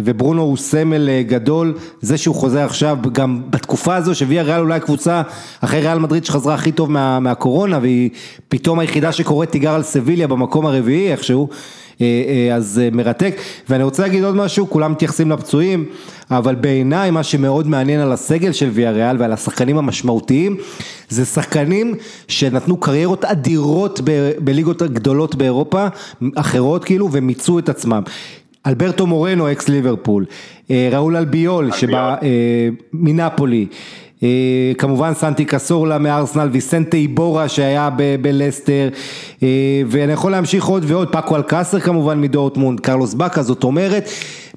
וברונו 0.00 0.42
הוא 0.42 0.56
סמל 0.56 1.08
גדול. 1.22 1.74
זה 2.00 2.18
שהוא 2.18 2.34
חוזר 2.34 2.64
עכשיו 2.64 2.98
גם 3.12 3.42
בתקופה 3.50 3.96
הזו 3.96 4.14
שוויה 4.14 4.42
ריאל 4.42 4.60
אולי 4.60 4.80
קבוצה 4.80 5.22
אחרי 5.60 5.80
ריאל 5.80 5.98
מדריד 5.98 6.24
שחזרה 6.24 6.54
הכי 6.54 6.72
טוב 6.72 6.90
מה, 6.90 7.20
מהקורונה 7.20 7.78
והיא 7.82 8.10
פתאום 8.48 8.78
היחידה 8.78 9.12
שקוראת 9.12 9.50
תיגר 9.50 9.74
על 9.74 9.82
סביליה 9.82 10.28
במקום 10.28 10.66
הרביעי 10.66 11.12
איכשהו 11.12 11.48
אז 12.54 12.80
מרתק, 12.92 13.36
ואני 13.68 13.82
רוצה 13.82 14.02
להגיד 14.02 14.24
עוד 14.24 14.36
משהו, 14.36 14.70
כולם 14.70 14.92
מתייחסים 14.92 15.30
לפצועים, 15.30 15.86
אבל 16.30 16.54
בעיניי 16.54 17.10
מה 17.10 17.22
שמאוד 17.22 17.68
מעניין 17.68 18.00
על 18.00 18.12
הסגל 18.12 18.52
של 18.52 18.68
ויה 18.72 18.90
ריאל 18.90 19.16
ועל 19.18 19.32
השחקנים 19.32 19.78
המשמעותיים, 19.78 20.56
זה 21.08 21.24
שחקנים 21.24 21.94
שנתנו 22.28 22.76
קריירות 22.76 23.24
אדירות 23.24 24.00
בליגות 24.38 24.82
הגדולות 24.82 25.34
באירופה, 25.34 25.86
אחרות 26.34 26.84
כאילו, 26.84 27.08
ומיצו 27.12 27.58
את 27.58 27.68
עצמם. 27.68 28.02
אלברטו 28.66 29.06
מורנו 29.06 29.52
אקס 29.52 29.68
ליברפול, 29.68 30.24
ראול 30.70 31.16
אלביול 31.16 31.72
שבא 31.72 32.16
מנפולי, 32.92 33.66
כמובן 34.78 35.14
סנטי 35.14 35.44
קסורלה 35.44 35.98
מארסנל, 35.98 36.48
ויסנטה 36.52 36.96
איבורה 36.96 37.48
שהיה 37.48 37.90
בלסטר, 38.20 38.88
ואני 39.86 40.12
יכול 40.12 40.32
להמשיך 40.32 40.64
עוד 40.64 40.84
ועוד, 40.86 41.12
פאקו 41.12 41.36
אלקאסר 41.36 41.80
כמובן 41.80 42.20
מדורטמונד, 42.20 42.80
קרלוס 42.80 43.14
בקה, 43.14 43.42
זאת 43.42 43.64
אומרת, 43.64 44.08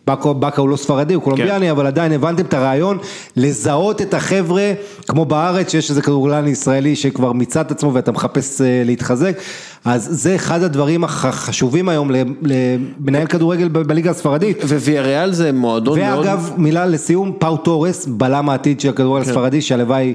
בקה 0.07 0.61
הוא 0.61 0.69
לא 0.69 0.75
ספרדי, 0.75 1.13
הוא 1.13 1.23
קולומביאני, 1.23 1.71
אבל 1.71 1.87
עדיין 1.87 2.11
הבנתם 2.11 2.45
את 2.45 2.53
הרעיון, 2.53 2.97
לזהות 3.35 4.01
את 4.01 4.13
החבר'ה, 4.13 4.73
כמו 5.07 5.25
בארץ 5.25 5.71
שיש 5.71 5.89
איזה 5.89 6.01
כדורגלן 6.01 6.47
ישראלי 6.47 6.95
שכבר 6.95 7.31
מיצה 7.31 7.61
את 7.61 7.71
עצמו 7.71 7.93
ואתה 7.93 8.11
מחפש 8.11 8.61
להתחזק, 8.85 9.37
אז 9.85 10.07
זה 10.11 10.35
אחד 10.35 10.63
הדברים 10.63 11.03
החשובים 11.03 11.89
היום 11.89 12.11
למנהל 12.41 13.27
כדורגל 13.27 13.67
בליגה 13.67 14.11
הספרדית. 14.11 14.63
וויה 14.63 15.01
ריאל 15.01 15.33
זה 15.33 15.51
מועדון 15.51 15.99
מאוד... 15.99 16.19
ואגב, 16.19 16.51
מילה 16.57 16.85
לסיום, 16.85 17.31
פאו 17.39 17.57
תורס, 17.57 18.05
בלם 18.05 18.49
העתיד 18.49 18.79
של 18.79 18.89
הכדורגל 18.89 19.29
הספרדי, 19.29 19.61
שהלוואי, 19.61 20.13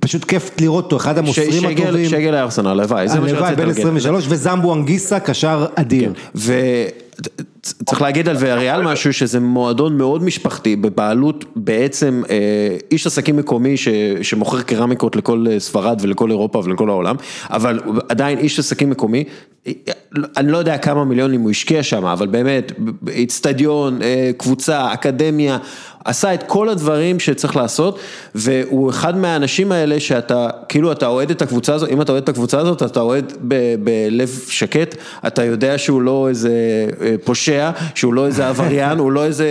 פשוט 0.00 0.24
כיף 0.24 0.50
לראות 0.60 0.84
אותו, 0.84 0.96
אחד 0.96 1.18
המוסרים 1.18 1.64
הטובים. 1.64 2.08
שגל 2.08 2.30
לארסנל, 2.30 2.68
הלוואי, 2.68 3.08
זה 3.08 3.20
מה 3.20 3.28
שרציתי. 3.28 3.46
הלוואי, 3.46 3.66
בן 3.66 3.80
23, 3.80 4.24
וזמבו 4.28 4.74
אנגיסה, 4.74 5.20
קשר 5.20 5.66
אדיר. 5.74 6.12
וצריך 7.82 8.02
להגיד 8.02 8.28
על 8.28 8.36
ויה 8.36 8.54
ריאל 8.54 8.82
משהו, 8.82 9.12
שזה 9.12 9.40
מועדון 9.40 9.98
מאוד 9.98 10.22
משפחתי, 10.22 10.76
בבעלות 10.76 11.44
בעצם 11.56 12.22
איש 12.90 13.06
עסקים 13.06 13.36
מקומי 13.36 13.74
שמוכר 14.22 14.62
קרמיקות 14.62 15.16
לכל 15.16 15.46
ספרד 15.58 15.98
ולכל 16.02 16.30
אירופה 16.30 16.62
ולכל 16.64 16.88
העולם, 16.88 17.16
אבל 17.50 17.80
עדיין 18.08 18.38
איש 18.38 18.58
עסקים 18.58 18.90
מקומי, 18.90 19.24
אני 20.36 20.52
לא 20.52 20.58
יודע 20.58 20.78
כמה 20.78 21.04
מיליונים 21.04 21.40
הוא 21.40 21.50
השקיע 21.50 21.82
שם, 21.82 22.04
אבל 22.04 22.26
באמת, 22.26 22.72
אצטדיון, 23.24 23.98
קבוצה, 24.36 24.92
אקדמיה, 24.92 25.58
עשה 26.04 26.34
את 26.34 26.42
כל 26.42 26.68
הדברים 26.68 27.20
שצריך 27.20 27.56
לעשות, 27.56 27.98
והוא 28.34 28.90
אחד 28.90 29.16
מהאנשים 29.16 29.72
האלה 29.72 30.00
שאתה, 30.00 30.48
כאילו 30.68 30.92
אתה 30.92 31.06
אוהד 31.06 31.30
את 31.30 31.42
הקבוצה 31.42 31.74
הזאת, 31.74 31.90
אם 31.90 32.00
אתה 32.00 32.12
אוהד 32.12 32.22
את 32.22 32.28
הקבוצה 32.28 32.58
הזאת, 32.58 32.82
אתה 32.82 33.00
אוהד 33.00 33.32
בלב 33.84 34.28
שקט, 34.48 34.94
אתה 35.26 35.44
יודע 35.44 35.78
שהוא 35.78 36.02
לא 36.02 36.28
איזה 36.28 36.50
פושע, 37.24 37.70
שהוא 37.94 38.14
לא 38.14 38.26
איזה 38.26 38.48
עבריין, 38.48 38.98
הוא 38.98 39.12
לא 39.12 39.24
איזה 39.24 39.46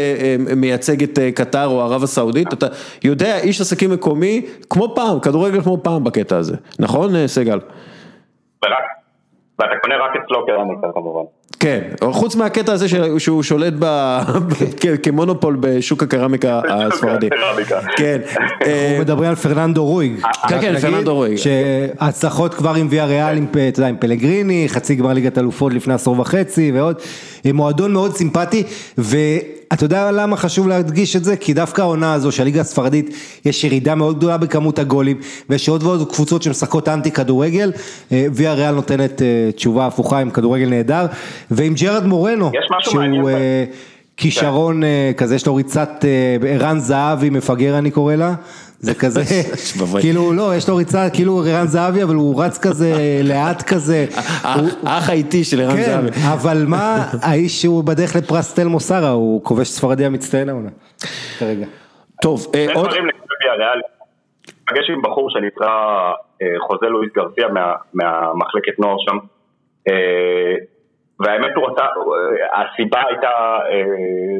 מייצג 0.55 1.03
את 1.03 1.19
קטר 1.35 1.65
או 1.65 1.81
ערב 1.81 2.03
הסעודית, 2.03 2.53
אתה 2.53 2.67
יודע, 3.03 3.39
איש 3.39 3.61
עסקים 3.61 3.91
מקומי, 3.91 4.45
כמו 4.69 4.95
פעם, 4.95 5.19
כדורגל 5.19 5.61
כמו 5.61 5.77
פעם 5.83 6.03
בקטע 6.03 6.37
הזה, 6.37 6.55
נכון 6.79 7.27
סגל? 7.27 7.59
ורק. 8.65 8.94
ואתה 9.59 9.71
קונה 9.81 9.95
רק 9.95 10.11
אצלו 10.25 10.45
קרמיקה 10.45 10.87
כמובן. 10.93 11.21
כן, 11.59 11.81
חוץ 12.11 12.35
מהקטע 12.35 12.73
הזה 12.73 12.85
שהוא 13.17 13.43
שולט 13.43 13.73
כמונופול 15.03 15.57
בשוק 15.59 16.03
הקרמיקה 16.03 16.61
הספרדי. 16.69 17.29
כן. 17.97 18.21
אנחנו 18.61 18.99
מדברים 18.99 19.29
על 19.29 19.35
פרננדו 19.35 19.85
רויג. 19.85 20.21
כן, 20.47 20.61
כן, 20.61 20.79
פרננדו 20.79 21.15
רויג. 21.15 21.37
שהצלחות 21.37 22.53
כבר 22.53 22.73
עם 22.75 22.87
ויה 22.89 23.05
ריאל, 23.05 23.37
עם 23.37 23.45
פלגריני, 23.99 24.65
חצי 24.69 24.95
גמר 24.95 25.13
ליגת 25.13 25.37
אלופות 25.37 25.73
לפני 25.73 25.93
עשור 25.93 26.19
וחצי 26.19 26.71
ועוד. 26.71 26.95
מועדון 27.53 27.93
מאוד 27.93 28.15
סימפטי, 28.15 28.63
ואתה 29.75 29.85
יודע 29.85 30.11
למה 30.11 30.37
חשוב 30.37 30.67
להדגיש 30.67 31.15
את 31.15 31.23
זה? 31.23 31.35
כי 31.35 31.53
דווקא 31.53 31.81
העונה 31.81 32.13
הזו 32.13 32.31
שהליגה 32.31 32.61
הספרדית 32.61 33.15
יש 33.45 33.63
ירידה 33.63 33.95
מאוד 33.95 34.17
גדולה 34.17 34.37
בכמות 34.37 34.79
הגולים, 34.79 35.17
ויש 35.49 35.69
עוד 35.69 35.83
ועוד 35.83 36.11
קבוצות 36.11 36.43
שמשחקות 36.43 36.87
אנטי 36.87 37.11
כדורגל, 37.11 37.71
ויה 38.11 38.53
ריאל 38.53 38.75
נותנת 38.75 39.21
תשובה 39.55 39.87
הפוכה 39.87 40.19
עם 40.19 40.29
כדורגל 40.29 40.69
נהדר, 40.69 41.05
ועם 41.51 41.73
ג'רד 41.73 42.05
מורנו, 42.05 42.51
שהוא 42.79 43.29
כישרון 44.17 44.81
כזה, 45.17 45.35
יש 45.35 45.45
לו 45.45 45.55
ריצת 45.55 46.05
ערן 46.47 46.79
זהבי 46.79 47.29
מפגר 47.29 47.77
אני 47.77 47.91
קורא 47.91 48.15
לה. 48.15 48.33
זה 48.85 48.95
כזה, 49.03 49.21
כאילו 50.01 50.33
לא, 50.33 50.55
יש 50.55 50.69
לו 50.69 50.75
ריצה 50.75 51.09
כאילו 51.13 51.43
ערן 51.47 51.67
זהבי, 51.67 52.03
אבל 52.03 52.15
הוא 52.15 52.43
רץ 52.43 52.57
כזה, 52.67 52.91
לאט 53.29 53.61
כזה. 53.61 54.05
האח 54.83 55.09
האיטי 55.09 55.43
של 55.43 55.61
ערן 55.61 55.81
זהבי. 55.81 56.11
כן, 56.11 56.27
אבל 56.33 56.57
מה, 56.67 56.95
האיש 57.27 57.61
שהוא 57.61 57.83
בדרך 57.83 58.15
לפרס 58.15 58.55
תל 58.55 58.67
מוסרה, 58.67 59.09
הוא 59.09 59.43
כובש 59.43 59.67
ספרדי 59.67 60.05
המצטיין 60.05 60.49
העונה, 60.49 60.69
כרגע. 61.39 61.65
טוב, 62.21 62.47
עוד... 62.73 62.89
פגש 64.67 64.89
עם 64.89 65.01
בחור 65.01 65.29
שנקרא 65.29 65.69
חוזה 66.67 66.85
לואיס 66.85 67.11
גרסיה 67.15 67.47
מהמחלקת 67.93 68.79
נוער 68.79 68.95
שם. 68.99 69.17
והאמת 71.19 71.51
הוא 71.55 71.69
רצה, 71.69 71.83
הסיבה 72.53 73.01
הייתה 73.09 73.29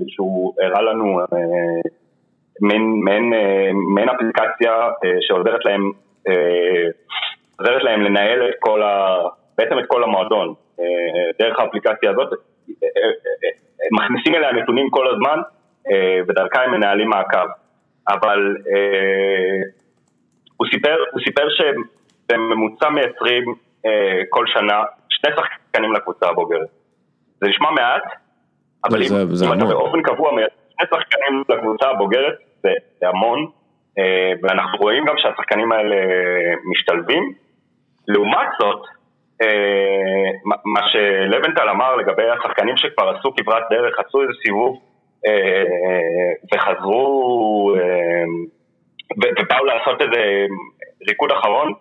שהוא 0.08 0.54
הראה 0.62 0.82
לנו 0.82 1.20
מעין 2.61 4.10
אפליקציה 4.10 4.90
שעוזרת 5.22 5.65
להם, 5.65 5.91
עוזרת 7.60 7.84
להם 7.84 8.02
לנהל 8.02 8.49
את 8.49 8.56
כל 8.60 8.84
ה... 8.84 9.18
בעצם 9.57 9.80
את 9.80 9.84
כל 9.88 10.03
המועדון. 10.03 10.53
דרך 11.40 11.60
האפליקציה 11.60 12.11
הזאת 12.11 12.30
מכניסים 13.91 14.36
אליה 14.36 14.52
נתונים 14.52 14.90
כל 14.90 15.07
הזמן 15.07 15.40
ודרכה 16.27 16.64
הם 16.64 16.72
מנהלים 16.72 17.10
מעקב. 17.10 17.48
אבל 18.07 18.56
הוא 20.57 20.68
סיפר, 20.72 20.98
הוא 21.11 21.22
סיפר 21.23 21.48
שבממוצע 21.49 22.90
מייצרים 22.90 23.44
כל 24.30 24.45
שנה 24.48 24.84
שני 25.10 25.32
שחקנים 25.36 25.94
לקבוצה 25.94 26.30
הבוגרת. 26.30 26.68
זה 27.41 27.48
נשמע 27.48 27.72
מעט, 27.72 28.03
אבל 28.86 29.02
אם 29.02 29.53
אתה 29.53 29.65
באופן 29.65 30.02
קבוע 30.02 30.36
מייצר 30.36 30.56
שני 30.77 30.88
שחקנים 30.93 31.43
לקבוצה 31.49 31.89
הבוגרת, 31.89 32.35
זה 32.64 33.07
המון, 33.07 33.45
ואנחנו 34.43 34.77
רואים 34.80 35.06
גם 35.06 35.15
שהשחקנים 35.18 35.72
האלה 35.72 35.95
משתלבים. 36.72 37.34
לעומת 38.07 38.47
זאת, 38.60 38.81
מה 40.45 40.81
שלבנטל 40.91 41.69
אמר 41.69 41.95
לגבי 41.95 42.30
השחקנים 42.30 42.77
שכבר 42.77 43.10
עשו 43.10 43.35
כברת 43.35 43.64
דרך, 43.69 43.99
עשו 43.99 44.22
איזה 44.22 44.34
סיבוב 44.45 44.81
וחזרו 46.53 47.76
ובאו 49.18 49.65
לעשות 49.65 50.02
איזה 50.02 50.45
ריקוד 51.10 51.31
אחרון, 51.31 51.73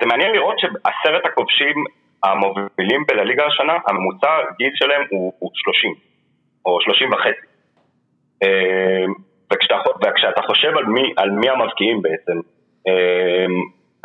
זה 0.00 0.06
מעניין 0.06 0.32
לראות 0.32 0.58
שעשרת 0.58 1.26
הכובשים 1.26 1.84
המובילים 2.24 3.04
בלליגה 3.08 3.46
השנה, 3.46 3.76
הממוצע 3.86 4.28
גיל 4.58 4.70
שלהם 4.74 5.02
הוא, 5.10 5.32
הוא 5.38 5.50
30, 5.54 5.94
או 6.66 6.78
30 6.80 7.12
וחצי. 7.12 7.46
וכשאתה, 9.52 9.74
וכשאתה 10.04 10.42
חושב 10.46 10.76
על 10.76 10.84
מי, 10.84 11.12
על 11.16 11.30
מי 11.30 11.48
המבקיעים 11.50 12.02
בעצם, 12.02 12.40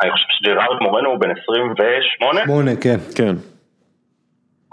אני 0.02 0.10
חושב 0.10 0.26
שג'רארד 0.30 0.82
מורנו 0.82 1.10
הוא 1.10 1.18
בן 1.18 1.30
28. 1.42 2.40
8, 2.46 2.70
כן. 2.76 2.96
כן. 3.16 3.34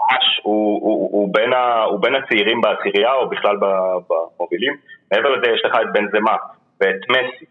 ממש, 0.00 0.40
הוא, 0.42 0.80
הוא, 0.82 1.08
הוא, 1.12 1.34
בין 1.34 1.52
ה, 1.52 1.82
הוא 1.82 2.00
בין 2.00 2.14
הצעירים 2.14 2.60
בעשירייה 2.60 3.12
או 3.12 3.28
בכלל 3.28 3.56
במובילים. 3.56 4.76
מעבר 5.12 5.28
לזה 5.28 5.50
יש 5.54 5.62
לך 5.64 5.74
את 5.82 5.92
בן 5.92 6.04
זמה 6.12 6.36
ואת 6.80 7.00
מסי. 7.10 7.44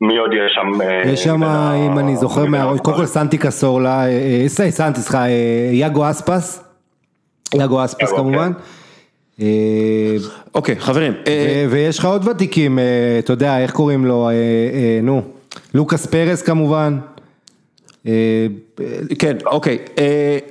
מי 0.00 0.16
עוד 0.16 0.34
יש 0.34 0.52
שם? 0.52 0.68
יש 1.12 1.24
שם, 1.24 1.42
אם 1.86 1.98
אני 1.98 2.16
זוכר 2.16 2.44
מהראש, 2.46 2.80
קודם 2.80 2.96
כל 2.96 3.04
סנטי 3.04 3.38
קסורלה, 3.38 4.02
סנטי, 4.46 5.00
סליחה, 5.00 5.24
יאגו 5.72 6.10
אספס, 6.10 6.67
יאגו 7.54 7.84
אספס 7.84 8.12
כמובן. 8.12 8.52
אוקיי, 10.54 10.80
חברים. 10.80 11.12
ויש 11.70 11.98
לך 11.98 12.04
עוד 12.04 12.28
ותיקים, 12.28 12.78
אתה 13.18 13.32
יודע, 13.32 13.58
איך 13.58 13.70
קוראים 13.70 14.04
לו, 14.04 14.28
נו, 15.02 15.22
לוקאס 15.74 16.06
פרס 16.06 16.42
כמובן. 16.42 16.98
כן, 19.18 19.36
אוקיי. 19.46 19.78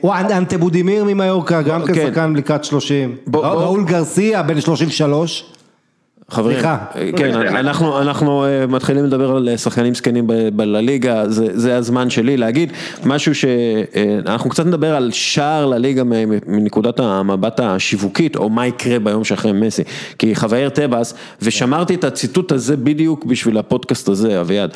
אנטה 0.05 0.57
בודימיר 0.57 1.03
ממיורקה, 1.03 1.61
גם 1.61 1.81
כשחקן 1.85 2.33
לקראת 2.33 2.63
30. 2.63 3.15
ראול 3.33 3.83
גרסיה, 3.83 4.43
בן 4.43 4.61
33. 4.61 5.53
חברים, 6.31 6.59
כן, 7.17 7.35
אנחנו, 7.35 8.01
אנחנו 8.01 8.45
מתחילים 8.69 9.05
לדבר 9.05 9.35
על 9.35 9.57
שחקנים 9.57 9.95
זקנים 9.95 10.27
בליגה, 10.53 11.29
זה, 11.29 11.47
זה 11.53 11.77
הזמן 11.77 12.09
שלי 12.09 12.37
להגיד 12.37 12.73
משהו 13.05 13.35
שאנחנו 13.35 14.49
קצת 14.49 14.65
נדבר 14.65 14.95
על 14.95 15.11
שער 15.11 15.65
לליגה 15.65 16.03
מנקודת 16.47 16.99
המבט 16.99 17.59
השיווקית, 17.59 18.35
או 18.35 18.49
מה 18.49 18.67
יקרה 18.67 18.99
ביום 18.99 19.23
שאחרי 19.23 19.51
מסי, 19.51 19.83
כי 20.19 20.35
חווייר 20.35 20.69
טבעס, 20.69 21.13
ושמרתי 21.41 21.95
את 21.95 22.03
הציטוט 22.03 22.51
הזה 22.51 22.77
בדיוק 22.77 23.25
בשביל 23.25 23.57
הפודקאסט 23.57 24.09
הזה, 24.09 24.41
אביעד, 24.41 24.71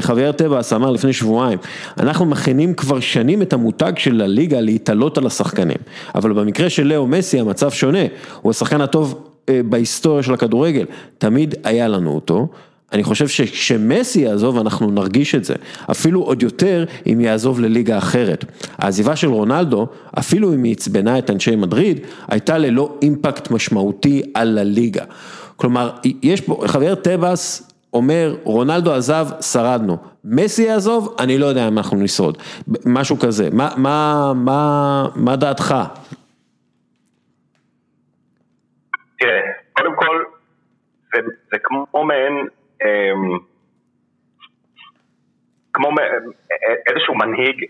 חווייר 0.00 0.32
טבעס 0.32 0.72
אמר 0.72 0.90
לפני 0.90 1.12
שבועיים, 1.12 1.58
אנחנו 2.00 2.26
מכינים 2.26 2.74
כבר 2.74 3.00
שנים 3.00 3.42
את 3.42 3.52
המותג 3.52 3.92
של 3.96 4.20
הליגה 4.20 4.60
להתעלות 4.60 5.18
על 5.18 5.26
השחקנים, 5.26 5.78
אבל 6.14 6.32
במקרה 6.32 6.70
של 6.70 6.86
לאו 6.86 7.06
מסי 7.06 7.40
המצב 7.40 7.70
שונה, 7.70 8.04
הוא 8.42 8.50
השחקן 8.50 8.80
הטוב 8.80 9.27
בהיסטוריה 9.64 10.22
של 10.22 10.34
הכדורגל, 10.34 10.84
תמיד 11.18 11.54
היה 11.64 11.88
לנו 11.88 12.14
אותו, 12.14 12.48
אני 12.92 13.02
חושב 13.02 13.28
שכשמסי 13.28 14.20
יעזוב 14.20 14.58
אנחנו 14.58 14.90
נרגיש 14.90 15.34
את 15.34 15.44
זה, 15.44 15.54
אפילו 15.90 16.22
עוד 16.22 16.42
יותר 16.42 16.84
אם 17.12 17.20
יעזוב 17.20 17.60
לליגה 17.60 17.98
אחרת. 17.98 18.44
העזיבה 18.78 19.16
של 19.16 19.28
רונלדו, 19.28 19.86
אפילו 20.18 20.54
אם 20.54 20.62
היא 20.62 20.72
עצבנה 20.72 21.18
את 21.18 21.30
אנשי 21.30 21.56
מדריד, 21.56 22.00
הייתה 22.28 22.58
ללא 22.58 22.98
אימפקט 23.02 23.50
משמעותי 23.50 24.22
על 24.34 24.58
הליגה. 24.58 25.04
כלומר, 25.56 25.90
יש 26.22 26.40
פה, 26.40 26.62
חבר 26.66 26.94
טבעס 26.94 27.72
אומר, 27.92 28.36
רונלדו 28.44 28.92
עזב, 28.92 29.28
שרדנו, 29.40 29.96
מסי 30.24 30.62
יעזוב, 30.62 31.16
אני 31.18 31.38
לא 31.38 31.46
יודע 31.46 31.68
אם 31.68 31.78
אנחנו 31.78 31.96
נשרוד, 31.96 32.38
משהו 32.84 33.18
כזה, 33.18 33.48
מה, 33.52 33.68
מה, 33.76 34.32
מה, 34.34 35.08
מה 35.14 35.36
דעתך? 35.36 35.74
תראה, 39.18 39.40
קודם 39.78 39.94
כל, 39.96 40.24
זה, 41.14 41.20
זה 41.52 41.58
כמו 41.62 42.04
מעין, 42.04 42.48
אמ, 42.84 43.38
כמו 45.72 45.90
איזשהו 46.88 47.14
מנהיג 47.14 47.64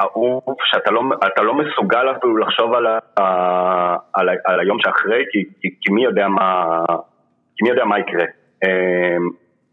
אהוב 0.00 0.56
שאתה 0.64 0.90
לא, 0.90 1.02
לא 1.38 1.54
מסוגל 1.54 2.10
אפילו 2.10 2.36
לחשוב 2.36 2.74
על, 2.74 2.86
ה, 2.86 2.98
על, 4.12 4.28
ה, 4.28 4.32
על 4.44 4.60
היום 4.60 4.78
שאחרי, 4.80 5.24
כי, 5.32 5.44
כי, 5.60 5.68
כי 5.80 5.92
מי 5.92 6.04
יודע 6.04 6.28
מה, 6.28 6.76
כי 7.56 7.62
מי 7.62 7.68
יודע 7.68 7.84
מה 7.84 7.98
יקרה. 7.98 8.24
אמ, 8.64 9.28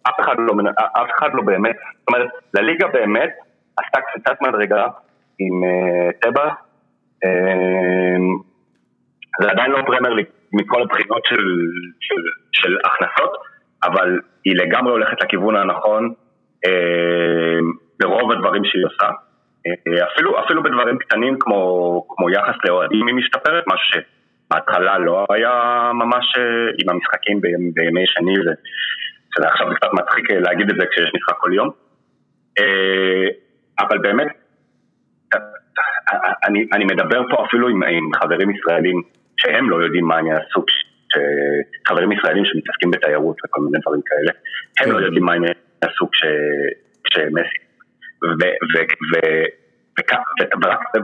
אף 0.09 0.19
אחד 0.19 0.35
לא, 0.38 0.53
אף 0.77 1.09
אחד 1.18 1.30
לא 1.34 1.41
באמת, 1.41 1.76
זאת 1.99 2.07
אומרת, 2.07 2.30
לליגה 2.53 2.88
באמת 2.88 3.30
עשתה 3.77 4.01
קפיצת 4.01 4.41
מדרגה 4.41 4.88
עם 5.39 5.61
טבע, 6.22 6.49
אמ, 7.26 8.38
זה 9.41 9.49
עדיין 9.49 9.72
לא 9.72 9.81
פרמייר 9.85 10.14
ליג 10.14 10.26
מכל 10.53 10.81
הבחינות 10.81 11.21
של, 11.25 11.43
של, 11.99 12.21
של 12.51 12.77
הכנסות, 12.85 13.37
אבל 13.83 14.19
היא 14.45 14.55
לגמרי 14.55 14.91
הולכת 14.91 15.23
לכיוון 15.23 15.55
הנכון 15.55 16.13
אה, 16.65 17.59
ברוב 17.99 18.31
הדברים 18.31 18.65
שהיא 18.65 18.85
עושה. 18.85 19.09
אה, 19.67 20.07
אפילו, 20.13 20.39
אפילו 20.45 20.63
בדברים 20.63 20.97
קטנים 20.97 21.37
כמו, 21.39 22.03
כמו 22.09 22.29
יחס 22.29 22.55
לאוהדים 22.65 23.07
היא 23.07 23.15
משתפרת, 23.15 23.63
משהו 23.67 24.01
שבהתחלה 24.47 24.97
לא 24.97 25.25
היה 25.29 25.51
ממש 25.93 26.25
אה, 26.37 26.43
עם 26.77 26.89
המשחקים 26.89 27.41
בימי 27.73 28.03
שני, 28.05 28.33
שזה 29.35 29.47
עכשיו 29.47 29.67
קצת 29.75 29.89
מצחיק 29.93 30.31
אה, 30.31 30.39
להגיד 30.39 30.69
את 30.69 30.75
זה 30.79 30.85
כשיש 30.91 31.11
משחק 31.15 31.37
כל 31.37 31.53
יום. 31.53 31.69
אה, 32.59 33.27
אבל 33.79 33.97
באמת, 33.97 34.27
אני, 36.47 36.67
אני 36.73 36.85
מדבר 36.85 37.21
פה 37.29 37.45
אפילו 37.45 37.67
עם, 37.67 37.83
עם 37.83 38.13
חברים 38.15 38.49
ישראלים 38.49 39.01
שהם 39.41 39.69
לא 39.69 39.84
יודעים 39.84 40.05
מה 40.05 40.19
אני 40.19 40.30
יעשו, 40.30 40.65
חברים 41.88 42.11
ישראלים 42.11 42.45
שמתעסקים 42.45 42.91
בתיירות 42.91 43.38
וכל 43.45 43.61
מיני 43.61 43.77
דברים 43.81 44.01
כאלה, 44.05 44.31
הם 44.80 44.91
לא 44.91 45.05
יודעים 45.05 45.23
מה 45.23 45.34
אני 45.34 45.47
יעשו 45.84 46.09
כשמסי. 47.03 47.57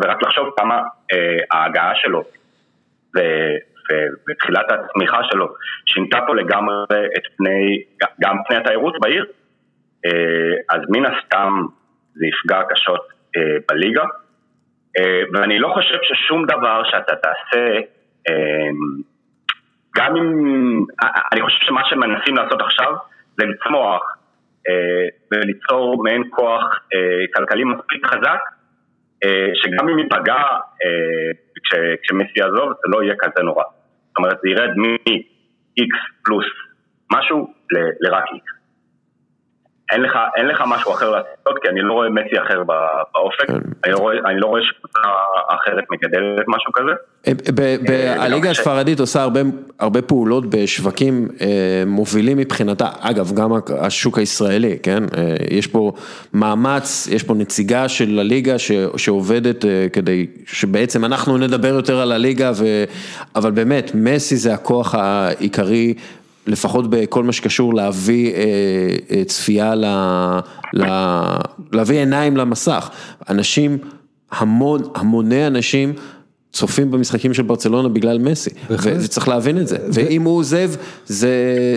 ורק 0.01 0.23
לחשוב 0.23 0.49
כמה 0.57 0.81
ההגעה 1.51 1.91
שלו 1.95 2.23
ותחילת 4.29 4.65
הצמיחה 4.71 5.19
שלו 5.31 5.47
שינתה 5.85 6.19
פה 6.27 6.35
לגמרי 6.35 6.75
את 7.17 7.23
פני, 7.37 7.83
גם 8.21 8.35
פני 8.47 8.57
התיירות 8.57 8.95
בעיר, 9.01 9.25
אז 10.69 10.81
מן 10.89 11.05
הסתם 11.05 11.53
זה 12.13 12.25
יפגע 12.25 12.61
קשות 12.69 13.07
בליגה. 13.69 14.03
ואני 15.33 15.59
לא 15.59 15.67
חושב 15.73 15.97
ששום 16.01 16.45
דבר 16.45 16.83
שאתה 16.83 17.15
תעשה 17.15 17.79
גם 19.95 20.15
אם, 20.15 20.27
אני 21.31 21.41
חושב 21.41 21.65
שמה 21.65 21.81
שמנסים 21.85 22.35
לעשות 22.35 22.61
עכשיו 22.61 22.93
זה 23.37 23.45
לצמוח 23.45 24.17
אה, 24.69 25.07
וליצור 25.31 26.03
מעין 26.03 26.23
כוח 26.29 26.63
אה, 26.93 27.25
כלכלי 27.35 27.63
מספיק 27.63 28.05
חזק 28.05 28.39
אה, 29.23 29.49
שגם 29.53 29.89
אם 29.89 29.99
ייפגע 29.99 30.43
כשמסי 32.03 32.39
יעזוב 32.39 32.69
זה 32.69 32.87
לא 32.97 33.03
יהיה 33.03 33.15
כזה 33.19 33.43
נורא. 33.43 33.63
זאת 34.07 34.17
אומרת 34.17 34.37
זה 34.41 34.49
ירד 34.49 34.77
מ-X 34.77 35.93
פלוס 36.25 36.45
משהו 37.11 37.53
לרק 38.01 38.23
X. 38.23 38.62
אין 39.93 40.01
לך, 40.01 40.17
אין 40.35 40.47
לך 40.47 40.63
משהו 40.67 40.91
אחר 40.91 41.09
לעשות, 41.09 41.61
כי 41.61 41.69
אני 41.69 41.81
לא 41.81 41.93
רואה 41.93 42.09
מסי 42.09 42.39
אחר 42.47 42.63
באופק, 43.13 43.47
כן. 43.47 43.59
אני 43.83 43.91
לא 43.93 43.97
רואה, 43.97 44.15
אני 44.25 44.39
לא 44.39 44.47
רואה 44.47 44.61
שקבוצה 44.63 44.99
אחרת 45.49 45.83
מגדלת 45.91 46.45
משהו 46.47 46.71
כזה. 46.73 46.91
אה, 47.89 48.23
הליגה 48.23 48.49
הספרדית 48.49 48.99
עושה 48.99 49.21
הרבה, 49.21 49.39
הרבה 49.79 50.01
פעולות 50.01 50.49
בשווקים 50.49 51.27
אה, 51.41 51.83
מובילים 51.85 52.37
מבחינתה, 52.37 52.89
אגב, 52.99 53.31
גם 53.35 53.51
השוק 53.79 54.17
הישראלי, 54.17 54.77
כן? 54.83 55.03
אה, 55.17 55.35
יש 55.51 55.67
פה 55.67 55.91
מאמץ, 56.33 57.07
יש 57.11 57.23
פה 57.23 57.33
נציגה 57.33 57.89
של 57.89 58.19
הליגה 58.19 58.59
ש, 58.59 58.71
שעובדת 58.97 59.65
כדי 59.93 60.27
שבעצם 60.45 61.05
אנחנו 61.05 61.37
נדבר 61.37 61.67
יותר 61.67 61.99
על 61.99 62.11
הליגה, 62.11 62.51
ו... 62.55 62.83
אבל 63.35 63.51
באמת, 63.51 63.91
מסי 63.95 64.35
זה 64.35 64.53
הכוח 64.53 64.95
העיקרי. 64.95 65.93
לפחות 66.47 66.89
בכל 66.89 67.23
מה 67.23 67.31
שקשור 67.31 67.73
להביא 67.73 68.33
אה, 68.33 68.41
אה, 69.11 69.23
צפייה, 69.25 69.75
ל, 69.75 69.85
ל, 70.73 70.83
להביא 71.71 71.99
עיניים 71.99 72.37
למסך. 72.37 72.89
אנשים, 73.29 73.77
המון, 74.31 74.81
המוני 74.95 75.47
אנשים 75.47 75.93
צופים 76.53 76.91
במשחקים 76.91 77.33
של 77.33 77.43
ברצלונה 77.43 77.89
בגלל 77.89 78.19
מסי, 78.19 78.49
וצריך 78.69 79.27
להבין 79.27 79.57
את 79.57 79.67
זה, 79.67 79.77
ואם 79.93 80.21
הוא 80.23 80.37
עוזב, 80.37 80.71
זה, 81.05 81.29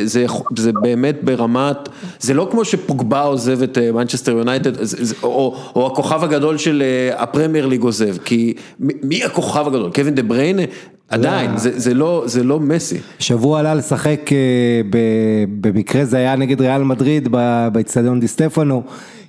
זה, 0.04 0.26
זה 0.56 0.72
באמת 0.82 1.24
ברמת, 1.24 1.76
זה 2.20 2.34
לא 2.34 2.48
כמו 2.50 2.64
שפוגבה 2.64 3.22
עוזב 3.22 3.62
את 3.62 3.78
מנצ'סטר 3.78 4.32
יונייטד, 4.32 4.72
או, 5.22 5.56
או 5.76 5.86
הכוכב 5.86 6.24
הגדול 6.24 6.58
של 6.58 6.82
הפרמייר 7.16 7.66
ליג 7.66 7.82
עוזב, 7.82 8.16
כי 8.24 8.54
מי 8.78 9.24
הכוכב 9.24 9.66
הגדול? 9.66 9.90
קווין 9.94 10.14
דה 10.14 10.22
בריינה? 10.22 10.62
עדיין, 11.08 11.50
זה 11.56 11.94
לא, 11.94 12.22
זה 12.26 12.44
לא 12.44 12.60
מסי. 12.60 12.98
שבוע 13.18 13.60
עלה 13.60 13.74
לשחק, 13.74 14.30
במקרה 15.60 16.04
זה 16.04 16.16
היה 16.16 16.36
נגד 16.36 16.60
ריאל 16.60 16.82
מדריד, 16.82 17.28
באצטדיון 17.72 18.20
די 18.20 18.28
סטפנו. 18.28 18.82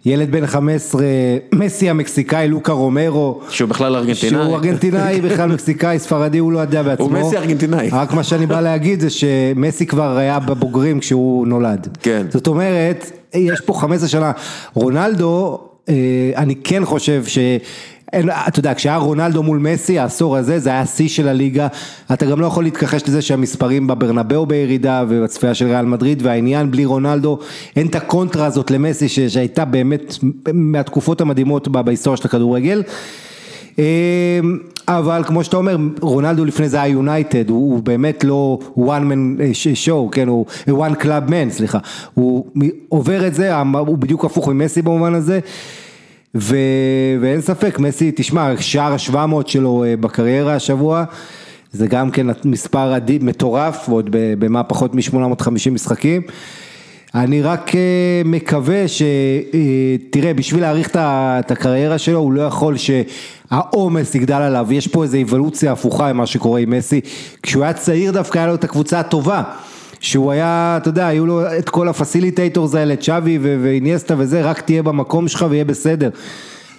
ילד 0.05 0.31
בן 0.31 0.45
15, 0.45 1.03
מסי 1.59 1.89
המקסיקאי, 1.89 2.47
לוקה 2.47 2.71
רומרו. 2.73 3.41
שהוא 3.49 3.69
בכלל 3.69 3.95
ארגנטינאי. 3.95 4.43
שהוא 4.43 4.55
ארגנטינאי, 4.55 5.21
בכלל 5.29 5.49
מקסיקאי, 5.49 5.99
ספרדי, 5.99 6.37
הוא 6.37 6.51
לא 6.51 6.59
יודע 6.59 6.83
בעצמו. 6.83 7.05
הוא 7.05 7.13
מסי 7.13 7.37
ארגנטינאי. 7.37 7.89
רק 7.91 8.13
מה 8.13 8.23
שאני 8.23 8.45
בא 8.45 8.61
להגיד 8.61 8.99
זה 8.99 9.09
שמסי 9.09 9.85
כבר 9.85 10.17
היה 10.17 10.39
בבוגרים 10.39 10.99
כשהוא 10.99 11.47
נולד. 11.47 11.87
כן. 12.01 12.25
זאת 12.29 12.47
אומרת... 12.47 13.11
יש 13.33 13.61
פה 13.61 13.73
15 13.73 14.09
שנה, 14.09 14.31
רונלדו, 14.73 15.59
אה, 15.89 15.93
אני 16.35 16.55
כן 16.55 16.85
חושב 16.85 17.25
ש... 17.25 17.39
אתה 18.15 18.59
יודע, 18.59 18.73
כשהיה 18.73 18.97
רונלדו 18.97 19.43
מול 19.43 19.57
מסי, 19.57 19.99
העשור 19.99 20.37
הזה, 20.37 20.59
זה 20.59 20.69
היה 20.69 20.85
שיא 20.85 21.07
של 21.07 21.27
הליגה, 21.27 21.67
אתה 22.13 22.25
גם 22.25 22.39
לא 22.39 22.45
יכול 22.45 22.63
להתכחש 22.63 23.03
לזה 23.07 23.21
שהמספרים 23.21 23.87
בברנבאו 23.87 24.45
בירידה 24.45 25.03
ובצפייה 25.07 25.53
של 25.53 25.65
ריאל 25.65 25.85
מדריד, 25.85 26.21
והעניין 26.25 26.71
בלי 26.71 26.85
רונלדו, 26.85 27.39
אין 27.75 27.87
את 27.87 27.95
הקונטרה 27.95 28.45
הזאת 28.45 28.71
למסי 28.71 29.09
שהייתה 29.09 29.65
באמת 29.65 30.13
מהתקופות 30.53 31.21
המדהימות 31.21 31.67
בהיסטוריה 31.67 32.17
של 32.17 32.27
הכדורגל. 32.27 32.83
אמ, 33.77 33.83
אבל 34.87 35.23
כמו 35.27 35.43
שאתה 35.43 35.57
אומר, 35.57 35.77
רונלדו 36.01 36.45
לפני 36.45 36.69
זה 36.69 36.81
היה 36.81 36.91
יונייטד, 36.91 37.49
הוא, 37.49 37.73
הוא 37.73 37.83
באמת 37.83 38.23
לא 38.23 38.59
one 38.77 38.79
man 38.79 39.41
show, 39.85 40.11
כן, 40.11 40.27
הוא 40.27 40.45
one 40.67 41.01
club 41.01 41.29
man, 41.29 41.49
סליחה, 41.49 41.79
הוא 42.13 42.45
עובר 42.89 43.27
את 43.27 43.33
זה, 43.33 43.61
הוא 43.61 43.97
בדיוק 43.97 44.25
הפוך 44.25 44.47
ממסי 44.47 44.81
במובן 44.81 45.13
הזה. 45.13 45.39
ו... 46.39 46.55
ואין 47.21 47.41
ספק, 47.41 47.79
מסי, 47.79 48.11
תשמע, 48.15 48.51
שער 48.59 48.93
ה-700 48.93 49.47
שלו 49.47 49.83
אה, 49.83 49.97
בקריירה 49.97 50.55
השבוע, 50.55 51.03
זה 51.71 51.87
גם 51.87 52.11
כן 52.11 52.27
מספר 52.45 52.93
אדיר, 52.93 53.19
מטורף, 53.21 53.89
ועוד 53.89 54.09
במה 54.11 54.63
פחות 54.63 54.95
מ-850 54.95 55.69
משחקים. 55.71 56.21
אני 57.15 57.41
רק 57.41 57.75
אה, 57.75 58.21
מקווה 58.25 58.87
ש... 58.87 59.01
אה, 59.01 59.95
תראה, 60.09 60.33
בשביל 60.33 60.61
להעריך 60.61 60.89
את 60.95 61.51
הקריירה 61.51 61.97
שלו, 61.97 62.19
הוא 62.19 62.33
לא 62.33 62.41
יכול 62.41 62.75
שהעומס 62.77 64.15
יגדל 64.15 64.33
עליו, 64.33 64.73
יש 64.73 64.87
פה 64.87 65.03
איזו 65.03 65.17
אבולוציה 65.21 65.71
הפוכה 65.71 66.13
ממה 66.13 66.25
שקורה 66.25 66.59
עם 66.59 66.69
מסי. 66.69 67.01
כשהוא 67.43 67.63
היה 67.63 67.73
צעיר 67.73 68.11
דווקא 68.11 68.39
היה 68.39 68.47
לו 68.47 68.55
את 68.55 68.63
הקבוצה 68.63 68.99
הטובה. 68.99 69.43
שהוא 69.99 70.31
היה, 70.31 70.77
אתה 70.81 70.89
יודע, 70.89 71.07
היו 71.07 71.25
לו 71.25 71.41
את 71.57 71.69
כל 71.69 71.89
ה 71.89 71.96
facilitators 71.96 72.75
האלה, 72.75 72.95
צ'אבי 72.95 73.39
ואינייסטה 73.41 74.13
וזה, 74.17 74.41
רק 74.41 74.61
תהיה 74.61 74.83
במקום 74.83 75.27
שלך 75.27 75.45
ויהיה 75.49 75.65
בסדר. 75.65 76.09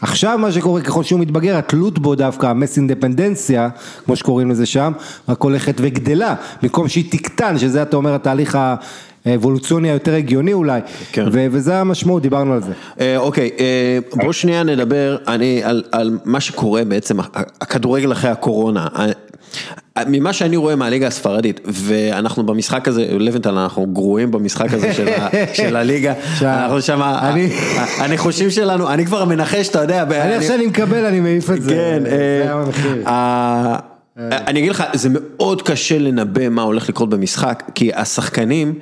עכשיו 0.01 0.39
מה 0.39 0.53
שקורה 0.53 0.81
ככל 0.81 1.03
שהוא 1.03 1.21
מתבגר, 1.21 1.57
התלות 1.57 1.99
בו 1.99 2.15
דווקא, 2.15 2.47
המס 2.47 2.77
אינדפנדנציה, 2.77 3.69
כמו 4.05 4.17
שקוראים 4.17 4.51
לזה 4.51 4.67
שם, 4.67 4.93
רק 5.29 5.43
הולכת 5.43 5.75
וגדלה, 5.79 6.35
במקום 6.63 6.89
שהיא 6.89 7.05
תקטן, 7.11 7.59
שזה 7.59 7.83
אתה 7.83 7.97
אומר 7.97 8.15
התהליך 8.15 8.59
האבולוציוני 9.27 9.91
היותר 9.91 10.15
הגיוני 10.15 10.53
אולי, 10.53 10.81
כן. 11.13 11.25
וזה 11.33 11.81
המשמעות, 11.81 12.23
דיברנו 12.23 12.53
על 12.53 12.63
זה. 12.63 12.73
אה, 13.01 13.17
אוקיי, 13.17 13.51
אה, 13.61 13.99
בוא 14.15 14.33
שנייה 14.33 14.63
נדבר 14.63 15.17
אני, 15.27 15.65
על, 15.65 15.83
על 15.93 16.19
מה 16.25 16.41
שקורה 16.41 16.85
בעצם, 16.85 17.17
הכדורגל 17.61 18.13
אחרי 18.13 18.31
הקורונה. 18.31 18.87
ממה 20.07 20.33
שאני 20.33 20.57
רואה 20.57 20.77
מהליגה 20.77 21.07
הספרדית, 21.07 21.61
ואנחנו 21.65 22.47
במשחק 22.47 22.89
הזה, 22.89 23.07
לבנטל, 23.11 23.59
אנחנו 23.59 23.87
גרועים 23.87 24.31
במשחק 24.31 24.73
הזה 24.73 24.95
של, 24.95 25.09
ה, 25.09 25.29
של 25.57 25.77
הליגה, 25.77 26.13
אנחנו 26.43 26.83
שם, 26.83 27.01
הניחושים 27.99 28.51
שלנו, 28.51 28.91
אני 28.91 29.07
כבר 29.07 29.25
מנחש, 29.25 29.69
אתה 29.69 29.79
יודע, 29.79 30.03
אני 30.03 30.35
עכשיו 30.35 30.57
אני 30.57 30.67
מקבל, 30.67 31.05
אני 31.05 31.21
מעיף 31.21 31.51
את 31.51 31.63
זה, 31.63 31.71
כן, 31.71 32.03
זה 32.05 32.47
אה, 33.07 33.79
אני 34.47 34.61
אגיד 34.61 34.71
לך, 34.71 34.85
זה 34.93 35.09
מאוד 35.13 35.63
קשה 35.63 35.99
לנבא 35.99 36.49
מה 36.49 36.63
הולך 36.63 36.89
לקרות 36.89 37.11
במשחק, 37.11 37.63
כי 37.75 37.91
השחקנים 37.95 38.75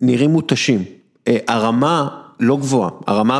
נראים 0.00 0.30
מותשים, 0.30 0.84
אה, 1.28 1.36
הרמה 1.48 2.08
לא 2.40 2.56
גבוהה, 2.56 2.90
הרמה 3.06 3.38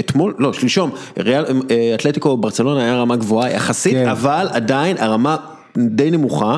אתמול, 0.00 0.34
לא, 0.38 0.52
שלשום, 0.52 0.90
ריאל, 1.18 1.44
אה, 1.70 1.92
אתלטיקו 1.94 2.36
ברצלונה 2.36 2.82
היה 2.82 2.96
רמה 2.96 3.16
גבוהה 3.16 3.50
יחסית, 3.50 3.92
כן. 3.92 4.08
אבל 4.08 4.48
עדיין 4.50 4.96
הרמה 4.98 5.36
די 5.78 6.10
נמוכה. 6.10 6.56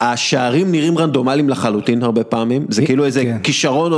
השערים 0.00 0.72
נראים 0.72 0.98
רנדומליים 0.98 1.48
לחלוטין 1.48 2.02
הרבה 2.02 2.24
פעמים, 2.24 2.66
זה 2.68 2.86
כאילו 2.86 3.04
איזה 3.04 3.22
כן. 3.22 3.38
כישרון, 3.42 3.92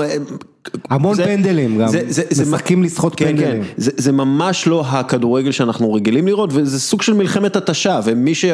המון 0.90 1.14
זה, 1.14 1.24
פנדלים 1.24 1.78
גם, 1.78 1.88
זה, 1.88 2.02
זה, 2.08 2.22
זה, 2.30 2.42
משחקים 2.42 2.82
לשחות 2.82 3.14
כן, 3.14 3.26
פנדלים. 3.26 3.62
כן, 3.62 3.68
זה, 3.76 3.90
זה 3.96 4.12
ממש 4.12 4.66
לא 4.66 4.84
הכדורגל 4.86 5.50
שאנחנו 5.50 5.92
רגילים 5.92 6.26
לראות, 6.26 6.50
וזה 6.52 6.80
סוג 6.80 7.02
של 7.02 7.14
מלחמת 7.14 7.56
התשה, 7.56 8.00
ומי 8.04 8.34
ש, 8.34 8.44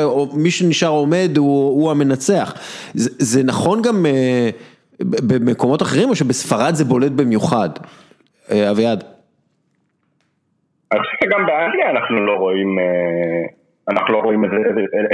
שנשאר 0.48 0.88
עומד 0.88 1.30
הוא, 1.36 1.82
הוא 1.82 1.90
המנצח. 1.90 2.54
זה, 2.94 3.10
זה 3.18 3.42
נכון 3.42 3.82
גם 3.82 4.06
אה, 4.06 4.50
במקומות 5.00 5.82
אחרים, 5.82 6.08
או 6.08 6.14
שבספרד 6.14 6.74
זה 6.74 6.84
בולט 6.84 7.12
במיוחד? 7.12 7.68
אה, 8.50 8.70
אביעד. 8.70 9.04
אני 10.92 11.00
חושב 11.00 11.16
שגם 11.24 11.46
באנגליה 11.46 11.90
אנחנו 11.90 12.26
לא 12.26 12.32
רואים... 12.32 12.78
אה... 12.78 13.62
אנחנו 13.88 14.12
לא 14.14 14.18
רואים 14.18 14.44
את, 14.44 14.50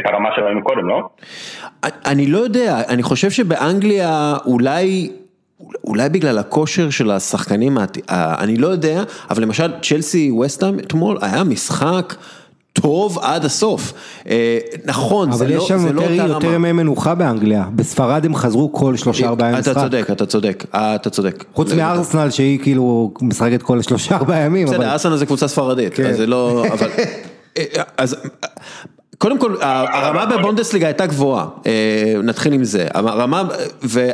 את 0.01 0.07
הרמה 0.07 0.29
שראינו 0.37 0.65
קודם, 0.65 0.89
לא? 0.89 1.09
אני 1.83 2.27
לא 2.27 2.39
יודע, 2.39 2.81
אני 2.89 3.03
חושב 3.03 3.31
שבאנגליה 3.31 4.37
אולי, 4.47 5.11
אולי 5.85 6.09
בגלל 6.09 6.39
הכושר 6.39 6.91
של 6.91 7.11
השחקנים, 7.11 7.79
אני 8.11 8.57
לא 8.57 8.67
יודע, 8.67 9.03
אבל 9.31 9.43
למשל 9.43 9.81
צ'לסי 9.83 10.31
ווסטהאם 10.31 10.79
אתמול 10.79 11.19
היה 11.23 11.45
משחק. 11.45 12.15
טוב 12.83 13.19
עד 13.19 13.45
הסוף, 13.45 13.93
אה, 14.29 14.59
נכון, 14.85 15.33
זה 15.33 15.45
לא, 15.45 15.51
אבל 15.51 15.63
יש 15.63 15.69
שם 15.69 15.95
לא 15.95 16.03
יותר, 16.03 16.27
יותר 16.27 16.53
ימי 16.55 16.73
מנוחה 16.73 17.15
באנגליה, 17.15 17.65
בספרד 17.77 18.25
הם 18.25 18.35
חזרו 18.35 18.73
כל 18.73 18.97
שלושה 18.97 19.29
ארבעה 19.29 19.49
ימים 19.49 19.61
משחק. 19.61 19.73
אתה 19.73 19.81
צודק, 19.81 20.11
אתה 20.11 20.27
צודק, 20.27 20.65
אתה 20.71 21.11
צודק. 21.11 21.45
חוץ 21.55 21.73
מארסנל 21.73 22.31
שהיא 22.31 22.59
כאילו 22.59 23.13
משחקת 23.23 23.63
כל 23.63 23.83
שלושה 23.83 24.17
ארבעה 24.17 24.39
ימים. 24.41 24.67
בסדר, 24.67 24.93
ארסנל 24.93 25.17
זה 25.17 25.27
קבוצה 25.27 25.49
ספרדית, 25.49 25.95
כן. 25.95 26.07
אז 26.07 26.17
זה 26.17 26.27
לא, 26.27 26.65
אבל... 26.73 26.89
אז 27.97 28.17
קודם 29.19 29.39
כל 29.39 29.57
הרמה 29.61 30.27
בבונדסליגה 30.27 30.87
הייתה 30.87 31.07
גבוהה, 31.07 31.47
אה, 31.67 32.15
נתחיל 32.23 32.53
עם 32.53 32.65
זה, 32.65 32.87
הרמה 32.95 33.43
ו... 33.83 34.09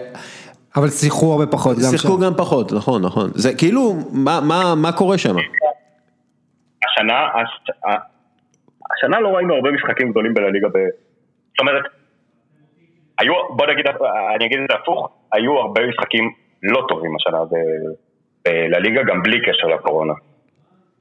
אבל 0.77 0.91
שיחקו 0.91 1.33
הרבה 1.33 1.47
פחות 1.47 1.77
גם 1.77 1.83
שם. 1.83 1.91
שיחקו 1.91 2.19
גם 2.19 2.33
פחות, 2.37 2.73
נכון, 2.73 3.03
נכון. 3.03 3.31
זה 3.35 3.55
כאילו, 3.55 3.97
מה, 4.11 4.41
מה, 4.41 4.75
מה 4.75 4.93
קורה 4.93 5.19
שם? 5.19 5.37
השנה, 6.85 7.15
השנה 8.93 9.21
לא 9.21 9.29
ראינו 9.29 9.55
הרבה 9.55 9.71
משחקים 9.71 10.11
גדולים 10.11 10.35
בלליגה, 10.35 10.69
ב... 10.69 10.79
זאת 11.51 11.61
אומרת, 11.61 11.85
היו, 13.19 13.35
בוא 13.57 13.67
נגיד, 13.67 13.87
אני 14.37 14.47
אגיד 14.47 14.59
את 14.61 14.67
זה 14.71 14.77
הפוך, 14.77 15.09
היו 15.33 15.59
הרבה 15.59 15.87
משחקים 15.87 16.33
לא 16.63 16.87
טובים 16.89 17.17
השנה 17.17 17.39
בלליגה, 18.45 19.03
גם 19.03 19.23
בלי 19.23 19.41
קשר 19.41 19.67
לקורונה. 19.67 20.13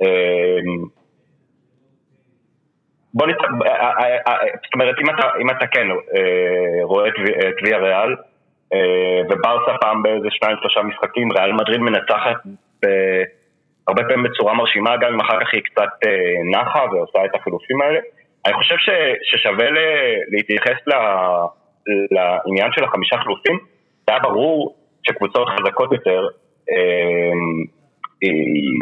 אמ, 0.01 0.85
בוא 3.14 3.27
נת... 3.27 3.38
אה, 3.65 3.89
אה, 3.89 4.18
אה, 4.27 4.38
זאת 4.64 4.73
אומרת, 4.73 4.95
אם 4.99 5.10
אתה, 5.10 5.27
אם 5.41 5.49
אתה 5.49 5.68
כן 5.68 5.88
רואה 6.84 7.07
את 7.07 7.64
ויה 7.64 7.77
ריאל, 7.77 8.15
וברסה 9.30 9.77
פעם 9.81 10.03
באיזה 10.03 10.27
שניים 10.30 10.57
שלושה 10.60 10.81
משחקים, 10.81 11.31
ריאל 11.31 11.51
מדריד 11.53 11.80
מנצחת 11.80 12.38
הרבה 13.88 14.03
פעמים 14.03 14.23
בצורה 14.23 14.53
מרשימה, 14.53 14.97
גם 14.97 15.14
אם 15.14 15.19
אחר 15.19 15.39
כך 15.39 15.53
היא 15.53 15.61
קצת 15.61 15.89
נחה 16.51 16.84
ועושה 16.91 17.26
את 17.26 17.35
החילופים 17.35 17.81
האלה. 17.81 17.99
אני 18.45 18.53
חושב 18.53 18.76
ש, 18.77 18.89
ששווה 19.23 19.69
ל, 19.69 19.77
להתייחס 20.31 20.80
ל, 20.88 20.93
לעניין 22.11 22.72
של 22.72 22.84
החמישה 22.84 23.18
חילופים. 23.18 23.60
זה 24.05 24.14
היה 24.14 24.19
ברור 24.19 24.76
שקבוצות 25.07 25.47
חזקות 25.49 25.91
יותר, 25.91 26.27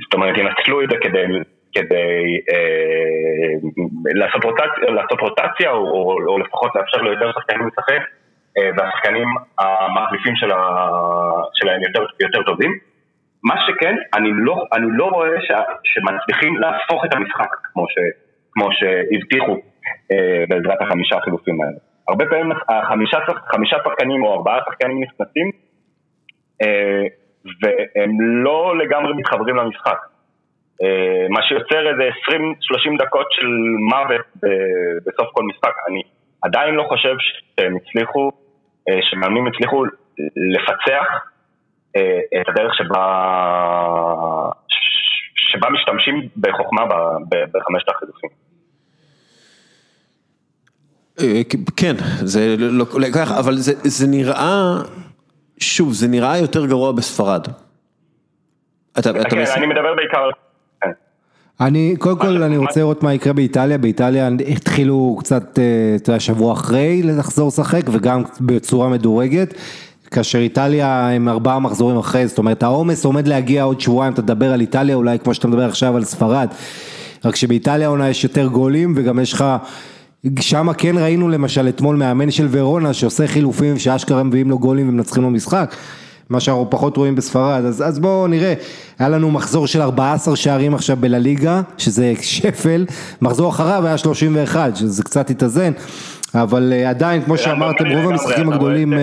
זאת 0.04 0.14
אומרת, 0.14 0.38
ינצלו 0.38 0.84
את 0.84 0.90
זה 0.90 0.98
כדי 1.02 1.26
כדי 1.74 2.24
אה, 2.54 3.54
לעשות 4.16 4.44
רוטציה, 4.44 4.90
לעשות 4.90 5.20
רוטציה 5.22 5.72
או, 5.72 5.78
או, 5.78 6.16
או 6.28 6.40
לפחות 6.40 6.76
לאפשר 6.76 7.02
ליותר 7.02 7.32
שחקנים 7.32 7.68
לשחק 7.68 8.02
אה, 8.58 8.70
והשחקנים 8.78 9.28
המחליפים 9.60 10.36
של 10.36 10.52
ה, 10.52 10.88
שלהם 11.54 11.82
יותר, 11.82 12.06
יותר 12.20 12.44
טובים. 12.44 12.91
מה 13.44 13.56
שכן, 13.68 13.96
אני 14.14 14.30
לא, 14.34 14.66
אני 14.74 14.88
לא 14.90 15.06
רואה 15.06 15.42
ש, 15.42 15.52
שמצליחים 15.84 16.58
להפוך 16.58 17.06
את 17.06 17.16
המשחק 17.16 17.50
כמו, 17.74 17.86
ש, 17.90 17.96
כמו 18.52 18.68
שהבטיחו 18.72 19.56
אה, 20.12 20.44
בעזרת 20.50 20.82
החמישה 20.82 21.18
החילופים 21.18 21.62
האלה. 21.62 21.78
הרבה 22.10 22.26
פעמים 22.26 22.52
החמישה 22.70 23.18
חמישה 23.52 23.78
שחקנים 23.86 24.24
או 24.24 24.34
ארבעה 24.34 24.60
שחקנים 24.66 25.04
נכנסים 25.04 25.52
אה, 26.62 27.04
והם 27.62 28.22
לא 28.22 28.78
לגמרי 28.78 29.14
מתחברים 29.14 29.56
למשחק. 29.56 29.98
אה, 30.84 31.26
מה 31.30 31.42
שיוצר 31.42 31.90
איזה 31.90 32.10
20-30 32.30 33.04
דקות 33.06 33.28
של 33.32 33.48
מוות 33.90 34.26
בסוף 35.06 35.28
כל 35.34 35.44
משחק. 35.44 35.74
אני 35.90 36.02
עדיין 36.42 36.76
לא 36.76 36.84
חושב 36.84 37.16
שהם 37.20 37.76
הצליחו, 37.76 38.32
אה, 38.90 39.00
שמאמנים 39.02 39.48
הצליחו 39.48 39.86
לפצח 40.54 41.08
אה, 41.08 41.31
את 42.42 42.50
הדרך 42.50 42.76
שבה, 42.76 43.06
שבה 45.36 45.68
משתמשים 45.70 46.30
בחוכמה 46.38 46.82
בחמשת 47.30 47.90
החילופים. 47.90 48.30
כן, 51.78 51.96
זה 52.20 52.56
לא, 52.58 52.86
לא 52.94 53.08
ככה, 53.16 53.40
אבל 53.40 53.56
זה, 53.56 53.74
זה 53.84 54.08
נראה, 54.08 54.76
שוב, 55.60 55.94
זה 55.94 56.08
נראה 56.08 56.38
יותר 56.38 56.66
גרוע 56.66 56.92
בספרד. 56.92 57.48
אתה, 59.00 59.10
אתה 59.10 59.30
כן, 59.30 59.44
אני 59.58 59.68
מדבר 59.68 59.96
בעיקר 59.96 60.30
אני, 61.62 61.96
קודם 62.00 62.20
כל 62.20 62.44
אני 62.44 62.58
רוצה 62.58 62.80
לראות 62.80 63.04
מה 63.04 63.14
יקרה 63.14 63.34
באיטליה, 63.34 63.78
באיטליה 63.78 64.30
התחילו 64.48 65.18
קצת, 65.20 65.60
אה, 65.60 65.96
אתה 65.96 66.10
יודע, 66.10 66.20
שבוע 66.20 66.54
אחרי 66.54 67.02
לחזור 67.04 67.48
לשחק 67.48 67.82
וגם 67.92 68.24
בצורה 68.42 68.90
מדורגת. 68.90 69.54
כאשר 70.12 70.40
איטליה 70.40 71.10
הם 71.10 71.30
ארבעה 71.30 71.60
מחזורים 71.60 71.98
אחרי, 71.98 72.28
זאת 72.28 72.38
אומרת 72.38 72.64
העומס 72.64 73.06
עומד 73.06 73.28
להגיע 73.28 73.64
עוד 73.64 73.82
שבועיים, 73.82 74.14
אתה 74.14 74.22
תדבר 74.22 74.54
על 74.54 74.62
איטליה 74.62 74.96
אולי 74.96 75.20
כמו 75.20 75.34
שאתה 75.34 75.48
מדבר 75.48 75.66
עכשיו 75.66 75.96
על 75.96 76.04
ספרד, 76.04 76.48
רק 77.26 77.36
שבאיטליה 77.36 77.88
עונה 77.88 78.10
יש 78.10 78.24
יותר 78.24 78.48
גולים 78.48 78.94
וגם 78.98 79.20
יש 79.20 79.34
לך, 79.34 79.46
שם 80.40 80.74
כן 80.78 80.98
ראינו 80.98 81.30
למשל 81.30 81.70
אתמול 81.70 81.96
מאמן 81.96 82.32
של 82.32 82.48
ורונה 82.52 82.94
שעושה 82.94 83.28
חילופים 83.28 83.80
שאשכרה 83.80 84.24
מביאים 84.24 84.50
לו 84.50 84.60
גולים 84.60 84.90
ומנצחים 84.90 85.24
לו 85.24 85.30
משחק. 85.30 85.76
מה 86.30 86.40
שאנחנו 86.40 86.70
פחות 86.70 86.98
רואים 86.98 87.16
בספרד, 87.16 87.66
אז, 87.66 87.84
אז 87.88 88.00
בואו 88.00 88.28
נראה, 88.28 88.54
היה 89.00 89.10
לנו 89.10 89.32
מחזור 89.32 89.68
של 89.68 89.82
14 89.82 90.36
שערים 90.36 90.76
עכשיו 90.76 90.98
בלליגה, 91.00 91.62
שזה 91.78 92.14
שפל, 92.22 92.86
מחזור 93.22 93.50
אחריו 93.50 93.88
היה 93.88 93.98
31, 93.98 94.76
שזה 94.76 95.04
קצת 95.04 95.30
התאזן, 95.30 95.72
אבל 96.36 96.74
uh, 96.74 96.90
עדיין, 96.90 97.22
כמו 97.22 97.38
שאמרתם, 97.38 97.88
רוב 97.88 98.12
המשחקים 98.12 98.54
הגדולים 98.54 98.94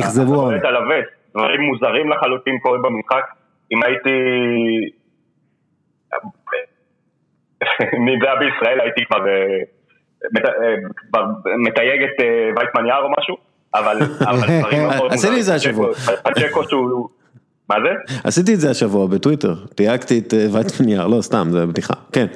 אכזבו. 0.00 0.32
אתה 0.32 0.40
רואה 0.40 0.56
את 0.56 0.64
הלווה, 0.64 0.96
דברים 1.30 1.60
מוזרים 1.60 2.10
לחלוטין 2.10 2.58
קורים 2.62 2.82
במשחק, 2.82 3.24
אם 3.72 3.82
הייתי... 3.82 4.10
היה 8.22 8.36
בישראל 8.36 8.80
הייתי 8.80 9.04
כבר 9.04 9.24
מתייג 11.66 12.02
את 12.02 12.24
וייטמן 12.56 12.86
יער 12.86 13.02
או 13.02 13.08
משהו. 13.18 13.36
אבל 13.74 13.98
דברים 14.60 14.86
מאוד 14.86 15.12
עשיתי 15.12 15.38
את 15.38 15.44
זה 15.44 15.54
השבוע. 15.54 15.94
פצ'קו 15.94 16.64
שהוא... 16.68 17.08
מה 17.68 17.76
זה? 17.82 18.14
עשיתי 18.24 18.54
את 18.54 18.60
זה 18.60 18.70
השבוע 18.70 19.06
בטוויטר, 19.06 19.54
תייגתי 19.74 20.18
את 20.18 20.34
וייטמן 20.52 20.88
יער, 20.88 21.06
לא 21.06 21.22
סתם, 21.22 21.46
זה 21.50 21.66
בדיחה, 21.66 21.94
כן. 22.12 22.26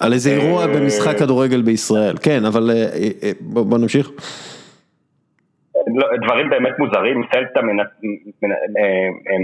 על 0.00 0.12
איזה 0.12 0.30
אירוע 0.30 0.66
במשחק 0.66 1.18
כדורגל 1.18 1.62
בישראל, 1.62 2.14
כן, 2.22 2.44
אבל 2.44 2.70
בוא 3.40 3.78
נמשיך. 3.78 4.10
דברים 6.24 6.50
באמת 6.50 6.78
מוזרים, 6.78 7.22
סלטה 7.32 7.60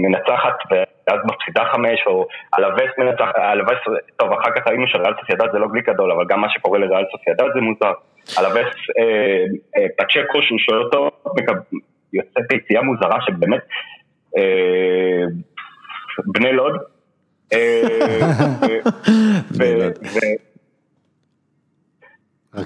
מנצחת 0.03 0.57
ואז 0.71 1.19
מפסידה 1.25 1.65
חמש, 1.71 1.99
או 2.07 2.27
אלווס 2.59 2.91
מנצחת, 2.97 3.35
אלווס, 3.35 3.77
טוב 4.17 4.31
אחר 4.31 4.51
כך 4.55 4.67
ראינו 4.67 4.87
שריאל 4.87 5.13
סוסיידד 5.19 5.51
זה 5.51 5.59
לא 5.59 5.67
גליק 5.67 5.89
גדול, 5.89 6.11
אבל 6.11 6.25
גם 6.29 6.41
מה 6.41 6.49
שקורה 6.49 6.79
לריאל 6.79 7.05
סוסיידד 7.11 7.53
זה 7.55 7.61
מוזר. 7.61 7.93
אלווס 8.39 8.73
פצ'קו 9.97 10.41
שהוא 10.41 10.59
שואל 10.59 10.81
אותו, 10.83 11.09
יוצא 12.13 12.39
ביציאה 12.49 12.81
מוזרה 12.81 13.17
שבאמת 13.21 13.61
בני 16.25 16.53
לוד. 16.53 16.73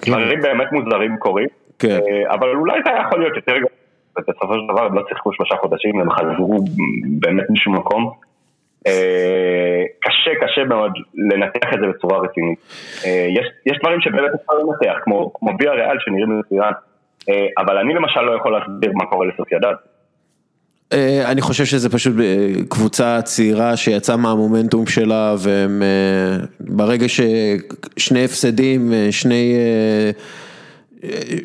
דברים 0.06 0.42
באמת 0.42 0.72
מוזרים 0.72 1.18
קורים, 1.20 1.48
אבל 2.30 2.50
אולי 2.56 2.80
זה 2.86 2.92
היה 2.92 3.02
יכול 3.08 3.20
להיות 3.20 3.36
יותר 3.36 3.58
גדול. 3.58 3.70
ובסופו 4.18 4.54
של 4.54 4.74
דבר 4.74 4.86
הם 4.86 4.96
לא 4.96 5.04
שיחקו 5.10 5.34
שלושה 5.34 5.56
חודשים, 5.56 6.02
הם 6.02 6.12
חזרו 6.12 6.66
באמת 7.20 7.50
משום 7.50 7.76
מקום. 7.76 8.12
קשה, 10.00 10.32
קשה 10.42 10.64
מאוד 10.64 10.92
לנתח 11.14 11.74
את 11.74 11.80
זה 11.80 11.88
בצורה 11.88 12.20
רצינית. 12.20 12.60
יש, 13.66 13.78
דברים 13.82 14.02
שבאמת 14.02 14.32
אפשר 14.36 14.54
לנתח, 14.54 15.00
כמו, 15.04 15.32
ויה 15.60 15.72
ריאל 15.72 15.98
שנראים 16.00 16.40
מצוין, 16.40 16.74
אבל 17.58 17.78
אני 17.78 17.94
למשל 17.94 18.22
לא 18.22 18.32
יכול 18.32 18.52
להסביר 18.52 18.92
מה 18.94 19.06
קורה 19.06 19.28
לסוסיידד. 19.28 19.74
אני 21.26 21.42
חושב 21.42 21.66
שזה 21.66 21.90
פשוט 21.90 22.14
קבוצה 22.70 23.22
צעירה 23.22 23.78
שיצאה 23.78 24.16
מהמומנטום 24.16 24.88
שלה 24.88 25.36
והם 25.40 25.84
ברגע 26.60 27.06
ששני 27.08 28.26
הפסדים, 28.26 28.94
שני... 29.12 29.56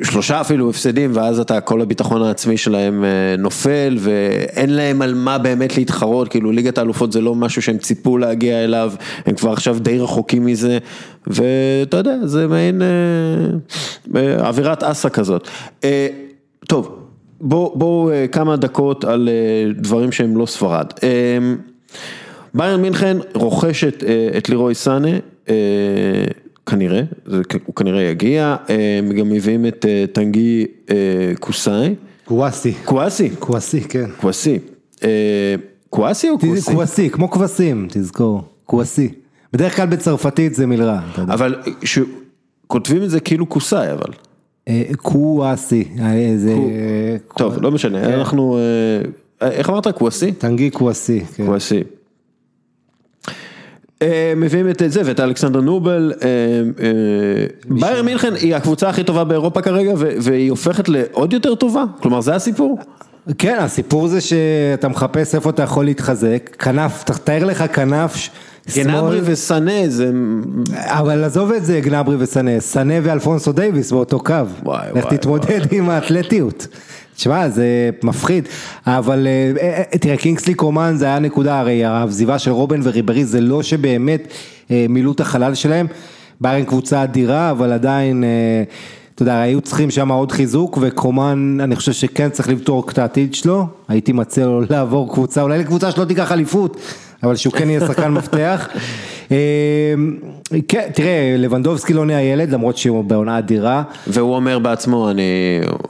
שלושה 0.03 0.41
אפילו 0.41 0.71
הפסדים 0.71 1.11
ואז 1.15 1.41
אתה 1.41 1.61
כל 1.61 1.81
הביטחון 1.81 2.23
העצמי 2.23 2.57
שלהם 2.57 3.05
נופל 3.39 3.97
ואין 4.01 4.71
להם 4.71 5.03
על 5.03 5.15
מה 5.15 5.39
באמת 5.39 5.77
להתחרות, 5.77 6.29
כאילו 6.29 6.53
ליגת 6.53 6.79
האלופות 6.79 7.13
זה 7.13 7.21
לא 7.21 7.35
משהו 7.35 7.63
שהם 7.63 7.79
ציפו 7.79 8.19
להגיע 8.19 8.65
אליו, 8.65 8.93
הם 9.27 9.35
כבר 9.35 9.53
עכשיו 9.53 9.79
די 9.79 9.99
רחוקים 9.99 10.47
מזה 10.47 10.79
ואתה 11.27 11.97
יודע, 11.97 12.15
זה 12.25 12.47
מעין 12.47 12.83
אווירת 14.39 14.83
אסה 14.83 15.11
כזאת. 15.11 15.49
טוב, 16.69 17.06
בואו 17.41 17.73
בוא, 17.75 18.13
כמה 18.33 18.57
דקות 18.57 19.05
על 19.05 19.29
דברים 19.75 20.13
שהם 20.13 20.37
לא 20.37 20.47
ספרד. 20.47 20.87
ביירן 22.55 22.83
מינכן 22.83 23.17
רוכשת 23.35 24.05
את 24.37 24.49
לירוי 24.49 24.75
סאנה. 24.75 25.09
כנראה, 26.67 27.03
הוא 27.67 27.75
כנראה 27.75 28.03
יגיע, 28.03 28.57
הם 28.69 29.13
גם 29.13 29.29
מביאים 29.29 29.67
את 29.67 29.87
טנגי 30.13 30.67
קוסאי. 31.41 31.95
קוואסי. 32.25 32.75
קוואסי? 32.85 33.31
קוואסי, 33.39 33.81
כן. 33.81 34.11
קוואסי. 34.21 34.59
קוואסי 35.91 36.31
או 36.31 36.39
קוואסי? 36.39 36.73
קוואסי, 36.73 37.11
כמו 37.11 37.31
כבשים, 37.31 37.89
תזכור. 37.91 38.43
קוואסי. 38.65 39.13
בדרך 39.53 39.77
כלל 39.77 39.87
בצרפתית 39.87 40.55
זה 40.55 40.67
מלרע. 40.67 41.01
אבל 41.19 41.55
כותבים 42.67 43.03
את 43.03 43.11
זה 43.11 43.21
כאילו 43.21 43.47
קוסאי, 43.47 43.93
אבל. 43.93 44.13
קוואסי. 44.97 45.85
טוב, 47.37 47.63
לא 47.63 47.71
משנה, 47.71 48.15
אנחנו... 48.15 48.59
איך 49.41 49.71
אמרת? 49.71 49.89
קוואסי? 49.89 50.33
טנגי 50.33 50.71
קוואסי. 50.71 51.25
קוואסי. 51.37 51.83
מביאים 54.37 54.69
את 54.69 54.83
זה 54.87 55.01
ואת 55.05 55.21
אלכסנדר 55.21 55.61
נובל, 55.61 56.13
ביירן 57.69 58.03
מינכן 58.03 58.35
היא 58.35 58.55
הקבוצה 58.57 58.89
הכי 58.89 59.05
טובה 59.05 59.25
באירופה 59.25 59.63
כרגע 59.63 59.93
והיא 59.97 60.51
הופכת 60.51 60.89
לעוד 60.89 61.33
יותר 61.33 61.55
טובה, 61.55 61.85
כלומר 62.01 62.21
זה 62.21 62.35
הסיפור? 62.35 62.79
כן, 63.39 63.57
הסיפור 63.59 64.09
זה 64.09 64.21
שאתה 64.21 64.89
מחפש 64.89 65.35
איפה 65.35 65.51
אתה 65.51 65.63
יכול 65.63 65.85
להתחזק, 65.85 66.57
כנף, 66.59 67.05
תאר 67.25 67.45
לך 67.45 67.65
כנף 67.73 68.29
גנברי 68.75 69.21
וסאנה 69.25 69.89
זה... 69.89 70.11
אבל 70.75 71.25
עזוב 71.25 71.53
את 71.53 71.65
זה 71.65 71.81
גנברי 71.81 72.17
וסאנה, 72.19 72.61
סאנה 72.61 72.95
ואלפונסו 73.03 73.53
דייוויס 73.53 73.93
באותו 73.93 74.21
קו, 74.21 74.35
איך 74.95 75.07
תתמודד 75.07 75.73
עם 75.73 75.91
האתלטיות. 75.91 76.67
תשמע, 77.17 77.49
זה 77.49 77.91
מפחיד, 78.03 78.49
אבל 78.87 79.27
תראה, 80.01 80.17
קינגסלי 80.17 80.55
קומן 80.55 80.95
זה 80.97 81.05
היה 81.05 81.19
נקודה, 81.19 81.61
הרי 81.61 81.85
העזיבה 81.85 82.39
של 82.39 82.51
רובן 82.51 82.81
וריברי 82.83 83.25
זה 83.25 83.41
לא 83.41 83.63
שבאמת 83.63 84.33
מילאו 84.71 85.13
את 85.13 85.21
החלל 85.21 85.55
שלהם, 85.55 85.87
ביירן 86.41 86.65
קבוצה 86.65 87.03
אדירה, 87.03 87.51
אבל 87.51 87.73
עדיין, 87.73 88.25
אתה 89.15 89.23
יודע, 89.23 89.41
היו 89.41 89.61
צריכים 89.61 89.91
שם 89.91 90.09
עוד 90.09 90.33
חיזוק, 90.33 90.79
וקומן, 90.81 91.59
אני 91.61 91.77
חושב 91.77 91.93
שכן 91.93 92.29
צריך 92.29 92.49
לבדוק 92.49 92.93
את 92.93 92.99
העתיד 92.99 93.35
שלו, 93.35 93.67
הייתי 93.89 94.13
מציע 94.13 94.47
לו 94.47 94.61
לעבור 94.71 95.13
קבוצה, 95.13 95.43
אולי 95.43 95.59
לקבוצה 95.59 95.91
שלא 95.91 96.05
תיקח 96.05 96.33
אליפות, 96.33 96.77
אבל 97.23 97.37
שהוא 97.37 97.53
כן 97.53 97.71
יהיה 97.71 97.81
שחקן 97.81 98.09
מפתח. 98.19 98.69
כן, 100.69 100.89
תראה, 100.95 101.35
לבנדובסקי 101.39 101.93
לא 101.93 102.07
נהיה 102.07 102.33
ילד, 102.33 102.51
למרות 102.51 102.77
שהוא 102.77 103.05
בעונה 103.05 103.39
אדירה. 103.39 103.83
והוא 104.07 104.37
אומר 104.37 104.59
בעצמו, 104.59 105.11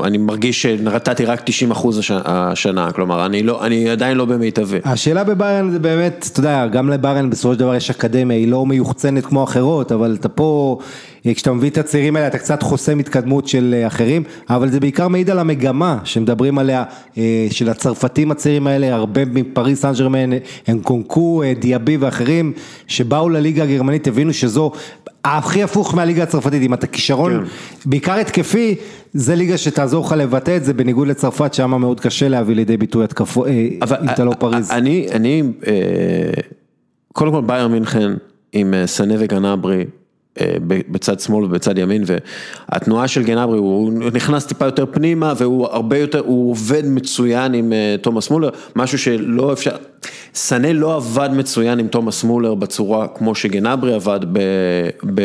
אני 0.05 0.19
מרגיש 0.19 0.63
שנתתי 0.63 1.25
רק 1.25 1.41
90 1.45 1.71
אחוז 1.71 2.01
השנה, 2.25 2.93
כלומר, 2.93 3.27
אני 3.67 3.91
עדיין 3.91 4.17
לא 4.17 4.25
במיטבי. 4.25 4.79
השאלה 4.85 5.25
בביירן 5.25 5.71
זה 5.71 5.79
באמת, 5.79 6.29
אתה 6.33 6.41
יודע, 6.41 6.67
גם 6.67 6.91
לביירן 6.91 7.31
בסופו 7.31 7.55
של 7.55 7.61
דבר 7.61 7.75
יש 7.75 7.91
אקדמיה, 7.91 8.37
היא 8.37 8.49
לא 8.49 8.67
מיוחצנת 8.67 9.27
כמו 9.27 9.45
אחרות, 9.45 9.93
אבל 9.93 10.17
אתה 10.21 10.29
פה, 10.29 10.79
כשאתה 11.35 11.53
מביא 11.53 11.71
את 11.71 11.79
הצעירים 11.79 12.17
האלה, 12.17 12.27
אתה 12.27 12.39
קצת 12.39 12.63
חוסם 12.63 12.99
התקדמות 12.99 13.49
של 13.49 13.83
אחרים, 13.87 14.23
אבל 14.51 14.69
זה 14.69 14.81
בעיקר 14.81 15.09
מעיד 15.09 15.31
על 15.31 15.39
המגמה 15.39 15.99
שמדברים 16.05 16.59
עליה, 16.59 16.85
של 17.51 17.69
הצרפתים 17.69 18.31
הצעירים 18.31 18.67
האלה, 18.67 18.95
הרבה 18.95 19.25
מפריס 19.25 19.81
סן 19.83 19.93
ג'רמן, 19.99 20.31
הם 20.67 20.81
קונקו, 20.83 21.43
דיאבי 21.61 21.97
ואחרים, 21.97 22.53
שבאו 22.87 23.29
לליגה 23.29 23.63
הגרמנית, 23.63 24.07
הבינו 24.07 24.33
שזו 24.33 24.73
הכי 25.25 25.63
הפוך 25.63 25.95
מהליגה 25.95 26.23
הצרפתית, 26.23 26.63
אם 26.63 26.75
אתה 26.75 26.87
כישרון, 26.87 27.45
בעיקר 27.87 28.15
התקפי, 28.15 28.75
זה 29.15 29.35
ליגה 29.35 29.59
שתעזור 29.59 30.07
לך 30.07 30.13
לבטא 30.13 30.57
את 30.57 30.65
זה, 30.65 30.75
בניגוד 30.75 31.09
לצרפת, 31.09 31.55
שם 31.55 31.71
מאוד 31.81 32.01
קשה 32.01 32.29
להביא 32.29 32.57
לידי 32.57 32.77
ביטוי 32.77 33.05
התקפו, 33.05 33.45
אתה 34.13 34.25
לא 34.25 34.33
פריז. 34.39 34.71
אני, 34.71 35.07
אני, 35.13 35.43
קודם 37.13 37.33
כל 37.33 37.43
בייר 37.43 37.69
מינכן 37.69 38.13
עם 38.53 38.75
סנה 38.87 39.15
וגנברי. 39.19 39.85
בצד 40.67 41.21
שמאל 41.21 41.45
ובצד 41.45 41.79
ימין 41.79 42.05
והתנועה 42.07 43.09
של 43.09 43.23
גנברי 43.23 43.59
הוא 43.59 43.93
נכנס 44.13 44.47
טיפה 44.47 44.65
יותר 44.65 44.85
פנימה 44.91 45.33
והוא 45.37 45.67
הרבה 45.67 45.99
יותר, 45.99 46.19
הוא 46.19 46.51
עובד 46.51 46.83
מצוין 46.87 47.55
עם 47.55 47.73
תומאס 48.03 48.31
מולר, 48.31 48.51
משהו 48.77 48.99
שלא 48.99 49.53
אפשר, 49.53 49.77
סנה 50.35 50.73
לא 50.73 50.97
עבד 50.97 51.31
מצוין 51.33 51.79
עם 51.79 51.89
תומאס 51.89 52.25
מולר 52.25 52.55
בצורה 52.55 53.09
כמו 53.09 53.35
שגנברי 53.35 53.95
עבד 53.95 54.21
ב... 54.33 54.39
ב... 55.15 55.23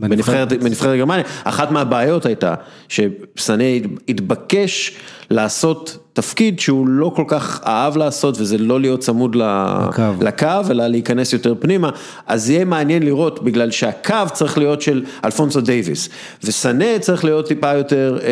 בנבחרת 0.00 0.52
גרמניה, 0.96 1.24
אחת 1.44 1.70
מהבעיות 1.70 2.26
הייתה 2.26 2.54
שסנה 2.88 3.64
התבקש 4.08 4.96
לעשות 5.30 5.98
תפקיד 6.12 6.60
שהוא 6.60 6.88
לא 6.88 7.12
כל 7.16 7.24
כך 7.28 7.60
אהב 7.66 7.96
לעשות, 7.96 8.40
וזה 8.40 8.58
לא 8.58 8.80
להיות 8.80 9.00
צמוד 9.00 9.34
לקו. 9.34 10.02
לקו, 10.20 10.46
אלא 10.70 10.86
להיכנס 10.86 11.32
יותר 11.32 11.54
פנימה, 11.60 11.90
אז 12.26 12.50
יהיה 12.50 12.64
מעניין 12.64 13.02
לראות, 13.02 13.42
בגלל 13.44 13.70
שהקו 13.70 14.14
צריך 14.32 14.58
להיות 14.58 14.82
של 14.82 15.04
אלפונסו 15.24 15.60
דייוויס, 15.60 16.08
וסנה 16.44 16.98
צריך 17.00 17.24
להיות 17.24 17.48
טיפה 17.48 17.72
יותר 17.74 18.18
אה, 18.22 18.28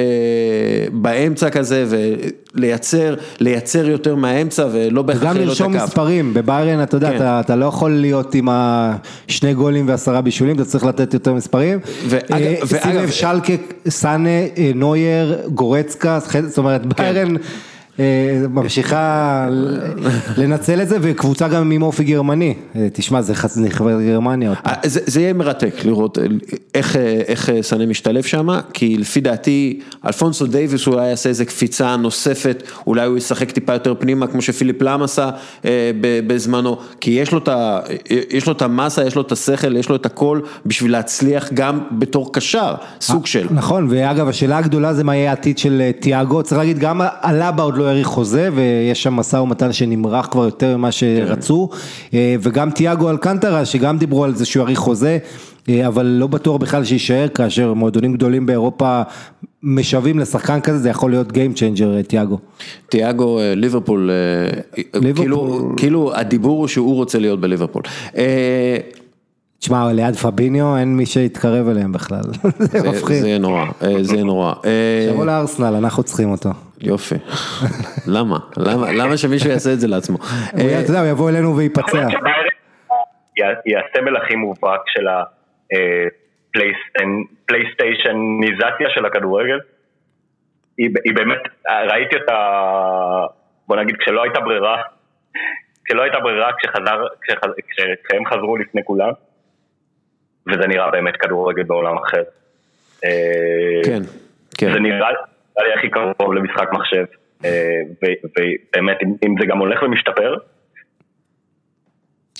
באמצע 0.92 1.50
כזה, 1.50 1.84
ולייצר 2.54 3.14
לייצר 3.40 3.88
יותר 3.88 4.14
מהאמצע, 4.14 4.66
ולא 4.72 5.02
בהכרח 5.02 5.22
וגם 5.22 5.34
להיות 5.36 5.48
לרשום 5.48 5.76
הקו. 5.76 5.84
מספרים, 5.86 6.34
בביירן 6.34 6.82
אתה 6.82 6.96
יודע, 6.96 7.10
כן. 7.10 7.16
אתה, 7.16 7.40
אתה 7.40 7.56
לא 7.56 7.64
יכול 7.66 7.90
להיות 7.90 8.34
עם 8.34 8.48
השני 8.50 9.54
גולים 9.54 9.88
ועשרה 9.88 10.20
בישולים, 10.20 10.56
אתה 10.56 10.64
צריך 10.64 10.84
לתת 10.84 11.14
יותר 11.14 11.32
מספרים. 11.34 11.78
ואגב- 12.08 12.32
אה, 12.32 12.54
שים 12.66 12.78
ואגב- 12.84 13.02
לב, 13.02 13.10
שלקה, 13.10 13.52
סאנה, 13.88 14.28
אה, 14.28 14.70
נוייר, 14.74 15.38
גורצקה, 15.54 16.18
זאת 16.48 16.58
אומרת 16.58 16.81
ביירן 16.84 17.36
אה, 17.36 17.42
ממשיכה 18.48 19.46
ל- 19.50 19.78
לנצל 20.36 20.82
את 20.82 20.88
זה, 20.88 20.96
וקבוצה 21.00 21.48
גם 21.48 21.70
עם 21.70 21.82
אופי 21.82 22.04
גרמני, 22.04 22.54
אה, 22.76 22.88
תשמע 22.92 23.22
זה 23.22 23.32
נכבד 23.56 23.92
גרמניה. 24.06 24.52
אה, 24.66 24.72
זה, 24.84 25.20
יהיה 25.20 25.32
מרתק 25.32 25.74
לראות 25.84 26.18
אה, 26.18 26.24
איך, 26.74 26.96
אה, 26.96 27.22
אה, 27.48 27.62
סנה 27.62 27.86
משתלב 27.86 28.22
שם, 28.22 28.48
כי 28.72 28.96
לפי 28.96 29.20
דעתי 29.20 29.80
אלפונסו 30.06 30.46
דייוויס 30.46 30.86
אולי 30.86 31.08
יעשה 31.08 31.28
איזה 31.28 31.44
קפיצה 31.44 31.96
נוספת, 31.96 32.62
אולי 32.86 33.06
הוא 33.06 33.16
ישחק 33.16 33.50
טיפה 33.50 33.72
יותר 33.72 33.94
פנימה 33.98 34.26
כמו 34.26 34.42
שפיליפ 34.42 34.82
לאם 34.82 35.02
עשה 35.02 35.30
אה, 35.64 35.90
בזמנו, 36.26 36.76
כי 37.00 37.10
יש 37.10 37.32
לו, 37.32 37.38
את 37.38 37.48
אה, 38.62 38.66
המסה, 38.66 39.04
יש 39.04 39.14
לו 39.16 39.22
את 39.22 39.32
השכל, 39.32 39.76
יש 39.76 39.88
לו 39.88 39.96
את 39.96 40.06
הכל 40.06 40.40
בשביל 40.66 40.92
להצליח 40.92 41.52
גם 41.54 41.80
בתור 41.98 42.32
קשר, 42.32 42.74
סוג 43.00 43.26
של. 43.26 43.46
נכון, 43.50 43.86
ואגב 43.90 44.28
השאלה 44.28 44.58
הגדולה 44.58 44.94
זה 44.94 45.04
מה 45.04 45.16
יהיה 45.16 45.30
העתיד 45.30 45.58
של 45.58 45.80
אה, 45.80 45.90
תיאגו, 46.00 46.42
צריך 46.42 46.58
להגיד 46.58 46.78
גם 46.78 47.00
אלבה 47.24 47.62
עוד 47.62 47.76
לא 47.76 47.81
האריך 47.88 48.06
חוזה 48.06 48.48
ויש 48.54 49.02
שם 49.02 49.14
משא 49.14 49.36
ומתן 49.36 49.72
שנמרח 49.72 50.28
כבר 50.30 50.44
יותר 50.44 50.76
ממה 50.76 50.92
שרצו, 50.92 51.68
אה, 52.14 52.36
וגם 52.40 52.70
תיאגו 52.70 53.10
אלקנטרה 53.10 53.64
שגם 53.64 53.98
דיברו 53.98 54.24
על 54.24 54.34
זה 54.34 54.44
שהוא 54.44 54.60
יאריך 54.60 54.78
חוזה, 54.78 55.18
אה, 55.68 55.86
אבל 55.86 56.06
לא 56.06 56.26
בטוח 56.26 56.56
בכלל 56.56 56.84
שיישאר 56.84 57.28
כאשר 57.28 57.74
מועדונים 57.74 58.12
גדולים 58.12 58.46
באירופה 58.46 59.02
משווים 59.62 60.18
לשחקן 60.18 60.60
כזה, 60.60 60.78
זה 60.78 60.88
יכול 60.88 61.10
להיות 61.10 61.28
Game 61.28 61.56
Changer 61.56 61.96
אה, 61.96 62.02
תיאגו. 62.02 62.38
תיאגו 62.88 63.38
ליברפול, 63.56 64.10
אה, 64.10 64.60
ליברפול. 64.94 65.14
כאילו, 65.14 65.72
כאילו 65.76 66.14
הדיבור 66.14 66.58
הוא 66.58 66.68
שהוא 66.68 66.94
רוצה 66.94 67.18
להיות 67.18 67.40
בליברפול. 67.40 67.82
תשמע, 69.58 69.92
ליד 69.92 70.16
פביניו 70.16 70.76
אין 70.76 70.96
מי 70.96 71.06
שיתקרב 71.06 71.68
אליהם 71.68 71.92
בכלל, 71.92 72.22
זה 72.72 72.90
מפחיד. 72.90 73.22
זה 73.22 73.38
נורא, 73.38 73.64
זה 74.02 74.24
נורא. 74.24 74.52
תבוא 75.12 75.26
לארסנל, 75.26 75.74
אנחנו 75.74 76.02
צריכים 76.02 76.30
אותו. 76.30 76.50
יופי. 76.82 77.14
למה? 78.06 78.38
למה? 78.56 78.92
למה 78.92 79.16
שמישהו 79.16 79.50
יעשה 79.50 79.72
את 79.72 79.80
זה 79.80 79.88
לעצמו? 79.88 80.18
אה, 80.58 80.80
אתה 80.80 80.90
יודע, 80.90 81.00
הוא 81.00 81.08
יבוא 81.08 81.30
אלינו 81.30 81.56
ויפצע. 81.56 82.06
הסמל 83.38 84.16
הכי 84.16 84.34
מובהק 84.34 84.80
של 84.86 85.06
הפלייסטיישניזציה 87.48 88.88
של 88.94 89.06
הכדורגל. 89.06 89.58
היא 90.78 91.14
באמת, 91.14 91.38
ראיתי 91.90 92.16
אותה, 92.16 92.36
בוא 93.68 93.76
נגיד, 93.76 93.96
כשלא 93.96 94.22
הייתה 94.22 94.40
ברירה, 94.40 94.82
כשלא 95.84 96.02
הייתה 96.02 96.20
ברירה, 96.20 96.50
כשחזר, 96.58 97.06
כשהם 98.04 98.26
חזרו 98.26 98.56
לפני 98.56 98.84
כולם, 98.84 99.10
וזה 100.46 100.66
נראה 100.66 100.90
באמת 100.90 101.16
כדורגל 101.16 101.62
בעולם 101.62 101.98
אחר. 101.98 102.22
אה, 103.04 103.80
כן, 103.84 104.02
כן. 104.58 104.72
זה 104.72 104.80
נראה 104.80 105.08
נראה 105.58 105.68
לי 105.68 105.78
הכי 105.78 105.88
קרוב 105.90 106.32
למשחק 106.32 106.68
מחשב, 106.72 107.04
אה, 107.44 107.80
ובאמת, 107.92 108.96
אם- 109.26 109.34
זה 109.40 109.46
גם 109.46 109.58
הולך 109.58 109.82
ומשתפר, 109.82 110.34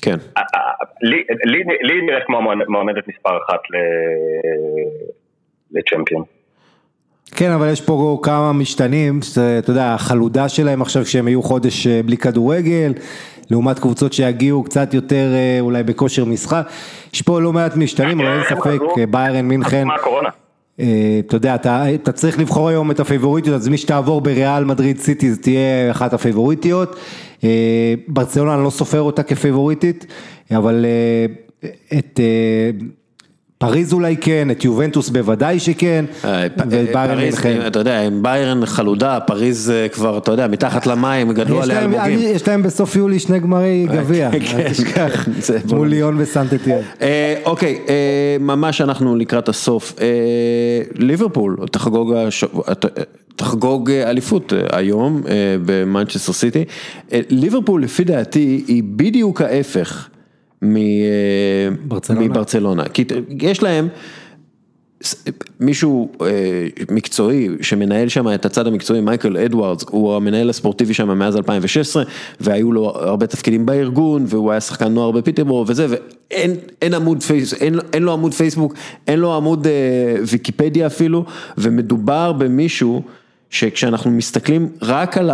כן. 0.03 0.17
אה, 0.37 0.43
אה, 0.55 0.61
לי- 1.03 1.25
נראית 2.07 2.25
כמו 2.27 2.41
מועמדת 2.69 3.09
מספר 3.09 3.31
אחת 3.47 3.61
לצ'מפיון. 5.73 6.23
כן, 7.37 7.51
אבל 7.51 7.69
יש 7.73 7.81
פה 7.81 8.21
כמה 8.23 8.53
משתנים, 8.53 9.21
אתה 9.59 9.71
יודע, 9.71 9.95
החלודה 9.95 10.49
שלהם 10.49 10.83
עכשיו 10.83 11.03
כשהם 11.05 11.29
יהיו 11.29 11.43
חודש 11.43 11.87
בלי 11.87 12.17
כדורגל, 12.17 12.93
לעומת 13.51 13.79
קבוצות 13.79 14.13
שיגיעו 14.13 14.65
קצת 14.65 14.95
יותר 14.95 15.27
אולי 15.61 15.83
בכושר 15.83 16.25
משחק, 16.25 16.67
יש 17.15 17.23
פה 17.23 17.41
לא 17.41 17.53
מעט 17.53 17.77
משתנים, 17.77 18.21
אבל 18.21 18.33
אין 18.33 18.43
ספק, 18.45 18.81
אה, 18.99 19.07
ביירן 19.07 19.45
מינכן, 19.49 19.87
מה 19.87 19.95
הקורונה? 19.95 20.29
אתה 20.75 21.37
יודע, 21.37 21.55
אתה, 21.55 21.95
אתה 21.95 22.13
צריך 22.13 22.39
לבחור 22.39 22.69
היום 22.69 22.91
את 22.91 23.01
הפייבוריטיות, 23.01 23.57
אז 23.57 23.69
מי 23.69 23.79
שתעבור 23.79 24.21
בריאל 24.21 24.65
מדריד 24.65 24.99
סיטי 24.99 25.31
זה 25.31 25.43
תהיה 25.43 25.91
אחת 25.91 26.13
הפייבוריטיות, 26.13 26.97
אה, 27.45 27.95
ברצלונה 28.09 28.55
אני 28.55 28.65
לא 28.65 28.71
סופר 28.71 29.01
אותה 29.01 29.23
כפייבוריטית, 29.23 30.07
אבל 30.51 30.85
אה, 30.85 31.69
את... 31.99 32.21
אה, 33.63 33.69
פריז 33.69 33.93
אולי 33.93 34.17
כן, 34.17 34.49
את 34.51 34.65
יובנטוס 34.65 35.09
בוודאי 35.09 35.59
שכן, 35.61 36.05
אה, 36.25 36.47
פ- 36.57 36.61
וביירן 36.67 36.93
פריז, 37.15 37.35
מינכן. 37.35 37.67
אתה 37.67 37.79
יודע, 37.79 38.01
עם 38.01 38.23
ביירן 38.23 38.67
חלודה, 38.67 39.19
פריז 39.21 39.71
אה, 39.71 39.89
כבר, 39.89 40.19
אתה 40.19 40.33
יודע, 40.33 40.47
מתחת 40.47 40.87
למים, 40.87 41.33
גדלו 41.33 41.63
עליה 41.63 41.79
אלמוגים. 41.83 42.19
יש 42.23 42.49
להם 42.49 42.63
בסוף 42.63 42.97
יולי 42.97 43.19
שני 43.19 43.39
גמרי 43.39 43.87
גביע, 43.93 44.31
כן, 44.31 44.59
אל 44.59 44.71
תשכח, 44.71 45.29
זה 45.41 45.59
בוא 45.65 45.77
מול. 45.79 45.89
ליון 45.89 46.15
וסנט 46.19 46.43
אטיין. 46.43 46.79
אה, 47.03 47.35
אוקיי, 47.45 47.79
אה, 47.89 47.95
ממש 48.41 48.81
אנחנו 48.81 49.17
לקראת 49.17 49.49
הסוף. 49.49 49.95
אה, 50.01 50.07
ליברפול 50.99 51.57
תחגוג, 51.71 52.15
תחגוג 53.37 53.91
אה, 53.91 54.11
אליפות 54.11 54.53
אה, 54.53 54.79
היום 54.79 55.23
אה, 55.29 55.33
במנצ'סטר 55.67 56.33
סיטי. 56.33 56.65
אה, 57.13 57.21
ליברפול 57.31 57.83
לפי 57.83 58.05
דעתי 58.05 58.65
היא 58.67 58.83
בדיוק 58.87 59.41
ההפך 59.41 60.09
אה. 60.09 60.12
מברצלונה. 62.25 62.85
כי 62.89 63.05
ת- 63.05 63.13
יש 63.43 63.63
להם... 63.63 63.89
מישהו 65.61 66.13
אה, 66.21 66.27
מקצועי 66.91 67.49
שמנהל 67.61 68.09
שם 68.09 68.35
את 68.35 68.47
הצד 68.47 68.67
המקצועי, 68.67 69.01
מייקל 69.01 69.37
אדוארדס, 69.37 69.85
הוא 69.91 70.15
המנהל 70.17 70.51
הספורטיבי 70.51 70.95
שם 70.95 71.19
מאז 71.19 71.37
2016 71.37 72.03
והיו 72.41 72.73
לו 72.73 72.85
הרבה 72.95 73.27
תפקידים 73.27 73.67
בארגון 73.67 74.25
והוא 74.29 74.51
היה 74.51 74.61
שחקן 74.61 74.93
נוער 74.93 75.11
בפיטרבורו 75.11 75.65
וזה 75.69 75.87
ואין 75.91 76.51
אין 76.83 76.95
עמוד 76.95 77.23
פייס, 77.23 77.55
אין, 77.55 77.79
אין 77.93 78.03
לו 78.03 78.13
עמוד 78.13 78.35
פייסבוק, 78.35 78.75
אין 79.09 79.19
לו 79.19 79.37
עמוד 79.37 79.67
אה, 79.67 79.73
ויקיפדיה 80.27 80.87
אפילו 80.87 81.25
ומדובר 81.59 82.33
במישהו 82.33 83.03
שכשאנחנו 83.51 84.11
מסתכלים 84.11 84.69
רק 84.83 85.19
על 85.19 85.31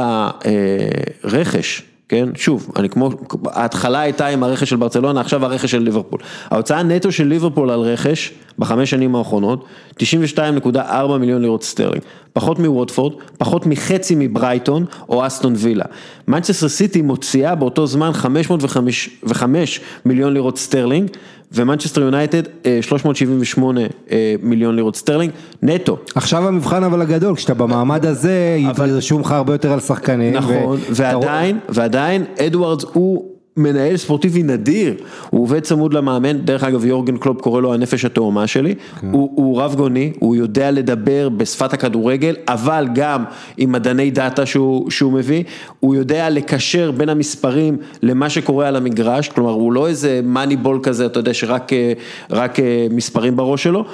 הרכש, 1.24 1.82
כן, 2.08 2.28
שוב, 2.34 2.70
אני 2.76 2.88
כמו, 2.88 3.10
ההתחלה 3.46 4.00
הייתה 4.00 4.26
עם 4.26 4.42
הרכש 4.42 4.70
של 4.70 4.76
ברצלונה, 4.76 5.20
עכשיו 5.20 5.44
הרכש 5.44 5.70
של 5.70 5.82
ליברפול. 5.82 6.20
ההוצאה 6.50 6.82
נטו 6.82 7.12
של 7.12 7.24
ליברפול 7.24 7.70
על 7.70 7.80
רכש 7.80 8.32
בחמש 8.58 8.90
שנים 8.90 9.16
האחרונות, 9.16 9.64
92.4 10.02 11.18
מיליון 11.20 11.42
לירות 11.42 11.62
סטרלינג, 11.62 12.02
פחות 12.32 12.58
מווטפורד, 12.58 13.12
פחות 13.38 13.66
מחצי 13.66 14.14
מברייטון 14.18 14.84
או 15.08 15.26
אסטון 15.26 15.54
וילה. 15.56 15.84
מנצ'סטר 16.28 16.68
סיטי 16.68 17.02
מוציאה 17.02 17.54
באותו 17.54 17.86
זמן 17.86 18.12
505 18.12 19.80
מיליון 20.04 20.32
לירות 20.32 20.58
סטרלינג, 20.58 21.10
ומנצ'סטר 21.52 22.00
יונייטד 22.00 22.42
אה, 22.66 22.78
378 22.82 23.80
אה, 24.10 24.34
מיליון 24.42 24.76
לירות 24.76 24.96
סטרלינג, 24.96 25.32
נטו. 25.62 25.98
עכשיו 26.14 26.48
המבחן 26.48 26.84
אבל 26.84 27.02
הגדול, 27.02 27.36
כשאתה 27.36 27.54
במעמד 27.54 28.06
הזה, 28.06 28.56
ידרשו 28.58 29.18
ממך 29.18 29.32
הרבה 29.32 29.54
יותר 29.54 29.72
על 29.72 29.80
שחקנים. 29.80 30.32
נכון, 30.32 30.76
ו- 30.76 30.78
ועדיין, 30.90 31.58
ועדיין 31.68 32.24
אדוארדס 32.46 32.84
הוא 32.92 33.27
מנהל 33.58 33.96
ספורטיבי 33.96 34.42
נדיר, 34.42 34.94
הוא 35.30 35.42
עובד 35.42 35.60
צמוד 35.60 35.94
למאמן, 35.94 36.38
דרך 36.38 36.64
אגב 36.64 36.84
יורגן 36.84 37.16
קלופ 37.16 37.40
קורא 37.40 37.60
לו 37.60 37.74
הנפש 37.74 38.04
התאומה 38.04 38.46
שלי, 38.46 38.74
הוא, 39.10 39.30
הוא 39.34 39.60
רב 39.60 39.74
גוני, 39.74 40.12
הוא 40.18 40.36
יודע 40.36 40.70
לדבר 40.70 41.28
בשפת 41.28 41.72
הכדורגל, 41.72 42.36
אבל 42.48 42.88
גם 42.94 43.24
עם 43.56 43.72
מדעני 43.72 44.10
data 44.10 44.46
שהוא, 44.46 44.90
שהוא 44.90 45.12
מביא, 45.12 45.44
הוא 45.80 45.94
יודע 45.94 46.30
לקשר 46.30 46.90
בין 46.90 47.08
המספרים 47.08 47.76
למה 48.02 48.30
שקורה 48.30 48.68
על 48.68 48.76
המגרש, 48.76 49.28
כלומר 49.28 49.50
הוא 49.50 49.72
לא 49.72 49.88
איזה 49.88 50.20
Moneyball 50.24 50.80
כזה, 50.82 51.06
אתה 51.06 51.20
יודע, 51.20 51.34
שרק 51.34 51.72
אה, 51.72 51.92
רק 52.30 52.60
אה, 52.60 52.86
מספרים 52.90 53.36
בראש 53.36 53.62
שלו. 53.62 53.84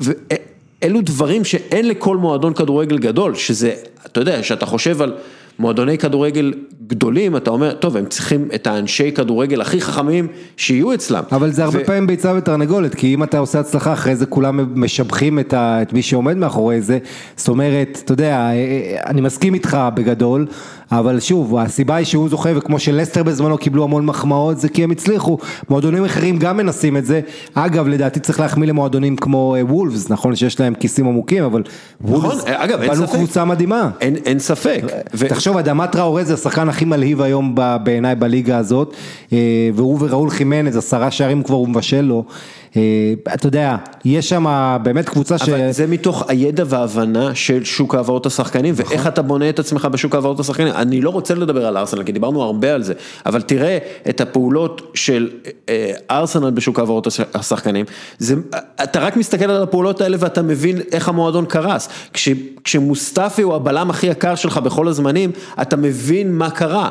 ואלו 0.00 1.00
דברים 1.02 1.44
שאין 1.44 1.88
לכל 1.88 2.16
מועדון 2.16 2.54
כדורגל 2.54 2.98
גדול, 2.98 3.34
שזה, 3.34 3.72
אתה 4.06 4.20
יודע, 4.20 4.42
שאתה 4.42 4.66
חושב 4.66 5.02
על 5.02 5.14
מועדוני 5.58 5.98
כדורגל 5.98 6.52
גדולים, 6.86 7.36
אתה 7.36 7.50
אומר, 7.50 7.72
טוב, 7.72 7.96
הם 7.96 8.06
צריכים 8.06 8.48
את 8.54 8.66
האנשי 8.66 9.12
כדורגל 9.12 9.60
הכי 9.60 9.80
חכמים 9.80 10.26
שיהיו 10.56 10.94
אצלם. 10.94 11.22
אבל 11.32 11.50
זה 11.50 11.64
הרבה 11.64 11.78
ו- 11.78 11.84
פעמים 11.84 12.06
ביצה 12.06 12.34
ותרנגולת, 12.36 12.94
כי 12.94 13.14
אם 13.14 13.22
אתה 13.22 13.38
עושה 13.38 13.60
הצלחה, 13.60 13.92
אחרי 13.92 14.16
זה 14.16 14.26
כולם 14.26 14.80
משבחים 14.80 15.38
את, 15.38 15.52
ה, 15.52 15.82
את 15.82 15.92
מי 15.92 16.02
שעומד 16.02 16.36
מאחורי 16.36 16.80
זה, 16.80 16.98
זאת 17.36 17.48
אומרת, 17.48 18.00
אתה 18.04 18.12
יודע, 18.12 18.36
אה, 18.36 19.00
אני 19.06 19.20
מסכים 19.20 19.54
איתך 19.54 19.78
בגדול, 19.94 20.46
אבל 20.92 21.20
שוב, 21.20 21.56
הסיבה 21.56 21.96
היא 21.96 22.06
שהוא 22.06 22.28
זוכה, 22.28 22.48
וכמו 22.56 22.78
שלסטר 22.78 23.22
בזמנו 23.22 23.58
קיבלו 23.58 23.84
המון 23.84 24.06
מחמאות, 24.06 24.60
זה 24.60 24.68
כי 24.68 24.84
הם 24.84 24.90
הצליחו, 24.90 25.38
מועדונים 25.70 26.04
אחרים 26.04 26.38
גם 26.38 26.56
מנסים 26.56 26.96
את 26.96 27.06
זה, 27.06 27.20
אגב, 27.54 27.88
לדעתי 27.88 28.20
צריך 28.20 28.40
להחמיא 28.40 28.68
למועדונים 28.68 29.16
כמו 29.16 29.54
אה, 29.58 29.64
וולפס, 29.64 30.10
נכון 30.10 30.36
שיש 30.36 30.60
להם 30.60 30.74
כיסים 30.74 31.06
עמוקים, 31.06 31.44
אבל 31.44 31.62
וולפס 32.00 32.38
נכון, 32.38 32.52
אגב, 32.52 32.80
אין 32.80 32.94
ספק. 32.94 33.14
קבוצה 33.14 33.44
מדהימה. 33.44 33.90
אין, 34.00 34.16
אין 34.16 34.38
ספק. 34.38 34.82
ו- 35.14 35.28
תחשוב, 35.28 35.56
אדמת 35.56 35.92
טראורי 35.92 36.24
זה 36.24 36.34
השחקן 36.34 36.68
הכי 36.68 36.84
מלהיב 36.84 37.22
היום 37.22 37.54
בעיניי 37.82 38.14
בליגה 38.14 38.58
הזאת, 38.58 38.94
אה, 39.32 39.38
והוא 39.74 39.98
וראול 40.00 40.30
חימנז, 40.30 40.76
עשרה 40.76 41.10
שערים 41.10 41.42
כבר 41.42 41.56
הוא 41.56 41.68
מבשל 41.68 42.00
לו. 42.00 42.24
אה, 42.76 42.82
אתה 43.34 43.46
יודע, 43.46 43.76
יש 44.04 44.28
שם 44.28 44.76
באמת 44.82 45.08
קבוצה 45.08 45.38
ש... 45.38 45.48
אבל 45.48 45.72
זה 45.72 45.86
מתוך 45.86 46.24
הידע 46.28 46.64
וההבנה 46.66 47.34
של 47.34 47.64
שוק 47.64 47.94
העברות 47.94 48.26
השחקנים 48.26 48.74
נכון. 48.78 48.86
ואיך 48.88 49.06
אתה 49.06 49.22
בונה 49.22 49.48
את 49.48 49.58
עצמך 49.58 49.84
בשוק 49.84 50.14
העברות 50.14 50.40
השחקנים. 50.40 50.72
אני 50.72 51.00
לא 51.00 51.10
רוצה 51.10 51.34
לדבר 51.34 51.66
על 51.66 51.76
ארסנל 51.76 52.02
כי 52.02 52.12
דיברנו 52.12 52.42
הרבה 52.42 52.74
על 52.74 52.82
זה, 52.82 52.94
אבל 53.26 53.42
תראה 53.42 53.78
את 54.08 54.20
הפעולות 54.20 54.90
של 54.94 55.30
אה, 55.68 55.92
ארסנל 56.10 56.50
בשוק 56.50 56.78
העברות 56.78 57.06
הש- 57.06 57.20
השחקנים, 57.34 57.84
זה, 58.18 58.34
אתה 58.82 59.00
רק 59.00 59.16
מסתכל 59.16 59.50
על 59.50 59.62
הפעולות 59.62 60.00
האלה 60.00 60.16
ואתה 60.20 60.42
מבין 60.42 60.80
איך 60.92 61.08
המועדון 61.08 61.44
קרס. 61.46 61.88
כש, 62.12 62.28
כשמוסטפי 62.64 63.42
הוא 63.42 63.54
הבלם 63.54 63.90
הכי 63.90 64.06
יקר 64.06 64.34
שלך 64.34 64.58
בכל 64.58 64.88
הזמנים, 64.88 65.30
אתה 65.62 65.76
מבין 65.76 66.32
מה 66.32 66.50
קרה. 66.50 66.88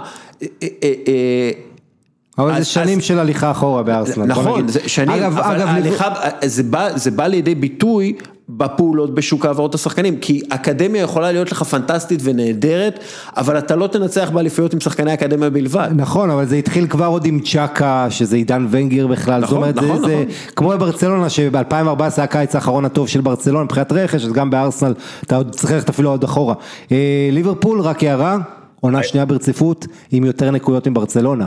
אבל 2.38 2.60
זה 2.60 2.66
שנים 2.66 3.02
של 3.02 3.20
הליכה 3.20 3.52
אחורה 3.52 3.84
בארסנל. 3.84 4.26
נכון. 4.26 4.68
זה 4.68 4.80
שנים, 4.88 5.24
אבל 5.24 5.42
אגב, 5.42 5.68
ההליכה, 5.68 6.10
זה 6.46 6.64
בא, 6.64 6.98
זה 6.98 7.12
לידי 7.28 7.56
ביטוי 7.56 8.14
בפעולות 8.50 9.16
בשוק 9.16 9.46
העברות 9.46 9.76
השחקנים, 9.76 10.18
כי 10.18 10.42
אקדמיה 10.50 11.02
יכולה 11.02 11.32
להיות 11.32 11.52
לך 11.52 11.64
פנטסטית 11.64 12.20
ונהדרת, 12.24 13.00
אבל 13.38 13.58
אתה 13.58 13.76
לא 13.76 13.88
תנצח 13.88 14.30
באליפויות 14.30 14.74
עם 14.74 14.80
שחקני 14.80 15.14
אקדמיה 15.14 15.50
בלבד. 15.50 15.90
נכון, 15.96 16.30
אבל 16.30 16.46
זה 16.46 16.56
התחיל 16.56 16.88
כבר 16.88 17.06
עוד 17.06 17.26
עם 17.26 17.40
צ'אקה, 17.40 18.08
שזה 18.10 18.36
עידן 18.36 18.68
ונגר 18.70 19.08
בכלל, 19.08 19.42
זאת 19.42 19.50
נכון, 19.50 19.58
אומרת, 19.58 19.76
נכון, 19.76 20.00
זה, 20.00 20.06
זה 20.08 20.14
נכון. 20.14 20.54
כמו 20.56 20.70
בברצלונה, 20.70 21.30
שב-2014 21.30 21.74
היה 22.00 22.24
הקיץ 22.24 22.56
האחרון 22.56 22.86
הטוב 22.86 23.08
של 23.08 23.22
ברצלונה 23.22 23.64
מבחינת 23.64 23.92
רכש, 23.92 24.26
אז 24.26 24.32
גם 24.32 24.50
בארסנל, 24.50 24.94
אתה 25.24 25.36
עוד 25.36 25.56
צריך 25.56 25.74
ללכת 25.74 25.90
אפילו 25.90 26.10
עוד 26.10 26.24
אחורה. 26.24 26.56
אה, 26.92 27.30
ליברפול, 27.32 27.82
רק 27.82 28.04
הערה. 28.04 28.38
עונה 28.80 29.04
שנייה 29.04 29.26
ברציפות 29.26 29.86
עם 30.12 30.26
יותר 30.26 30.52
נקודות 30.52 30.88
מברצלונה. 30.88 31.46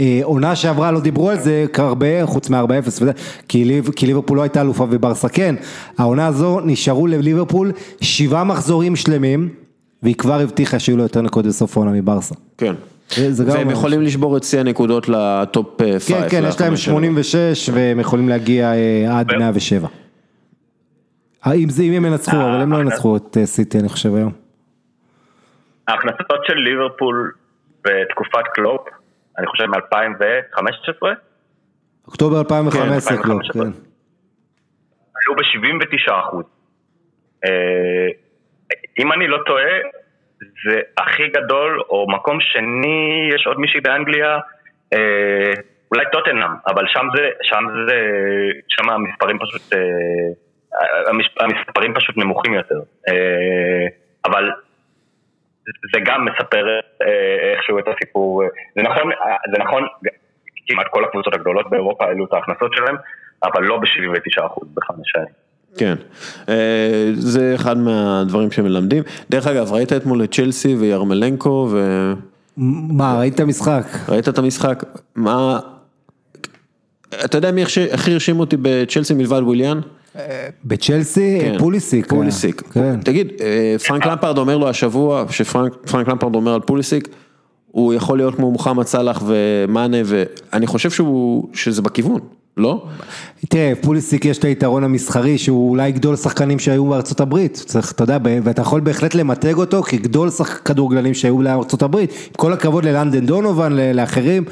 אה, 0.00 0.20
עונה 0.22 0.56
שעברה 0.56 0.90
לא 0.92 1.00
דיברו 1.00 1.30
על 1.30 1.38
זה 1.38 1.64
כהרבה, 1.72 2.26
חוץ 2.26 2.50
מ-4-0 2.50 2.86
וזה, 2.86 3.12
כי, 3.48 3.64
ליב, 3.64 3.88
כי 3.96 4.06
ליברפול 4.06 4.36
לא 4.36 4.42
הייתה 4.42 4.60
אלופה 4.60 4.86
וברסה 4.90 5.28
כן. 5.28 5.54
העונה 5.98 6.26
הזו 6.26 6.60
נשארו 6.64 7.06
לליברפול 7.06 7.72
שבעה 8.00 8.44
מחזורים 8.44 8.96
שלמים, 8.96 9.48
והיא 10.02 10.14
כבר 10.14 10.40
הבטיחה 10.40 10.78
שיהיו 10.78 10.96
לו 10.96 11.02
יותר 11.02 11.22
נקודות 11.22 11.48
בסוף 11.52 11.76
העונה 11.76 11.92
מברסה. 11.92 12.34
כן. 12.58 12.74
זה- 13.16 13.32
זה 13.32 13.44
גם 13.44 13.50
והם 13.50 13.70
יכולים 13.70 14.02
לשבור 14.02 14.36
את 14.36 14.44
שיא 14.44 14.60
הנקודות 14.60 15.08
ל 15.08 15.23
top 15.23 15.66
5. 15.82 16.08
כן, 16.12 16.28
כן, 16.28 16.44
יש 16.48 16.60
להם 16.60 16.76
86 16.76 17.70
והם 17.72 18.00
יכולים 18.00 18.28
להגיע 18.28 18.72
אה, 18.74 19.18
עד 19.18 19.26
107. 19.38 19.88
אה, 21.46 21.52
אם 21.52 21.68
הם 21.96 22.04
ינצחו, 22.04 22.36
אבל 22.36 22.60
הם 22.60 22.72
לא 22.72 22.80
ינצחו 22.80 23.16
את 23.16 23.36
אה, 23.40 23.46
סיטי, 23.46 23.78
אני 23.78 23.88
חושב 23.88 24.14
היום. 24.14 24.41
ההכנסות 25.92 26.46
של 26.46 26.54
ליברפול 26.54 27.32
בתקופת 27.84 28.46
קלופ, 28.54 28.88
אני 29.38 29.46
חושב 29.46 29.64
מ-2015, 29.66 31.06
אוקטובר 32.06 32.38
2015, 32.38 33.16
כן, 33.16 33.22
קלופ, 33.22 33.42
2015. 33.42 33.64
כן. 33.64 33.70
עלו 35.16 35.36
ב-79 35.36 36.12
אחוז. 36.20 36.44
אם 38.98 39.12
אני 39.12 39.28
לא 39.28 39.38
טועה, 39.46 39.72
זה 40.40 40.80
הכי 40.98 41.28
גדול, 41.28 41.80
או 41.88 42.06
מקום 42.08 42.38
שני, 42.40 43.28
יש 43.34 43.46
עוד 43.46 43.58
מישהי 43.60 43.80
באנגליה, 43.80 44.38
אה, 44.92 45.52
אולי 45.94 46.04
טוטנאם, 46.12 46.50
אבל 46.66 46.84
שם 46.88 47.06
זה, 47.16 47.28
שם 47.42 47.64
זה, 47.88 47.98
שם 48.68 48.90
המספרים 48.90 49.38
פשוט, 49.38 49.62
אה, 49.74 51.44
המספרים 51.44 51.94
פשוט 51.94 52.16
נמוכים 52.16 52.54
יותר. 52.54 52.80
אה, 53.08 53.86
אבל 54.24 54.50
זה 55.64 56.00
גם 56.04 56.24
מספר 56.24 56.64
אה, 57.02 57.52
איכשהו 57.54 57.78
את 57.78 57.84
הסיפור, 57.88 58.42
זה 58.76 58.82
נכון, 58.82 59.10
זה 59.52 59.58
נכון, 59.58 59.82
כמעט 60.66 60.86
כל 60.90 61.04
הקבוצות 61.04 61.34
הגדולות 61.34 61.70
באירופה 61.70 62.04
העלו 62.04 62.24
את 62.24 62.32
ההכנסות 62.32 62.72
שלהם, 62.74 62.96
אבל 63.42 63.62
לא 63.62 63.78
ב-79% 63.78 64.64
בחמש 64.74 65.06
שנים. 65.12 65.42
כן, 65.78 65.94
אה, 66.48 67.10
זה 67.12 67.52
אחד 67.54 67.78
מהדברים 67.78 68.50
שמלמדים. 68.50 69.02
דרך 69.30 69.46
אגב, 69.46 69.72
ראית 69.72 69.92
אתמול 69.92 70.24
את 70.24 70.32
צ'לסי 70.34 70.74
ויארמולנקו 70.74 71.68
וראית 71.70 72.18
מה, 72.96 73.18
ראית 73.18 73.34
את 73.34 73.40
המשחק? 73.40 73.82
את 74.28 74.38
המשחק? 74.38 74.84
מה... 75.16 75.58
אתה 77.24 77.38
יודע 77.38 77.50
מי 77.50 77.62
הכי 77.62 78.12
הרשים 78.12 78.40
אותי 78.40 78.56
בצ'לסי 78.62 79.14
מלבד 79.14 79.40
וויליאן? 79.42 79.80
בצ'לסי, 80.64 81.38
כן, 81.40 81.58
פוליסיק. 81.58 82.04
אה, 82.04 82.10
פוליסיק. 82.10 82.62
כן. 82.72 83.00
תגיד, 83.00 83.32
אה, 83.40 83.76
פרנק 83.86 84.06
למפרד 84.06 84.38
אומר 84.38 84.58
לו 84.58 84.68
השבוע, 84.68 85.24
שפרנק 85.30 85.72
פרנק 85.90 86.08
למפרד 86.08 86.34
אומר 86.34 86.54
על 86.54 86.60
פוליסיק, 86.60 87.08
הוא 87.70 87.94
יכול 87.94 88.18
להיות 88.18 88.34
כמו 88.34 88.50
מוחמד 88.50 88.86
סאלח 88.86 89.22
ומאנה, 89.26 89.96
ואני 90.04 90.66
חושב 90.66 90.90
שהוא, 90.90 91.48
שזה 91.52 91.82
בכיוון, 91.82 92.20
לא? 92.56 92.84
תראה, 93.48 93.72
פוליסיק 93.80 94.24
יש 94.24 94.38
את 94.38 94.44
היתרון 94.44 94.84
המסחרי 94.84 95.38
שהוא 95.38 95.70
אולי 95.70 95.92
גדול 95.92 96.16
שחקנים 96.16 96.58
שהיו 96.58 96.86
בארצות 96.86 97.20
הברית, 97.20 97.62
צריך, 97.66 97.92
אתה 97.92 98.04
יודע, 98.04 98.18
ואתה 98.24 98.62
יכול 98.62 98.80
בהחלט 98.80 99.14
למתג 99.14 99.54
אותו 99.54 99.82
כגדול 99.82 100.30
שחק 100.30 100.62
כדורגלנים 100.62 101.14
שהיו 101.14 101.38
בארצות 101.38 101.82
הברית, 101.82 102.10
עם 102.10 102.34
כל 102.36 102.52
הכבוד 102.52 102.84
ללנדן 102.84 103.26
דונובן, 103.26 103.72
לאחרים, 103.72 104.44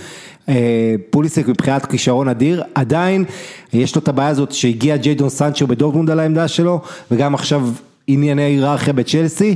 אה, 0.50 0.94
פוליסיק 1.10 1.48
מבחינת 1.48 1.86
כישרון 1.86 2.28
אדיר, 2.28 2.62
עדיין 2.74 3.24
יש 3.72 3.96
לו 3.96 4.02
את 4.02 4.08
הבעיה 4.08 4.28
הזאת 4.28 4.52
שהגיע 4.52 4.96
ג'יידון 4.96 5.28
סנצ'ו 5.28 5.66
בדורטמונד 5.66 6.10
על 6.10 6.20
העמדה 6.20 6.48
שלו, 6.48 6.80
וגם 7.10 7.34
עכשיו 7.34 7.68
ענייני 8.06 8.42
היררכיה 8.42 8.92
בצ'לסי, 8.92 9.54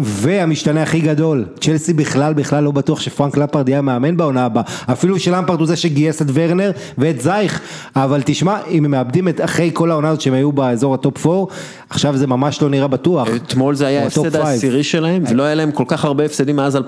והמשתנה 0.00 0.82
הכי 0.82 1.00
גדול, 1.00 1.44
צ'לסי 1.60 1.92
בכלל 1.92 2.34
בכלל 2.34 2.64
לא 2.64 2.70
בטוח 2.70 3.00
שפרנק 3.00 3.36
למפרד 3.36 3.68
יהיה 3.68 3.82
מאמן 3.82 4.16
בעונה 4.16 4.44
הבאה, 4.44 4.62
אפילו 4.92 5.18
שלמפרד 5.18 5.58
הוא 5.58 5.66
זה 5.66 5.76
שגייס 5.76 6.22
את 6.22 6.26
ורנר 6.32 6.70
ואת 6.98 7.20
זייך, 7.20 7.60
אבל 7.96 8.22
תשמע, 8.24 8.56
אם 8.70 8.84
הם 8.84 8.90
מאבדים 8.90 9.28
את 9.28 9.40
אחרי 9.40 9.70
כל 9.72 9.90
העונה 9.90 10.08
הזאת 10.08 10.20
שהם 10.20 10.34
היו 10.34 10.52
באזור 10.52 10.94
ה 10.94 11.02
top 11.02 11.26
4, 11.26 11.52
עכשיו 11.90 12.16
זה 12.16 12.26
ממש 12.26 12.62
לא 12.62 12.68
נראה 12.70 12.86
בטוח. 12.86 13.28
אתמול 13.36 13.74
זה 13.74 13.86
היה 13.86 14.02
ההפסד. 14.02 14.36
העשירי 14.36 14.82
שלהם, 14.82 15.22
ולא 15.30 15.42
היה 15.42 15.54
להם 15.54 15.70
כל 15.70 15.84
כך 15.86 16.04
הרבה 16.04 16.24
הפסדים 16.24 16.56
מאז 16.56 16.76
2015-2016. 16.76 16.80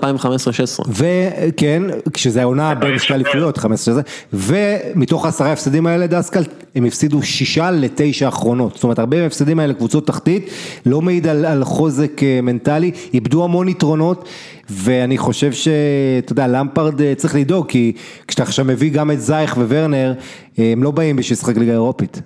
וכן, 0.89 1.83
כשזה 2.13 2.41
העונה 2.41 2.75
בין 2.75 2.99
שתי 2.99 3.13
אליפויות, 3.13 3.57
15 3.57 3.93
זה, 3.93 4.01
ומתוך 4.33 5.25
העשרה 5.25 5.49
ההפסדים 5.49 5.87
האלה 5.87 6.07
דסקל, 6.07 6.43
הם 6.75 6.85
הפסידו 6.85 7.23
שישה 7.23 7.71
לתשע 7.71 8.25
האחרונות, 8.25 8.75
זאת 8.75 8.83
אומרת 8.83 8.99
הרבה 8.99 9.19
מההפסדים 9.19 9.59
האלה 9.59 9.73
קבוצות 9.73 10.07
תחתית, 10.07 10.49
לא 10.85 11.01
מעיד 11.01 11.27
על, 11.27 11.45
על 11.45 11.63
חוזק 11.63 12.23
אה, 12.23 12.39
מנטלי, 12.73 12.91
איבדו 13.13 13.43
המון 13.43 13.67
יתרונות, 13.67 14.25
ואני 14.69 15.17
חושב 15.17 15.51
שאתה 15.53 16.31
יודע, 16.31 16.47
למפרד 16.47 17.01
אה, 17.01 17.13
צריך 17.15 17.35
לדאוג, 17.35 17.67
כי 17.67 17.91
כשאתה 18.27 18.43
עכשיו 18.43 18.65
מביא 18.65 18.91
גם 18.91 19.11
את 19.11 19.21
זייך 19.21 19.57
וורנר, 19.57 20.13
אה, 20.59 20.71
הם 20.71 20.83
לא 20.83 20.91
באים 20.91 21.15
בשביל 21.15 21.37
לשחק 21.37 21.57
ליגה 21.57 21.71
אירופית. 21.71 22.21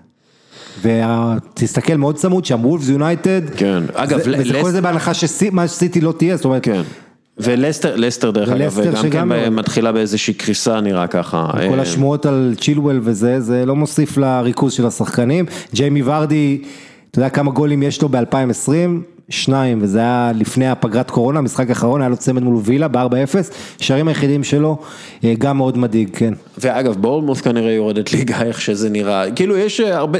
ותסתכל 0.81 1.95
מאוד 1.95 2.15
צמוד 2.15 2.45
שם, 2.45 2.65
וולפס 2.65 2.89
יונייטד, 2.89 3.41
כן, 3.55 3.83
אגב, 3.93 4.17
זה- 4.23 4.31
וזה 4.39 4.53
לס- 4.53 4.61
כל 4.63 4.71
זה 4.71 4.81
בהנחה 4.81 5.13
שמה 5.13 5.67
שסיטי 5.67 6.01
לא 6.01 6.11
תהיה, 6.17 6.35
זאת 6.35 6.45
אומרת, 6.45 6.63
כן. 6.63 6.81
ולסטר, 7.39 7.95
לסטר 7.95 8.31
דרך 8.31 8.49
אגב, 8.49 8.79
שגם 8.93 9.09
כן 9.11 9.27
מאוד. 9.27 9.49
מתחילה 9.49 9.91
באיזושהי 9.91 10.33
קריסה 10.33 10.81
נראה 10.81 11.07
ככה. 11.07 11.47
כל 11.69 11.75
אה, 11.77 11.81
השמועות 11.81 12.25
על 12.25 12.53
צ'ילואל 12.61 12.99
וזה, 13.03 13.39
זה 13.41 13.65
לא 13.65 13.75
מוסיף 13.75 14.17
לריכוז 14.17 14.73
של 14.73 14.85
השחקנים. 14.85 15.45
ג'יימי 15.73 16.01
ורדי, 16.05 16.61
אתה 17.11 17.19
יודע 17.19 17.29
כמה 17.29 17.51
גולים 17.51 17.83
יש 17.83 18.01
לו 18.01 18.09
ב-2020? 18.09 19.16
שניים, 19.29 19.79
וזה 19.81 19.99
היה 19.99 20.31
לפני 20.35 20.67
הפגרת 20.67 21.11
קורונה, 21.11 21.39
המשחק 21.39 21.69
האחרון 21.69 22.01
היה 22.01 22.09
לו 22.09 22.17
צמד 22.17 22.43
מול 22.43 22.61
וילה 22.63 22.87
ב-4-0, 22.87 23.35
שערים 23.79 24.07
היחידים 24.07 24.43
שלו, 24.43 24.77
אה, 25.23 25.33
גם 25.37 25.57
מאוד 25.57 25.77
מדאיג, 25.77 26.09
כן. 26.13 26.33
ואגב, 26.57 26.95
בורנמוס 26.95 27.41
כנראה 27.41 27.71
יורדת 27.71 28.13
ליגה 28.13 28.41
איך 28.47 28.61
שזה 28.61 28.89
נראה, 28.89 29.31
כאילו 29.31 29.57
יש 29.57 29.79
אה, 29.79 29.97
הרבה, 29.97 30.19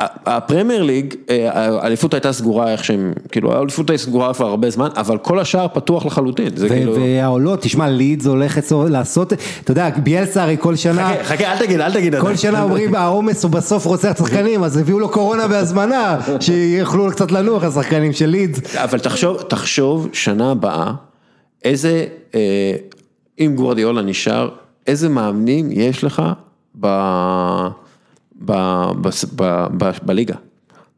הפרמייר 0.00 0.82
ליג, 0.82 1.14
אה, 1.30 1.48
האליפות 1.52 2.14
הייתה 2.14 2.32
סגורה 2.32 2.72
איך 2.72 2.84
שהם, 2.84 3.12
כאילו 3.30 3.52
האליפות 3.54 3.90
הייתה 3.90 4.04
סגורה 4.04 4.34
כבר 4.34 4.46
הרבה 4.46 4.70
זמן, 4.70 4.88
אבל 4.96 5.18
כל 5.18 5.38
השאר 5.38 5.66
פתוח 5.68 6.06
לחלוטין, 6.06 6.56
זה 6.56 6.68
כאילו... 6.68 6.96
והעולות, 6.96 7.62
תשמע, 7.62 7.88
לידס 7.88 8.26
הולכת 8.26 8.72
לעשות, 8.88 9.32
אתה 9.64 9.70
יודע, 9.70 9.90
ביאלסה 10.02 10.42
הרי 10.42 10.56
כל 10.60 10.76
שנה, 10.76 11.12
חכה, 11.22 11.24
חכה, 11.24 11.52
אל 11.52 11.58
תגיד, 11.58 11.80
אל 11.80 11.92
תגיד. 11.92 12.20
כל 12.20 12.36
שנה 12.36 12.62
אומרים 12.62 12.94
העומס 12.94 13.44
הוא 13.44 13.50
בסוף 13.50 13.86
רוצח 13.86 14.12
שחקנים, 14.18 14.64
אז 14.64 14.76
הביאו 14.76 14.98
לו 14.98 15.08
קורונה 15.08 15.48
בהזמנה, 15.48 16.18
שיוכלו 16.40 17.10
קצת 17.10 17.32
לנוח 17.32 17.64
השחקנים 17.64 18.12
של 18.12 18.31
לידס. 18.32 18.76
אבל 18.76 18.98
תחשוב, 18.98 19.42
תחשוב 19.42 20.08
שנה 20.12 20.50
הבאה, 20.50 20.92
איזה, 21.64 22.06
אה, 22.34 22.72
אם 23.38 23.52
גורדיאולה 23.56 24.02
נשאר, 24.02 24.48
איזה 24.86 25.08
מאמנים 25.08 25.68
יש 25.72 26.04
לך 26.04 26.22
ב... 26.80 26.86
ב... 28.44 28.52
ב... 29.02 29.08
ב... 29.36 29.66
ב... 29.78 29.90
בליגה? 30.02 30.34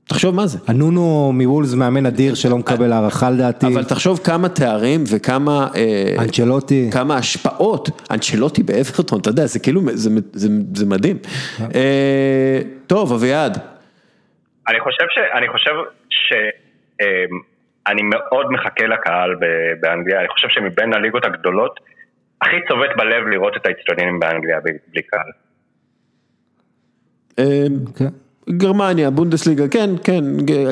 תחשוב 0.09 0.35
מה 0.35 0.47
זה. 0.47 0.59
הנונו 0.67 1.33
מוולס 1.35 1.75
מאמן 1.75 2.07
אדיר 2.07 2.35
שלא 2.35 2.59
מקבל 2.59 2.93
הערכה 2.93 3.31
לדעתי. 3.31 3.67
אבל 3.67 3.85
תחשוב 3.85 4.21
כמה 4.25 4.49
תארים 4.49 5.05
וכמה... 5.11 5.69
אה, 5.77 6.17
אנצ'לוטי. 6.19 6.91
כמה 6.93 7.17
השפעות, 7.17 7.91
אנצ'לוטי 8.11 8.63
באברטון, 8.63 9.21
אתה 9.21 9.31
יודע, 9.31 9.47
זה 9.47 9.59
כאילו, 9.59 9.81
זה, 9.93 10.11
זה, 10.33 10.49
זה 10.75 10.87
מדהים. 10.87 11.17
אה, 11.75 12.61
טוב, 12.87 13.13
אביעד. 13.13 13.59
אני 14.69 14.81
חושב 14.81 15.05
ש... 15.11 15.19
אני 15.39 15.49
חושב 15.49 15.71
ש... 16.11 16.33
אה, 17.01 17.25
אני 17.87 18.03
מאוד 18.03 18.53
מחכה 18.53 18.87
לקהל 18.87 19.35
ב- 19.35 19.81
באנגליה, 19.81 20.21
אני 20.21 20.29
חושב 20.29 20.49
שמבין 20.49 20.95
הליגות 20.95 21.25
הגדולות, 21.25 21.81
הכי 22.43 22.57
צובט 22.69 22.91
בלב 22.97 23.27
לראות 23.27 23.57
את 23.57 23.67
האצטדיונים 23.67 24.21
באנגליה 24.21 24.61
בלי 24.93 25.03
קהל. 25.03 25.31
אה, 27.39 27.67
כן. 27.97 28.09
גרמניה, 28.51 29.11
בונדסליגה, 29.11 29.69
כן, 29.69 29.91
כן, 30.05 30.25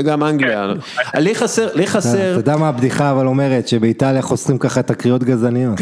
גם 0.06 0.22
אנגליה. 0.24 0.72
לי 1.14 1.34
חסר, 1.34 1.74
לי 1.74 1.86
חסר, 1.86 2.30
אתה 2.32 2.40
יודע 2.40 2.56
מה 2.56 2.68
הבדיחה 2.68 3.10
אבל 3.10 3.26
אומרת, 3.26 3.68
שבאיטליה 3.68 4.22
חוסרים 4.22 4.58
ככה 4.58 4.80
את 4.80 4.90
הקריאות 4.90 5.24
גזעניות, 5.24 5.78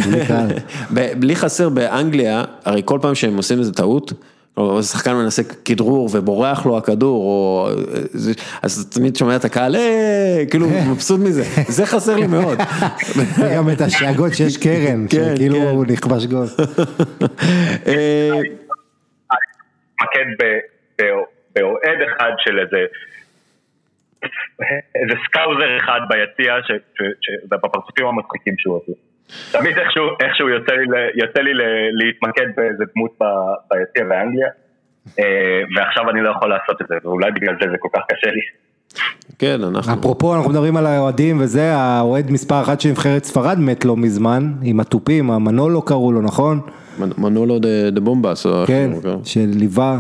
לי 1.23 1.37
חסר 1.37 1.69
באנגליה, 1.69 2.45
הרי 2.65 2.83
כל 2.85 2.99
פעם 3.03 3.15
שהם 3.15 3.37
עושים 3.37 3.59
איזה 3.59 3.75
טעות, 3.75 4.13
או 4.57 4.83
שחקן 4.83 5.15
מנסה 5.15 5.43
כדרור 5.65 6.09
ובורח 6.13 6.67
לו 6.67 6.79
הכדור, 6.79 7.25
או... 7.25 7.69
אז 8.63 8.91
תמיד 8.95 9.17
שומע 9.17 9.37
את 9.37 9.45
הקהל, 9.45 9.77
אה, 9.77 10.45
כאילו 10.51 10.67
מבסוט 10.91 11.21
מזה, 11.21 11.43
זה 11.69 11.87
חסר 11.87 12.17
לי 12.17 12.27
מאוד. 12.27 12.59
גם 13.57 13.71
את 13.73 13.81
השאגות 13.81 14.35
שיש 14.35 14.57
קרן, 14.57 15.07
כן, 15.11 15.35
שכאילו 15.35 15.55
כן. 15.55 15.67
הוא 15.67 15.87
נכבש 15.87 16.27
גול. 16.27 16.47
אה, 17.87 18.31
מתמקד 19.95 20.27
ב- 20.41 21.03
ב- 21.03 21.25
באוהד 21.55 21.99
אחד 22.09 22.31
של 22.39 22.59
איזה... 22.59 22.85
איזה 24.95 25.15
Scouser 25.27 25.77
אחד 25.77 26.01
ביציע, 26.09 26.55
בפרצופים 27.49 28.07
המצחיקים 28.07 28.55
שהוא 28.59 28.77
עושה. 28.77 28.93
תמיד 29.53 29.79
איכשהו, 29.79 30.05
איכשהו 30.21 30.49
יוצא 30.49 30.73
לי, 30.73 30.87
יוצא 31.15 31.41
לי 31.41 31.51
להתמקד 31.93 32.47
באיזה 32.57 32.85
דמות 32.95 33.11
ב- 33.21 33.75
ביציע 33.75 34.05
באנגליה, 34.05 34.49
אה, 35.19 35.61
ועכשיו 35.77 36.11
אני 36.11 36.21
לא 36.21 36.31
יכול 36.31 36.49
לעשות 36.49 36.83
את 36.83 36.87
זה, 36.89 36.95
ואולי 37.05 37.31
בגלל 37.31 37.55
זה 37.61 37.71
זה 37.71 37.77
כל 37.79 37.89
כך 37.95 38.03
קשה 38.09 38.31
לי. 38.31 38.41
כן, 39.39 39.57
אנחנו, 39.77 40.01
אפרופו 40.01 40.35
אנחנו 40.35 40.51
מדברים 40.51 40.77
על 40.77 40.87
האוהדים 40.87 41.41
וזה, 41.41 41.73
האוהד 41.75 42.31
מספר 42.31 42.61
אחת 42.61 42.81
של 42.81 42.89
נבחרת 42.89 43.25
ספרד 43.25 43.59
מת 43.59 43.85
לא 43.85 43.97
מזמן, 43.97 44.43
עם 44.63 44.81
התופים, 44.81 45.31
המנולו 45.31 45.83
קראו 45.83 46.13
לו, 46.13 46.23
נכון? 46.23 46.61
מנולו 47.19 47.59
דה 47.59 47.91
דה 47.91 48.01
בומבס, 48.01 48.47
או 48.47 48.61
איך 48.61 48.69
כן, 48.69 48.91
שליווה. 49.25 49.99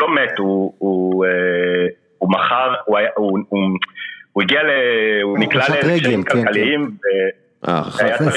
לא 0.00 0.14
מת, 0.14 0.38
הוא, 0.38 0.74
הוא, 0.78 1.24
אה, 1.24 1.30
הוא 2.18 2.30
מכר, 2.32 2.74
הוא, 2.84 2.98
היה, 2.98 3.08
הוא, 3.16 3.38
הוא, 3.48 3.60
הוא 4.32 4.42
הגיע 4.42 4.62
ל... 4.62 4.70
הוא 5.22 5.38
נקלע 5.38 5.64
לקשיים 5.68 5.84
רגל, 5.84 6.10
כן, 6.10 6.22
כלכליים, 6.22 6.90
אה, 7.68 7.82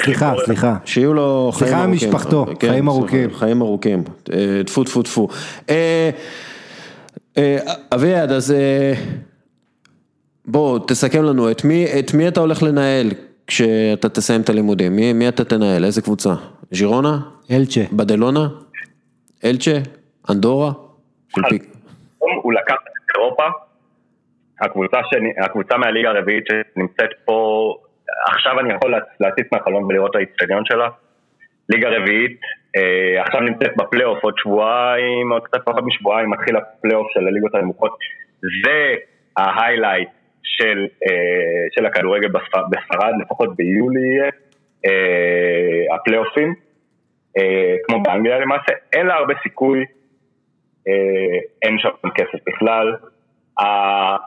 סליחה, 0.03 0.33
סליחה. 0.45 0.75
שיהיו 0.85 1.13
לו 1.13 1.51
חיים 1.53 1.97
סליחה 1.97 2.17
ארוכים. 2.29 2.55
כן, 2.55 2.69
חיים 2.69 2.87
ארוכים. 2.87 3.33
חיים 3.33 3.61
ארוכים, 3.61 4.03
אה, 4.33 4.61
טפו 4.65 4.83
טפו 4.83 5.03
טפו. 5.03 5.27
אה, 5.69 6.09
אביעד, 7.93 8.31
אז 8.31 8.55
בוא, 10.45 10.79
תסכם 10.87 11.23
לנו, 11.23 11.51
את 11.51 11.63
מי, 11.63 11.85
את 11.99 12.13
מי 12.13 12.27
אתה 12.27 12.39
הולך 12.39 12.63
לנהל 12.63 13.11
כשאתה 13.47 14.09
תסיים 14.09 14.41
את 14.41 14.49
הלימודים? 14.49 14.95
מי, 14.95 15.13
מי 15.13 15.27
אתה 15.27 15.43
תנהל? 15.43 15.85
איזה 15.85 16.01
קבוצה? 16.01 16.33
ז'ירונה? 16.71 17.19
אלצ'ה. 17.51 17.81
בדלונה? 17.91 18.47
אלצ'ה? 19.45 19.77
אנדורה? 20.29 20.71
הוא 22.43 22.53
לקח 22.53 22.73
את 22.73 23.17
אירופה, 23.17 23.43
הקבוצה, 24.61 24.97
שני, 25.09 25.45
הקבוצה 25.45 25.77
מהליגה 25.77 26.09
הרביעית 26.09 26.43
שנמצאת 26.47 27.09
פה, 27.25 27.77
עכשיו 28.27 28.59
אני 28.59 28.73
יכול 28.73 28.95
להצ- 28.95 29.15
להציץ 29.19 29.47
מהחלום 29.51 29.83
ולראות 29.83 30.11
את 30.11 30.15
האיצטדיון 30.15 30.65
שלה. 30.65 30.87
ליגה 31.69 31.89
רביעית, 31.89 32.39
אה, 32.77 33.21
עכשיו 33.21 33.41
נמצאת 33.41 33.71
בפלייאוף 33.77 34.23
עוד 34.23 34.33
שבועיים, 34.37 35.31
עוד 35.31 35.43
קצת 35.43 35.61
פחות 35.65 35.83
משבועיים, 35.85 36.29
מתחיל 36.29 36.55
הפלייאוף 36.57 37.07
של 37.13 37.27
הליגות 37.27 37.55
הנמוכות. 37.55 37.97
זה 38.65 38.95
ה 39.37 39.44
highlight 39.44 40.09
של, 40.43 40.87
אה, 41.05 41.65
של 41.71 41.85
הכדורגל 41.85 42.27
בספרד, 42.71 43.13
לפחות 43.21 43.55
ביולי 43.55 43.99
יהיה, 43.99 44.29
אה, 44.85 45.95
הפלייאופים, 45.95 46.53
כמו 47.87 48.03
באנגליה 48.03 48.39
למעשה, 48.39 48.71
אין 48.93 49.05
לה 49.05 49.13
הרבה 49.15 49.33
סיכוי 49.43 49.85
אין 51.61 51.77
שם 51.79 51.89
כסף 52.15 52.39
בכלל. 52.47 52.95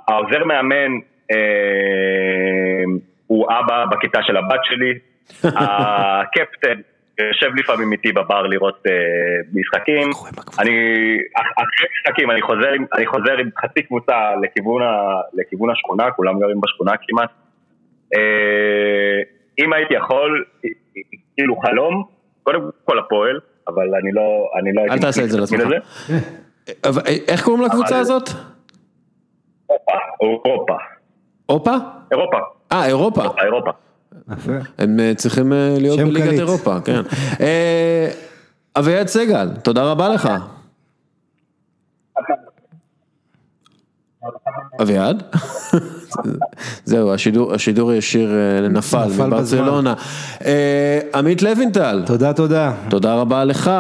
העוזר 0.09 0.45
מאמן 0.45 0.93
הוא 3.27 3.47
אבא 3.51 3.85
בכיתה 3.91 4.19
של 4.23 4.37
הבת 4.37 4.61
שלי. 4.65 4.93
הקפטן 5.61 6.81
יושב 7.29 7.51
לפעמים 7.57 7.93
איתי 7.93 8.13
בבר 8.13 8.43
לראות 8.43 8.83
אה, 8.87 8.93
משחקים. 9.55 10.11
אני, 10.59 10.73
אח- 11.37 11.53
אחרי 11.57 11.87
משחקים 12.01 12.31
אני 12.31 12.43
חוזר, 12.43 12.69
עם- 12.77 12.87
אני 12.97 13.07
חוזר 13.07 13.33
עם 13.41 13.49
חצי 13.61 13.83
קבוצה 13.83 14.15
לכיוון, 14.43 14.83
ה, 14.83 14.87
לכיוון 15.35 15.71
השכונה, 15.71 16.11
כולם 16.11 16.39
גרים 16.41 16.61
בשכונה 16.61 16.93
כמעט. 17.09 17.31
אה, 18.15 19.23
אם 19.65 19.73
הייתי 19.73 19.95
יכול, 19.95 20.45
כאילו 21.37 21.57
חלום, 21.57 22.05
קודם 22.43 22.61
כל 22.85 22.99
הפועל, 22.99 23.41
אבל 23.69 23.95
אני 24.03 24.13
לא, 24.13 24.23
אני 24.61 24.73
לא 24.75 24.81
הייתי... 24.81 24.99
תעשה 24.99 25.25
את 25.25 25.31
זה 25.31 25.41
לעצמך. 25.41 25.61
אה, 26.85 26.91
איך 27.29 27.45
קוראים 27.45 27.63
לקבוצה 27.65 27.99
הזאת? 27.99 28.29
אירופה, 29.71 29.93
אירופה, 30.49 30.77
אופה? 31.49 31.75
אירופה, 32.13 32.39
אה, 32.73 32.87
אירופה. 32.87 33.23
אירופה. 33.43 33.71
הם 34.79 35.01
אה, 35.01 35.13
צריכים 35.17 35.53
אה, 35.53 35.77
להיות 35.81 35.99
בליגת. 36.01 36.33
אירופה, 36.33 36.81
כן. 36.81 37.01
אה, 37.41 38.11
אביעד 38.77 39.07
סגל, 39.07 39.49
תודה 39.63 39.91
רבה 39.91 40.09
לך. 40.09 40.29
אביעד? 44.83 45.23
זהו, 46.85 47.15
השידור, 47.15 47.55
השידור 47.55 47.91
הישיר 47.91 48.31
נפל 48.71 49.05
נפל 49.05 49.27
מברצלונה. 49.27 49.95
עמית 51.15 51.43
לוינטל, 51.43 52.03
תודה, 52.07 52.33
תודה. 52.33 52.73
תודה 52.89 53.15
רבה 53.15 53.45
לך. 53.45 53.71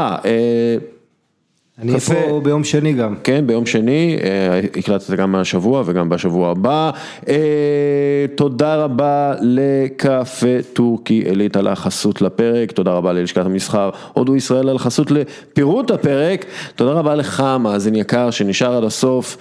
אני. 1.82 2.00
פה 2.00 2.40
ביום 2.44 2.64
שני 2.64 2.92
גם. 2.92 3.14
כן, 3.24 3.46
ביום 3.46 3.66
שני, 3.66 4.18
אה, 4.24 4.60
הקלטת 4.78 5.10
גם 5.10 5.34
השבוע 5.34 5.82
וגם 5.86 6.08
בשבוע 6.08 6.50
הבא. 6.50 6.90
אה, 7.28 8.26
תודה 8.34 8.76
רבה 8.76 9.34
לקפה 9.40 10.62
טורקי 10.72 11.14
עילית 11.14 11.56
על 11.56 11.66
החסות 11.66 12.22
לפרק, 12.22 12.72
תודה 12.72 12.92
רבה 12.92 13.12
ללשכת 13.12 13.46
המסחר 13.46 13.90
הודו 14.12 14.36
ישראל 14.36 14.68
על 14.68 14.76
החסות 14.76 15.10
לפירוט 15.10 15.90
הפרק, 15.90 16.44
תודה 16.76 16.92
רבה 16.92 17.14
לך 17.14 17.44
מאזין 17.60 17.94
יקר 17.94 18.30
שנשאר 18.30 18.76
עד 18.76 18.84
הסוף, 18.84 19.36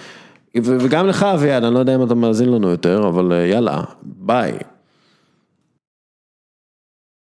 וגם 0.55 1.07
לך 1.07 1.23
אביעד, 1.23 1.63
אני 1.63 1.73
לא 1.73 1.79
יודע 1.79 1.95
אם 1.95 2.03
אתה 2.03 2.15
מאזין 2.15 2.49
לנו 2.51 2.69
יותר, 2.69 3.07
אבל 3.07 3.33
אה, 3.33 3.45
יאללה, 3.47 3.81
ביי. 4.03 4.53